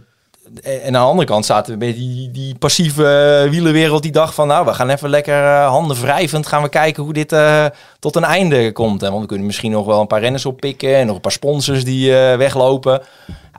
en 0.63 0.85
aan 0.85 0.91
de 0.91 0.97
andere 1.09 1.27
kant 1.27 1.45
zaten 1.45 1.73
we 1.79 1.85
met 1.85 1.95
die, 1.95 2.31
die 2.31 2.55
passieve 2.55 3.05
eh, 3.43 3.49
wielerwereld 3.49 4.03
die 4.03 4.11
dacht 4.11 4.33
van... 4.33 4.47
nou, 4.47 4.65
we 4.65 4.73
gaan 4.73 4.89
even 4.89 5.09
lekker 5.09 5.43
eh, 5.43 5.67
handen 5.67 6.01
wrijvend 6.01 6.47
gaan 6.47 6.61
we 6.61 6.69
kijken 6.69 7.03
hoe 7.03 7.13
dit 7.13 7.31
eh, 7.31 7.65
tot 7.99 8.15
een 8.15 8.23
einde 8.23 8.71
komt. 8.71 9.01
Hè? 9.01 9.07
Want 9.09 9.21
we 9.21 9.27
kunnen 9.27 9.45
misschien 9.45 9.71
nog 9.71 9.85
wel 9.85 9.99
een 10.01 10.07
paar 10.07 10.19
renners 10.19 10.45
oppikken... 10.45 10.95
en 10.95 11.05
nog 11.05 11.15
een 11.15 11.21
paar 11.21 11.31
sponsors 11.31 11.83
die 11.83 12.11
weglopen. 12.13 13.01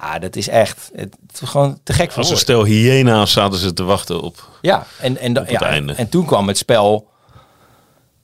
Ja, 0.00 0.18
dat 0.18 0.36
is 0.36 0.48
echt 0.48 0.90
het, 0.94 1.16
is 1.42 1.48
gewoon 1.48 1.78
te 1.82 1.92
gek 1.92 2.10
voor 2.12 2.22
Als 2.22 2.30
een 2.30 2.36
stel 2.36 2.64
hyena's 2.64 3.32
zaten 3.32 3.58
ze 3.58 3.72
te 3.72 3.82
wachten 3.84 4.20
op. 4.20 4.48
Ja, 4.60 4.86
en, 5.00 5.18
en, 5.18 5.32
da- 5.32 5.40
Op 5.40 5.46
het 5.46 5.60
ja, 5.60 5.66
einde. 5.66 5.92
en 5.92 6.08
toen 6.08 6.24
kwam 6.26 6.48
het 6.48 6.58
spel. 6.58 7.08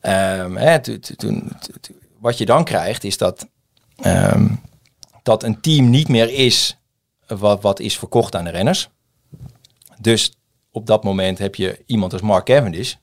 Ehm, 0.00 0.56
hè, 0.56 0.78
wat 2.18 2.38
je 2.38 2.44
dan 2.44 2.64
krijgt 2.64 3.04
is 3.04 3.18
dat, 3.18 3.48
ehm, 3.96 4.48
dat 5.22 5.42
een 5.42 5.60
team 5.60 5.90
niet 5.90 6.08
meer 6.08 6.30
is 6.32 6.76
wat, 7.26 7.62
wat 7.62 7.80
is 7.80 7.98
verkocht 7.98 8.34
aan 8.34 8.44
de 8.44 8.50
renners. 8.50 8.88
Dus 10.00 10.32
op 10.70 10.86
dat 10.86 11.04
moment 11.04 11.38
heb 11.38 11.54
je 11.54 11.82
iemand 11.86 12.12
als 12.12 12.22
Mark 12.22 12.44
Cavendish 12.44 12.94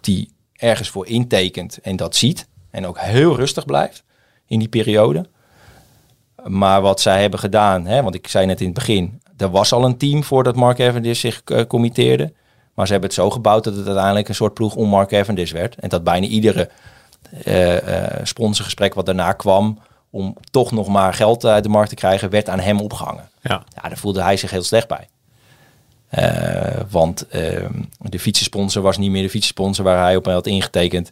die 0.00 0.30
ergens 0.52 0.88
voor 0.88 1.06
intekent 1.06 1.78
en 1.80 1.96
dat 1.96 2.16
ziet. 2.16 2.48
En 2.70 2.86
ook 2.86 2.98
heel 3.00 3.36
rustig 3.36 3.64
blijft 3.64 4.04
in 4.46 4.58
die 4.58 4.68
periode. 4.68 5.28
Maar 6.44 6.80
wat 6.80 7.00
zij 7.00 7.20
hebben 7.20 7.40
gedaan, 7.40 7.86
hè, 7.86 8.02
want 8.02 8.14
ik 8.14 8.28
zei 8.28 8.46
net 8.46 8.60
in 8.60 8.66
het 8.66 8.74
begin, 8.74 9.20
er 9.36 9.50
was 9.50 9.72
al 9.72 9.84
een 9.84 9.96
team 9.96 10.24
voordat 10.24 10.56
Mark 10.56 10.76
Cavendish 10.76 11.20
zich 11.20 11.42
eh, 11.44 11.64
committeerde. 11.66 12.32
Maar 12.76 12.86
ze 12.86 12.92
hebben 12.92 13.10
het 13.10 13.18
zo 13.18 13.30
gebouwd 13.30 13.64
dat 13.64 13.76
het 13.76 13.86
uiteindelijk 13.86 14.28
een 14.28 14.34
soort 14.34 14.54
ploeg 14.54 14.74
om 14.74 14.88
Mark 14.88 15.08
Cavendish 15.08 15.52
werd. 15.52 15.74
En 15.74 15.88
dat 15.88 16.04
bijna 16.04 16.26
iedere 16.26 16.70
eh, 17.44 18.04
eh, 18.04 18.26
sponsorgesprek 18.26 18.94
wat 18.94 19.06
daarna 19.06 19.32
kwam, 19.32 19.78
om 20.10 20.36
toch 20.50 20.72
nog 20.72 20.88
maar 20.88 21.14
geld 21.14 21.44
uit 21.44 21.62
de 21.62 21.68
markt 21.68 21.88
te 21.88 21.94
krijgen, 21.94 22.30
werd 22.30 22.48
aan 22.48 22.60
hem 22.60 22.80
opgehangen. 22.80 23.28
Ja. 23.40 23.64
Ja, 23.74 23.88
daar 23.88 23.98
voelde 23.98 24.22
hij 24.22 24.36
zich 24.36 24.50
heel 24.50 24.62
slecht 24.62 24.88
bij. 24.88 25.08
Eh, 26.08 26.80
want 26.90 27.28
ehm, 27.28 27.72
de 27.98 28.18
fietsensponsor 28.18 28.82
was 28.82 28.98
niet 28.98 29.10
meer 29.10 29.22
de 29.22 29.30
fietsensponsor 29.30 29.84
waar 29.84 30.02
hij 30.02 30.16
op 30.16 30.26
had 30.26 30.46
ingetekend. 30.46 31.10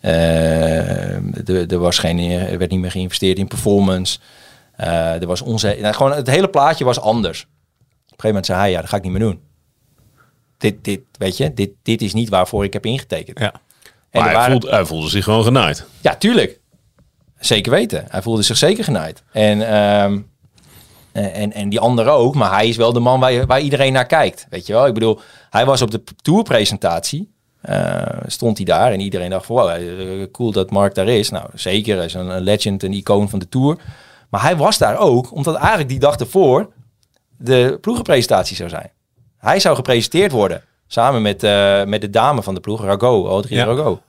Er, 0.00 1.78
was 1.78 1.98
geen, 1.98 2.30
er 2.30 2.58
werd 2.58 2.70
niet 2.70 2.80
meer 2.80 2.90
geïnvesteerd 2.90 3.38
in 3.38 3.48
performance. 3.48 4.18
Er 4.76 5.26
was 5.26 5.40
onze, 5.40 5.76
nou, 5.80 5.94
gewoon 5.94 6.12
het 6.12 6.26
hele 6.26 6.48
plaatje 6.48 6.84
was 6.84 7.00
anders. 7.00 7.42
Op 7.42 7.48
een 7.48 8.06
gegeven 8.06 8.26
moment 8.26 8.46
zei 8.46 8.58
hij, 8.58 8.70
ja, 8.70 8.80
dat 8.80 8.88
ga 8.88 8.96
ik 8.96 9.02
niet 9.02 9.12
meer 9.12 9.20
doen. 9.20 9.40
Dit, 10.60 10.84
dit, 10.84 11.00
weet 11.18 11.36
je, 11.36 11.54
dit, 11.54 11.70
dit 11.82 12.02
is 12.02 12.12
niet 12.12 12.28
waarvoor 12.28 12.64
ik 12.64 12.72
heb 12.72 12.86
ingetekend. 12.86 13.38
Ja. 13.38 13.52
En 13.52 14.20
Maar 14.20 14.22
hij, 14.24 14.32
waren- 14.34 14.50
voelde, 14.50 14.70
hij 14.70 14.84
voelde 14.84 15.08
zich 15.08 15.24
gewoon 15.24 15.44
genaaid. 15.44 15.86
ja, 16.00 16.14
tuurlijk. 16.16 16.58
Zeker 17.38 17.72
weten. 17.72 18.04
Hij 18.08 18.22
voelde 18.22 18.42
zich 18.42 18.56
zeker 18.56 18.84
genaaid. 18.84 19.22
En, 19.32 19.68
ehm, 19.68 20.18
en, 21.12 21.52
en 21.52 21.68
die 21.68 21.80
andere 21.80 22.10
ook. 22.10 22.34
Maar 22.34 22.52
hij 22.54 22.68
is 22.68 22.76
wel 22.76 22.92
de 22.92 23.00
man 23.00 23.20
waar, 23.20 23.32
je- 23.32 23.46
waar 23.46 23.60
iedereen 23.60 23.92
naar 23.92 24.06
kijkt. 24.06 24.46
Weet 24.50 24.66
je 24.66 24.72
wel? 24.72 24.86
Ik 24.86 24.94
bedoel, 24.94 25.20
hij 25.50 25.66
was 25.66 25.82
op 25.82 25.90
de 25.90 26.02
tourpresentatie. 26.22 27.30
eh, 27.60 28.02
stond 28.26 28.56
hij 28.56 28.66
daar 28.66 28.92
en 28.92 29.00
iedereen 29.00 29.30
dacht 29.30 29.46
van 29.46 29.56
wow, 29.56 29.70
eh, 29.70 30.26
cool 30.32 30.52
dat 30.52 30.70
Mark 30.70 30.94
daar 30.94 31.08
is. 31.08 31.30
Nou, 31.30 31.46
zeker. 31.54 31.96
Hij 31.96 32.04
is 32.04 32.14
een, 32.14 32.28
een 32.28 32.42
legend, 32.42 32.82
een 32.82 32.92
icoon 32.92 33.28
van 33.28 33.38
de 33.38 33.48
Tour. 33.48 33.78
Maar 34.30 34.42
hij 34.42 34.56
was 34.56 34.78
daar 34.78 34.98
ook 34.98 35.32
omdat 35.34 35.54
eigenlijk 35.56 35.88
die 35.88 35.98
dag 35.98 36.16
ervoor 36.16 36.72
de 37.36 37.78
ploegenpresentatie 37.80 38.56
zou 38.56 38.68
zijn. 38.68 38.90
Hij 39.40 39.60
zou 39.60 39.74
gepresenteerd 39.76 40.32
worden. 40.32 40.62
Samen 40.86 41.22
met, 41.22 41.42
eh, 41.42 41.84
met 41.84 42.00
de 42.00 42.10
dame 42.10 42.42
van 42.42 42.54
de 42.54 42.60
ploeg, 42.60 42.84
Rago, 42.84 43.28
Audrey 43.28 43.58
Ja. 43.58 43.64
Rago. 43.64 44.00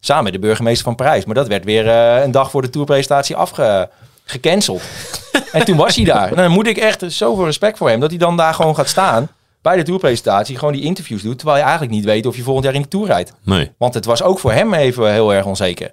Samen 0.00 0.24
met 0.24 0.32
de 0.32 0.38
burgemeester 0.38 0.84
van 0.84 0.94
Parijs. 0.94 1.24
Maar 1.24 1.34
dat 1.34 1.48
werd 1.48 1.64
weer 1.64 1.88
eh, 1.88 2.22
een 2.22 2.30
dag 2.30 2.50
voor 2.50 2.62
de 2.62 2.70
tourpresentatie 2.70 3.36
afgecanceld. 3.36 4.82
en 5.52 5.64
toen 5.64 5.76
was 5.76 5.96
hij 5.96 6.04
daar. 6.04 6.28
En 6.28 6.36
dan 6.36 6.50
moet 6.50 6.66
ik 6.66 6.76
echt 6.76 7.04
zoveel 7.06 7.44
respect 7.44 7.78
voor 7.78 7.88
hem. 7.88 8.00
Dat 8.00 8.10
hij 8.10 8.18
dan 8.18 8.36
daar 8.36 8.54
gewoon 8.54 8.74
gaat 8.74 8.88
staan. 8.88 9.28
bij 9.62 9.76
de 9.76 9.82
tourpresentatie 9.82 10.58
gewoon 10.58 10.74
die 10.74 10.82
interviews 10.82 11.22
doet, 11.22 11.36
terwijl 11.38 11.58
je 11.58 11.62
eigenlijk 11.64 11.92
niet 11.92 12.04
weet 12.04 12.26
of 12.26 12.36
je 12.36 12.42
volgend 12.42 12.64
jaar 12.64 12.74
in 12.74 12.82
de 12.82 12.88
Tour 12.88 13.06
rijdt. 13.06 13.32
Nee. 13.42 13.70
Want 13.78 13.94
het 13.94 14.04
was 14.04 14.22
ook 14.22 14.38
voor 14.38 14.52
hem 14.52 14.74
even 14.74 15.12
heel 15.12 15.34
erg 15.34 15.44
onzeker. 15.46 15.92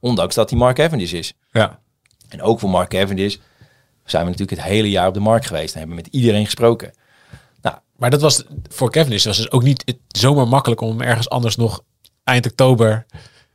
Ondanks 0.00 0.34
dat 0.34 0.50
hij 0.50 0.58
Mark 0.58 0.76
Cavendish 0.76 1.12
is. 1.12 1.32
Ja. 1.52 1.78
En 2.28 2.42
ook 2.42 2.60
voor 2.60 2.70
Mark 2.70 2.88
Cavendish 2.88 3.36
zijn 4.04 4.24
we 4.24 4.30
natuurlijk 4.30 4.58
het 4.60 4.70
hele 4.70 4.90
jaar 4.90 5.08
op 5.08 5.14
de 5.14 5.20
markt 5.20 5.46
geweest 5.46 5.72
en 5.72 5.78
hebben 5.78 5.96
met 5.96 6.06
iedereen 6.10 6.44
gesproken. 6.44 6.92
Maar 8.04 8.12
dat 8.12 8.22
was 8.22 8.44
voor 8.68 8.90
Cavendish 8.90 9.24
was 9.24 9.38
het 9.38 9.52
ook 9.52 9.62
niet 9.62 9.96
zomaar 10.08 10.48
makkelijk 10.48 10.80
om 10.80 11.00
ergens 11.00 11.28
anders 11.28 11.56
nog 11.56 11.84
eind 12.24 12.46
oktober 12.46 13.06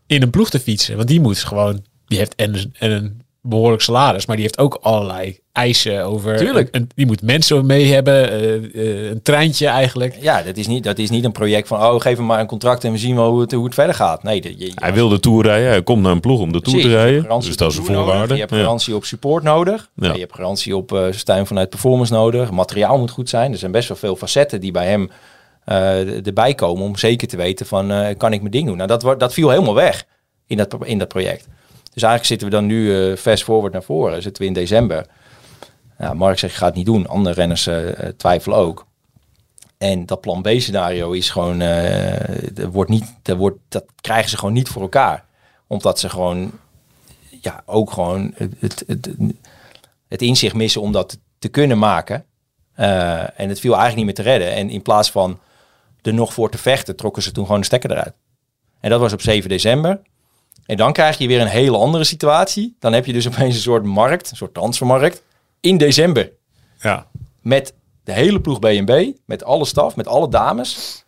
in 0.06 0.22
een 0.22 0.30
ploeg 0.30 0.50
te 0.50 0.60
fietsen. 0.60 0.96
Want 0.96 1.08
die 1.08 1.22
moet 1.22 1.38
gewoon, 1.38 1.86
die 2.06 2.18
heeft 2.18 2.36
en, 2.36 2.72
en 2.74 2.92
een 2.92 3.22
behoorlijk 3.42 3.82
salaris, 3.82 4.26
maar 4.26 4.36
die 4.36 4.46
heeft 4.46 4.60
ook 4.60 4.78
allerlei 4.82 5.40
eisen 5.52 6.06
over. 6.06 6.38
Tuurlijk. 6.38 6.70
En 6.70 6.90
die 6.96 7.06
moet 7.06 7.22
mensen 7.22 7.66
mee 7.66 7.94
hebben, 7.94 8.32
eh, 8.32 8.56
eh, 8.56 9.10
een 9.10 9.22
treintje 9.22 9.68
eigenlijk. 9.68 10.16
ja, 10.22 10.42
dat 10.42 10.58
is, 10.58 10.68
niet, 10.68 10.84
dat 10.84 10.98
is 10.98 11.10
niet 11.10 11.24
een 11.24 11.32
project 11.32 11.68
van, 11.68 11.82
oh, 11.82 12.02
geef 12.02 12.18
hem 12.18 12.26
maar 12.26 12.40
een 12.40 12.48
contract 12.48 12.84
en 12.84 12.92
we 12.92 12.98
zien 12.98 13.16
wel 13.16 13.30
hoe 13.30 13.42
het, 13.42 13.52
hoe 13.52 13.66
het 13.66 13.74
verder 13.74 13.96
gaat. 13.96 14.24
Nee, 14.24 14.42
de, 14.42 14.58
je, 14.58 14.72
Hij 14.76 14.94
wil 14.94 15.10
de 15.10 15.20
Tour 15.20 15.46
rijden. 15.46 15.70
Hij 15.70 15.84
komt 15.84 16.02
naar 16.02 16.12
een 16.12 16.20
ploeg 16.20 16.40
om 16.40 16.52
de 16.52 16.62
Tour 16.62 16.82
te 16.82 16.90
rijden. 16.90 17.22
garantie 17.22 17.50
Dus 17.50 17.54
op 17.54 17.60
dat 17.60 17.72
is 17.72 17.78
een 17.78 17.86
voorwaarde. 17.86 18.34
Je 18.34 18.40
hebt 18.40 18.52
Ja. 18.52 18.58
garantie 18.58 18.96
op 18.96 19.06
support 19.06 19.44
nodig. 19.44 19.90
Ja. 19.96 20.14
Je 20.14 20.20
hebt 20.20 20.36
garantie 20.36 20.76
op 20.76 20.94
eh 20.94 21.06
steun 21.12 21.48
vanuit 21.48 21.70
performance 21.70 22.14
nodig. 22.14 22.52
Materiaal 22.52 22.98
moet 22.98 23.12
goed 23.12 23.30
zijn. 23.30 23.52
Er 23.52 23.58
zijn 23.58 23.72
best 23.72 23.88
wel 23.88 23.98
veel 23.98 24.16
facetten 24.16 24.62
die 24.62 24.72
bij 24.72 24.88
hem 24.88 25.10
eh, 25.66 26.26
erbij 26.28 26.54
komen 26.56 26.84
om 26.84 26.96
zeker 26.98 27.28
te 27.28 27.38
weten 27.38 27.66
van, 27.66 27.92
eh, 27.92 28.18
kan 28.18 28.34
ik 28.34 28.40
mijn 28.40 28.52
ding 28.52 28.68
doen? 28.68 28.78
Nou, 28.78 28.88
dat, 28.98 29.20
dat 29.20 29.34
viel 29.34 29.50
helemaal 29.50 29.74
weg 29.76 30.06
in 30.48 30.58
dat, 30.58 30.76
in 30.84 30.98
dat 30.98 31.08
project. 31.08 31.48
Dus 32.00 32.08
eigenlijk 32.08 32.42
zitten 32.42 32.60
we 32.60 32.68
dan 32.68 32.78
nu 32.78 33.12
eh, 33.12 33.18
fast 33.18 33.44
forward 33.44 33.74
naar 33.74 33.84
voren. 33.84 34.22
Zitten 34.22 34.42
we 34.42 34.48
in 34.48 34.54
december. 34.54 35.06
Ja, 35.98 36.14
Mark 36.14 36.40
zegt, 36.40 36.54
ik 36.54 36.60
ga 36.60 36.66
het 36.66 36.76
niet 36.76 36.86
doen. 36.86 37.08
Andere 37.08 37.36
renners 37.36 37.68
eh, 37.68 37.90
eh, 37.90 38.14
twijfelen 38.18 38.58
ook. 38.58 38.88
En 39.78 40.06
dat 40.06 40.22
plan 40.22 40.42
B-scenario 40.42 41.12
is 41.12 41.30
gewoon, 41.30 41.60
er 41.60 42.72
wordt 42.72 42.90
niet, 42.90 43.06
er 43.24 43.36
wordt, 43.36 43.58
dat 43.68 43.86
krijgen 44.02 44.30
ze 44.30 44.38
gewoon 44.38 44.54
niet 44.54 44.70
voor 44.70 44.82
elkaar. 44.82 45.26
Omdat 45.68 46.00
ze 46.00 46.10
gewoon, 46.10 46.52
ja, 47.42 47.64
ook 47.66 47.92
gewoon 47.92 48.34
het, 48.36 48.54
het, 48.60 48.84
het, 48.88 49.10
het 50.08 50.22
inzicht 50.22 50.56
missen 50.56 50.82
om 50.82 50.92
dat 50.92 51.20
te 51.40 51.50
kunnen 51.50 51.78
maken. 51.78 52.26
En 53.36 53.50
het 53.50 53.60
viel 53.60 53.76
eigenlijk 53.76 53.96
niet 53.96 54.06
meer 54.06 54.26
te 54.26 54.32
redden. 54.32 54.54
En 54.54 54.70
in 54.70 54.82
plaats 54.82 55.12
van 55.12 55.40
er 56.02 56.14
nog 56.14 56.34
voor 56.34 56.50
te 56.50 56.58
vechten, 56.58 56.96
trokken 56.96 57.24
ze 57.24 57.32
toen 57.32 57.46
gewoon 57.46 57.60
de 57.60 57.66
stekker 57.66 57.92
eruit. 57.92 58.14
En 58.80 58.90
dat 58.90 59.00
was 59.00 59.14
op 59.14 59.22
7 59.22 59.50
december. 59.50 60.02
En 60.70 60.78
dan 60.78 60.94
krijg 60.94 61.18
je 61.18 61.28
weer 61.28 61.42
een 61.42 61.48
hele 61.48 61.78
andere 61.78 62.04
situatie. 62.04 62.76
Dan 62.80 62.94
heb 62.94 63.06
je 63.06 63.14
dus 63.14 63.28
opeens 63.28 63.56
een 63.56 63.62
soort 63.62 63.84
markt, 63.84 64.32
een 64.32 64.38
soort 64.38 64.54
transfermarkt, 64.54 65.24
in 65.60 65.78
december. 65.78 66.32
Ja. 66.80 67.08
Met 67.42 67.74
de 68.04 68.12
hele 68.12 68.42
ploeg 68.42 68.60
B&B, 68.60 68.92
met 69.26 69.44
alle 69.44 69.66
staf, 69.66 69.96
met 69.96 70.08
alle 70.08 70.30
dames. 70.30 71.04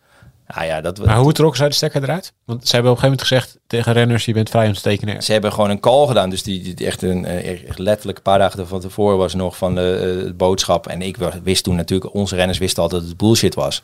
Nou 0.46 0.66
ja, 0.66 0.80
dat, 0.80 1.04
Maar 1.04 1.16
hoe 1.16 1.32
trokken 1.32 1.58
zij 1.58 1.68
de 1.68 1.74
stekker 1.74 2.02
eruit? 2.02 2.32
Want 2.44 2.68
ze 2.68 2.74
hebben 2.74 2.92
op 2.92 2.96
een 2.96 3.02
gegeven 3.02 3.26
moment 3.28 3.46
gezegd 3.46 3.58
tegen 3.66 3.92
renners, 3.92 4.24
je 4.24 4.32
bent 4.32 4.50
vrij 4.50 4.66
om 4.66 4.72
te 4.72 4.80
tekenen. 4.80 5.22
Ze 5.22 5.32
hebben 5.32 5.52
gewoon 5.52 5.70
een 5.70 5.80
call 5.80 6.06
gedaan. 6.06 6.30
Dus 6.30 6.42
die, 6.42 6.74
die 6.74 6.86
echt 6.86 7.02
een 7.02 7.24
eh, 7.24 7.68
echt 7.68 7.78
letterlijk 7.78 8.18
een 8.18 8.24
paar 8.24 8.38
dagen 8.38 8.68
van 8.68 8.80
tevoren 8.80 9.18
was 9.18 9.34
nog 9.34 9.56
van 9.56 9.74
de 9.74 10.24
eh, 10.26 10.36
boodschap. 10.36 10.86
En 10.86 11.02
ik 11.02 11.16
wist 11.42 11.64
toen 11.64 11.76
natuurlijk, 11.76 12.14
onze 12.14 12.34
renners 12.34 12.58
wisten 12.58 12.82
altijd 12.82 13.00
dat 13.00 13.10
het 13.10 13.18
bullshit 13.18 13.54
was. 13.54 13.82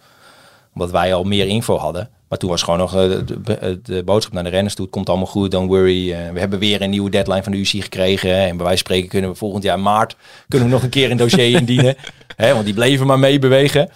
Omdat 0.74 0.90
wij 0.90 1.14
al 1.14 1.24
meer 1.24 1.46
info 1.46 1.76
hadden. 1.76 2.10
Maar 2.28 2.38
toen 2.38 2.50
was 2.50 2.62
gewoon 2.62 2.78
nog 2.78 2.94
eh, 2.94 3.00
de, 3.08 3.24
de, 3.42 3.80
de 3.82 4.02
boodschap 4.04 4.32
naar 4.34 4.44
de 4.44 4.50
renners 4.50 4.74
toe. 4.74 4.84
Het 4.84 4.94
komt 4.94 5.08
allemaal 5.08 5.26
goed, 5.26 5.50
don't 5.50 5.68
worry. 5.68 6.12
Eh, 6.12 6.30
we 6.32 6.38
hebben 6.38 6.58
weer 6.58 6.82
een 6.82 6.90
nieuwe 6.90 7.10
deadline 7.10 7.42
van 7.42 7.52
de 7.52 7.58
UCI 7.58 7.82
gekregen. 7.82 8.30
En 8.34 8.38
bij 8.56 8.66
wijze 8.66 8.68
van 8.68 8.76
spreken 8.76 9.08
kunnen 9.08 9.30
we 9.30 9.36
volgend 9.36 9.62
jaar 9.62 9.80
maart 9.80 10.16
kunnen 10.48 10.68
we 10.68 10.74
nog 10.74 10.82
een 10.82 10.88
keer 10.88 11.10
een 11.10 11.16
dossier 11.16 11.50
indienen. 11.60 11.96
Hè, 12.36 12.52
want 12.52 12.64
die 12.64 12.74
bleven 12.74 13.06
maar 13.06 13.18
meebewegen. 13.18 13.90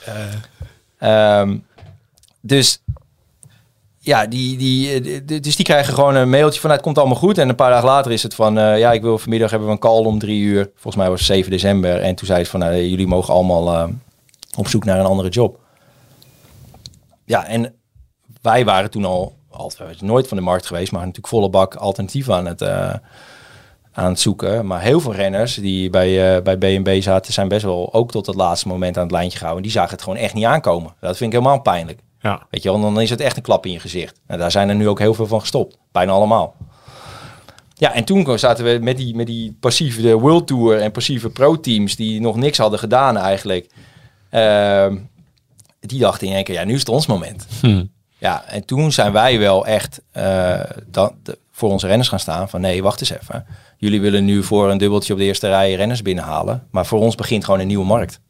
Ehm, 0.98 1.56
dus 2.40 2.82
ja, 3.98 4.26
die, 4.26 4.56
die, 4.58 4.92
eh, 4.92 5.20
de- 5.26 5.40
dus 5.40 5.56
die 5.56 5.64
krijgen 5.64 5.94
gewoon 5.94 6.14
een 6.14 6.30
mailtje 6.30 6.60
van, 6.60 6.68
nou, 6.70 6.72
het 6.74 6.82
komt 6.82 6.98
allemaal 6.98 7.16
goed. 7.16 7.38
En 7.38 7.48
een 7.48 7.54
paar 7.54 7.70
dagen 7.70 7.86
later 7.88 8.12
is 8.12 8.22
het 8.22 8.34
van, 8.34 8.58
eh, 8.58 8.78
ja, 8.78 8.92
ik 8.92 9.02
wil 9.02 9.18
vanmiddag 9.18 9.50
hebben 9.50 9.68
we 9.68 9.74
een 9.74 9.80
call 9.80 10.04
om 10.04 10.18
drie 10.18 10.40
uur. 10.42 10.70
Volgens 10.74 10.96
mij 10.96 11.08
was 11.10 11.18
het 11.18 11.28
7 11.28 11.50
december. 11.50 12.00
En 12.00 12.14
toen 12.14 12.26
zei 12.26 12.44
ze 12.44 12.50
van, 12.50 12.60
nou, 12.60 12.74
jullie 12.76 13.06
mogen 13.06 13.34
allemaal 13.34 13.72
eh, 13.72 13.88
op 14.56 14.68
zoek 14.68 14.84
naar 14.84 14.98
een 14.98 15.04
andere 15.06 15.28
job. 15.28 15.58
Ja, 17.24 17.46
en 17.46 17.74
wij 18.42 18.64
waren 18.64 18.90
toen 18.90 19.04
al, 19.04 19.36
al 19.50 19.72
we 19.78 19.84
waren 19.84 20.06
nooit 20.06 20.28
van 20.28 20.36
de 20.36 20.42
markt 20.42 20.66
geweest, 20.66 20.92
maar 20.92 21.00
natuurlijk 21.00 21.28
volle 21.28 21.50
bak 21.50 21.74
alternatieven 21.74 22.34
aan 22.34 22.46
het, 22.46 22.62
eh, 22.62 22.94
aan 23.92 24.08
het 24.08 24.20
zoeken. 24.20 24.66
Maar 24.66 24.80
heel 24.80 25.00
veel 25.00 25.14
renners 25.14 25.54
die 25.54 25.90
bij, 25.90 26.36
eh, 26.36 26.42
bij 26.42 26.56
B&B 26.56 27.02
zaten, 27.02 27.32
zijn 27.32 27.48
best 27.48 27.62
wel 27.64 27.92
ook 27.92 28.10
tot 28.10 28.26
het 28.26 28.36
laatste 28.36 28.68
moment 28.68 28.96
aan 28.96 29.02
het 29.02 29.12
lijntje 29.12 29.38
gehouden. 29.38 29.64
Die 29.64 29.72
zagen 29.72 29.90
het 29.90 30.02
gewoon 30.02 30.18
echt 30.18 30.34
niet 30.34 30.44
aankomen. 30.44 30.94
Dat 31.00 31.16
vind 31.16 31.32
ik 31.32 31.38
helemaal 31.38 31.60
pijnlijk. 31.60 32.00
Ja. 32.20 32.46
Weet 32.50 32.62
je 32.62 32.70
wel, 32.70 32.80
dan 32.80 33.00
is 33.00 33.10
het 33.10 33.20
echt 33.20 33.36
een 33.36 33.42
klap 33.42 33.66
in 33.66 33.72
je 33.72 33.80
gezicht. 33.80 34.20
En 34.26 34.38
daar 34.38 34.50
zijn 34.50 34.68
er 34.68 34.74
nu 34.74 34.88
ook 34.88 34.98
heel 34.98 35.14
veel 35.14 35.26
van 35.26 35.40
gestopt. 35.40 35.78
Bijna 35.92 36.12
allemaal. 36.12 36.54
Ja, 37.74 37.92
en 37.92 38.04
toen 38.04 38.38
zaten 38.38 38.64
we 38.64 38.78
met 38.82 38.96
die, 38.96 39.14
met 39.14 39.26
die 39.26 39.56
passieve 39.60 40.18
World 40.18 40.46
Tour 40.46 40.80
en 40.80 40.90
passieve 40.90 41.30
pro-teams 41.30 41.96
die 41.96 42.20
nog 42.20 42.36
niks 42.36 42.58
hadden 42.58 42.78
gedaan 42.78 43.16
eigenlijk. 43.16 43.70
Ehm, 44.30 44.96
die 45.80 45.98
dachten 45.98 46.26
in 46.26 46.34
één 46.34 46.44
keer, 46.44 46.54
ja, 46.54 46.64
nu 46.64 46.72
is 46.74 46.78
het 46.78 46.88
ons 46.88 47.06
moment. 47.06 47.46
Ja, 48.22 48.44
en 48.46 48.64
toen 48.64 48.92
zijn 48.92 49.12
wij 49.12 49.38
wel 49.38 49.66
echt 49.66 50.00
eh, 50.10 50.60
voor 51.50 51.70
onze 51.70 51.86
renners 51.86 52.08
gaan 52.08 52.18
staan 52.18 52.48
van 52.48 52.60
nee, 52.60 52.82
wacht 52.82 53.00
eens 53.00 53.10
even. 53.10 53.46
Jullie 53.76 54.00
willen 54.00 54.24
nu 54.24 54.42
voor 54.42 54.70
een 54.70 54.78
dubbeltje 54.78 55.12
op 55.12 55.18
de 55.18 55.24
eerste 55.24 55.48
rij 55.48 55.74
renners 55.74 56.02
binnenhalen. 56.02 56.66
Maar 56.70 56.86
voor 56.86 57.00
ons 57.00 57.14
begint 57.14 57.44
gewoon 57.44 57.60
een 57.60 57.66
nieuwe 57.66 57.84
markt. 57.84 58.20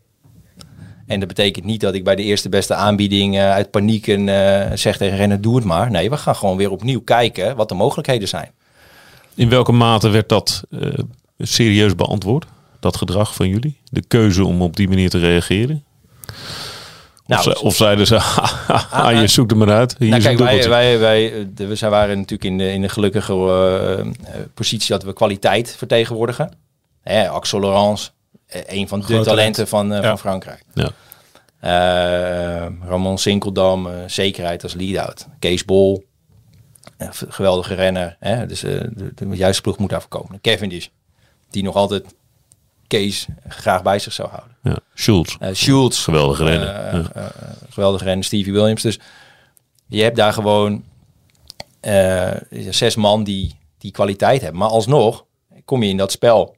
En 1.06 1.18
dat 1.18 1.28
betekent 1.28 1.64
niet 1.64 1.80
dat 1.80 1.94
ik 1.94 2.04
bij 2.04 2.16
de 2.16 2.22
eerste 2.22 2.48
beste 2.48 2.74
aanbieding 2.74 3.36
eh, 3.36 3.50
uit 3.50 3.70
paniek 3.70 4.06
en, 4.06 4.28
eh, 4.28 4.76
zeg 4.76 4.96
tegen 4.96 5.16
renner, 5.16 5.40
doe 5.40 5.56
het 5.56 5.64
maar. 5.64 5.90
Nee, 5.90 6.10
we 6.10 6.16
gaan 6.16 6.36
gewoon 6.36 6.56
weer 6.56 6.70
opnieuw 6.70 7.00
kijken 7.00 7.56
wat 7.56 7.68
de 7.68 7.74
mogelijkheden 7.74 8.28
zijn. 8.28 8.50
In 9.34 9.48
welke 9.48 9.72
mate 9.72 10.08
werd 10.08 10.28
dat 10.28 10.62
serieus 11.38 11.94
beantwoord? 11.94 12.46
Dat 12.80 12.96
gedrag 12.96 13.34
van 13.34 13.48
jullie? 13.48 13.78
De 13.84 14.02
keuze 14.02 14.44
om 14.44 14.62
op 14.62 14.76
die 14.76 14.88
manier 14.88 15.10
te 15.10 15.18
reageren? 15.18 15.84
Nou, 17.34 17.48
of, 17.50 17.56
ze- 17.58 17.64
of 17.64 17.74
zeiden 17.76 18.06
ze, 18.06 18.16
ah, 18.90 19.20
je 19.20 19.26
zoekt 19.26 19.50
er 19.50 19.56
maar 19.56 19.70
uit. 19.70 19.94
Hier 19.98 20.08
Nou, 20.08 20.22
kijk, 20.22 20.38
wij, 20.38 20.68
wij, 20.68 20.98
wij, 20.98 21.48
de- 21.54 21.66
we 21.66 21.74
zijn, 21.74 21.90
waren 21.90 22.16
natuurlijk 22.16 22.44
in 22.44 22.58
de, 22.58 22.72
in 22.72 22.80
de 22.82 22.88
gelukkige 22.88 23.32
eh, 23.32 23.98
eh, 24.00 24.06
positie 24.54 24.88
dat 24.88 25.02
we 25.02 25.12
kwaliteit 25.12 25.74
vertegenwoordigen. 25.76 26.52
Hè, 27.02 27.28
Axel 27.28 27.60
Laurence, 27.60 28.10
eh, 28.46 28.60
een 28.66 28.88
van 28.88 29.00
de 29.00 29.04
Groot 29.06 29.24
talenten 29.24 29.68
van, 29.68 29.88
Ja. 29.92 30.02
van 30.02 30.18
Frankrijk. 30.18 30.62
Ja. 30.74 30.90
Eh, 31.60 32.66
Ramon 32.88 33.18
Sinkeldam, 33.18 33.88
zekerheid 34.06 34.62
als 34.62 34.74
lead-out. 34.74 35.26
Kees 35.38 35.64
Bol, 35.64 36.04
geweldige 37.28 37.74
renner. 37.74 38.16
Hè? 38.20 38.46
Dus 38.46 38.60
de, 38.60 38.90
de 39.14 39.26
juiste 39.36 39.62
ploeg 39.62 39.78
moet 39.78 39.90
daar 39.90 40.00
voorkomen. 40.00 40.40
Cavendish, 40.40 40.86
die 41.50 41.62
nog 41.62 41.74
altijd 41.74 42.04
Kees 42.98 43.26
graag 43.48 43.82
bij 43.82 43.98
zich 43.98 44.12
zou 44.12 44.28
houden. 44.28 44.56
Ja. 44.62 44.78
Schultz, 45.52 46.04
geweldige 46.04 46.44
renner. 46.44 46.68
eh, 46.68 46.92
Ja. 46.92 47.10
eh, 47.14 47.26
geweldige 47.70 48.04
renner, 48.04 48.24
Stevie 48.24 48.52
Williams. 48.52 48.82
Dus 48.82 48.98
je 49.86 50.02
hebt 50.02 50.16
daar 50.16 50.32
gewoon 50.32 50.84
zes 52.70 52.96
man 52.96 53.24
die, 53.24 53.58
die 53.78 53.90
kwaliteit 53.90 54.40
hebben. 54.40 54.60
Maar 54.60 54.68
alsnog 54.68 55.24
kom 55.64 55.82
je 55.82 55.88
in 55.88 55.96
dat 55.96 56.12
spel. 56.12 56.56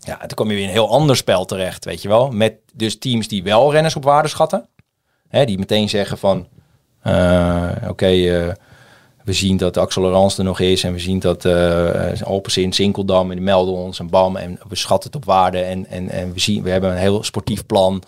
Ja, 0.00 0.16
dan 0.18 0.28
kom 0.34 0.48
je 0.48 0.54
weer 0.54 0.62
in 0.62 0.68
een 0.68 0.74
heel 0.74 0.90
ander 0.90 1.16
spel 1.16 1.44
terecht, 1.44 1.84
weet 1.84 2.02
je 2.02 2.08
wel. 2.08 2.30
Met 2.30 2.54
dus 2.74 2.98
teams 2.98 3.28
die 3.28 3.42
wel 3.42 3.72
renners 3.72 3.96
op 3.96 4.04
waarde 4.04 4.28
schatten. 4.28 4.68
Hè, 5.28 5.44
die 5.44 5.58
meteen 5.58 5.88
zeggen 5.88 6.18
van... 6.18 6.48
Oké, 7.88 8.06
eh, 8.06 8.52
we 9.24 9.32
zien 9.32 9.56
dat 9.56 9.76
Axel 9.76 10.02
Laurence 10.02 10.38
er 10.38 10.44
nog 10.44 10.60
is. 10.60 10.84
En 10.84 10.92
we 10.92 10.98
zien 10.98 11.18
dat 11.18 11.44
eh 11.44 12.22
Alpecin, 12.22 12.72
Sinkeldam 12.72 13.30
en 13.30 13.36
die 13.36 13.44
melden 13.44 13.74
ons 13.74 13.98
en 13.98 14.10
bam. 14.10 14.36
En 14.36 14.58
we 14.68 14.76
schatten 14.76 15.10
het 15.10 15.20
op 15.20 15.24
waarde. 15.24 15.58
En, 15.58 15.86
en, 15.86 16.10
en 16.10 16.32
we, 16.32 16.40
zien, 16.40 16.62
we 16.62 16.70
hebben 16.70 16.90
een 16.90 16.96
heel 16.96 17.22
sportief 17.22 17.66
plan. 17.66 18.02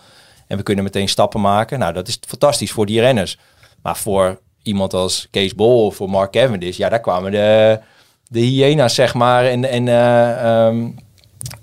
En 0.47 0.57
we 0.57 0.63
kunnen 0.63 0.83
meteen 0.83 1.09
stappen 1.09 1.41
maken. 1.41 1.79
Nou, 1.79 1.93
dat 1.93 2.07
is 2.07 2.19
fantastisch 2.27 2.71
voor 2.71 2.85
die 2.85 2.99
renners. 2.99 3.37
Maar 3.81 3.97
voor 3.97 4.39
iemand 4.63 4.93
als 4.93 5.27
Kees 5.31 5.55
Bol 5.55 5.85
of 5.85 5.95
voor 5.95 6.09
Mark 6.09 6.31
Cavendish... 6.31 6.77
Ja, 6.77 6.89
daar 6.89 6.99
kwamen 6.99 7.31
de, 7.31 7.79
de 8.27 8.39
hyena's, 8.39 8.95
zeg 8.95 9.13
maar. 9.13 9.45
En, 9.45 9.69
en 9.69 9.87
eh, 9.87 10.65
ehm, 10.65 10.89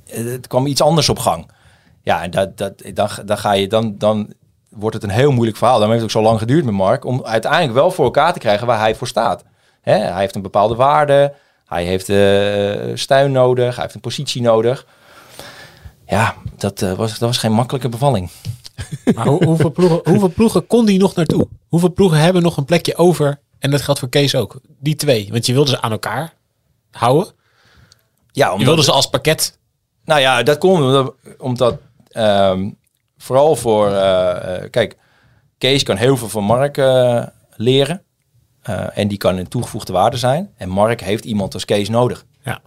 het 0.05 0.47
kwam 0.47 0.67
iets 0.67 0.83
anders 0.83 1.09
op 1.09 1.19
gang. 1.19 1.51
Ja, 2.03 2.23
en 2.23 2.31
dat, 2.31 2.59
dat, 2.59 2.83
dan, 2.95 3.09
dan 3.25 3.39
ga 3.39 3.53
je... 3.53 3.69
Dan, 3.69 3.95
dan 3.99 4.33
wordt 4.75 4.95
het 4.95 5.05
een 5.05 5.11
heel 5.11 5.31
moeilijk 5.33 5.57
verhaal. 5.57 5.79
Daarom 5.79 5.97
heeft 5.97 6.05
het 6.07 6.17
ook 6.17 6.23
zo 6.23 6.29
lang 6.31 6.41
geduurd 6.41 6.65
met 6.65 6.75
Mark... 6.75 7.05
om 7.05 7.25
uiteindelijk 7.25 7.73
wel 7.73 7.91
voor 7.91 8.05
elkaar 8.05 8.33
te 8.33 8.39
krijgen 8.39 8.67
waar 8.67 8.79
hij 8.79 8.95
voor 8.95 9.07
staat. 9.07 9.45
Hè, 9.81 9.95
hij 9.95 10.21
heeft 10.21 10.35
een 10.35 10.43
bepaalde 10.43 10.75
waarde. 10.75 11.35
Hij 11.67 11.85
heeft 11.85 12.09
eh 12.09 12.97
steun 12.97 13.33
nodig. 13.33 13.75
Hij 13.75 13.83
heeft 13.83 13.95
een 13.95 14.01
positie 14.01 14.43
nodig. 14.43 14.87
Ja, 16.07 16.35
dat, 16.57 16.83
eh, 16.83 16.93
was, 16.93 17.11
dat 17.11 17.29
was 17.29 17.39
geen 17.39 17.53
makkelijke 17.53 17.89
bevalling. 17.89 18.31
Maar 19.15 19.27
hoe- 19.27 19.45
hoeveel, 19.45 19.71
ploegen, 19.71 20.01
hoeveel 20.05 20.29
ploegen 20.29 20.67
kon 20.67 20.85
die 20.87 20.99
nog 20.99 21.15
naartoe? 21.15 21.49
Hoeveel 21.69 21.93
ploegen 21.93 22.19
hebben 22.19 22.43
nog 22.43 22.57
een 22.57 22.65
plekje 22.65 22.97
over? 22.97 23.41
En 23.59 23.71
dat 23.71 23.81
geldt 23.83 24.01
voor 24.01 24.09
Kees 24.09 24.35
ook. 24.35 24.61
Die 24.79 24.95
twee. 24.95 25.29
Want 25.31 25.47
je 25.47 25.53
wilde 25.53 25.71
ze 25.71 25.81
aan 25.81 25.91
elkaar 25.91 26.35
houden. 26.91 27.33
Ja, 28.33 28.47
Je 28.47 28.53
omdat, 28.53 28.67
wilde 28.67 28.83
ze 28.83 28.93
als 28.93 29.09
pakket. 29.11 29.59
nou 30.05 30.21
ja, 30.21 30.43
dat 30.43 30.59
komt 30.59 30.81
omdat, 30.83 31.15
omdat 31.39 31.77
ehm, 32.09 32.71
vooral 33.23 33.57
voor... 33.57 33.87
eh, 33.89 34.57
eh, 34.57 34.71
kijk, 34.71 34.97
Kees 35.59 35.83
kan 35.83 35.97
heel 35.97 36.17
veel 36.17 36.29
van 36.29 36.45
Mark 36.45 36.79
eh, 36.79 37.27
leren. 37.57 38.03
En 38.95 39.09
die 39.09 39.19
kan 39.19 39.37
een 39.37 39.49
toegevoegde 39.49 39.93
waarde 39.93 40.17
zijn. 40.17 40.51
En 40.57 40.69
Mark 40.69 41.01
heeft 41.01 41.25
iemand 41.25 41.55
als 41.55 41.65
Kees 41.65 41.89
nodig. 41.89 42.25
Ja. 42.45 42.61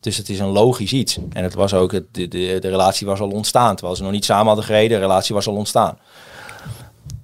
Dus 0.00 0.16
het 0.16 0.28
is 0.28 0.38
een 0.38 0.48
logisch 0.48 0.92
iets. 0.92 1.18
En 1.32 1.42
het 1.42 1.54
was 1.54 1.74
ook, 1.74 1.90
de, 1.90 2.28
de, 2.28 2.28
de 2.60 2.68
relatie 2.68 3.06
was 3.06 3.20
al 3.20 3.30
ontstaan. 3.30 3.74
Terwijl 3.74 3.96
ze 3.96 4.02
nog 4.02 4.12
niet 4.12 4.24
samen 4.24 4.46
hadden 4.46 4.64
gereden, 4.64 4.88
de 4.98 5.06
relatie 5.06 5.34
was 5.34 5.46
al 5.46 5.54
ontstaan. 5.54 5.98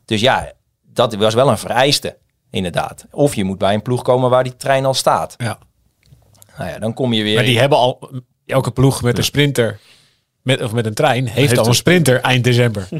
Dus 0.04 0.20
ja, 0.20 0.52
dat 0.92 1.14
was 1.14 1.34
wel 1.34 1.48
een 1.48 1.58
vereiste, 1.58 2.16
inderdaad. 2.50 3.06
Of 3.10 3.34
je 3.34 3.44
moet 3.44 3.58
bij 3.58 3.74
een 3.74 3.82
ploeg 3.82 4.02
komen 4.02 4.30
waar 4.30 4.44
die 4.44 4.56
trein 4.56 4.84
al 4.84 4.94
staat. 4.94 5.34
ja. 5.38 5.58
Nou 6.58 6.70
ja, 6.70 6.78
dan 6.78 6.94
kom 6.94 7.12
je 7.12 7.22
weer... 7.22 7.34
Maar 7.34 7.44
die 7.44 7.58
hebben 7.58 7.78
al, 7.78 8.10
elke 8.46 8.70
ploeg 8.70 9.02
met 9.02 9.18
een 9.18 9.24
sprinter, 9.24 9.80
met, 10.46 10.62
of 10.62 10.72
met 10.72 10.86
een 10.86 10.94
trein, 10.94 11.24
heeft, 11.26 11.48
Heeft 11.48 11.58
al 11.58 11.66
een 11.66 11.74
sprinter 11.74 12.20
eind 12.20 12.44
december. 12.44 12.88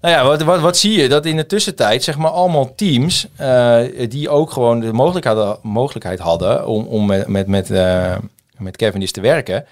Nou 0.00 0.14
ja, 0.14 0.24
wat, 0.24 0.42
wat, 0.42 0.60
wat 0.60 0.76
zie 0.76 1.00
je? 1.00 1.08
Dat 1.08 1.26
in 1.26 1.36
de 1.36 1.46
tussentijd, 1.46 2.04
zeg 2.04 2.16
maar, 2.16 2.30
allemaal 2.30 2.74
teams 2.74 3.26
eh, 3.36 3.80
die 4.08 4.28
ook 4.28 4.50
gewoon 4.50 4.80
de 4.80 4.92
mogelijkheid, 4.92 5.36
hadden- 5.36 5.58
mogelijkheid 5.62 6.18
hadden 6.18 6.66
om, 6.66 6.86
om 6.86 7.06
met, 7.06 7.26
met, 7.26 7.46
met, 7.46 7.70
eh, 7.70 8.16
met 8.58 8.76
Cavendish 8.76 9.10
te 9.10 9.20
werken. 9.20 9.64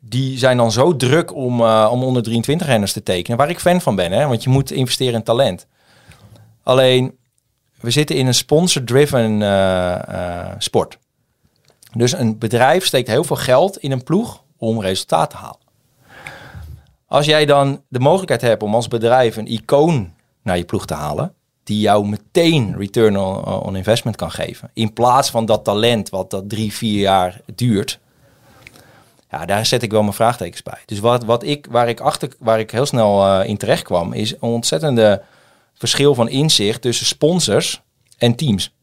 Die 0.00 0.38
zijn 0.38 0.56
dan 0.56 0.72
zo 0.72 0.96
druk 0.96 1.34
om, 1.34 1.60
eh, 1.60 1.88
om 1.92 2.02
onder 2.02 2.22
23 2.22 2.66
renners 2.66 2.92
te 2.92 3.02
tekenen, 3.02 3.38
waar 3.38 3.50
ik 3.50 3.60
fan 3.60 3.80
van 3.80 3.96
ben, 3.96 4.12
hè? 4.12 4.26
want 4.26 4.42
je 4.42 4.50
moet 4.50 4.70
investeren 4.70 5.14
in 5.14 5.22
talent. 5.22 5.66
Alleen, 6.62 7.16
we 7.80 7.90
zitten 7.90 8.16
in 8.16 8.26
een 8.26 8.34
sponsor-driven 8.34 9.42
sport. 10.58 10.98
Dus 11.92 12.12
een 12.12 12.38
bedrijf 12.38 12.86
steekt 12.86 13.08
heel 13.08 13.24
veel 13.24 13.36
geld 13.36 13.78
in 13.78 13.92
een 13.92 14.02
ploeg 14.02 14.42
om 14.56 14.80
resultaat 14.80 15.30
te 15.30 15.36
halen. 15.36 15.65
Als 17.06 17.26
jij 17.26 17.46
dan 17.46 17.82
de 17.88 17.98
mogelijkheid 17.98 18.40
hebt 18.40 18.62
om 18.62 18.74
als 18.74 18.88
bedrijf 18.88 19.36
een 19.36 19.52
icoon 19.52 20.12
naar 20.42 20.56
je 20.56 20.64
ploeg 20.64 20.86
te 20.86 20.94
halen, 20.94 21.34
die 21.64 21.80
jou 21.80 22.08
meteen 22.08 22.76
return 22.76 23.16
on, 23.16 23.44
on 23.44 23.76
investment 23.76 24.16
kan 24.16 24.30
geven, 24.30 24.70
in 24.74 24.92
plaats 24.92 25.30
van 25.30 25.46
dat 25.46 25.64
talent 25.64 26.08
wat 26.08 26.30
dat 26.30 26.48
drie, 26.48 26.72
vier 26.72 27.00
jaar 27.00 27.40
duurt, 27.54 27.98
ja, 29.30 29.46
daar 29.46 29.66
zet 29.66 29.82
ik 29.82 29.90
wel 29.90 30.02
mijn 30.02 30.14
vraagtekens 30.14 30.62
bij. 30.62 30.78
Dus 30.84 30.98
wat, 30.98 31.24
wat 31.24 31.42
ik, 31.42 31.66
waar, 31.70 31.88
ik 31.88 32.00
achter, 32.00 32.28
waar 32.38 32.58
ik 32.58 32.70
heel 32.70 32.86
snel 32.86 33.26
eh, 33.26 33.48
in 33.48 33.56
terecht 33.56 33.82
kwam, 33.82 34.12
is 34.12 34.32
een 34.32 34.38
ontzettende 34.40 35.22
verschil 35.74 36.14
van 36.14 36.28
inzicht 36.28 36.82
tussen 36.82 37.06
sponsors 37.06 37.82
en 38.18 38.34
teams. 38.34 38.74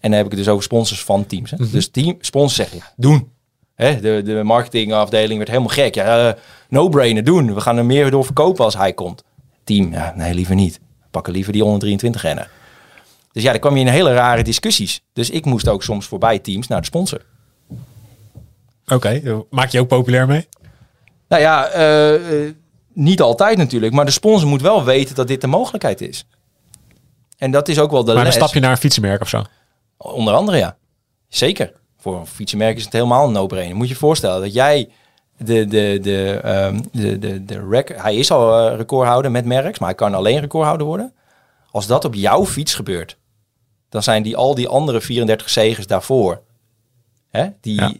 En 0.00 0.10
dan 0.10 0.12
heb 0.12 0.24
ik 0.24 0.30
het 0.30 0.40
dus 0.40 0.48
over 0.48 0.64
sponsors 0.64 1.04
van 1.04 1.26
teams. 1.26 1.50
Hè? 1.50 1.70
Dus 1.70 1.88
team, 1.88 2.16
sponsors 2.20 2.54
zeggen, 2.54 2.78
ja, 2.78 2.92
doen. 2.96 3.32
Hè, 3.78 4.00
de, 4.00 4.22
de 4.24 4.42
marketingafdeling 4.42 5.36
werd 5.36 5.48
helemaal 5.48 5.68
gek. 5.74 5.94
Ja, 5.94 6.28
eh, 6.28 6.40
no-brainer 6.68 7.24
doen. 7.24 7.54
We 7.54 7.60
gaan 7.60 7.76
er 7.76 7.84
meer 7.84 8.10
door 8.10 8.24
verkopen 8.24 8.64
als 8.64 8.76
hij 8.76 8.92
komt. 8.92 9.24
Team, 9.64 9.92
ja, 9.92 10.12
nee, 10.16 10.34
liever 10.34 10.54
niet. 10.54 10.74
We 10.74 11.06
pakken 11.10 11.32
liever 11.32 11.52
die 11.52 11.62
123 11.62 12.22
rennen. 12.22 12.48
Dus 13.32 13.42
ja, 13.42 13.50
dan 13.50 13.60
kwam 13.60 13.74
je 13.74 13.80
in 13.80 13.86
hele 13.86 14.14
rare 14.14 14.42
discussies. 14.42 15.02
Dus 15.12 15.30
ik 15.30 15.44
moest 15.44 15.68
ook 15.68 15.82
soms 15.82 16.06
voorbij 16.06 16.38
teams 16.38 16.66
naar 16.66 16.80
de 16.80 16.86
sponsor. 16.86 17.24
Oké, 18.86 19.44
maak 19.50 19.68
je 19.68 19.80
ook 19.80 19.88
populair 19.88 20.26
mee? 20.26 20.48
Nou 21.28 21.42
ja, 21.42 21.66
eh, 21.66 22.44
eh, 22.46 22.54
niet 22.92 23.20
altijd 23.20 23.56
natuurlijk. 23.56 23.92
Maar 23.92 24.04
de 24.04 24.10
sponsor 24.10 24.48
moet 24.48 24.62
wel 24.62 24.84
weten 24.84 25.14
dat 25.14 25.28
dit 25.28 25.40
de 25.40 25.46
mogelijkheid 25.46 26.00
is. 26.00 26.26
En 27.36 27.50
dat 27.50 27.68
is 27.68 27.78
ook 27.78 27.90
wel 27.90 28.00
de 28.00 28.06
Maar 28.06 28.14
dan 28.14 28.24
les. 28.24 28.34
stap 28.34 28.54
je 28.54 28.60
naar 28.60 28.70
een 28.70 28.76
fietsenmerk 28.76 29.20
of 29.20 29.28
zo. 29.28 29.44
Onder 29.96 30.34
andere 30.34 30.56
ja. 30.56 30.76
Zeker. 31.28 31.72
Voor 32.08 32.18
een 32.20 32.26
fietsenmerk 32.26 32.76
is 32.76 32.84
het 32.84 32.92
helemaal 32.92 33.26
een 33.26 33.32
no-brainer. 33.32 33.76
Moet 33.76 33.86
je 33.88 33.92
je 33.92 33.98
voorstellen 33.98 34.40
dat 34.40 34.52
jij 34.52 34.88
de, 35.36 35.66
de, 35.66 35.98
de, 36.02 36.40
ehm, 36.42 36.80
de, 36.92 37.18
de, 37.18 37.44
de 37.44 37.66
rec- 37.70 38.02
hij 38.02 38.16
is 38.16 38.30
al 38.30 38.58
eh, 38.70 38.76
recordhouder 38.76 39.30
met 39.30 39.44
merks, 39.44 39.78
maar 39.78 39.88
hij 39.88 39.96
kan 39.98 40.14
alleen 40.14 40.40
recordhouder 40.40 40.86
worden. 40.86 41.12
Als 41.70 41.86
dat 41.86 42.04
op 42.04 42.14
jouw 42.14 42.46
fiets 42.46 42.74
gebeurt, 42.74 43.16
dan 43.88 44.02
zijn 44.02 44.22
die 44.22 44.36
al 44.36 44.54
die 44.54 44.68
andere 44.68 45.00
34 45.00 45.50
zegers 45.50 45.86
daarvoor. 45.86 46.40
Hè? 47.30 47.46
Die, 47.60 47.74
Ja. 47.80 47.92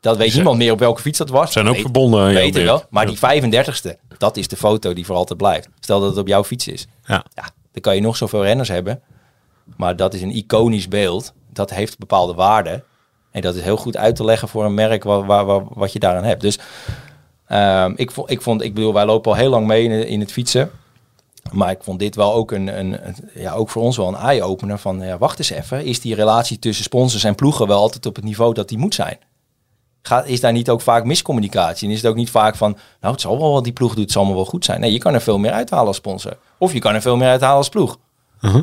Dat 0.00 0.16
weet 0.16 0.34
niemand 0.34 0.58
meer 0.58 0.72
op 0.72 0.78
welke 0.78 1.00
fiets 1.00 1.18
dat 1.18 1.28
was. 1.30 1.52
Zijn 1.52 1.66
ook 1.66 1.72
Weet- 1.72 1.82
verbonden. 1.82 2.26
Weten 2.26 2.54
werk. 2.54 2.66
wel. 2.66 2.84
Maar 2.90 3.06
die 3.06 3.16
35ste, 3.18 3.96
dat 4.18 4.36
is 4.36 4.48
de 4.48 4.56
foto 4.56 4.92
die 4.92 5.06
voor 5.06 5.16
altijd 5.16 5.38
blijft. 5.38 5.68
Stel 5.80 6.00
dat 6.00 6.08
het 6.08 6.18
op 6.18 6.28
jouw 6.28 6.44
fiets 6.44 6.68
is. 6.68 6.86
Ja. 7.04 7.24
Ja, 7.34 7.42
dan 7.72 7.80
kan 7.82 7.94
je 7.94 8.00
nog 8.00 8.16
zoveel 8.16 8.42
renners 8.44 8.68
hebben. 8.68 9.02
Maar 9.76 9.96
dat 9.96 10.14
is 10.14 10.22
een 10.22 10.30
iconisch 10.36 10.88
beeld. 10.88 11.32
Dat 11.52 11.70
heeft 11.70 11.98
bepaalde 11.98 12.34
waarde. 12.34 12.82
En 13.36 13.42
dat 13.42 13.54
is 13.54 13.62
heel 13.62 13.76
goed 13.76 13.96
uit 13.96 14.16
te 14.16 14.24
leggen 14.24 14.48
voor 14.48 14.64
een 14.64 14.74
merk 14.74 15.04
waar, 15.04 15.24
waar- 15.24 15.64
wat 15.68 15.92
je 15.92 15.98
daaraan 15.98 16.24
hebt. 16.24 16.40
Dus 16.40 16.58
ehm, 17.46 17.92
ik, 17.96 18.10
vond, 18.10 18.30
ik 18.30 18.42
vond, 18.42 18.62
ik 18.62 18.74
bedoel, 18.74 18.92
wij 18.92 19.04
lopen 19.06 19.30
al 19.30 19.36
heel 19.36 19.50
lang 19.50 19.66
mee 19.66 19.84
in, 19.84 20.06
in 20.06 20.20
het 20.20 20.32
fietsen. 20.32 20.70
Maar 21.52 21.70
ik 21.70 21.78
vond 21.82 21.98
dit 21.98 22.14
wel 22.14 22.32
ook, 22.34 22.50
een, 22.52 22.78
een, 22.78 22.98
ja, 23.34 23.52
ook 23.52 23.70
voor 23.70 23.82
ons 23.82 23.96
wel 23.96 24.08
een 24.08 24.14
eye-opener 24.14 24.78
van, 24.78 25.00
ja, 25.00 25.18
wacht 25.18 25.38
eens 25.38 25.50
even. 25.50 25.84
Is 25.84 26.00
die 26.00 26.14
relatie 26.14 26.58
tussen 26.58 26.84
sponsors 26.84 27.24
en 27.24 27.34
ploegen 27.34 27.66
wel 27.66 27.78
altijd 27.80 28.06
op 28.06 28.16
het 28.16 28.24
niveau 28.24 28.54
dat 28.54 28.68
die 28.68 28.78
moet 28.78 28.94
zijn? 28.94 29.18
Gaat, 30.02 30.26
is 30.26 30.40
daar 30.40 30.52
niet 30.52 30.70
ook 30.70 30.80
vaak 30.80 31.04
miscommunicatie? 31.04 31.86
En 31.88 31.94
is 31.94 32.00
het 32.02 32.10
ook 32.10 32.16
niet 32.16 32.30
vaak 32.30 32.56
van, 32.56 32.76
nou 33.00 33.12
het 33.12 33.22
zal 33.22 33.38
wel 33.38 33.52
wat 33.52 33.64
die 33.64 33.72
ploeg 33.72 33.94
doet, 33.94 34.10
zal 34.12 34.20
allemaal 34.22 34.40
wel 34.40 34.50
goed 34.50 34.64
zijn. 34.64 34.80
Nee, 34.80 34.92
je 34.92 34.98
kan 34.98 35.14
er 35.14 35.20
veel 35.20 35.38
meer 35.38 35.52
uithalen 35.52 35.86
als 35.86 35.96
sponsor. 35.96 36.36
Of 36.58 36.72
je 36.72 36.78
kan 36.78 36.94
er 36.94 37.02
veel 37.02 37.16
meer 37.16 37.28
uithalen 37.28 37.56
als 37.56 37.68
ploeg. 37.68 37.98
Mhm. 38.40 38.62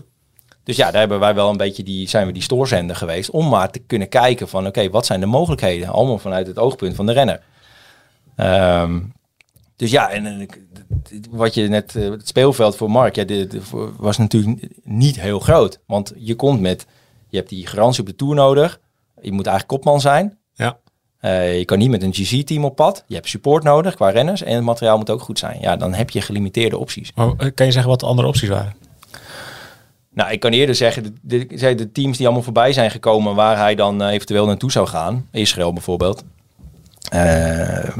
Dus 0.64 0.76
ja, 0.76 0.91
daar 0.91 0.99
hebben 0.99 1.20
wij 1.20 1.36
wel 1.36 1.49
een 1.49 1.57
beetje 1.57 1.84
die, 1.84 2.09
zijn 2.09 2.28
we 2.28 2.34
die 2.34 2.41
stoorzender 2.41 2.95
geweest 2.95 3.30
om 3.30 3.49
maar 3.49 3.72
te 3.72 3.80
kunnen 3.80 4.09
kijken 4.09 4.47
van 4.47 4.68
oké, 4.68 4.89
wat 4.89 5.05
zijn 5.05 5.20
de 5.20 5.26
mogelijkheden? 5.26 5.88
Allemaal 5.88 6.18
vanuit 6.18 6.47
het 6.47 6.59
oogpunt 6.59 6.95
van 6.95 7.05
de 7.05 7.11
renner. 7.14 7.41
Ehm, 8.36 8.99
dus 9.76 9.91
ja, 9.91 10.09
en 10.09 10.47
wat 11.30 11.53
je 11.53 11.68
net, 11.68 11.95
eh, 11.95 12.09
het 12.09 12.28
speelveld 12.28 12.76
voor 12.76 12.91
Mark, 12.91 13.16
ja, 13.16 13.45
voor- 13.59 13.93
was 13.97 14.18
natuurlijk 14.18 14.68
niet 14.84 15.20
heel 15.20 15.39
groot. 15.39 15.80
Want 15.86 16.14
je 16.18 16.36
komt 16.36 16.59
met, 16.59 16.86
je 17.30 17.38
hebt 17.38 17.49
die 17.49 17.68
garantie 17.68 18.01
op 18.01 18.07
de 18.07 18.16
Tour 18.16 18.36
nodig. 18.36 18.80
Je 19.22 19.32
moet 19.32 19.47
eigenlijk 19.47 19.68
kopman 19.68 20.01
zijn. 20.01 20.38
Ja. 20.53 20.78
Eh, 21.20 21.57
je 21.57 21.66
kan 21.66 21.78
niet 21.78 21.89
met 21.89 22.03
een 22.03 22.14
GC-team 22.14 22.66
op 22.66 22.76
pad. 22.76 23.03
Je 23.07 23.16
hebt 23.16 23.30
support 23.30 23.64
nodig 23.64 23.95
qua 23.95 24.09
renners 24.09 24.41
en 24.43 24.55
het 24.55 24.64
materiaal 24.64 24.97
moet 24.97 25.09
ook 25.09 25.22
goed 25.22 25.39
zijn. 25.39 25.59
Ja, 25.61 25.76
dan 25.76 25.93
heb 25.93 26.09
je 26.09 26.22
gelimiteerde 26.22 26.78
opties. 26.78 27.11
Maar, 27.16 27.28
eh, 27.38 27.47
kan 27.55 27.66
je 27.66 27.72
zeggen 27.72 27.89
wat 27.91 27.99
de 27.99 28.05
andere 28.05 28.28
opties 28.28 28.49
waren? 28.49 28.74
Nou, 30.14 30.32
ik 30.32 30.39
kan 30.39 30.51
eerder 30.51 30.76
zeggen, 30.76 31.18
de, 31.22 31.45
de, 31.45 31.76
de 31.76 31.91
teams 31.91 32.18
die 32.18 32.26
allemaal 32.26 32.43
voorbij 32.43 32.74
zijn 32.74 32.91
gekomen 32.91 33.36
waar 33.36 33.57
hij 33.57 33.76
dan 33.76 34.01
eh, 34.01 34.14
eventueel 34.14 34.45
naartoe 34.45 34.72
zou 34.72 34.88
gaan, 34.88 35.28
Israël 35.32 35.74
bijvoorbeeld. 35.74 36.24
Eh, 37.09 37.95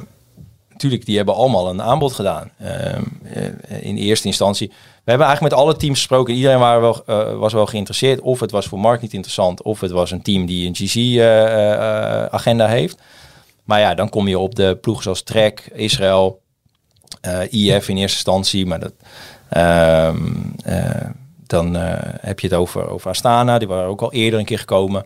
natuurlijk, 0.70 1.06
die 1.06 1.16
hebben 1.18 1.36
allemaal 1.36 1.70
een 1.70 1.82
aanbod 1.82 2.14
gedaan. 2.14 2.52
Eh, 2.58 2.98
in 3.82 3.98
eerste 3.98 4.28
instantie. 4.28 4.68
We 4.68 5.10
hebben 5.10 5.28
eigenlijk 5.28 5.56
met 5.56 5.66
alle 5.66 5.76
teams 5.76 5.98
gesproken. 5.98 6.34
Iedereen 6.34 6.60
wel, 6.60 7.04
was 7.38 7.54
wel 7.54 7.66
geïnteresseerd. 7.66 8.22
Of 8.22 8.40
het 8.40 8.52
was 8.52 8.66
voor 8.66 8.80
Mark 8.80 9.02
niet 9.02 9.14
interessant, 9.14 9.62
of 9.62 9.80
het 9.80 9.92
was 9.92 10.12
een 10.12 10.22
team 10.22 10.46
die 10.46 10.68
een 10.68 10.76
GC-agenda 10.76 12.68
heeft. 12.68 13.02
Maar 13.64 13.80
ja, 13.80 13.96
dan 13.96 14.10
kom 14.10 14.28
je 14.28 14.40
op 14.40 14.56
de 14.56 14.78
ploegen 14.82 15.04
zoals 15.04 15.22
Trek, 15.22 15.70
Israël, 15.74 16.42
IF 17.50 17.90
in 17.90 17.98
eerste 17.98 18.18
instantie. 18.18 18.66
Maar 18.66 18.80
dat, 18.80 18.94
ehm, 19.50 20.18
eh, 20.64 21.10
dan 21.54 21.76
eh, 21.76 22.14
heb 22.22 22.40
je 22.40 22.48
het 22.48 22.56
over, 22.56 22.90
over 22.90 23.10
Astana, 23.10 23.58
die 23.58 23.68
waren 23.68 23.90
ook 23.90 24.02
al 24.02 24.12
eerder 24.14 24.40
een 24.40 24.46
keer 24.46 24.60
gekomen. 24.60 25.06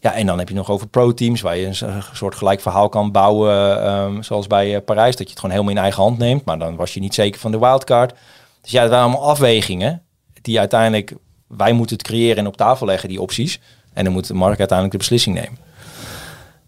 Ja, 0.00 0.12
en 0.12 0.26
dan 0.26 0.38
heb 0.38 0.48
je 0.48 0.54
nog 0.54 0.70
over 0.70 0.86
pro-teams, 0.88 1.40
waar 1.40 1.56
je 1.56 1.66
een 1.66 1.74
so- 1.74 2.00
soort 2.12 2.34
gelijk 2.34 2.60
verhaal 2.60 2.88
kan 2.88 3.12
bouwen, 3.12 3.82
ehm, 3.82 4.22
zoals 4.22 4.46
bij 4.46 4.74
eh, 4.74 4.84
Parijs, 4.84 5.16
dat 5.16 5.26
je 5.26 5.30
het 5.30 5.38
gewoon 5.40 5.50
helemaal 5.50 5.74
in 5.74 5.80
eigen 5.82 6.02
hand 6.02 6.18
neemt. 6.18 6.44
Maar 6.44 6.58
dan 6.58 6.76
was 6.76 6.94
je 6.94 7.00
niet 7.00 7.14
zeker 7.14 7.40
van 7.40 7.50
de 7.50 7.58
wildcard. 7.58 8.14
Dus 8.60 8.70
ja, 8.70 8.80
het 8.80 8.90
waren 8.90 9.06
allemaal 9.06 9.28
afwegingen 9.30 10.02
die 10.42 10.58
uiteindelijk, 10.58 11.14
wij 11.46 11.72
moeten 11.72 11.96
het 11.96 12.06
creëren 12.06 12.36
en 12.36 12.46
op 12.46 12.56
tafel 12.56 12.86
leggen, 12.86 13.08
die 13.08 13.20
opties. 13.20 13.60
En 13.92 14.04
dan 14.04 14.12
moet 14.12 14.26
de 14.26 14.34
markt 14.34 14.58
uiteindelijk 14.58 14.98
de 14.98 15.04
beslissing 15.08 15.36
nemen. 15.36 15.58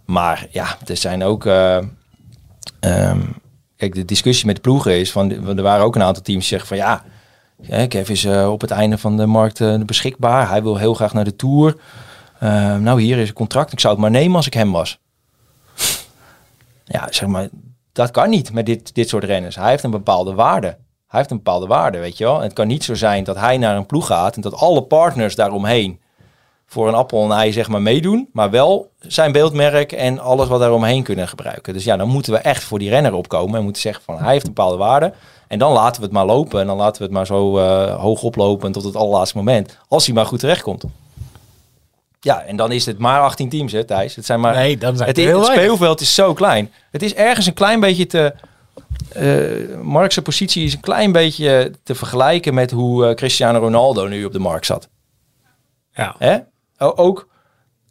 Maar 0.04 0.46
ja, 0.50 0.76
er 0.86 0.96
zijn 0.96 1.22
ook... 1.24 1.46
eh, 1.46 1.78
ehm, 2.80 3.20
kijk, 3.76 3.94
de 3.94 4.04
discussie 4.04 4.46
met 4.46 4.54
de 4.54 4.60
ploegen 4.62 4.98
is 4.98 5.12
van... 5.12 5.30
Er 5.30 5.62
waren 5.62 5.84
ook 5.84 5.94
een 5.94 6.02
aantal 6.02 6.22
teams 6.22 6.40
die 6.40 6.48
zeggen 6.48 6.68
van 6.68 6.76
ja... 6.76 7.04
Kev 7.66 8.08
is 8.08 8.24
eh, 8.24 8.52
op 8.52 8.60
het 8.60 8.70
einde 8.70 8.98
van 8.98 9.16
de 9.16 9.26
markt 9.26 9.60
eh, 9.60 9.78
beschikbaar. 9.78 10.48
Hij 10.48 10.62
wil 10.62 10.76
heel 10.76 10.94
graag 10.94 11.12
naar 11.12 11.24
de 11.24 11.36
Tour. 11.36 11.76
Eh, 12.38 12.76
nou, 12.76 13.00
hier 13.00 13.18
is 13.18 13.28
een 13.28 13.34
contract. 13.34 13.72
Ik 13.72 13.80
zou 13.80 13.92
het 13.92 14.02
maar 14.02 14.10
nemen 14.10 14.36
als 14.36 14.46
ik 14.46 14.54
hem 14.54 14.72
was. 14.72 14.98
ja, 16.84 17.06
zeg 17.10 17.28
maar, 17.28 17.48
dat 17.92 18.10
kan 18.10 18.30
niet 18.30 18.52
met 18.52 18.66
dit, 18.66 18.94
dit 18.94 19.08
soort 19.08 19.24
renners. 19.24 19.56
Hij 19.56 19.70
heeft 19.70 19.82
een 19.82 19.90
bepaalde 19.90 20.34
waarde. 20.34 20.66
Hij 21.08 21.18
heeft 21.18 21.30
een 21.30 21.36
bepaalde 21.36 21.66
waarde, 21.66 21.98
weet 21.98 22.18
je 22.18 22.24
wel. 22.24 22.40
Het 22.40 22.52
kan 22.52 22.66
niet 22.66 22.84
zo 22.84 22.94
zijn 22.94 23.24
dat 23.24 23.36
hij 23.36 23.58
naar 23.58 23.76
een 23.76 23.86
ploeg 23.86 24.06
gaat... 24.06 24.36
en 24.36 24.40
dat 24.40 24.54
alle 24.54 24.82
partners 24.82 25.34
daaromheen 25.34 26.00
voor 26.66 26.88
een 26.88 26.94
appel 26.94 27.24
en 27.24 27.38
ei 27.38 27.52
zeg 27.52 27.68
maar 27.68 27.82
meedoen, 27.82 28.28
maar 28.32 28.50
wel 28.50 28.90
zijn 28.98 29.32
beeldmerk 29.32 29.92
en 29.92 30.18
alles 30.18 30.48
wat 30.48 30.60
daaromheen 30.60 31.02
kunnen 31.02 31.28
gebruiken. 31.28 31.72
Dus 31.72 31.84
ja, 31.84 31.96
dan 31.96 32.08
moeten 32.08 32.32
we 32.32 32.38
echt 32.38 32.62
voor 32.62 32.78
die 32.78 32.88
renner 32.88 33.14
opkomen 33.14 33.58
en 33.58 33.62
moeten 33.62 33.82
zeggen 33.82 34.04
van 34.04 34.18
hij 34.18 34.32
heeft 34.32 34.46
een 34.46 34.54
bepaalde 34.54 34.76
waarde 34.76 35.12
en 35.48 35.58
dan 35.58 35.72
laten 35.72 36.00
we 36.00 36.06
het 36.06 36.14
maar 36.16 36.26
lopen 36.26 36.60
en 36.60 36.66
dan 36.66 36.76
laten 36.76 36.98
we 36.98 37.04
het 37.04 37.12
maar 37.12 37.26
zo 37.26 37.58
eh, 37.58 38.00
hoog 38.00 38.22
oplopen 38.22 38.72
tot 38.72 38.84
het 38.84 38.96
allerlaatste 38.96 39.36
moment, 39.36 39.78
als 39.88 40.06
hij 40.06 40.14
maar 40.14 40.26
goed 40.26 40.38
terechtkomt. 40.40 40.84
Ja, 42.20 42.42
en 42.42 42.56
dan 42.56 42.72
is 42.72 42.86
het 42.86 42.98
maar 42.98 43.20
18 43.20 43.48
teams, 43.48 43.72
hè, 43.72 43.84
Thijs. 43.84 44.14
Het 44.16 44.26
zijn 44.26 44.40
maar 44.40 44.54
Nee, 44.54 44.78
dan 44.78 44.96
zijn 44.96 45.08
het, 45.08 45.16
het 45.16 45.26
het 45.26 45.34
heel 45.34 45.40
weinig. 45.44 45.62
speelveld 45.64 46.00
is 46.00 46.14
zo 46.14 46.32
klein. 46.32 46.72
Het 46.90 47.02
is 47.02 47.14
ergens 47.14 47.46
een 47.46 47.54
klein 47.54 47.80
beetje 47.80 48.06
te 48.06 48.34
eh 49.12 49.78
Mark's 49.82 50.18
positie 50.18 50.64
is 50.64 50.74
een 50.74 50.80
klein 50.80 51.12
beetje 51.12 51.72
te 51.82 51.94
vergelijken 51.94 52.54
met 52.54 52.70
hoe 52.70 53.06
eh, 53.06 53.14
Cristiano 53.14 53.58
Ronaldo 53.58 54.06
nu 54.06 54.24
op 54.24 54.32
de 54.32 54.38
markt 54.38 54.66
zat. 54.66 54.88
Ja. 55.92 56.14
Hè? 56.18 56.36
O- 56.78 56.92
ook, 56.96 57.28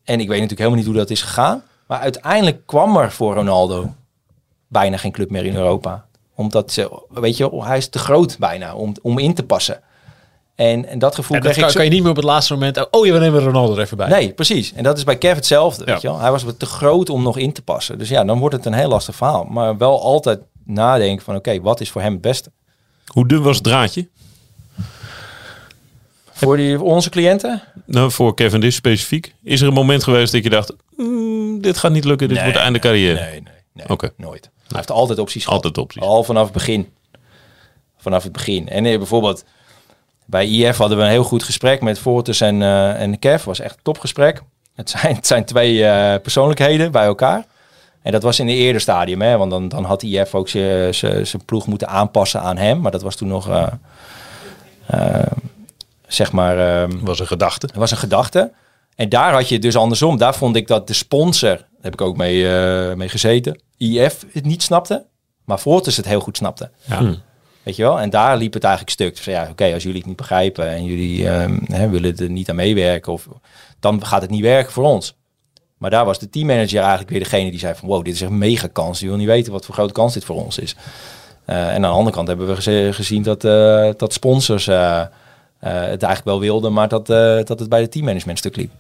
en 0.03 0.13
ik 0.19 0.27
weet 0.27 0.41
natuurlijk 0.41 0.59
helemaal 0.59 0.77
niet 0.77 0.85
hoe 0.87 0.95
dat 0.95 1.09
is 1.09 1.21
gegaan. 1.21 1.63
Maar 1.87 1.99
uiteindelijk 1.99 2.65
kwam 2.65 2.97
er 2.97 3.11
voor 3.11 3.33
Ronaldo 3.33 3.93
bijna 4.67 4.97
geen 4.97 5.11
club 5.11 5.29
meer 5.29 5.45
in 5.45 5.55
Europa. 5.55 6.05
Omdat, 6.37 6.71
ze, 6.71 7.01
weet 7.09 7.37
je, 7.37 7.63
hij 7.63 7.77
is 7.77 7.87
te 7.89 7.99
groot 7.99 8.35
bijna 8.39 8.75
om, 8.75 8.93
om 9.01 9.17
in 9.19 9.33
te 9.33 9.43
passen. 9.43 9.81
En, 10.55 10.85
en 10.85 10.99
dat 10.99 11.15
gevoel 11.15 11.37
En 11.37 11.43
dat 11.43 11.51
kreeg 11.51 11.55
kan, 11.55 11.63
ik 11.65 11.71
zo- 11.71 11.77
kan 11.77 11.85
je 11.85 11.91
niet 11.93 12.01
meer 12.01 12.09
op 12.09 12.15
het 12.15 12.25
laatste 12.25 12.53
moment... 12.53 12.87
Oh, 12.91 13.05
je 13.05 13.13
we 13.13 13.19
nemen 13.19 13.43
Ronaldo 13.43 13.73
er 13.75 13.79
even 13.81 13.97
bij. 13.97 14.07
Nee, 14.09 14.33
precies. 14.33 14.73
En 14.73 14.83
dat 14.83 14.97
is 14.97 15.03
bij 15.03 15.17
Kev 15.17 15.35
hetzelfde. 15.35 15.83
Ja. 15.85 15.91
Weet 15.91 16.01
je 16.01 16.07
wel? 16.07 16.19
Hij 16.19 16.31
was 16.31 16.43
te 16.57 16.65
groot 16.65 17.09
om 17.09 17.23
nog 17.23 17.37
in 17.37 17.53
te 17.53 17.61
passen. 17.61 17.97
Dus 17.97 18.09
ja, 18.09 18.23
dan 18.23 18.39
wordt 18.39 18.55
het 18.55 18.65
een 18.65 18.73
heel 18.73 18.89
lastig 18.89 19.15
verhaal. 19.15 19.43
Maar 19.43 19.77
wel 19.77 20.01
altijd 20.01 20.39
nadenken 20.65 21.25
van 21.25 21.35
oké, 21.35 21.61
wat 21.61 21.81
is 21.81 21.89
voor 21.91 22.01
hem 22.01 22.11
het 22.11 22.21
beste? 22.21 22.51
Hoe 23.05 23.27
dun 23.27 23.41
was 23.41 23.55
het 23.55 23.63
draadje? 23.63 24.07
Voor, 26.31 26.57
die, 26.57 26.77
voor 26.77 26.87
onze 26.87 27.09
cliënten? 27.09 27.61
Nou, 27.85 28.11
voor 28.11 28.33
Kevin 28.33 28.59
Dish 28.59 28.75
specifiek. 28.75 29.33
Is 29.43 29.61
er 29.61 29.67
een 29.67 29.73
moment 29.73 30.03
geweest 30.03 30.31
dat 30.31 30.43
je 30.43 30.49
dacht, 30.49 30.73
"Mm, 30.97 31.61
dit 31.61 31.77
gaat 31.77 31.91
niet 31.91 32.03
lukken, 32.05 32.27
dit 32.27 32.37
Nee, 32.37 32.45
wordt 32.45 32.59
einde 32.61 32.79
carrière? 32.79 33.19
Nee, 33.19 33.31
nee, 33.31 33.53
nee. 33.73 33.89
Oké. 33.89 34.09
Nooit. 34.17 34.49
Hij 34.67 34.77
heeft 34.77 34.91
altijd 34.91 35.19
opties 35.19 35.43
gehad. 35.43 35.63
Altijd 35.63 35.83
opties. 35.85 36.01
Al 36.01 36.23
vanaf 36.23 36.43
het 36.43 36.53
begin. 36.53 36.93
Vanaf 37.97 38.23
het 38.23 38.31
begin. 38.31 38.69
En 38.69 38.85
eh, 38.85 38.97
bijvoorbeeld 38.97 39.43
bij 40.25 40.47
IF 40.47 40.77
hadden 40.77 40.97
we 40.97 41.03
een 41.03 41.09
heel 41.09 41.23
goed 41.23 41.43
gesprek 41.43 41.81
met 41.81 41.99
Fortus 41.99 42.41
en, 42.41 42.61
eh 42.61 43.01
en 43.01 43.19
Kev. 43.19 43.43
was 43.43 43.59
echt 43.59 43.75
een 43.75 43.83
topgesprek. 43.83 44.41
Het 44.75 44.89
zijn, 44.89 45.15
het 45.15 45.27
zijn 45.27 45.45
twee 45.45 45.85
eh, 45.85 46.21
persoonlijkheden 46.21 46.91
bij 46.91 47.05
elkaar. 47.05 47.45
En 48.01 48.11
dat 48.11 48.23
was 48.23 48.39
in 48.39 48.47
een 48.47 48.53
eerder 48.55 48.81
stadium, 48.81 49.21
hè? 49.21 49.37
want 49.37 49.51
dan, 49.51 49.67
dan 49.67 49.83
had 49.83 50.03
IF 50.03 50.35
ook 50.35 50.49
zijn- 50.49 51.25
ploeg 51.45 51.67
moeten 51.67 51.87
aanpassen 51.87 52.41
aan 52.41 52.57
hem. 52.57 52.79
Maar 52.81 52.91
dat 52.91 53.01
was 53.01 53.15
toen 53.15 53.27
nog, 53.27 53.49
eh, 53.49 55.19
zeg 56.07 56.31
maar, 56.31 56.57
ehm, 56.81 56.91
was 57.01 57.19
een 57.19 57.27
gedachte. 57.27 57.69
was 57.73 57.91
een 57.91 57.97
gedachte. 57.97 58.51
En 58.95 59.09
daar 59.09 59.33
had 59.33 59.49
je 59.49 59.59
dus 59.59 59.75
andersom. 59.75 60.17
Daar 60.17 60.35
vond 60.35 60.55
ik 60.55 60.67
dat 60.67 60.87
de 60.87 60.93
sponsor, 60.93 61.65
heb 61.89 62.01
ik 62.01 62.07
ook 62.07 62.17
mee, 62.17 62.49
eh, 62.49 62.95
mee 62.95 63.09
gezeten, 63.09 63.61
IF 63.77 64.25
het 64.31 64.45
niet 64.45 64.63
snapte, 64.63 65.05
maar 65.45 65.57
Fortis 65.57 65.97
het 65.97 66.05
heel 66.07 66.19
goed 66.19 66.37
snapte. 66.37 66.71
Ja. 66.85 67.15
Weet 67.63 67.75
je 67.75 67.83
wel? 67.83 67.99
En 67.99 68.09
daar 68.09 68.37
liep 68.37 68.53
het 68.53 68.63
eigenlijk 68.63 68.93
stuk. 68.93 69.15
Dus 69.15 69.25
ja, 69.25 69.47
oké, 69.51 69.73
als 69.73 69.83
jullie 69.83 69.97
het 69.97 70.07
niet 70.07 70.15
begrijpen 70.15 70.69
en 70.69 70.85
jullie 70.85 71.29
ehm, 71.29 71.59
hè, 71.63 71.89
willen 71.89 72.17
er 72.17 72.29
niet 72.29 72.49
aan 72.49 72.55
meewerken, 72.55 73.13
of, 73.13 73.27
dan 73.79 74.05
gaat 74.05 74.21
het 74.21 74.29
niet 74.29 74.41
werken 74.41 74.71
voor 74.71 74.83
ons. 74.83 75.15
Maar 75.77 75.89
daar 75.89 76.05
was 76.05 76.19
de 76.19 76.29
teammanager 76.29 76.79
eigenlijk 76.79 77.09
weer 77.09 77.19
degene 77.19 77.49
die 77.49 77.59
zei 77.59 77.75
van 77.75 77.87
wow, 77.87 78.05
dit 78.05 78.13
is 78.13 78.21
echt 78.21 78.31
een 78.31 78.37
mega 78.37 78.67
kans. 78.67 78.99
Je 78.99 79.07
wil 79.07 79.17
niet 79.17 79.27
weten 79.27 79.51
wat 79.51 79.65
voor 79.65 79.73
grote 79.73 79.93
kans 79.93 80.13
dit 80.13 80.25
voor 80.25 80.43
ons 80.43 80.57
is. 80.57 80.75
Eh, 81.45 81.67
en 81.67 81.75
aan 81.75 81.81
de 81.81 81.87
andere 81.87 82.15
kant 82.15 82.27
hebben 82.27 82.55
we 82.55 82.93
gezien 82.93 83.23
dat, 83.23 83.43
eh, 83.43 83.89
dat 83.97 84.13
sponsors 84.13 84.67
eh, 84.67 85.01
eh, 85.59 85.71
het 85.73 86.03
eigenlijk 86.03 86.23
wel 86.23 86.39
wilden, 86.39 86.73
maar 86.73 86.87
dat, 86.87 87.09
eh, 87.09 87.43
dat 87.43 87.59
het 87.59 87.69
bij 87.69 87.81
de 87.81 87.89
teammanagement 87.89 88.37
stuk 88.37 88.55
liep. 88.55 88.71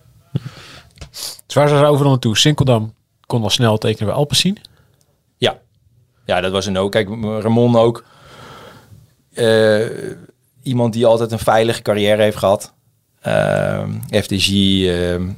Dus 1.45 1.55
waar 1.55 1.67
zijn 1.67 1.79
ze 1.79 1.85
overal 1.85 2.11
naartoe? 2.11 2.37
Sinkeldam 2.37 2.93
kon 3.27 3.39
wel 3.41 3.49
snel 3.49 3.77
tekenen 3.77 4.07
bij 4.07 4.17
Alpecin. 4.17 4.57
Ja, 5.37 5.57
ja 6.25 6.41
dat 6.41 6.51
was 6.51 6.65
een 6.65 6.77
ook. 6.77 6.91
Kijk, 6.91 7.07
Ramon 7.41 7.75
ook. 7.75 8.03
eh, 9.33 9.85
iemand 10.63 10.93
die 10.93 11.05
altijd 11.05 11.31
een 11.31 11.39
veilige 11.39 11.81
carrière 11.81 12.21
heeft 12.21 12.37
gehad. 12.37 12.73
Ehm, 13.21 13.91
FDG, 14.11 14.49
ehm, 14.85 15.29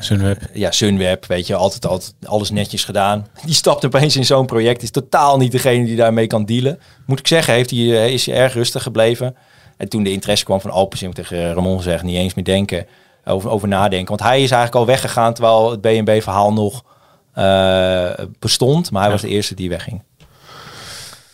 Sunweb. 0.00 0.40
ja, 0.52 0.70
Sunweb, 0.70 1.26
weet 1.26 1.46
je, 1.46 1.54
altijd, 1.54 1.86
altijd 1.86 2.14
alles 2.24 2.50
netjes 2.50 2.84
gedaan. 2.84 3.26
Die 3.44 3.54
stapt 3.54 3.84
opeens 3.84 4.16
in 4.16 4.24
zo'n 4.24 4.46
project, 4.46 4.82
is 4.82 4.90
totaal 4.90 5.36
niet 5.36 5.52
degene 5.52 5.84
die 5.84 5.96
daarmee 5.96 6.26
kan 6.26 6.44
dealen. 6.44 6.78
Moet 7.06 7.18
ik 7.18 7.26
zeggen, 7.26 7.54
heeft 7.54 7.70
hij, 7.70 7.78
eh, 7.78 8.08
is 8.12 8.26
hij 8.26 8.36
erg 8.36 8.54
rustig 8.54 8.82
gebleven. 8.82 9.36
En 9.76 9.88
toen 9.88 10.02
de 10.02 10.12
interesse 10.12 10.44
kwam 10.44 10.60
van 10.60 10.70
Alpecin, 10.70 11.12
tegen 11.12 11.54
Ramon 11.54 11.76
gezegd, 11.76 12.02
niet 12.02 12.16
eens 12.16 12.34
meer 12.34 12.44
denken, 12.44 12.86
over, 13.24 13.50
over 13.50 13.68
nadenken. 13.68 14.08
Want 14.08 14.20
hij 14.20 14.42
is 14.42 14.50
eigenlijk 14.50 14.74
al 14.74 14.86
weggegaan, 14.86 15.34
terwijl 15.34 15.70
het 15.70 15.80
BNB-verhaal 15.80 16.52
nog 16.52 16.84
eh, 17.32 18.10
bestond. 18.38 18.90
Maar 18.90 19.02
hij 19.02 19.10
was 19.10 19.20
de 19.20 19.28
eerste 19.28 19.54
die 19.54 19.68
wegging. 19.68 20.02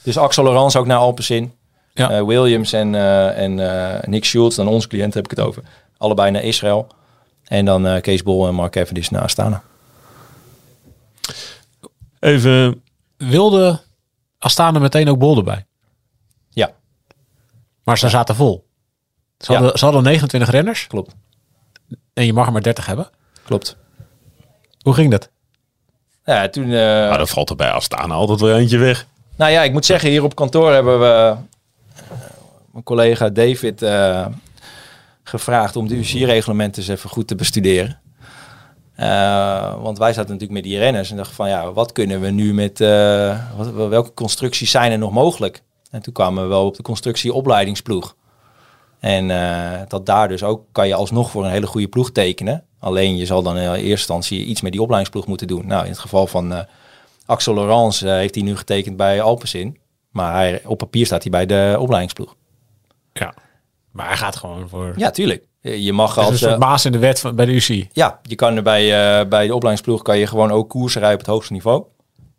Dus 0.03 0.17
Axel 0.19 0.45
Laurens 0.45 0.77
ook 0.77 0.87
naar 0.87 0.99
Alpecin. 0.99 1.53
Ja. 1.95 2.11
Eh, 2.11 2.25
Williams 2.25 2.73
en, 2.73 2.95
eh, 2.95 3.39
en 3.43 3.55
Nick 4.11 4.25
Schultz, 4.25 4.57
dan 4.57 4.69
onze 4.69 4.89
cliënt 4.89 5.15
heb 5.15 5.25
ik 5.25 5.31
het 5.31 5.41
over. 5.41 5.63
Allebei 5.99 6.31
naar 6.31 6.43
Israël. 6.43 6.87
En 7.45 7.65
dan 7.65 8.01
Kees 8.01 8.23
Bol 8.23 8.47
en 8.47 8.55
Mark 8.55 8.73
Cavendish 8.73 9.09
naar 9.09 9.23
Astana. 9.23 9.63
Even, 12.21 12.83
Wilde 13.17 13.81
Astana 14.39 14.79
meteen 14.79 15.09
ook 15.09 15.19
Bol 15.19 15.37
erbij. 15.37 15.67
Ja, 16.51 16.71
Maar 17.85 17.99
ze 17.99 18.09
zaten 18.09 18.35
vol. 18.35 18.67
Ze 19.39 19.53
Ja. 19.53 19.59
hadden, 19.59 19.79
ze 19.79 19.85
hadden 19.85 20.03
29 20.03 20.51
renners 20.51 20.87
klopt. 20.87 21.15
En 22.15 22.27
je 22.27 22.33
mag 22.33 22.47
er 22.47 22.53
maar 22.53 22.63
30 22.63 22.87
hebben. 22.87 23.09
Klopt. 23.45 23.77
Hoe 24.83 24.95
ging 24.95 25.11
dat? 25.11 25.31
Ja, 26.25 26.49
toen... 26.49 26.65
eh, 26.65 26.71
maar 27.09 27.19
dan 27.19 27.29
valt 27.29 27.51
er 27.51 27.57
bij 27.57 27.71
Astana 27.71 28.15
altijd 28.15 28.41
weer 28.41 28.55
eentje 28.55 28.79
weg. 28.79 29.07
Nou 29.37 29.51
ja, 29.53 29.63
ik 29.63 29.73
moet 29.73 29.85
zeggen, 29.85 30.11
hier 30.11 30.25
op 30.25 30.35
kantoor 30.35 30.73
hebben 30.73 31.01
we 31.01 31.07
eh, 31.07 31.37
mijn 32.73 32.85
collega 32.85 33.29
David 33.29 33.83
eh, 33.83 34.27
gevraagd 35.23 35.77
om 35.77 35.89
de 35.89 35.95
UCI-reglementen 35.97 36.83
eens 36.83 36.91
even 36.91 37.11
goed 37.11 37.27
te 37.29 37.35
bestuderen. 37.35 38.01
Eh, 38.95 39.83
want 39.83 39.99
wij 39.99 40.13
zaten 40.13 40.31
natuurlijk 40.33 40.61
met 40.61 40.63
die 40.71 40.79
renners 40.79 41.11
en 41.11 41.17
dachten 41.17 41.35
van 41.35 41.49
ja, 41.49 41.73
wat 41.73 41.93
kunnen 41.93 42.21
we 42.21 42.31
nu 42.31 42.55
met, 42.55 42.81
eh, 42.81 43.39
wat, 43.57 43.89
welke 43.89 44.15
constructies 44.15 44.71
zijn 44.71 44.93
er 44.93 44.99
nog 44.99 45.13
mogelijk? 45.13 45.63
En 45.91 46.03
toen 46.03 46.13
kwamen 46.13 46.43
we 46.43 46.49
wel 46.49 46.67
op 46.67 46.77
de 46.77 46.83
constructie 46.83 47.33
opleidingsploeg. 47.33 48.15
En 49.01 49.31
eh, 49.31 49.81
dat 49.89 50.07
daar 50.07 50.29
dus 50.29 50.43
ook 50.43 50.65
kan 50.73 50.89
je 50.89 50.95
alsnog 50.95 51.31
voor 51.31 51.45
een 51.45 51.51
hele 51.51 51.67
goede 51.67 51.89
ploeg 51.89 52.11
tekenen. 52.11 52.65
Alleen 52.79 53.17
je 53.17 53.27
zal 53.27 53.43
dan 53.43 53.57
in 53.57 53.73
eerste 53.73 53.89
instantie 53.89 54.45
iets 54.45 54.61
met 54.61 54.73
die 54.73 54.81
opleidingsploeg 54.81 55.27
moeten 55.27 55.47
doen. 55.47 55.67
Nou, 55.67 55.85
in 55.85 55.91
het 55.91 55.99
geval 55.99 56.27
van 56.27 56.53
eh, 56.53 56.61
Axel 57.27 57.55
Laurens 57.55 58.03
eh, 58.03 58.13
heeft 58.13 58.35
hij 58.35 58.45
nu 58.45 58.57
getekend 58.57 58.97
bij 58.97 59.23
Alpecin. 59.23 59.79
Maar 60.11 60.35
hij, 60.35 60.63
op 60.65 60.79
papier 60.79 61.07
staat 61.07 61.23
hij 61.23 61.31
bij 61.31 61.47
de 61.47 61.77
opleidingsploeg. 61.79 62.35
Ja. 63.13 63.35
Maar 63.91 64.07
hij 64.07 64.17
gaat 64.17 64.37
gewoon 64.37 64.69
voor... 64.69 64.93
Ja, 64.97 65.11
tuurlijk. 65.11 65.45
Je 65.61 65.93
mag 65.93 66.19
als... 66.19 66.31
een 66.31 66.61
soort 66.61 66.85
in 66.85 66.93
de 66.93 66.99
wet 66.99 67.21
van, 67.21 67.37
bij 67.37 67.47
de 67.47 67.53
UCI. 67.53 67.89
ja, 67.93 68.21
je 68.23 68.35
kan 68.35 68.57
er 68.57 68.63
bij, 68.63 68.89
bij 69.29 69.47
de 69.47 69.55
opleidingsploeg 69.55 70.03
kan 70.03 70.19
je 70.19 70.27
gewoon 70.27 70.51
ook 70.51 70.69
koersen 70.69 71.01
rijden 71.01 71.19
op 71.19 71.25
het 71.25 71.35
hoogste 71.35 71.53
niveau. 71.53 71.85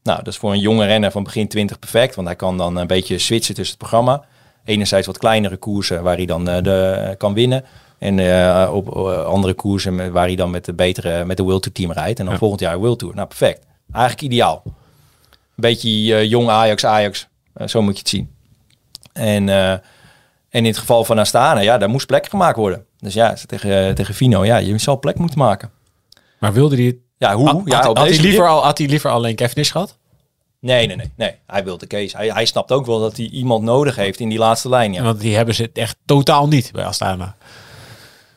Nou, 0.03 0.17
dat 0.17 0.27
is 0.27 0.37
voor 0.37 0.51
een 0.51 0.59
jonge 0.59 0.85
renner 0.85 1.11
van 1.11 1.23
begin 1.23 1.47
20 1.47 1.79
perfect. 1.79 2.15
Want 2.15 2.27
hij 2.27 2.35
kan 2.35 2.57
dan 2.57 2.75
een 2.75 2.87
beetje 2.87 3.17
switchen 3.17 3.55
tussen 3.55 3.77
het 3.79 3.87
programma. 3.89 4.25
Enerzijds 4.71 5.07
wat 5.07 5.17
kleinere 5.17 5.57
koersen 5.57 6.03
waar 6.03 6.15
hij 6.15 6.25
dan 6.25 6.49
eh, 6.49 6.63
de, 6.63 7.15
kan 7.17 7.33
winnen. 7.33 7.65
En 7.97 8.19
eh, 8.19 8.73
op 8.73 8.95
eh, 8.95 9.23
andere 9.25 9.53
koersen 9.53 10.11
waar 10.11 10.25
hij 10.25 10.35
dan 10.35 10.49
met 10.49 10.65
de 10.65 10.73
betere, 10.73 11.25
met 11.25 11.37
de 11.37 11.43
World 11.43 11.61
Tour 11.61 11.77
team 11.77 11.91
rijdt. 11.91 12.19
En 12.19 12.25
dan 12.25 12.37
volgend 12.37 12.59
jaar 12.61 12.77
World 12.77 12.99
Tour. 12.99 13.15
Nou, 13.15 13.27
perfect. 13.27 13.65
Eigenlijk 13.91 14.23
ideaal. 14.23 14.61
Een 14.65 14.71
beetje 15.55 16.27
jong 16.27 16.49
Ajax, 16.49 16.85
Ajax. 16.85 17.27
Zo 17.65 17.81
moet 17.81 17.93
je 17.93 17.99
het 17.99 18.09
zien. 18.09 18.31
En, 19.13 19.49
en 19.49 19.81
in 20.49 20.65
het 20.65 20.77
geval 20.77 21.03
van 21.03 21.19
Astana, 21.19 21.59
ja, 21.59 21.77
daar 21.77 21.89
moest 21.89 22.07
plek 22.07 22.29
gemaakt 22.29 22.57
worden. 22.57 22.85
Dus 22.99 23.13
ja, 23.13 23.35
tegen, 23.45 23.95
tegen 23.95 24.13
Fino, 24.13 24.45
ja, 24.45 24.57
je 24.57 24.77
zal 24.77 24.99
plek 24.99 25.17
moeten 25.17 25.39
maken. 25.39 25.71
Maar 26.39 26.53
wilde 26.53 26.75
hij... 26.75 26.97
Ja, 27.17 27.35
hoe? 27.35 27.47
Had, 27.47 27.61
ja, 27.65 27.81
had, 27.81 27.97
had 27.97 28.07
hij 28.07 28.19
liever 28.19 28.47
al, 28.47 28.63
had 28.63 28.77
hij 28.77 28.87
liever 28.87 29.11
alleen 29.11 29.35
Cavendish 29.35 29.71
gehad? 29.71 29.97
Nee, 30.61 30.87
nee, 30.87 30.95
nee, 30.95 31.11
nee. 31.15 31.35
Hij 31.47 31.63
wil 31.63 31.77
de 31.77 31.87
case. 31.87 32.17
Hij, 32.17 32.27
hij 32.27 32.45
snapt 32.45 32.71
ook 32.71 32.85
wel 32.85 32.99
dat 32.99 33.17
hij 33.17 33.25
iemand 33.25 33.63
nodig 33.63 33.95
heeft 33.95 34.19
in 34.19 34.29
die 34.29 34.37
laatste 34.37 34.69
lijn. 34.69 34.93
Ja. 34.93 35.03
Want 35.03 35.19
die 35.19 35.35
hebben 35.35 35.55
ze 35.55 35.69
echt 35.73 35.97
totaal 36.05 36.47
niet 36.47 36.71
bij 36.73 36.85
Astana. 36.85 37.35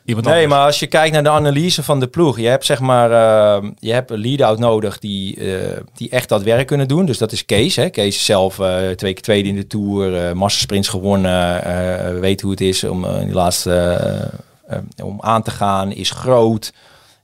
Iemand 0.04 0.26
Nee, 0.26 0.34
anders. 0.34 0.54
maar 0.54 0.66
als 0.66 0.78
je 0.78 0.86
kijkt 0.86 1.12
naar 1.12 1.22
de 1.22 1.30
analyse 1.30 1.82
van 1.82 2.00
de 2.00 2.06
ploeg, 2.06 2.38
je 2.38 2.46
hebt 2.46 2.64
zeg 2.64 2.80
maar, 2.80 3.10
eh, 3.10 3.70
je 3.78 3.92
hebt 3.92 4.10
een 4.10 4.18
lead-out 4.18 4.58
nodig 4.58 4.98
die, 4.98 5.36
eh, 5.36 5.80
die 5.94 6.10
echt 6.10 6.28
dat 6.28 6.42
werk 6.42 6.66
kunnen 6.66 6.88
doen. 6.88 7.06
Dus 7.06 7.18
dat 7.18 7.32
is 7.32 7.44
Kees. 7.44 7.76
Hè. 7.76 7.88
Kees 7.88 8.16
is 8.16 8.24
zelf 8.24 8.58
eh, 8.58 8.90
twee 8.90 9.12
keer 9.12 9.22
tweede 9.22 9.48
in 9.48 9.56
de 9.56 9.66
Tour, 9.66 10.16
eh 10.16 10.32
massasprints 10.32 10.88
gewonnen, 10.88 12.20
weet 12.20 12.40
hoe 12.40 12.50
het 12.50 12.60
is 12.60 12.84
om 12.84 13.04
in 13.04 13.24
die 13.24 13.34
laatste 13.34 14.30
om 15.02 15.20
aan 15.20 15.42
te 15.42 15.50
gaan, 15.50 15.92
is 15.92 16.10
groot, 16.10 16.72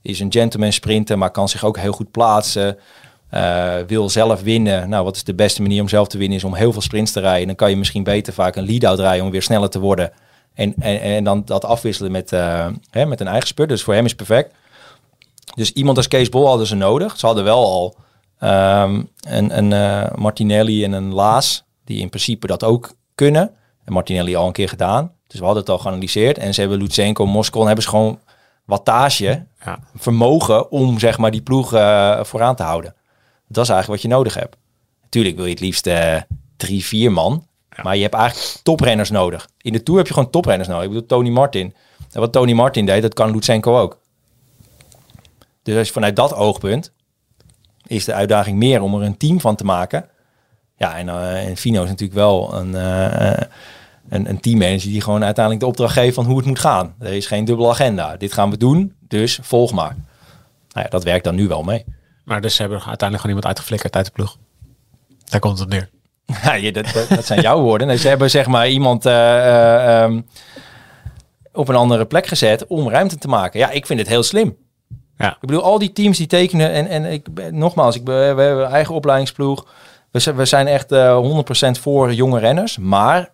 is 0.02 0.20
een 0.20 0.32
gentleman 0.32 0.72
sprinter, 0.72 1.18
maar 1.18 1.30
kan 1.30 1.48
zich 1.48 1.64
ook 1.64 1.78
heel 1.78 1.92
goed 1.92 2.10
plaatsen. 2.10 2.78
Eh, 3.30 3.74
wil 3.86 4.08
zelf 4.08 4.42
winnen. 4.42 4.88
Nou, 4.88 5.04
wat 5.04 5.16
is 5.16 5.24
de 5.24 5.34
beste 5.34 5.62
manier 5.62 5.80
om 5.80 5.88
zelf 5.88 6.08
te 6.08 6.18
winnen? 6.18 6.36
Is 6.38 6.44
om 6.44 6.54
heel 6.54 6.72
veel 6.72 6.82
sprints 6.82 7.12
te 7.12 7.20
rijden. 7.20 7.46
Dan 7.46 7.56
kan 7.56 7.70
je 7.70 7.76
misschien 7.76 8.02
beter 8.02 8.32
vaak 8.32 8.56
een 8.56 8.64
lead-out 8.64 8.98
rijden 8.98 9.24
om 9.24 9.30
weer 9.30 9.42
sneller 9.42 9.70
te 9.70 9.80
worden. 9.80 10.12
En, 10.54 10.74
en, 10.78 11.00
en 11.00 11.24
dan 11.24 11.42
dat 11.44 11.64
afwisselen 11.64 12.12
met, 12.12 12.32
eh, 12.32 12.66
hè, 12.90 13.06
met 13.06 13.20
een 13.20 13.26
eigen 13.28 13.48
spurt. 13.48 13.68
Dus 13.68 13.82
voor 13.82 13.94
hem 13.94 14.04
is 14.04 14.14
perfect. 14.14 14.54
Dus 15.54 15.72
iemand 15.72 15.96
als 15.96 16.08
Kees 16.08 16.28
Bol 16.28 16.46
hadden 16.46 16.66
ze 16.66 16.74
nodig. 16.74 17.18
Ze 17.18 17.26
hadden 17.26 17.44
wel 17.44 17.64
al 17.64 17.94
ehm, 18.38 19.02
een, 19.20 19.58
een 19.58 19.72
eh, 19.72 20.14
Martinelli 20.16 20.84
en 20.84 20.92
een 20.92 21.14
Laas, 21.14 21.64
die 21.84 22.00
in 22.00 22.08
principe 22.08 22.46
dat 22.46 22.64
ook 22.64 22.92
kunnen. 23.14 23.50
En 23.84 23.92
Martinelli 23.92 24.36
al 24.36 24.46
een 24.46 24.52
keer 24.52 24.68
gedaan. 24.68 25.12
Dus 25.26 25.38
we 25.38 25.44
hadden 25.44 25.62
het 25.62 25.72
al 25.72 25.78
geanalyseerd. 25.78 26.38
En 26.38 26.54
ze 26.54 26.60
hebben 26.60 26.78
Lutsenko, 26.78 27.26
Moscon, 27.26 27.66
hebben 27.66 27.84
ze 27.84 27.90
gewoon 27.90 28.18
wattage, 28.64 29.46
Ja. 29.64 29.78
vermogen 29.94 30.70
om 30.70 30.98
zeg 30.98 31.18
maar 31.18 31.30
die 31.30 31.42
ploeg 31.42 31.68
vooraan 32.22 32.54
te 32.56 32.62
houden. 32.62 32.94
Dat 33.52 33.64
is 33.64 33.70
eigenlijk 33.70 34.02
wat 34.02 34.10
je 34.10 34.16
nodig 34.16 34.34
hebt. 34.34 34.56
Tuurlijk 35.08 35.36
wil 35.36 35.44
je 35.44 35.50
het 35.50 35.60
liefst 35.60 35.86
eh, 35.86 36.16
drie, 36.56 36.84
vier 36.84 37.12
man. 37.12 37.46
Maar 37.82 37.96
je 37.96 38.02
hebt 38.02 38.14
eigenlijk 38.14 38.60
toprenners 38.62 39.10
nodig. 39.10 39.48
In 39.60 39.72
de 39.72 39.82
Tour 39.82 39.98
heb 39.98 40.08
je 40.08 40.14
gewoon 40.14 40.30
toprenners 40.30 40.68
nodig. 40.68 40.84
Ik 40.84 40.90
bedoel, 40.90 41.06
Tony 41.06 41.28
Martin. 41.28 41.74
En 42.12 42.20
wat 42.20 42.32
Tony 42.32 42.52
Martin 42.52 42.86
deed, 42.86 43.02
dat 43.02 43.14
kan 43.14 43.30
Lutsenko 43.30 43.78
ook. 43.78 43.98
Dus 45.62 45.76
als 45.76 45.86
je 45.86 45.92
vanuit 45.92 46.16
dat 46.16 46.34
oogpunt 46.34 46.92
is 47.86 48.04
de 48.04 48.14
uitdaging 48.14 48.58
meer 48.58 48.82
om 48.82 48.94
er 48.94 49.02
een 49.02 49.16
team 49.16 49.40
van 49.40 49.56
te 49.56 49.64
maken. 49.64 50.08
Ja, 50.76 50.96
en, 50.96 51.08
eh, 51.08 51.46
en 51.46 51.56
Fino 51.56 51.82
is 51.82 51.88
natuurlijk 51.88 52.18
wel 52.18 52.54
een, 52.54 52.74
eh, 52.74 53.46
een, 54.08 54.28
een 54.28 54.40
teammanager 54.40 54.90
die 54.90 55.00
gewoon 55.00 55.24
uiteindelijk 55.24 55.64
de 55.64 55.70
opdracht 55.70 55.92
geeft 55.92 56.14
van 56.14 56.24
hoe 56.24 56.36
het 56.36 56.46
moet 56.46 56.58
gaan. 56.58 56.94
Er 56.98 57.12
is 57.12 57.26
geen 57.26 57.44
dubbele 57.44 57.68
agenda. 57.68 58.16
Dit 58.16 58.32
gaan 58.32 58.50
we 58.50 58.56
doen, 58.56 58.94
dus 59.08 59.38
volg 59.42 59.72
maar. 59.72 59.96
Nou 60.72 60.84
ja, 60.84 60.88
dat 60.88 61.04
werkt 61.04 61.24
dan 61.24 61.34
nu 61.34 61.48
wel 61.48 61.62
mee. 61.62 61.84
Maar 62.30 62.40
dus 62.40 62.54
ze 62.54 62.60
hebben 62.60 62.78
uiteindelijk 62.78 63.20
gewoon 63.20 63.36
iemand 63.36 63.46
uitgeflikkerd 63.46 63.96
uit 63.96 64.04
de 64.06 64.12
ploeg. 64.12 64.36
Daar 65.24 65.40
komt 65.40 65.58
het 65.58 65.68
neer. 65.68 65.90
Ja, 66.60 66.70
dat, 66.70 66.92
dat, 66.92 67.08
dat 67.08 67.26
zijn 67.26 67.40
jouw 67.40 67.60
woorden. 67.60 67.86
Nee, 67.86 67.96
ze 67.96 68.08
hebben 68.08 68.30
zeg 68.30 68.46
maar 68.46 68.68
iemand 68.68 69.06
eh, 69.06 69.38
eh, 69.38 70.02
ehm, 70.02 70.20
op 71.52 71.68
een 71.68 71.74
andere 71.74 72.06
plek 72.06 72.26
gezet 72.26 72.66
om 72.66 72.90
ruimte 72.90 73.18
te 73.18 73.28
maken. 73.28 73.60
Ja, 73.60 73.70
ik 73.70 73.86
vind 73.86 73.98
het 73.98 74.08
heel 74.08 74.22
slim. 74.22 74.56
Ja. 75.16 75.30
Ik 75.30 75.40
bedoel, 75.40 75.62
al 75.62 75.78
die 75.78 75.92
teams 75.92 76.18
die 76.18 76.26
tekenen 76.26 76.70
en, 76.70 76.86
en 76.86 77.04
ik, 77.04 77.50
nogmaals, 77.50 77.96
ik, 77.96 78.04
we 78.04 78.12
hebben 78.12 78.58
een 78.58 78.70
eigen 78.70 78.94
opleidingsploeg. 78.94 79.66
We 80.10 80.18
zijn, 80.18 80.36
we 80.36 80.44
zijn 80.44 80.66
echt 80.66 80.92
eh 80.92 81.74
100% 81.76 81.80
voor 81.80 82.12
jonge 82.12 82.38
renners, 82.38 82.78
maar 82.78 83.32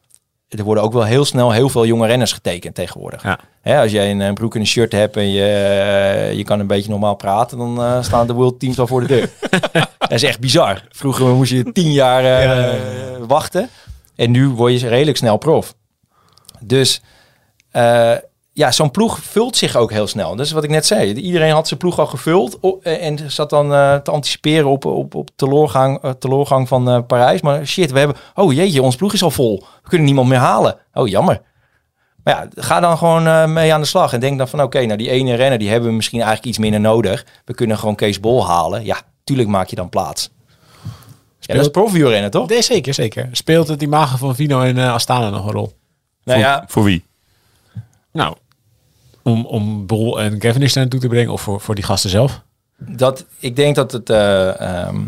er 0.48 0.64
worden 0.64 0.85
ook 0.85 0.93
wel 0.93 1.05
heel 1.05 1.24
snel 1.24 1.52
heel 1.52 1.68
veel 1.68 1.86
jonge 1.86 2.06
renners 2.06 2.32
getekend 2.32 2.74
tegenwoordig. 2.74 3.23
Ja. 3.23 3.39
Hè, 3.60 3.81
als 3.81 3.90
jij 3.90 4.10
een, 4.10 4.20
eh, 4.20 4.32
broek 4.32 4.55
en 4.55 4.60
een 4.60 4.66
shirt 4.66 4.93
hebt 4.93 5.16
en 5.16 5.31
je, 5.31 5.44
eh, 5.44 6.36
je 6.36 6.44
kan 6.44 6.60
een 6.60 6.66
beetje 6.66 6.90
normaal 6.90 7.14
praten, 7.14 7.59
dan 7.59 7.82
eh, 7.82 8.02
staan 8.02 8.27
de 8.27 8.32
world 8.32 8.60
teams 8.60 8.78
al 8.78 8.86
voor 8.86 9.01
de 9.01 9.06
deur. 9.06 9.31
dat 9.98 10.10
is 10.10 10.23
echt 10.23 10.40
bizar. 10.40 10.85
Vroeger 10.90 11.27
moest 11.27 11.51
je 11.51 11.73
tien 11.73 11.93
jaar 11.93 12.23
Ja, 12.23 12.40
ja, 12.40 12.78
wachten 13.27 13.68
en 14.16 14.31
nu 14.31 14.48
word 14.48 14.81
je 14.81 14.89
redelijk 14.89 15.16
snel 15.16 15.36
prof. 15.36 15.74
Dus 16.60 17.02
ja, 18.56 18.72
zo'n 18.72 18.90
ploeg 18.90 19.18
vult 19.22 19.56
zich 19.56 19.76
ook 19.76 19.90
heel 19.90 20.06
snel. 20.06 20.36
Dat 20.36 20.46
is 20.46 20.52
wat 20.52 20.64
ik 20.64 20.70
net 20.70 20.86
zei. 20.86 21.12
Iedereen 21.12 21.52
had 21.52 21.68
zijn 21.68 21.80
ploeg 21.80 21.98
al 21.98 22.06
gevuld 22.06 22.58
en 22.82 23.30
zat 23.30 23.50
dan 23.50 23.74
eh, 23.74 23.96
te 23.96 24.10
anticiperen 24.10 24.66
op, 24.66 24.84
op, 24.84 25.14
op 25.14 25.30
teleurgang, 25.36 26.02
eh, 26.02 26.10
teleurgang 26.10 26.68
van 26.68 26.90
eh, 26.90 26.98
Parijs. 27.06 27.40
Maar 27.40 27.66
shit, 27.66 27.90
we 27.90 27.98
hebben... 27.98 28.16
Oh 28.34 28.52
jeetje, 28.52 28.82
ons 28.82 28.96
ploeg 28.96 29.12
is 29.12 29.22
al 29.22 29.30
vol. 29.30 29.64
We 29.82 29.88
kunnen 29.88 30.06
niemand 30.06 30.28
meer 30.28 30.38
halen. 30.38 30.76
Oh, 30.92 31.08
jammer. 31.08 31.42
Maar 32.24 32.34
ja, 32.34 32.62
ga 32.62 32.80
dan 32.80 32.98
gewoon 32.98 33.26
eh, 33.26 33.46
mee 33.46 33.74
aan 33.74 33.80
de 33.80 33.86
slag. 33.86 34.12
En 34.12 34.20
denk 34.20 34.38
dan 34.38 34.48
van, 34.48 34.62
oké, 34.62 34.84
nou 34.84 34.98
die 34.98 35.10
ene 35.10 35.34
renner, 35.34 35.58
die 35.58 35.70
hebben 35.70 35.88
we 35.88 35.94
misschien 35.94 36.20
eigenlijk 36.20 36.48
iets 36.48 36.58
minder 36.58 36.80
nodig. 36.80 37.26
We 37.44 37.54
kunnen 37.54 37.78
gewoon 37.78 37.94
Kees 37.94 38.20
Bol 38.20 38.46
halen. 38.46 38.84
Ja, 38.84 39.00
tuurlijk 39.24 39.48
maak 39.48 39.68
je 39.68 39.76
dan 39.76 39.88
plaats. 39.88 40.30
Ja, 41.40 41.54
dat 41.54 41.64
is 41.64 41.70
profielrennen, 41.70 42.30
toch? 42.30 42.48
Nee, 42.48 42.62
zeker, 42.62 42.94
zeker. 42.94 43.28
Speelt 43.32 43.68
het 43.68 43.82
imago 43.82 44.16
van 44.16 44.34
Vino 44.34 44.60
en 44.60 44.78
Astana 44.78 45.30
nog 45.30 45.46
een 45.46 45.52
rol? 45.52 45.72
Nou 46.24 46.38
voor, 46.38 46.48
ja, 46.48 46.64
voor 46.66 46.84
wie? 46.84 47.04
Nou, 48.12 48.36
om, 49.27 49.47
om 49.47 49.86
Bol 49.86 50.20
en 50.20 50.39
Cavendish 50.39 50.73
daar 50.73 50.82
naartoe 50.82 51.01
te 51.01 51.09
brengen 51.09 51.32
of 51.32 51.40
voor, 51.40 51.61
voor 51.61 51.74
die 51.74 51.85
gasten 51.85 52.11
zelf? 52.11 52.43
dat, 52.78 53.27
ik 53.39 53.57
denk 53.57 53.74
dat 53.74 53.93
het, 53.93 54.11
eh, 54.11 54.61
ehm, 54.61 55.07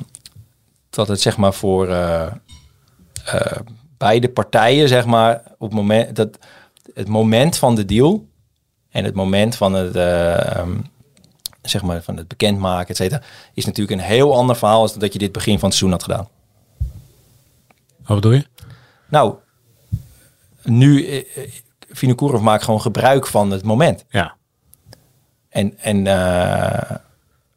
dat 0.90 1.08
het 1.08 1.20
zeg 1.20 1.36
maar 1.36 1.54
voor 1.54 1.88
eh, 1.88 2.26
eh, 3.24 3.56
beide 3.96 4.28
partijen, 4.28 4.88
zeg 4.88 5.06
maar, 5.06 5.42
op 5.58 5.68
het 5.68 5.78
moment 5.78 6.16
dat 6.16 6.38
het 6.94 7.08
moment 7.08 7.56
van 7.56 7.74
de 7.74 7.84
deal 7.84 8.26
en 8.90 9.04
het 9.04 9.14
moment 9.14 9.56
van 9.56 9.72
het, 9.72 9.96
eh, 9.96 10.56
ehm, 10.56 10.80
zeg 11.62 11.82
maar, 11.82 12.02
van 12.02 12.16
het 12.16 12.28
bekendmaken, 12.28 12.88
et 12.88 12.96
cetera, 12.96 13.22
is 13.54 13.64
natuurlijk 13.64 14.00
een 14.00 14.06
heel 14.06 14.34
ander 14.34 14.56
verhaal 14.56 14.80
als 14.80 14.94
dat 14.94 15.12
je 15.12 15.18
dit 15.18 15.32
begin 15.32 15.58
van 15.58 15.68
het 15.68 15.78
seizoen 15.78 15.98
had 15.98 16.02
gedaan. 16.02 16.28
Wat 18.06 18.20
bedoel 18.20 18.32
je? 18.32 18.46
Nou, 19.08 19.34
nu, 20.62 21.24
Vinokourov 21.88 22.40
maakt 22.40 22.64
gewoon 22.64 22.80
gebruik 22.80 23.26
van 23.26 23.50
het 23.50 23.64
moment. 23.64 24.04
Ja. 24.08 24.36
En, 25.48 25.78
en 25.78 26.06
eh, 26.06 26.96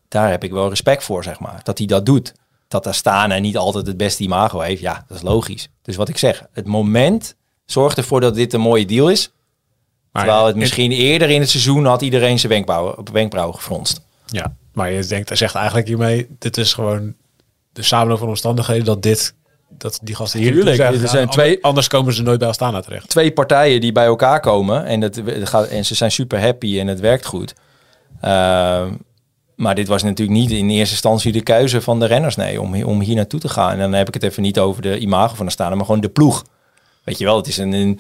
daar 0.08 0.30
heb 0.30 0.44
ik 0.44 0.52
wel 0.52 0.70
respect 0.70 1.03
voor, 1.03 1.24
zeg 1.24 1.40
maar. 1.40 1.60
Dat 1.64 1.78
hij 1.78 1.88
dat 1.88 2.06
doet. 2.06 2.34
Dat 2.68 2.84
daar 2.84 2.94
staan 2.94 3.32
en 3.32 3.41
niet 3.41 3.58
altijd 3.58 3.88
het 3.88 3.98
beste 3.98 4.24
imago 4.24 4.60
heeft. 4.60 4.82
Ja, 4.82 5.06
dat 5.08 5.18
is 5.18 5.24
logisch. 5.24 5.70
Dus 5.82 5.95
wat 5.95 6.10
ik 6.10 6.18
zeg, 6.18 6.45
het 6.52 6.68
moment 6.68 7.36
zorgt 7.66 7.98
ervoor 7.98 8.22
dat 8.22 8.36
dit 8.36 8.53
een 8.53 8.62
mooie 8.62 8.86
deal 8.86 9.10
is. 9.10 9.32
Maar, 10.12 10.24
terwijl 10.24 10.45
het 10.45 10.56
misschien 10.56 10.91
eerder 10.91 11.30
in 11.30 11.40
het 11.40 11.49
seizoen 11.49 11.86
had 11.86 12.02
iedereen 12.02 12.40
zijn 12.40 12.52
wenkbrauwen, 12.52 12.98
op 12.98 13.10
wenkbrauwen 13.10 13.56
gefronst. 13.56 14.02
Ja, 14.26 14.56
maar 14.74 14.91
je 14.91 15.06
denkt, 15.06 15.28
hij 15.28 15.38
zegt 15.38 15.56
eigenlijk 15.56 15.88
hiermee, 15.88 16.28
dit 16.40 16.58
is 16.58 16.74
gewoon 16.74 17.16
de 17.74 17.82
samenloop 17.82 18.20
van 18.20 18.28
omstandigheden 18.28 18.86
dat 18.86 19.03
dit, 19.03 19.36
dat 19.77 19.99
die 20.03 20.15
gasten 20.15 20.39
hier 20.39 20.52
Tuurlijk, 20.52 20.80
er 20.80 21.07
zijn 21.07 21.30
twee- 21.30 21.64
Anders 21.64 21.88
komen 21.88 22.14
ze 22.14 22.22
nooit 22.22 22.39
bij 22.39 22.48
Astana 22.48 22.81
terecht. 22.81 23.10
Twee 23.10 23.31
partijen 23.31 23.81
die 23.81 23.91
bij 23.91 24.06
elkaar 24.06 24.39
komen 24.39 24.85
en, 24.85 25.02
het 25.02 25.22
gaat, 25.43 25.68
en 25.68 25.85
ze 25.85 25.95
zijn 25.95 26.11
super 26.11 26.41
happy 26.41 26.80
en 26.80 26.88
het 26.88 26.99
werkt 26.99 27.26
goed. 27.26 27.53
Ehm, 28.22 28.93
maar 29.56 29.76
dit 29.76 29.88
was 29.88 30.03
natuurlijk 30.03 30.39
niet 30.39 30.52
in 30.52 30.69
eerste 30.69 30.93
instantie 30.93 31.31
de 31.31 31.41
keuze 31.41 31.81
van 31.81 31.99
de 31.99 32.06
renners, 32.06 32.35
nee, 32.35 32.61
om, 32.61 32.84
om 32.84 33.02
hier 33.02 33.15
naartoe 33.15 33.39
te 33.39 33.49
gaan. 33.49 33.72
En 33.72 33.80
dan 33.80 33.93
heb 33.93 34.07
ik 34.07 34.14
het 34.14 34.23
even 34.23 34.41
niet 34.41 34.60
over 34.60 34.81
de 34.81 34.98
imago 34.99 35.35
van 35.35 35.52
staan, 35.52 35.77
maar 35.77 35.85
gewoon 35.85 36.02
de 36.02 36.10
ploeg. 36.10 36.43
Weet 37.03 37.18
je 37.18 37.26
wel, 37.26 37.38
het 37.38 37.48
is 37.48 37.57
een, 37.57 37.73
een 37.73 37.99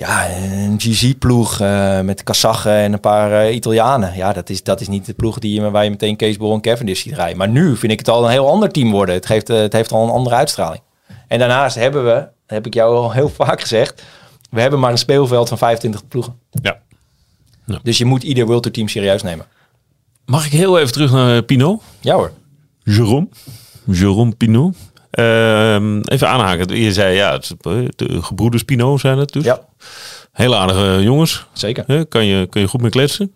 ja, 0.00 0.30
een 0.30 0.74
GZ-ploeg 0.80 1.60
eh, 1.60 2.00
met 2.00 2.22
Kazachen 2.22 2.72
en 2.72 2.92
een 2.92 3.00
paar 3.00 3.32
eh, 3.46 3.54
Italianen. 3.54 4.16
Ja, 4.16 4.32
dat 4.32 4.50
is, 4.50 4.62
dat 4.62 4.80
is 4.80 4.88
niet 4.88 5.06
de 5.06 5.12
ploeg 5.14 5.38
die, 5.38 5.54
je- 5.60 5.70
waar 5.70 5.84
je 5.84 5.90
meteen 5.90 6.16
Kees 6.16 6.36
Bol 6.36 6.54
en 6.54 6.60
Cavendish 6.60 7.02
ziet 7.02 7.14
rijden. 7.14 7.36
Maar 7.36 7.48
nu 7.48 7.76
vind 7.76 7.92
ik 7.92 7.98
het 7.98 8.08
al 8.08 8.24
een 8.24 8.30
heel 8.30 8.48
ander 8.50 8.70
team 8.70 8.90
worden. 8.90 9.14
Het, 9.14 9.26
geeft, 9.26 9.50
eh, 9.50 9.56
het 9.58 9.72
heeft 9.72 9.92
al 9.92 10.04
een 10.04 10.10
andere 10.10 10.36
uitstraling. 10.36 10.82
En 11.28 11.38
daarnaast 11.38 11.74
hebben 11.74 12.04
we, 12.04 12.28
heb 12.46 12.66
ik 12.66 12.74
jou 12.74 12.96
al 12.96 13.12
heel 13.12 13.28
vaak 13.44 13.60
gezegd, 13.60 14.02
we 14.50 14.60
hebben 14.60 14.80
maar 14.80 14.90
een 14.90 14.98
speelveld 14.98 15.48
van 15.48 15.58
25 15.58 16.08
ploegen. 16.08 16.38
Ja. 16.62 16.78
Dus 17.82 17.98
je 17.98 18.04
moet 18.04 18.22
ieder 18.22 18.46
World 18.46 18.62
Tour 18.62 18.76
team 18.76 18.88
serieus 18.88 19.22
nemen. 19.22 19.46
Mag 20.26 20.46
ik 20.46 20.52
heel 20.52 20.78
even 20.78 20.92
terug 20.92 21.12
naar 21.12 21.42
Pinot? 21.42 21.82
Ja 22.00 22.14
hoor. 22.14 22.32
Jérôme. 22.90 23.28
Jérôme 23.92 24.36
Pinot. 24.36 24.76
Ehm, 25.10 26.00
even 26.00 26.28
aanhaken. 26.28 26.76
Je 26.76 26.92
zei 26.92 27.14
ja, 27.16 27.32
het 27.32 27.42
is, 27.42 27.50
eh, 27.60 27.88
de 27.96 28.22
gebroeders 28.22 28.62
Pinot 28.62 29.00
zijn 29.00 29.18
het 29.18 29.32
dus. 29.32 29.44
Ja, 29.44 29.60
Hele 30.32 30.56
aardige 30.56 31.02
jongens. 31.02 31.46
zeker. 31.52 32.06
Kan, 32.06 32.24
je, 32.24 32.46
kan 32.46 32.60
je 32.60 32.68
goed 32.68 32.80
mee 32.80 32.90
kletsen. 32.90 33.32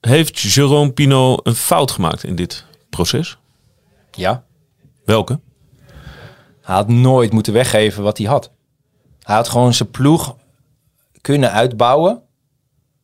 Heeft 0.00 0.58
Jérôme 0.58 0.92
Pinot 0.94 1.46
een 1.46 1.54
fout 1.54 1.90
gemaakt 1.90 2.24
in 2.24 2.36
dit 2.36 2.64
proces? 2.90 3.36
Ja. 4.10 4.44
Welke? 5.04 5.40
Hij 6.62 6.74
had 6.74 6.88
nooit 6.88 7.32
moeten 7.32 7.52
weggeven 7.52 8.02
wat 8.02 8.18
hij 8.18 8.26
had. 8.26 8.50
Hij 9.22 9.34
had 9.34 9.48
gewoon 9.48 9.74
zijn 9.74 9.90
ploeg 9.90 10.36
kunnen 11.20 11.52
uitbouwen. 11.52 12.22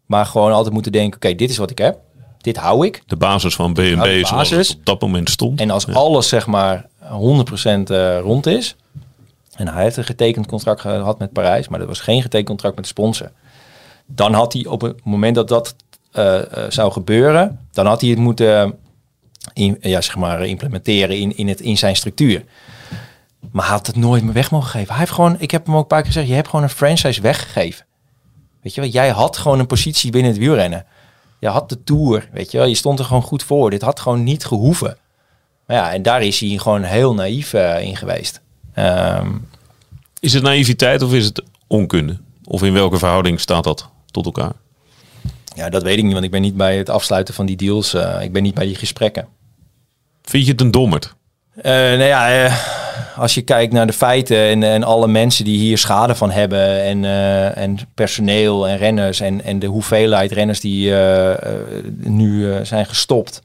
Maar 0.06 0.26
gewoon 0.26 0.52
altijd 0.52 0.74
moeten 0.74 0.92
denken, 0.92 1.16
oké, 1.16 1.34
dit 1.34 1.50
is 1.50 1.56
wat 1.56 1.70
ik 1.70 1.78
heb. 1.78 1.98
Dit 2.38 2.56
hou 2.56 2.86
ik. 2.86 3.02
De 3.06 3.16
basis 3.16 3.54
van 3.54 3.74
BNB 3.74 4.24
het 4.24 4.70
op 4.78 4.84
dat 4.84 5.00
moment 5.00 5.30
stond. 5.30 5.60
En 5.60 5.70
als 5.70 5.86
alles 5.86 6.28
zeg 6.28 6.46
maar 6.46 6.86
100% 7.10 7.90
eh, 7.90 8.18
rond 8.20 8.46
is. 8.46 8.76
En 9.54 9.68
hij 9.68 9.82
heeft 9.82 9.96
een 9.96 10.04
getekend 10.04 10.46
contract 10.46 10.80
gehad 10.80 11.18
met 11.18 11.32
Parijs. 11.32 11.68
Maar 11.68 11.78
dat 11.78 11.88
was 11.88 12.00
geen 12.00 12.22
getekend 12.22 12.48
contract 12.48 12.74
met 12.74 12.84
de 12.84 12.90
sponsor. 12.90 13.30
Dan 14.06 14.32
had 14.32 14.52
hij 14.52 14.66
op 14.66 14.80
het 14.80 15.04
moment 15.04 15.34
dat 15.34 15.48
dat 15.48 15.74
eh, 16.12 16.38
eh, 16.38 16.70
zou 16.70 16.92
gebeuren. 16.92 17.60
Dan 17.72 17.86
had 17.86 18.00
hij 18.00 18.10
het 18.10 18.18
moeten 18.18 18.78
in, 19.52 19.76
ja, 19.80 20.00
zeg 20.00 20.16
maar, 20.16 20.46
implementeren 20.46 21.18
in, 21.18 21.36
in, 21.36 21.48
het, 21.48 21.60
in 21.60 21.78
zijn 21.78 21.96
structuur. 21.96 22.44
Maar 23.50 23.66
had 23.66 23.86
het 23.86 23.96
nooit 23.96 24.22
meer 24.22 24.32
weg 24.32 24.50
mogen 24.50 24.70
geven. 24.70 24.88
Hij 24.88 24.98
heeft 24.98 25.12
gewoon, 25.12 25.36
ik 25.38 25.50
heb 25.50 25.66
hem 25.66 25.74
ook 25.74 25.80
een 25.80 25.86
paar 25.86 26.02
keer 26.02 26.12
gezegd. 26.12 26.28
Je 26.28 26.34
hebt 26.34 26.48
gewoon 26.48 26.64
een 26.64 26.70
franchise 26.70 27.20
weggegeven. 27.20 27.86
Weet 28.62 28.74
je 28.74 28.80
wel, 28.80 28.90
jij 28.90 29.08
had 29.08 29.36
gewoon 29.36 29.58
een 29.58 29.66
positie 29.66 30.10
binnen 30.10 30.30
het 30.30 30.40
wielrennen. 30.40 30.86
Je 31.38 31.48
had 31.48 31.68
de 31.68 31.84
Tour, 31.84 32.28
weet 32.32 32.50
je 32.50 32.58
wel. 32.58 32.66
Je 32.66 32.74
stond 32.74 32.98
er 32.98 33.04
gewoon 33.04 33.22
goed 33.22 33.42
voor. 33.42 33.70
Dit 33.70 33.82
had 33.82 34.00
gewoon 34.00 34.22
niet 34.22 34.44
gehoeven. 34.44 34.96
Maar 35.68 35.76
ja, 35.76 35.92
en 35.92 36.02
daar 36.02 36.22
is 36.22 36.40
hij 36.40 36.48
gewoon 36.58 36.82
heel 36.82 37.14
naïef 37.14 37.52
eh, 37.52 37.80
in 37.82 37.96
geweest. 37.96 38.40
Ehm, 38.74 39.28
Is 40.20 40.32
het 40.32 40.42
naïviteit 40.42 41.02
of 41.02 41.12
is 41.12 41.24
het 41.24 41.42
onkunde? 41.66 42.16
Of 42.44 42.62
in 42.62 42.72
welke 42.72 42.98
verhouding 42.98 43.40
staat 43.40 43.64
dat 43.64 43.88
tot 44.10 44.24
elkaar? 44.24 44.52
ja, 45.54 45.68
dat 45.68 45.82
weet 45.82 45.98
ik 45.98 46.04
niet, 46.04 46.12
want 46.12 46.24
ik 46.24 46.30
ben 46.30 46.40
niet 46.40 46.56
bij 46.56 46.76
het 46.76 46.88
afsluiten 46.88 47.34
van 47.34 47.46
die 47.46 47.56
deals. 47.56 47.94
eh, 47.94 48.22
ik 48.22 48.32
ben 48.32 48.42
niet 48.42 48.54
bij 48.54 48.66
die 48.66 48.74
gesprekken. 48.74 49.28
Vind 50.22 50.44
je 50.44 50.50
het 50.52 50.60
een 50.60 50.70
dommerd? 50.70 51.14
Eh 51.62 51.72
nou 51.72 52.02
ja, 52.02 52.50
als 53.16 53.34
je 53.34 53.42
kijkt 53.42 53.72
naar 53.72 53.86
de 53.86 53.92
feiten 53.92 54.36
en, 54.38 54.62
en 54.62 54.82
alle 54.84 55.08
mensen 55.08 55.44
die 55.44 55.58
hier 55.58 55.78
schade 55.78 56.14
van 56.14 56.30
hebben 56.30 56.82
en, 56.82 57.04
en 57.54 57.78
personeel 57.94 58.68
en 58.68 58.76
renners 58.76 59.20
en, 59.20 59.44
en 59.44 59.58
de 59.58 59.66
hoeveelheid 59.66 60.32
renners 60.32 60.60
die 60.60 60.92
nu 61.96 62.58
zijn 62.66 62.86
gestopt, 62.86 63.42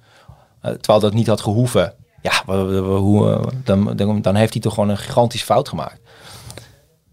terwijl 0.61 0.99
dat 0.99 1.13
niet 1.13 1.27
had 1.27 1.41
gehoeven, 1.41 1.93
ja, 2.23 2.53
hoe, 2.83 3.31
eh, 3.31 3.47
dan, 3.63 4.21
dan, 4.21 4.35
heeft 4.35 4.53
hij 4.53 4.61
toch 4.61 4.73
gewoon 4.73 4.89
een 4.89 4.97
gigantisch 4.97 5.43
fout 5.43 5.69
gemaakt. 5.69 5.99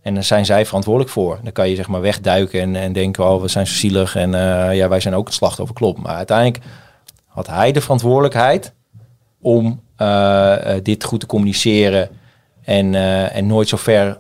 En 0.03 0.15
daar 0.15 0.25
zijn 0.25 0.45
zij 0.45 0.67
verantwoordelijk 0.67 1.13
voor. 1.13 1.39
Dan 1.43 1.53
kan 1.53 1.69
je 1.69 1.75
zeg 1.75 1.89
maar 1.89 2.01
wegduiken 2.01 2.61
en, 2.61 2.77
en 2.77 2.93
denken, 2.93 3.25
oh, 3.25 3.41
we 3.41 3.49
zijn 3.49 3.67
zo 3.67 3.75
zielig 3.75 4.17
en 4.17 4.35
eh, 4.35 4.77
ja, 4.77 4.89
wij 4.89 5.01
zijn 5.01 5.15
ook 5.15 5.27
een 5.27 5.33
slachtoffer, 5.33 5.75
klopt. 5.75 5.99
Maar 5.99 6.15
uiteindelijk 6.15 6.65
had 7.27 7.47
hij 7.47 7.73
de 7.73 7.81
verantwoordelijkheid 7.81 8.75
om 9.41 9.83
eh, 9.97 10.57
dit 10.83 11.05
goed 11.05 11.21
te 11.21 11.27
communiceren 11.27 12.09
En, 12.65 12.95
en 13.33 13.47
nooit 13.47 13.69
zo 13.69 13.77
ver... 13.77 14.19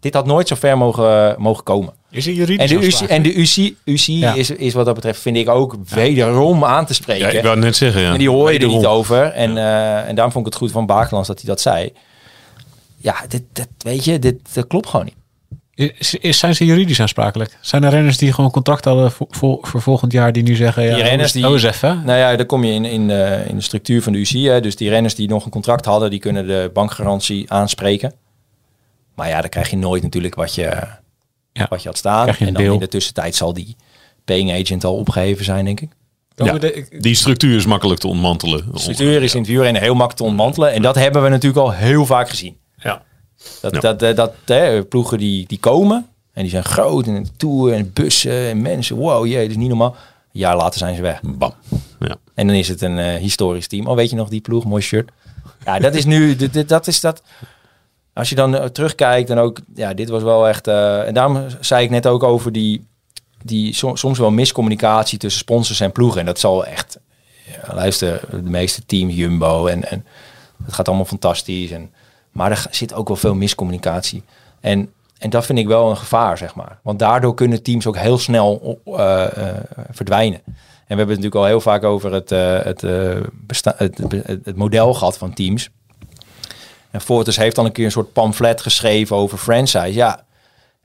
dit 0.00 0.14
had 0.14 0.26
nooit 0.26 0.48
zo 0.48 0.54
ver 0.54 0.78
mogen, 0.78 1.34
mogen 1.38 1.64
komen. 1.64 1.92
Is 2.12 2.26
er 2.26 2.32
juridisch 2.32 2.70
En 2.70 2.78
de, 2.78 2.84
UC, 2.86 2.90
afspraak? 2.92 3.08
en 3.10 3.22
de 3.22 3.38
UC, 3.40 3.74
UC 3.84 3.98
Ja. 4.06 4.34
is, 4.34 4.50
is 4.50 4.72
wat 4.74 4.84
dat 4.84 4.94
betreft, 4.94 5.20
vind 5.20 5.36
ik 5.36 5.48
ook 5.48 5.76
wederom 5.88 6.64
aan 6.64 6.86
te 6.86 6.94
spreken. 6.94 7.32
Ja, 7.32 7.38
ik 7.38 7.44
wou 7.44 7.58
net 7.58 7.76
zeggen, 7.76 8.02
ja. 8.02 8.12
En 8.12 8.18
die 8.18 8.30
hoor 8.30 8.52
je 8.52 8.58
er 8.58 8.66
niet 8.68 8.86
over. 8.86 9.22
En, 9.22 9.56
eh, 9.56 10.08
en 10.08 10.14
daarom 10.14 10.32
vond 10.32 10.46
ik 10.46 10.52
het 10.52 10.60
goed 10.62 10.70
van 10.72 10.86
Bakelands 10.86 11.28
dat 11.28 11.38
hij 11.40 11.48
dat 11.48 11.60
zei. 11.60 11.92
Ja, 12.96 13.14
dit, 13.28 13.42
dit, 13.52 13.68
weet 13.78 14.04
je, 14.04 14.18
dit, 14.18 14.54
dat 14.54 14.66
klopt 14.66 14.88
gewoon 14.88 15.04
niet. 15.04 15.14
Is, 15.98 16.14
is- 16.14 16.38
zijn 16.38 16.54
ze 16.54 16.64
juridisch 16.64 17.00
aansprakelijk? 17.00 17.58
Zijn 17.60 17.84
er 17.84 17.90
renners 17.90 18.16
die 18.18 18.32
gewoon 18.32 18.50
contract 18.50 18.84
hadden 18.84 19.12
voor, 19.12 19.26
voor, 19.30 19.58
voor 19.62 19.82
volgend 19.82 20.12
jaar 20.12 20.32
die 20.32 20.42
nu 20.42 20.54
zeggen... 20.54 20.82
Ja, 20.84 20.94
Die 20.94 21.02
renners 21.04 21.32
die- 21.32 21.46
Oh, 21.46 21.52
eens 21.52 21.62
even. 21.62 22.02
Nou 22.04 22.18
ja, 22.18 22.36
dan 22.36 22.46
kom 22.46 22.64
je 22.64 22.72
in, 22.72 22.84
in, 22.84 23.08
de, 23.08 23.42
in 23.48 23.54
de 23.56 23.62
structuur 23.62 24.02
van 24.02 24.12
de 24.12 24.18
UC. 24.18 24.28
Hè. 24.28 24.60
Dus 24.60 24.76
die 24.76 24.88
renners 24.88 25.14
die 25.14 25.28
nog 25.28 25.44
een 25.44 25.50
contract 25.50 25.84
hadden, 25.84 26.10
die 26.10 26.18
kunnen 26.18 26.46
de 26.46 26.70
bankgarantie 26.72 27.52
aanspreken. 27.52 28.12
Maar 29.14 29.28
ja, 29.28 29.40
dan 29.40 29.50
krijg 29.50 29.70
je 29.70 29.76
nooit 29.76 30.02
natuurlijk 30.02 30.34
wat 30.34 30.54
je, 30.54 30.70
Ja. 31.52 31.66
wat 31.70 31.82
je 31.82 31.88
had 31.88 31.98
staan. 31.98 32.22
Krijg 32.22 32.38
je 32.38 32.42
een 32.42 32.48
en 32.48 32.54
dan 32.54 32.62
deel. 32.62 32.72
in 32.74 32.80
de 32.80 32.88
tussentijd 32.88 33.34
zal 33.34 33.52
die 33.52 33.76
paying 34.24 34.52
agent 34.52 34.84
al 34.84 34.96
opgeheven 34.96 35.44
zijn, 35.44 35.64
denk 35.64 35.80
ik. 35.80 35.90
Ja, 36.34 36.58
die 36.98 37.14
structuur 37.14 37.56
is 37.56 37.66
makkelijk 37.66 38.00
te 38.00 38.06
ontmantelen. 38.08 38.72
De 38.72 38.78
structuur 38.78 39.22
is 39.22 39.32
in 39.34 39.40
het 39.40 39.48
wielrennen 39.50 39.82
heel 39.82 39.94
makkelijk 39.94 40.16
te 40.18 40.24
ontmantelen. 40.24 40.72
En 40.72 40.82
dat 40.82 40.94
hebben 40.94 41.22
we 41.22 41.28
natuurlijk 41.28 41.62
al 41.66 41.72
heel 41.72 42.06
vaak 42.06 42.28
gezien. 42.28 42.56
Ja. 42.76 43.02
Dat, 43.60 43.74
Ja. 43.74 43.80
dat, 43.80 44.02
eh, 44.02 44.14
dat, 44.14 44.32
hè, 44.44 44.84
ploegen 44.84 45.18
die, 45.18 45.46
die 45.46 45.58
komen 45.58 46.06
en 46.32 46.42
die 46.42 46.50
zijn 46.50 46.64
groot 46.64 47.06
en 47.06 47.26
tour 47.36 47.72
en 47.72 47.90
bussen 47.92 48.48
en 48.48 48.62
mensen. 48.62 48.96
Wow, 48.96 49.26
jee, 49.26 49.40
dat 49.40 49.50
is 49.50 49.56
niet 49.56 49.68
normaal. 49.68 49.96
Een 50.32 50.40
jaar 50.40 50.56
later 50.56 50.78
zijn 50.78 50.96
ze 50.96 51.02
weg. 51.02 51.20
Bam. 51.22 51.54
Ja. 52.00 52.16
En 52.34 52.46
dan 52.46 52.56
is 52.56 52.68
het 52.68 52.82
een 52.82 52.98
eh, 52.98 53.14
historisch 53.14 53.66
team. 53.66 53.86
Oh, 53.86 53.96
weet 53.96 54.10
je 54.10 54.16
nog 54.16 54.28
die 54.28 54.40
ploeg? 54.40 54.64
Mooi 54.64 54.82
shirt. 54.82 55.10
Ja, 55.64 55.78
dat 55.78 55.94
is 55.94 56.04
nu, 56.04 56.36
dat 56.66 56.86
is 56.86 57.00
dat. 57.00 57.22
Als 58.14 58.28
je 58.28 58.34
dan 58.34 58.56
eh, 58.56 58.64
terugkijkt 58.64 59.30
en 59.30 59.38
ook, 59.38 59.58
ja, 59.74 59.94
dit 59.94 60.08
was 60.08 60.22
wel 60.22 60.48
echt. 60.48 60.66
eh, 60.66 61.06
en 61.06 61.14
daarom 61.14 61.44
zei 61.60 61.84
ik 61.84 61.90
net 61.90 62.06
ook 62.06 62.22
over 62.22 62.52
die, 62.52 62.86
die 63.42 63.74
som- 63.74 63.96
soms 63.96 64.18
wel 64.18 64.30
miscommunicatie 64.30 65.18
tussen 65.18 65.40
sponsors 65.40 65.80
en 65.80 65.92
ploegen. 65.92 66.20
En 66.20 66.26
dat 66.26 66.38
zal 66.38 66.66
echt, 66.66 66.98
ja, 67.44 67.74
luister, 67.74 68.20
de 68.30 68.50
meeste 68.50 68.86
teams, 68.86 69.14
Jumbo 69.14 69.66
en, 69.66 69.90
en 69.90 70.06
het 70.64 70.74
gaat 70.74 70.88
allemaal 70.88 71.06
fantastisch. 71.06 71.70
En, 71.70 71.90
maar 72.32 72.50
er 72.50 72.66
zit 72.70 72.94
ook 72.94 73.08
wel 73.08 73.16
veel 73.16 73.34
miscommunicatie. 73.34 74.22
En, 74.60 74.92
en 75.18 75.30
dat 75.30 75.46
vind 75.46 75.58
ik 75.58 75.66
wel 75.66 75.90
een 75.90 75.96
gevaar, 75.96 76.38
zeg 76.38 76.54
maar. 76.54 76.78
Want 76.82 76.98
daardoor 76.98 77.34
kunnen 77.34 77.62
teams 77.62 77.86
ook 77.86 77.96
heel 77.96 78.18
snel 78.18 78.80
eh, 78.84 79.26
verdwijnen. 79.90 80.40
En 80.46 80.98
we 80.98 81.04
hebben 81.04 81.16
het 81.16 81.24
natuurlijk 81.24 81.34
al 81.34 81.44
heel 81.44 81.60
vaak 81.60 81.84
over 81.84 82.12
het, 82.12 82.30
het, 82.30 82.80
het, 83.76 84.44
het 84.44 84.56
model 84.56 84.94
gehad 84.94 85.18
van 85.18 85.32
teams. 85.32 85.68
En 86.92 87.00
Fortis 87.00 87.36
heeft 87.36 87.56
dan 87.56 87.64
een 87.64 87.72
keer 87.72 87.84
een 87.84 87.90
soort 87.90 88.12
pamflet 88.12 88.60
geschreven 88.60 89.16
over 89.16 89.38
franchise. 89.38 89.94
Ja, 89.94 90.24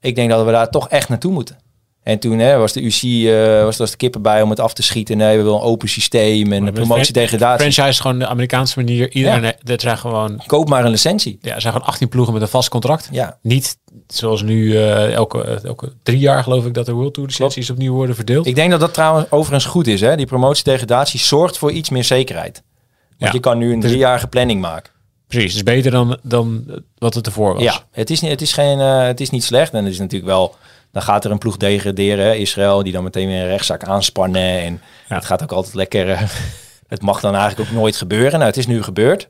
ik 0.02 0.16
denk 0.16 0.30
dat 0.30 0.46
we 0.46 0.52
daar 0.52 0.70
toch 0.70 0.90
echt 0.90 1.10
naartoe 1.10 1.32
moeten. 1.32 1.58
En 2.04 2.20
toen 2.20 2.40
hè, 2.40 2.58
was 2.58 2.74
de 2.74 2.84
UC 2.84 3.02
eh, 3.04 3.64
was, 3.64 3.78
was 3.78 3.92
de 3.92 3.98
kippen 3.98 4.22
bij 4.22 4.42
om 4.42 4.50
het 4.50 4.60
af 4.60 4.74
te 4.74 4.84
schieten. 4.84 5.18
Nee, 5.18 5.38
we 5.38 5.44
willen 5.44 5.58
een 5.60 5.66
open 5.66 5.90
systeem 5.90 6.52
en 6.54 6.66
de 6.66 6.72
promotie 6.72 7.14
degradatie. 7.14 7.60
Franchise 7.60 7.88
is 7.88 8.00
gewoon 8.00 8.20
de 8.20 8.28
Amerikaanse 8.28 8.80
manier. 8.80 9.12
Iedereen, 9.12 9.54
dat 9.64 9.82
zijn 9.82 9.98
gewoon, 9.98 10.42
Koop 10.46 10.70
maar 10.70 10.86
een 10.86 10.92
licentie. 10.92 11.38
ja, 11.42 11.56
er 11.56 11.62
zijn 11.62 11.74
gewoon 11.74 11.88
18 11.88 12.08
ploegen 12.10 12.34
met 12.34 12.42
een 12.42 12.48
vast 12.48 12.70
contract. 12.70 13.10
Ja, 13.12 13.38
Niet 13.42 13.78
zoals 14.08 14.42
nu 14.42 14.78
eh, 14.78 15.14
elke, 15.14 15.60
elke 15.64 15.94
drie 16.04 16.20
jaar 16.20 16.44
geloof 16.44 16.66
ik 16.66 16.74
dat 16.74 16.86
de 16.86 16.92
World 16.92 17.14
Tour 17.14 17.30
licenties 17.30 17.70
opnieuw 17.70 17.94
worden 17.94 18.16
verdeeld. 18.16 18.46
ik 18.46 18.56
denk 18.56 18.72
dat 18.72 18.80
dat 18.80 18.94
trouwens 18.94 19.32
overigens 19.32 19.66
goed 19.66 19.88
is. 19.88 20.02
Hè? 20.02 20.16
Die 20.16 20.26
promotie-degradatie 20.26 21.20
zorgt 21.20 21.58
voor 21.58 21.72
iets 21.72 21.90
meer 21.90 22.04
zekerheid. 22.04 22.64
Want 23.08 23.32
Ja. 23.32 23.32
je 23.32 23.40
kan 23.40 23.58
nu 23.58 23.74
een 23.74 23.80
driejarige 23.80 24.28
planning 24.28 24.62
maken. 24.62 24.92
Precies, 25.28 25.48
het 25.54 25.56
is 25.68 25.74
beter 25.74 25.91
dan, 25.91 26.18
dan 26.24 26.66
wat 26.98 27.14
het 27.14 27.26
ervoor 27.26 27.54
was. 27.54 27.64
Ja, 27.64 27.84
het 27.91 28.10
is, 28.10 28.22
niet, 28.22 28.32
het, 28.32 28.41
is 28.41 28.54
geen, 28.54 28.80
eh, 28.80 29.02
het 29.04 29.20
is 29.20 29.30
niet 29.30 29.44
slecht. 29.44 29.74
En 29.74 29.84
het 29.84 29.94
is 29.94 29.99
natuurlijk 29.99 30.32
wel... 30.32 30.56
Dan 30.91 31.02
gaat 31.02 31.26
er 31.26 31.32
een 31.32 31.38
ploeg 31.38 31.58
degraderen, 31.58 32.40
Israël, 32.40 32.84
die 32.84 32.94
dan 32.94 33.04
meteen 33.04 33.28
weer 33.28 33.41
een 33.41 33.48
rechtszaak 33.48 33.84
aanspannen. 33.84 34.41
En 34.62 34.82
Ja. 35.10 35.16
het 35.16 35.26
gaat 35.26 35.44
ook 35.44 35.52
altijd 35.52 35.74
lekker... 35.76 36.10
eh, 36.10 36.22
het 36.88 37.02
mag 37.02 37.20
dan 37.20 37.36
eigenlijk 37.36 37.70
ook 37.70 37.76
nooit 37.76 37.95
gebeuren. 37.95 38.32
Nou, 38.32 38.44
het 38.44 38.58
is 38.58 38.68
nu 38.68 38.84
gebeurd. 38.84 39.30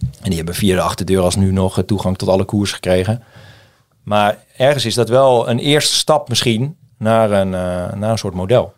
En 0.00 0.24
die 0.28 0.36
hebben 0.36 0.54
via 0.54 0.74
de 0.74 0.80
achterdeur 0.82 1.20
als 1.22 1.36
nu 1.36 1.52
nog 1.52 1.78
eh, 1.78 1.84
toegang 1.84 2.18
tot 2.18 2.28
alle 2.28 2.44
koers 2.44 2.72
gekregen. 2.72 3.22
Maar 4.02 4.38
ergens 4.56 4.84
is 4.84 4.94
dat 4.94 5.08
wel 5.08 5.48
een 5.48 5.58
eerste 5.58 5.94
stap 5.94 6.28
misschien 6.28 6.76
naar 6.98 7.30
een, 7.30 7.50
naar 7.98 8.02
een 8.10 8.18
soort 8.18 8.34
model. 8.34 8.72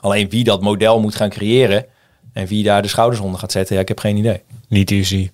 Alleen 0.00 0.28
wie 0.28 0.44
dat 0.44 0.60
model 0.62 1.00
moet 1.00 1.14
gaan 1.14 1.30
creëren 1.30 1.86
en 2.32 2.46
wie 2.46 2.64
daar 2.64 2.82
de 2.82 2.88
schouders 2.88 3.20
onder 3.20 3.40
gaat 3.40 3.52
zetten, 3.52 3.74
ja, 3.74 3.80
ik 3.80 3.88
heb 3.88 3.98
geen 3.98 4.16
idee. 4.16 4.42
Niet 4.68 4.90
UC. 4.90 5.30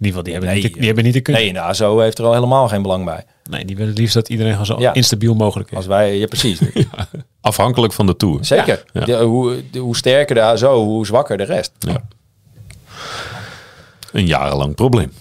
In 0.00 0.06
ieder 0.06 0.20
geval, 0.20 0.22
die 0.22 0.32
hebben, 0.32 0.50
Nee, 0.52 0.62
niet, 0.62 0.72
de, 0.72 0.78
die 0.78 0.86
hebben 0.86 1.04
niet 1.04 1.12
de 1.12 1.20
kunst. 1.20 1.40
Nee, 1.40 1.48
en 1.48 1.54
de 1.54 1.60
ASO 1.60 1.98
heeft 1.98 2.18
er 2.18 2.24
al 2.24 2.32
helemaal 2.34 2.68
geen 2.68 2.82
belang 2.82 3.04
bij. 3.04 3.24
Nee, 3.50 3.64
die 3.64 3.76
willen 3.76 3.90
het 3.90 3.98
liefst 4.00 4.14
dat 4.14 4.28
iedereen 4.28 4.50
gewoon 4.52 4.66
zo 4.66 4.78
Ja. 4.80 4.92
instabiel 4.94 5.34
mogelijk 5.34 5.70
is. 5.70 5.76
Als 5.76 5.86
wij, 5.86 6.16
ja 6.18 6.26
precies. 6.26 6.60
Afhankelijk 7.40 7.92
van 7.92 8.06
de 8.06 8.16
Tour. 8.16 8.44
Zeker. 8.44 8.84
Ja. 8.92 9.04
De- 9.04 9.16
hoe, 9.22 9.62
de- 9.70 9.78
hoe 9.78 9.96
sterker 9.96 10.34
de 10.34 10.40
ASO, 10.42 10.84
hoe 10.84 11.06
zwakker 11.06 11.36
de 11.36 11.44
rest. 11.44 11.72
Ja. 11.78 12.02
Een 14.12 14.26
jarenlang 14.26 14.74
probleem. 14.74 15.12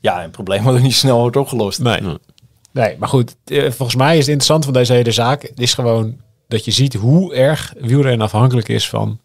Ja, 0.00 0.24
een 0.24 0.30
probleem 0.30 0.62
wat 0.64 0.74
er 0.74 0.80
niet 0.80 0.94
snel 0.94 1.18
wordt 1.20 1.36
opgelost. 1.36 1.80
Nee. 1.80 2.00
Nee, 2.72 2.96
maar 2.98 3.08
goed. 3.08 3.36
eh, 3.44 3.62
Volgens 3.70 3.96
mij 3.96 4.12
is 4.12 4.18
het 4.18 4.26
interessant 4.28 4.64
van 4.64 4.72
deze 4.72 4.92
hele 4.92 5.10
zaak. 5.10 5.42
Het 5.42 5.60
is 5.60 5.74
gewoon 5.74 6.16
dat 6.48 6.64
je 6.64 6.70
ziet 6.70 6.94
hoe 6.94 7.34
erg 7.34 7.74
wielrennen 7.78 8.20
afhankelijk 8.26 8.68
is 8.68 8.88
van 8.88 9.20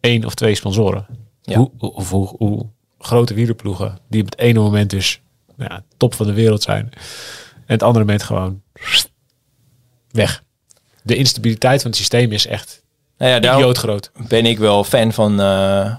één 0.00 0.24
of 0.24 0.34
twee 0.34 0.54
sponsoren. 0.54 1.06
Hoe- 1.54 1.70
of 1.78 2.10
hoe, 2.10 2.34
hoe 2.38 2.66
grote 3.04 3.34
wielerploegen 3.34 3.98
die 4.08 4.20
op 4.22 4.30
het 4.30 4.38
ene 4.38 4.58
moment 4.58 4.90
dus 4.90 5.20
ja, 5.56 5.82
top 5.96 6.14
van 6.14 6.26
de 6.26 6.32
wereld 6.32 6.62
zijn. 6.62 6.88
En 7.54 7.72
het 7.74 7.82
andere 7.82 8.04
moment 8.04 8.22
gewoon 8.22 8.62
weg. 10.10 10.42
De 11.02 11.16
instabiliteit 11.16 11.80
van 11.82 11.90
het 11.90 12.00
systeem 12.00 12.32
is 12.32 12.46
echt 12.46 12.82
Nou 13.18 13.30
ja, 13.30 13.54
idioot 13.54 13.78
groot. 13.78 14.10
ben 14.28 14.46
ik 14.46 14.58
wel 14.58 14.84
fan 14.84 15.12
van, 15.12 15.40
eh, 15.40 15.94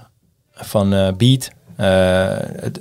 van 0.52 0.92
eh, 0.94 1.12
Beat. 1.12 1.50
Eh, 1.76 2.62
het- 2.62 2.80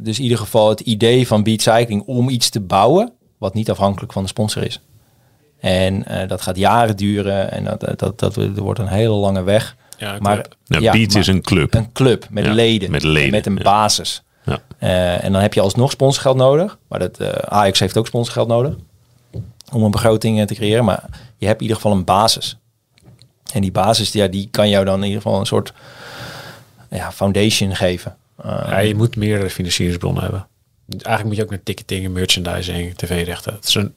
dus 0.00 0.16
in 0.16 0.22
ieder 0.22 0.38
geval 0.38 0.68
het 0.68 0.80
idee 0.80 1.26
van 1.26 1.42
Beat 1.42 1.60
Cycling 1.60 2.02
om 2.06 2.28
iets 2.28 2.48
te 2.50 2.60
bouwen 2.60 3.12
wat 3.38 3.54
niet 3.54 3.70
afhankelijk 3.70 4.12
van 4.12 4.22
de 4.22 4.28
sponsor 4.28 4.62
is. 4.64 4.80
En 5.60 6.04
dat 6.28 6.42
gaat 6.42 6.56
jaren 6.56 6.96
duren 6.96 7.50
en 7.50 7.64
dat, 7.64 7.80
dat, 7.80 8.18
dat, 8.18 8.34
dat 8.34 8.56
wordt 8.58 8.78
een 8.80 8.86
hele 8.88 9.14
lange 9.14 9.42
weg. 9.42 9.76
Ja, 10.02 10.16
maar. 10.20 10.46
Nou, 10.66 10.82
ja, 10.82 10.92
Beat 10.92 11.08
maar 11.12 11.20
is 11.20 11.26
een 11.26 11.40
club. 11.40 11.74
een 11.74 11.92
club 11.92 12.26
met 12.30 12.44
Ja, 12.44 12.52
leden, 12.52 12.90
met 12.90 13.02
leden, 13.02 13.30
met 13.30 13.46
een 13.46 13.56
ja. 13.56 13.62
basis. 13.62 14.22
Ja. 14.44 14.58
Eh, 14.78 15.24
en 15.24 15.32
dan 15.32 15.42
heb 15.42 15.54
je 15.54 15.60
alsnog 15.60 15.90
sponsorgeld 15.90 16.36
nodig. 16.36 16.78
Maar 16.88 16.98
dat, 16.98 17.18
eh, 17.18 17.28
Ajax 17.28 17.78
heeft 17.80 17.96
ook 17.96 18.06
sponsorgeld 18.06 18.48
nodig. 18.48 18.74
Om 19.72 19.82
een 19.82 19.90
begroting 19.90 20.40
eh, 20.40 20.46
te 20.46 20.54
creëren. 20.54 20.84
Maar 20.84 21.04
je 21.36 21.46
hebt 21.46 21.56
in 21.60 21.66
ieder 21.66 21.76
geval 21.82 21.92
een 21.98 22.04
basis. 22.04 22.56
En 23.52 23.60
die 23.60 23.72
basis, 23.72 24.12
ja, 24.12 24.26
die 24.26 24.48
kan 24.50 24.68
jou 24.68 24.84
dan 24.84 24.98
in 24.98 25.06
ieder 25.06 25.22
geval 25.22 25.40
een 25.40 25.46
soort 25.46 25.72
ja, 26.90 27.12
foundation 27.12 27.76
geven. 27.76 28.16
Eh, 28.42 28.64
Ja, 28.68 28.78
je 28.78 28.94
moet 28.94 29.16
meerdere 29.16 29.50
financieringsbronnen 29.50 30.22
hebben. 30.22 30.46
Eigenlijk 30.88 31.24
moet 31.24 31.36
je 31.36 31.42
ook 31.42 31.50
naar 31.50 31.62
ticketing, 31.62 32.04
en 32.04 32.12
merchandising, 32.12 32.94
tv-rechten. 32.96 33.52
Het 33.54 33.66
is 33.68 33.74
een, 33.74 33.94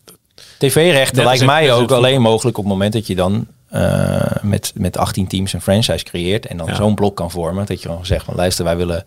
TV-rechten 0.58 1.24
lijkt 1.24 1.46
mij 1.46 1.74
ook 1.74 1.92
alleen 1.92 2.22
mogelijk 2.22 2.58
op 2.58 2.64
het 2.64 2.74
moment 2.74 2.94
dat 2.94 3.08
je 3.08 3.16
dan 3.16 3.48
eh, 3.70 4.22
met, 4.42 4.72
met 4.76 4.98
18 4.98 5.28
teams 5.28 5.54
een 5.54 5.62
franchise 5.62 6.04
creëert. 6.06 6.46
En 6.46 6.58
dan 6.58 6.68
Ja. 6.68 6.76
zo'n 6.76 6.96
blok 6.96 7.16
kan 7.16 7.32
vormen. 7.32 7.66
Dat 7.66 7.82
je 7.82 7.88
dan 7.88 8.06
zegt 8.06 8.26
van 8.26 8.36
luister, 8.36 8.66
wij 8.66 8.78
willen 8.78 9.04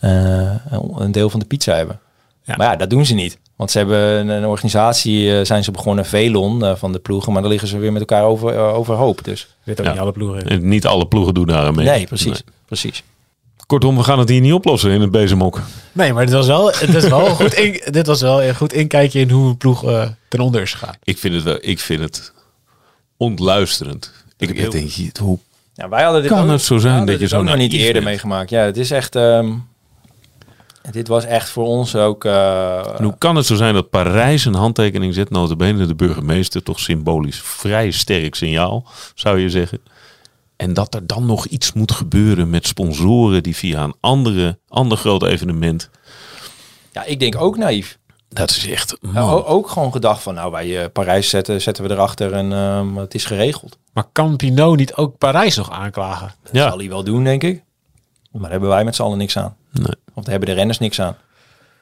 eh, 0.00 0.54
een 0.96 1.12
deel 1.12 1.30
van 1.30 1.40
de 1.40 1.46
pizza 1.46 1.74
hebben. 1.74 1.98
Ja. 2.44 2.56
Maar 2.56 2.66
ja, 2.70 2.76
dat 2.76 2.90
doen 2.90 3.06
ze 3.06 3.14
niet. 3.14 3.38
Want 3.56 3.70
ze 3.70 3.78
hebben 3.78 3.98
een, 3.98 4.28
een 4.28 4.46
organisatie, 4.46 5.38
eh, 5.38 5.44
zijn 5.44 5.64
ze 5.64 5.70
begonnen, 5.70 6.04
Velon 6.06 6.64
eh, 6.64 6.74
van 6.76 6.92
de 6.92 6.98
ploegen. 6.98 7.32
Maar 7.32 7.42
dan 7.42 7.50
liggen 7.50 7.68
ze 7.68 7.78
weer 7.78 7.92
met 7.92 8.00
elkaar 8.00 8.24
over, 8.24 8.54
eh, 8.54 8.74
overhoop. 8.74 9.24
Dus 9.24 9.48
weet 9.62 9.78
ook 9.80 9.86
Ja. 9.86 9.92
niet 9.92 10.00
alle 10.00 10.12
ploegen. 10.12 10.46
En 10.48 10.68
niet 10.68 10.86
alle 10.86 11.06
ploegen 11.06 11.34
doen 11.34 11.46
daar 11.46 11.74
mee. 11.74 11.86
nee, 11.86 12.06
precies. 12.06 12.26
Nee. 12.26 12.54
precies. 12.66 13.02
Kortom, 13.66 13.96
we 13.96 14.02
gaan 14.02 14.18
het 14.18 14.28
hier 14.28 14.40
niet 14.40 14.52
oplossen 14.52 14.90
in 14.90 15.00
het 15.00 15.10
bezemok. 15.10 15.60
Nee, 15.92 16.12
maar 16.12 16.24
dit 16.26 16.34
was 16.34 16.46
wel, 16.46 16.66
het 16.66 16.94
is 16.94 17.08
wel 17.08 17.26
een 17.28 17.34
goed, 17.34 17.54
in, 17.54 17.80
dit 17.92 18.06
was 18.06 18.20
wel 18.20 18.42
een 18.42 18.54
goed 18.56 18.72
inkijkje 18.72 19.20
in 19.20 19.30
hoe 19.30 19.48
een 19.48 19.56
ploeg 19.56 19.84
eh, 19.84 20.08
ten 20.28 20.40
onder 20.40 20.62
is 20.62 20.72
gegaan. 20.72 20.94
Ik 21.04 21.18
vind 21.18 21.34
het, 21.34 21.42
wel, 21.44 21.58
ik 21.60 21.80
vind 21.80 22.00
het 22.00 22.32
ontluisterend. 23.20 24.12
Ik 24.36 24.58
heel- 24.58 24.70
denk, 24.70 24.88
je, 24.90 25.10
hoe 25.20 25.38
Ja, 25.74 25.88
wij 25.88 26.02
hadden 26.02 26.22
dit 26.22 26.30
Kan 26.30 26.44
ook- 26.44 26.50
het 26.50 26.62
zo 26.62 26.78
zijn 26.78 27.06
dat 27.06 27.20
je 27.20 27.28
zo 27.28 27.42
nog 27.42 27.56
niet 27.56 27.72
eerder 27.72 27.92
bent? 27.92 28.04
meegemaakt. 28.04 28.50
Ja, 28.50 28.60
het 28.62 28.76
is 28.76 28.90
echt... 28.90 29.16
ehm, 29.16 29.52
dit 30.90 31.08
was 31.08 31.24
echt 31.24 31.48
voor 31.50 31.66
ons 31.66 31.94
ook... 31.96 32.24
eh, 32.24 32.96
hoe 32.96 33.14
kan 33.18 33.36
het 33.36 33.46
zo 33.46 33.54
zijn 33.54 33.74
dat 33.74 33.90
Parijs 33.90 34.44
een 34.44 34.54
handtekening 34.54 35.14
zet, 35.14 35.30
notabene 35.30 35.86
de 35.86 35.94
burgemeester, 35.94 36.62
toch 36.62 36.80
symbolisch 36.80 37.40
vrij 37.40 37.90
sterk 37.90 38.34
signaal, 38.34 38.86
zou 39.14 39.38
je 39.40 39.50
zeggen. 39.50 39.78
En 40.56 40.74
dat 40.74 40.94
er 40.94 41.06
dan 41.06 41.26
nog 41.26 41.46
iets 41.46 41.72
moet 41.72 41.92
gebeuren 41.92 42.50
met 42.50 42.66
sponsoren 42.66 43.42
die 43.42 43.56
via 43.56 43.84
een 43.84 43.94
andere, 44.00 44.58
ander 44.68 44.98
groot 44.98 45.22
evenement. 45.22 45.90
ja, 46.92 47.04
ik 47.04 47.20
denk 47.20 47.36
ook 47.36 47.56
naïef. 47.56 47.98
Dat 48.32 48.50
is 48.50 48.66
echt. 48.68 48.96
Ook 49.44 49.68
gewoon 49.70 49.92
gedacht 49.92 50.22
van, 50.22 50.34
nou, 50.34 50.50
bij 50.50 50.82
eh, 50.82 50.86
Parijs 50.92 51.28
zetten, 51.28 51.60
zetten 51.62 51.84
we 51.84 51.90
erachter 51.90 52.32
en 52.32 52.52
ehm, 52.52 52.96
het 52.96 53.14
is 53.14 53.24
geregeld. 53.24 53.78
Maar 53.92 54.04
kan 54.12 54.36
Pinot 54.36 54.76
niet 54.76 54.94
ook 54.94 55.18
Parijs 55.18 55.56
nog 55.56 55.70
aanklagen? 55.70 56.34
Dat 56.42 56.52
Ja. 56.54 56.68
zal 56.68 56.78
hij 56.78 56.88
wel 56.88 57.04
doen, 57.04 57.24
denk 57.24 57.42
ik. 57.42 57.62
Maar 58.32 58.40
daar 58.42 58.50
hebben 58.50 58.68
wij 58.68 58.84
met 58.84 58.94
z'n 58.94 59.02
allen 59.02 59.18
niks 59.18 59.36
aan. 59.36 59.56
Nee. 59.72 59.94
Of 60.14 60.22
daar 60.22 60.30
hebben 60.30 60.48
de 60.48 60.54
renners 60.54 60.78
niks 60.78 61.00
aan. 61.00 61.16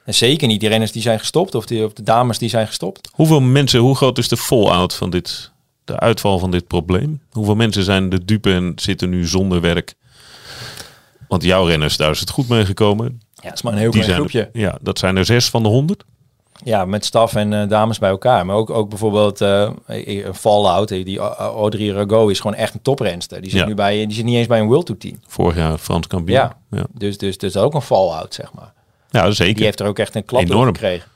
En 0.05 0.13
zeker 0.13 0.47
niet 0.47 0.59
die 0.59 0.69
renners 0.69 0.91
die 0.91 1.01
zijn 1.01 1.19
gestopt 1.19 1.55
of, 1.55 1.65
die, 1.65 1.85
of 1.85 1.93
de 1.93 2.03
dames 2.03 2.37
die 2.37 2.49
zijn 2.49 2.67
gestopt. 2.67 3.09
Hoeveel 3.13 3.39
mensen, 3.41 3.79
hoe 3.79 3.95
groot 3.95 4.17
is 4.17 4.27
de 4.27 4.37
fallout 4.37 4.93
van 4.95 5.09
dit, 5.09 5.51
de 5.85 5.99
uitval 5.99 6.39
van 6.39 6.51
dit 6.51 6.67
probleem? 6.67 7.21
Hoeveel 7.31 7.55
mensen 7.55 7.83
zijn 7.83 8.09
de 8.09 8.25
dupe 8.25 8.53
en 8.53 8.71
zitten 8.75 9.09
nu 9.09 9.27
zonder 9.27 9.61
werk? 9.61 9.93
Want 11.27 11.43
jouw 11.43 11.65
renners, 11.65 11.97
daar 11.97 12.11
is 12.11 12.19
het 12.19 12.29
goed 12.29 12.47
mee 12.49 12.65
gekomen. 12.65 13.21
Ja, 13.33 13.43
dat 13.43 13.53
is 13.53 13.61
maar 13.61 13.73
een 13.73 13.79
heel 13.79 13.91
Die 13.91 14.01
klein 14.01 14.15
groepje. 14.17 14.49
ja, 14.53 14.77
dat 14.81 14.99
zijn 14.99 15.15
er 15.17 15.25
zes 15.25 15.49
van 15.49 15.63
de 15.63 15.69
honderd. 15.69 16.03
Ja, 16.63 16.85
met 16.85 17.05
staf 17.05 17.35
en 17.35 17.53
eh, 17.53 17.69
dames 17.69 17.99
bij 17.99 18.09
elkaar. 18.09 18.45
Maar 18.45 18.55
ook, 18.55 18.69
ook 18.69 18.89
bijvoorbeeld 18.89 19.41
eh, 19.41 19.71
een 19.85 20.35
Fallout. 20.35 20.91
eh, 20.91 21.05
Die 21.05 21.19
eh, 21.19 21.25
Audrey 21.37 21.87
Rago 21.89 22.27
is 22.27 22.39
gewoon 22.39 22.55
echt 22.55 22.73
een 22.73 22.81
toprenster. 22.81 23.41
Die 23.41 23.49
zit 23.51 23.59
Ja. 23.59 23.65
nu 23.65 23.73
bij, 23.73 24.05
die 24.05 24.15
zit 24.15 24.25
niet 24.25 24.35
eens 24.35 24.47
bij 24.47 24.59
een 24.59 24.67
World 24.67 24.85
Tour 24.85 24.99
team. 25.01 25.19
Vorig 25.27 25.55
jaar 25.55 25.77
Frans 25.77 26.07
kampioen. 26.07 26.37
Ja. 26.37 26.57
ja. 26.71 26.85
Dus, 26.93 27.17
dus, 27.17 27.37
dus 27.37 27.53
dat 27.53 27.61
is 27.63 27.67
ook 27.67 27.73
een 27.73 27.81
Fallout, 27.81 28.33
zeg 28.33 28.53
maar. 28.53 28.73
Ja, 29.09 29.31
zeker. 29.31 29.55
Die 29.55 29.63
heeft 29.63 29.79
er 29.79 29.87
ook 29.87 29.99
echt 29.99 30.15
een 30.15 30.25
klap 30.25 30.45
door 30.45 30.55
Enorm. 30.55 30.73
gekregen. 30.73 31.07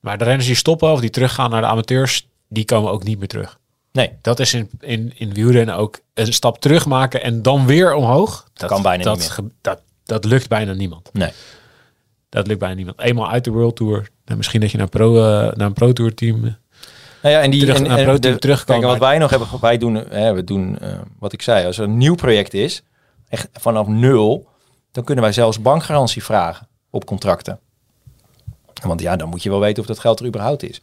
Maar 0.00 0.18
de 0.18 0.24
renners 0.24 0.46
die 0.46 0.54
stoppen 0.56 0.92
of 0.92 1.00
die 1.00 1.10
teruggaan 1.10 1.50
naar 1.50 1.60
de 1.60 1.66
amateurs, 1.66 2.28
die 2.48 2.64
komen 2.64 2.90
ook 2.92 3.02
niet 3.04 3.18
meer 3.18 3.28
terug. 3.28 3.58
Nee, 3.92 4.10
Dat 4.22 4.38
is 4.40 4.54
in, 4.54 4.70
in, 4.80 5.12
in 5.16 5.32
wielrennen 5.32 5.76
ook 5.76 5.98
een 6.14 6.32
stap 6.32 6.60
terug 6.60 6.86
maken 6.86 7.22
en 7.22 7.42
dan 7.42 7.66
weer 7.66 7.94
omhoog. 7.94 8.48
Dat 8.54 8.68
kan 8.70 8.82
bijna 8.82 9.02
dat, 9.04 9.18
niet 9.18 9.36
meer. 9.40 9.50
Dat, 9.60 9.80
dat 10.04 10.24
lukt 10.24 10.48
bijna 10.48 10.72
niemand. 10.72 11.10
nee. 11.12 11.30
Dat 12.28 12.46
lukt 12.46 12.58
bijna 12.58 12.74
niemand. 12.74 13.00
Eenmaal 13.00 13.30
uit 13.30 13.44
de 13.44 13.50
World 13.50 13.76
Tour. 13.76 14.08
En 14.24 14.36
misschien 14.36 14.60
dat 14.60 14.70
je 14.70 14.78
naar, 14.78 14.88
pro, 14.88 15.16
eh, 15.16 15.56
naar 15.56 15.66
een 15.66 15.72
Pro 15.72 15.92
Tour 15.92 16.14
team... 16.14 16.44
eh, 16.44 16.52
Nou 17.22 17.34
ja, 17.34 17.40
en 17.40 17.50
die 17.50 17.60
Terug- 17.60 17.76
en, 17.76 17.82
naar 17.82 17.98
en 17.98 18.04
Pro 18.04 18.18
de-. 18.18 18.38
Kijk, 18.38 18.68
en 18.68 18.80
wat 18.80 18.98
wij 18.98 19.18
nog 19.18 19.30
hebben, 19.30 19.48
wij 19.60 19.78
doen, 19.78 19.94
hè, 19.94 20.32
we 20.34 20.44
doen 20.44 20.78
eh, 20.78 20.98
wat 21.18 21.32
ik 21.32 21.42
zei, 21.42 21.66
als 21.66 21.78
er 21.78 21.84
een 21.84 21.96
nieuw 21.96 22.14
project 22.14 22.54
is, 22.54 22.82
echt 23.28 23.48
vanaf 23.52 23.86
nul, 23.86 24.48
dan 24.92 25.04
kunnen 25.04 25.24
wij 25.24 25.32
zelfs 25.32 25.62
bankgarantie 25.62 26.24
vragen 26.24 26.68
op 26.90 27.04
contracten. 27.04 27.58
Want 28.82 29.00
ja, 29.00 29.16
dan 29.16 29.28
moet 29.28 29.42
je 29.42 29.50
wel 29.50 29.60
weten 29.60 29.82
of 29.82 29.88
dat 29.88 29.98
geld 29.98 30.20
er 30.20 30.26
überhaupt 30.26 30.62
is. 30.62 30.80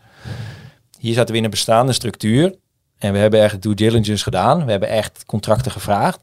Hier 0.99 1.13
zaten 1.13 1.31
we 1.31 1.37
in 1.37 1.43
een 1.43 1.49
bestaande 1.49 1.93
structuur 1.93 2.55
en 2.97 3.13
we 3.13 3.17
hebben 3.19 3.41
echt 3.41 3.61
due 3.61 3.73
diligence 3.75 4.23
gedaan. 4.23 4.65
We 4.65 4.71
hebben 4.71 4.89
echt 4.89 5.25
contracten 5.25 5.71
gevraagd. 5.71 6.19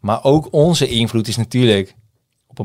Maar 0.00 0.24
ook 0.24 0.48
onze 0.50 0.88
invloed 0.88 1.28
is 1.28 1.36
natuurlijk 1.36 1.94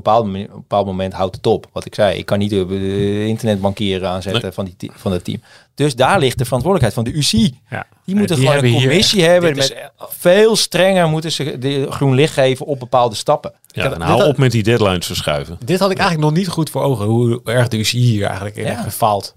bepaald, 0.04 0.28
op 0.28 0.34
een 0.34 0.48
bepaald 0.54 0.86
moment 0.86 1.14
houdt 1.14 1.36
het 1.36 1.48
op. 1.48 1.70
Wat 1.74 1.86
ik 1.86 1.96
zei, 1.96 2.18
ik 2.18 2.26
kan 2.26 2.40
niet 2.40 2.50
de, 2.50 2.66
de 2.68 3.26
internetbankieren 3.28 4.10
aanzetten 4.10 4.42
Nee. 4.42 4.52
van, 4.52 4.70
die, 4.78 4.92
van 4.96 5.12
het 5.12 5.24
team. 5.24 5.42
Dus 5.76 5.96
daar 5.96 6.20
ligt 6.20 6.38
de 6.38 6.46
verantwoordelijkheid 6.46 7.06
van 7.06 7.14
de 7.14 7.20
UCI. 7.20 7.60
ja. 7.70 7.88
Die 8.06 8.16
moeten 8.16 8.36
Die 8.36 8.46
gewoon 8.48 8.64
een 8.64 8.70
hier 8.70 8.80
commissie 8.88 9.24
hebben. 9.24 9.58
is 9.58 9.70
Met 9.74 9.92
veel 9.98 10.56
strenger 10.56 11.08
moeten 11.10 11.32
ze 11.32 11.58
de 11.58 11.88
groen 11.92 12.14
licht 12.16 12.34
geven 12.34 12.66
op 12.66 12.80
bepaalde 12.80 13.16
stappen. 13.16 13.54
Ja, 13.68 13.84
en 13.84 13.90
dit 13.90 14.02
hou 14.02 14.20
had- 14.20 14.28
op 14.28 14.38
met 14.38 14.52
die 14.52 14.64
deadlines 14.64 15.06
verschuiven. 15.06 15.58
Dit 15.66 15.80
had 15.80 15.92
ik 15.92 15.98
eigenlijk 15.98 16.30
nog 16.30 16.38
niet 16.38 16.48
goed 16.48 16.70
voor 16.70 16.82
ogen. 16.82 17.06
Hoe 17.06 17.42
erg 17.44 17.68
de 17.68 17.78
UCI 17.78 17.98
hier 18.00 18.26
eigenlijk 18.26 18.56
in 18.56 18.64
Ja. 18.64 18.70
heeft 18.70 18.82
gefaald. 18.84 19.34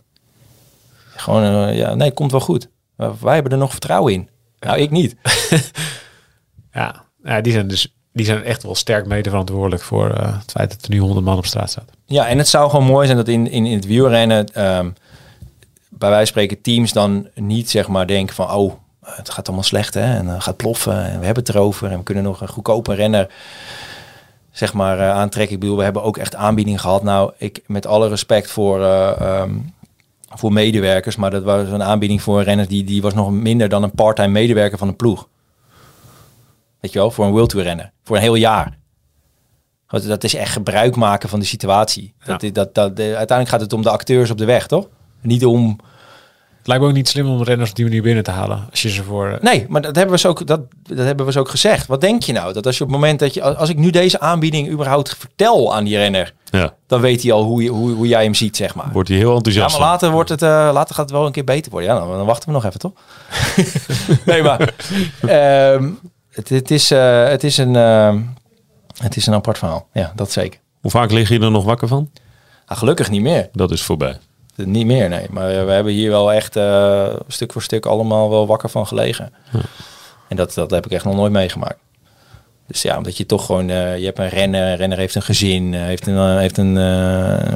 Gewoon, 1.16 1.68
eh, 1.68 1.76
ja, 1.78 1.94
nee, 1.94 2.12
komt 2.12 2.30
wel 2.30 2.40
goed. 2.40 2.68
Wij 2.96 3.34
hebben 3.34 3.52
er 3.52 3.58
nog 3.58 3.70
vertrouwen 3.70 4.12
in. 4.12 4.28
Nou, 4.60 4.78
ik 4.78 4.90
niet. 4.90 5.16
Ja, 6.72 7.04
ja 7.22 7.40
die, 7.40 7.52
zijn 7.52 7.68
dus, 7.68 7.94
die 8.18 8.26
zijn 8.26 8.44
echt 8.44 8.62
wel 8.62 8.74
sterk 8.74 9.06
mede 9.06 9.28
verantwoordelijk 9.30 9.82
voor 9.82 10.10
eh, 10.10 10.38
het 10.38 10.50
feit 10.50 10.70
dat 10.70 10.82
er 10.82 10.90
nu 10.90 10.98
100 10.98 11.24
man 11.24 11.36
op 11.36 11.46
straat 11.46 11.70
staat. 11.70 11.90
Ja, 12.06 12.28
en 12.28 12.38
het 12.38 12.48
zou 12.48 12.70
gewoon 12.70 12.86
mooi 12.86 13.06
zijn 13.06 13.18
dat 13.18 13.28
in, 13.28 13.50
in, 13.50 13.66
in 13.66 13.76
het 13.76 13.86
wielrennen, 13.86 14.46
ehm, 14.52 14.90
bij 15.88 16.10
wijze 16.10 16.26
spreken, 16.26 16.60
teams 16.60 16.92
dan 16.92 17.28
niet 17.34 17.70
zeg 17.70 17.88
maar 17.88 18.06
denken 18.06 18.34
van, 18.34 18.50
oh, 18.50 18.72
het 19.04 19.30
gaat 19.30 19.46
allemaal 19.46 19.64
slecht 19.64 19.94
hè, 19.94 20.16
en 20.16 20.26
het 20.26 20.42
gaat 20.42 20.56
ploffen 20.56 21.04
en 21.04 21.18
we 21.18 21.24
hebben 21.24 21.44
het 21.44 21.54
erover 21.54 21.90
en 21.90 21.98
we 21.98 22.04
kunnen 22.04 22.24
nog 22.24 22.40
een 22.40 22.48
goedkope 22.48 22.94
renner 22.94 23.30
zeg 24.50 24.72
maar 24.72 24.98
eh, 24.98 25.10
aantrekken. 25.10 25.54
Ik 25.54 25.60
bedoel, 25.60 25.76
we 25.76 25.84
hebben 25.84 26.02
ook 26.02 26.16
echt 26.16 26.34
aanbiedingen 26.34 26.80
gehad. 26.80 27.02
Nou, 27.02 27.32
ik 27.36 27.62
met 27.66 27.86
alle 27.86 28.08
respect 28.08 28.50
voor, 28.50 28.82
eh, 28.82 29.20
ehm, 29.20 29.54
voor 30.28 30.52
medewerkers, 30.52 31.16
maar 31.16 31.30
dat 31.30 31.42
was 31.42 31.68
een 31.68 31.82
aanbieding 31.82 32.22
voor 32.22 32.42
renners 32.42 32.68
die, 32.68 32.84
die 32.84 33.02
was 33.02 33.14
nog 33.14 33.30
minder 33.30 33.68
dan 33.68 33.82
een 33.82 33.90
part-time 33.90 34.32
medewerker 34.32 34.78
van 34.78 34.88
een 34.88 34.96
ploeg. 34.96 35.28
Weet 36.80 36.92
je 36.92 36.98
wel, 36.98 37.10
voor 37.10 37.24
een 37.24 37.30
World 37.32 37.48
Tour 37.48 37.64
renner, 37.66 37.92
voor 38.04 38.16
een 38.16 38.22
heel 38.22 38.34
jaar. 38.34 38.76
Dat 39.86 40.24
is 40.24 40.34
echt 40.34 40.52
gebruik 40.52 40.96
maken 40.96 41.28
van 41.28 41.40
de 41.40 41.46
situatie. 41.46 42.14
Dat, 42.24 42.40
Ja. 42.42 42.50
dat, 42.50 42.74
dat, 42.74 42.96
de- 42.96 43.02
uiteindelijk 43.02 43.48
gaat 43.48 43.60
het 43.60 43.72
om 43.72 43.82
de 43.82 43.90
acteurs 43.90 44.30
op 44.30 44.38
de 44.38 44.44
weg, 44.44 44.66
toch? 44.66 44.86
Niet 45.20 45.44
om... 45.44 45.78
Het 46.58 46.66
lijkt 46.66 46.82
me 46.82 46.88
ook 46.88 46.94
niet 46.96 47.08
slim 47.08 47.28
om 47.28 47.42
renners 47.42 47.70
op 47.70 47.76
die 47.76 47.84
manier 47.84 48.02
binnen 48.02 48.24
te 48.24 48.30
halen. 48.30 48.66
Als 48.70 48.82
je 48.82 48.88
ze 48.90 49.02
voor... 49.02 49.28
eh, 49.30 49.40
Nee, 49.40 49.66
maar 49.68 49.80
dat 49.80 49.96
hebben 49.96 50.14
we 50.14 50.20
ze 50.20 50.28
ook, 50.28 50.46
dat, 50.46 50.60
dat 50.82 50.98
hebben 51.06 51.26
we 51.26 51.32
ze 51.32 51.38
ook 51.38 51.48
gezegd. 51.48 51.86
Wat 51.86 52.00
denk 52.00 52.22
je 52.22 52.32
nou? 52.32 52.52
Dat 52.52 52.66
als 52.66 52.78
je 52.78 52.84
op 52.84 52.90
het 52.90 52.98
moment 53.00 53.18
dat 53.18 53.34
je... 53.34 53.42
Als 53.56 53.68
ik 53.68 53.76
nu 53.76 53.90
deze 53.90 54.20
aanbieding 54.20 54.70
überhaupt 54.70 55.16
vertel 55.18 55.74
aan 55.74 55.84
die 55.84 55.96
renner... 55.96 56.34
Ja, 56.50 56.74
dan 56.86 57.00
weet 57.00 57.22
hij 57.22 57.32
al 57.32 57.42
hoe, 57.42 57.62
je, 57.62 57.68
hoe, 57.70 57.90
hoe 57.90 58.06
jij 58.08 58.22
hem 58.22 58.34
ziet, 58.34 58.56
zeg 58.56 58.74
maar. 58.74 58.88
wordt 58.92 59.08
hij 59.08 59.18
heel 59.18 59.30
Ja, 59.30 59.36
enthousiast. 59.36 59.78
maar 59.78 59.88
later, 59.88 60.10
wordt 60.10 60.28
het, 60.28 60.42
eh, 60.42 60.70
later 60.72 60.94
gaat 60.94 61.08
het 61.08 61.10
wel 61.18 61.26
een 61.26 61.32
keer 61.32 61.44
beter 61.44 61.70
worden. 61.70 61.90
Ja, 61.90 61.98
dan, 61.98 62.08
dan 62.08 62.26
wachten 62.26 62.48
we 62.48 62.54
nog 62.54 62.64
even, 62.64 62.78
toch? 62.80 62.92
nee, 64.26 64.42
maar... 64.42 64.74
ehm, 65.26 65.90
het, 66.38 66.48
het, 66.48 66.70
is, 66.70 66.90
eh, 66.90 67.28
het, 67.28 67.44
is 67.44 67.56
een, 67.56 67.76
ehm, 67.76 68.20
het 69.02 69.16
is 69.16 69.26
een 69.26 69.34
apart 69.34 69.58
verhaal. 69.58 69.88
Ja, 69.92 70.12
dat 70.16 70.30
zeker. 70.32 70.60
Hoe 70.80 70.90
vaak 70.90 71.10
lig 71.10 71.28
je 71.28 71.40
er 71.40 71.50
nog 71.50 71.64
wakker 71.64 71.88
van? 71.88 72.10
Ah, 72.66 72.78
gelukkig 72.78 73.10
niet 73.10 73.22
meer. 73.22 73.48
Dat 73.52 73.70
is 73.70 73.82
voorbij. 73.82 74.16
Niet 74.56 74.86
meer, 74.86 75.08
nee. 75.08 75.26
Maar 75.30 75.50
eh, 75.50 75.64
we 75.64 75.70
hebben 75.70 75.92
hier 75.92 76.10
wel 76.10 76.32
echt 76.32 76.56
eh, 76.56 77.14
stuk 77.28 77.52
voor 77.52 77.62
stuk 77.62 77.86
allemaal 77.86 78.30
wel 78.30 78.46
wakker 78.46 78.68
van 78.68 78.86
gelegen. 78.86 79.32
En 80.28 80.36
dat, 80.36 80.54
dat 80.54 80.70
heb 80.70 80.86
ik 80.86 80.92
echt 80.92 81.04
nog 81.04 81.14
nooit 81.14 81.32
meegemaakt. 81.32 81.78
Dus 82.66 82.82
ja, 82.82 82.96
omdat 82.96 83.16
je 83.16 83.26
toch 83.26 83.46
gewoon... 83.46 83.70
eh, 83.70 83.98
je 83.98 84.04
hebt 84.04 84.18
een 84.18 84.28
renner, 84.28 84.68
een 84.70 84.76
renner 84.76 84.98
heeft 84.98 85.14
een 85.14 85.22
gezin, 85.22 85.74
eh, 85.74 85.80
heeft 85.80 86.06
een, 86.06 86.16
eh, 86.16 86.36
heeft 86.36 86.58
een 86.58 86.76
eh, 86.78 87.52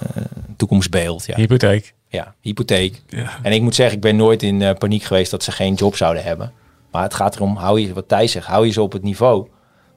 toekomstbeeld. 0.56 1.26
Ja. 1.26 1.34
Hypotheek. 1.36 1.94
ja, 2.09 2.34
hypotheek. 2.40 3.02
Ja. 3.09 3.30
En 3.42 3.52
ik 3.52 3.62
moet 3.62 3.74
zeggen, 3.74 3.94
ik 3.96 4.02
ben 4.02 4.16
nooit 4.16 4.42
in 4.42 4.62
eh, 4.62 4.74
paniek 4.74 5.02
geweest 5.02 5.30
dat 5.30 5.42
ze 5.42 5.52
geen 5.52 5.74
job 5.74 5.96
zouden 5.96 6.22
hebben. 6.24 6.52
Maar 6.93 7.02
het 7.02 7.14
gaat 7.14 7.36
erom, 7.36 7.56
hou 7.56 7.81
je, 7.81 7.94
wat 7.94 8.09
Thijs 8.09 8.32
zegt, 8.32 8.47
hou 8.47 8.66
je 8.66 8.73
ze 8.73 8.82
op 8.82 8.93
het 8.93 9.02
niveau. 9.02 9.48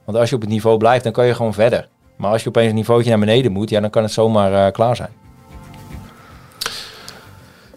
Want 0.04 0.18
als 0.18 0.28
je 0.28 0.34
op 0.34 0.40
het 0.40 0.50
niveau 0.50 0.78
blijft, 0.78 1.04
dan 1.04 1.12
kan 1.12 1.26
je 1.26 1.34
gewoon 1.34 1.54
verder. 1.54 1.88
Maar 2.16 2.30
als 2.30 2.42
je 2.42 2.48
opeens 2.48 2.68
een 2.68 2.74
niveautje 2.74 3.10
naar 3.10 3.18
beneden 3.18 3.52
moet, 3.52 3.70
ja, 3.70 3.80
dan 3.80 3.90
kan 3.90 4.02
het 4.02 4.12
zomaar 4.12 4.66
eh, 4.66 4.72
klaar 4.72 4.96
zijn. 4.96 5.10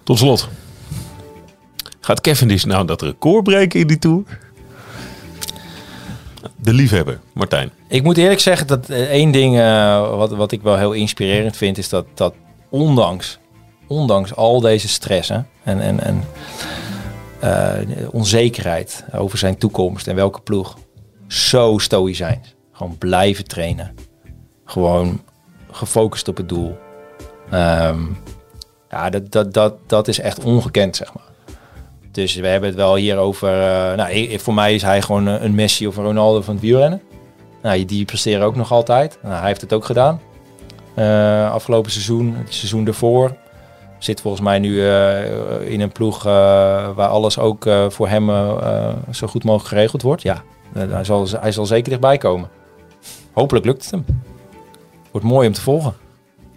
Tot 0.04 0.18
slot. 0.18 0.50
Gaat 2.00 2.22
Cavendish 2.22 2.64
nou 2.64 2.86
dat 2.86 3.02
record 3.02 3.44
breken 3.44 3.80
in 3.80 3.88
die 3.88 4.00
Tour? 4.00 4.24
De 6.56 6.74
liefhebber, 6.74 7.20
Martijn. 7.34 7.72
Ik 7.88 8.04
moet 8.04 8.18
eerlijk 8.18 8.40
zeggen 8.40 8.68
dat 8.68 8.90
eh, 8.90 9.10
één 9.10 9.32
ding 9.32 9.60
eh, 9.60 10.16
wat, 10.16 10.32
wat 10.32 10.52
ik 10.52 10.62
wel 10.62 10.78
heel 10.78 10.92
inspirerend 10.92 11.58
vind, 11.58 11.78
is 11.78 11.90
dat, 11.90 12.06
dat 12.14 12.34
ondanks, 12.70 13.40
ondanks 13.88 14.36
al 14.36 14.60
deze 14.62 14.88
stress 14.88 15.30
hè, 15.30 15.40
en, 15.64 15.80
en, 15.80 16.00
en 16.00 16.24
onzekerheid 18.12 19.06
over 19.14 19.38
zijn 19.38 19.58
toekomst 19.58 20.08
en 20.08 20.16
welke 20.16 20.42
ploeg, 20.42 20.78
zo 21.28 21.78
stoïcijns. 21.78 22.56
Gewoon 22.72 22.98
blijven 22.98 23.48
trainen. 23.48 23.96
Gewoon 24.66 25.22
gefocust 25.72 26.28
op 26.28 26.38
het 26.38 26.50
doel. 26.50 26.78
Ehm, 27.50 28.02
ja, 28.90 29.10
dat, 29.10 29.32
dat, 29.32 29.54
dat, 29.54 29.76
dat 29.88 30.08
is 30.08 30.20
echt 30.20 30.44
ongekend, 30.44 30.96
zeg 30.96 31.14
maar. 31.14 31.28
Dus 32.12 32.36
we 32.36 32.48
hebben 32.48 32.70
het 32.70 32.78
wel 32.78 32.96
hier 32.96 33.18
over... 33.18 33.50
eh, 33.50 33.98
nou, 33.98 34.40
voor 34.40 34.54
mij 34.54 34.76
is 34.76 34.82
hij 34.82 35.02
gewoon 35.02 35.28
eh, 35.28 35.44
een 35.44 35.56
Messi 35.56 35.88
of 35.88 35.98
een 35.98 36.04
Ronaldo 36.04 36.42
van 36.42 36.54
het 36.54 36.64
wielrennen. 36.64 37.02
Nou, 37.62 37.86
die 37.86 38.06
presteren 38.06 38.46
ook 38.46 38.56
nog 38.56 38.72
altijd. 38.72 39.20
Nou, 39.22 39.36
hij 39.36 39.48
heeft 39.48 39.62
het 39.62 39.74
ook 39.74 39.86
gedaan. 39.86 40.22
Eh, 40.96 41.52
afgelopen 41.52 41.92
seizoen, 41.92 42.36
het 42.36 42.54
seizoen 42.54 42.84
daarvoor. 42.84 43.36
Zit 44.00 44.22
volgens 44.22 44.44
mij 44.44 44.60
nu 44.60 44.88
eh, 44.88 45.72
in 45.72 45.82
een 45.82 45.92
ploeg 45.92 46.18
eh, 46.18 46.32
waar 46.96 47.08
alles 47.08 47.38
ook 47.38 47.66
eh, 47.66 47.90
voor 47.90 48.08
hem 48.08 48.26
zo 49.12 49.28
goed 49.28 49.44
mogelijk 49.44 49.70
geregeld 49.70 50.02
wordt. 50.02 50.22
Ja, 50.22 50.44
hij, 50.74 51.04
zal, 51.04 51.28
hij 51.40 51.52
zal 51.52 51.66
zeker 51.66 51.90
dichtbij 51.90 52.18
komen. 52.18 52.50
Hopelijk 53.34 53.66
lukt 53.66 53.82
het 53.82 53.92
hem. 53.92 54.06
Wordt 55.12 55.28
mooi 55.28 55.48
om 55.48 55.54
te 55.54 55.62
volgen. 55.62 55.94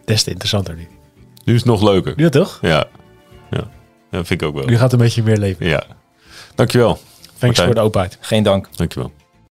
Des 0.05 0.23
te 0.23 0.31
interessanter 0.31 0.75
nu. 0.75 0.89
Nu 1.45 1.55
is 1.55 1.61
het 1.61 1.69
nog 1.69 1.83
leuker. 1.83 2.13
Ja, 2.17 2.29
toch? 2.29 2.59
Ja. 2.63 2.85
Ja, 3.51 3.65
ja 4.11 4.25
vind 4.25 4.43
ik 4.43 4.43
ook 4.43 4.55
wel. 4.55 4.65
Nu 4.65 4.73
gaat 4.73 4.83
het 4.83 4.93
een 4.93 4.99
beetje 4.99 5.23
meer 5.23 5.37
leven. 5.37 5.67
Ja. 5.67 5.83
Dankjewel. 6.55 6.99
Thanks 7.23 7.41
Martijn. 7.41 7.67
voor 7.67 7.75
de 7.75 7.81
openheid. 7.81 8.19
Geen 8.21 8.43
dank. 8.43 8.69
Dankjewel. 8.77 9.13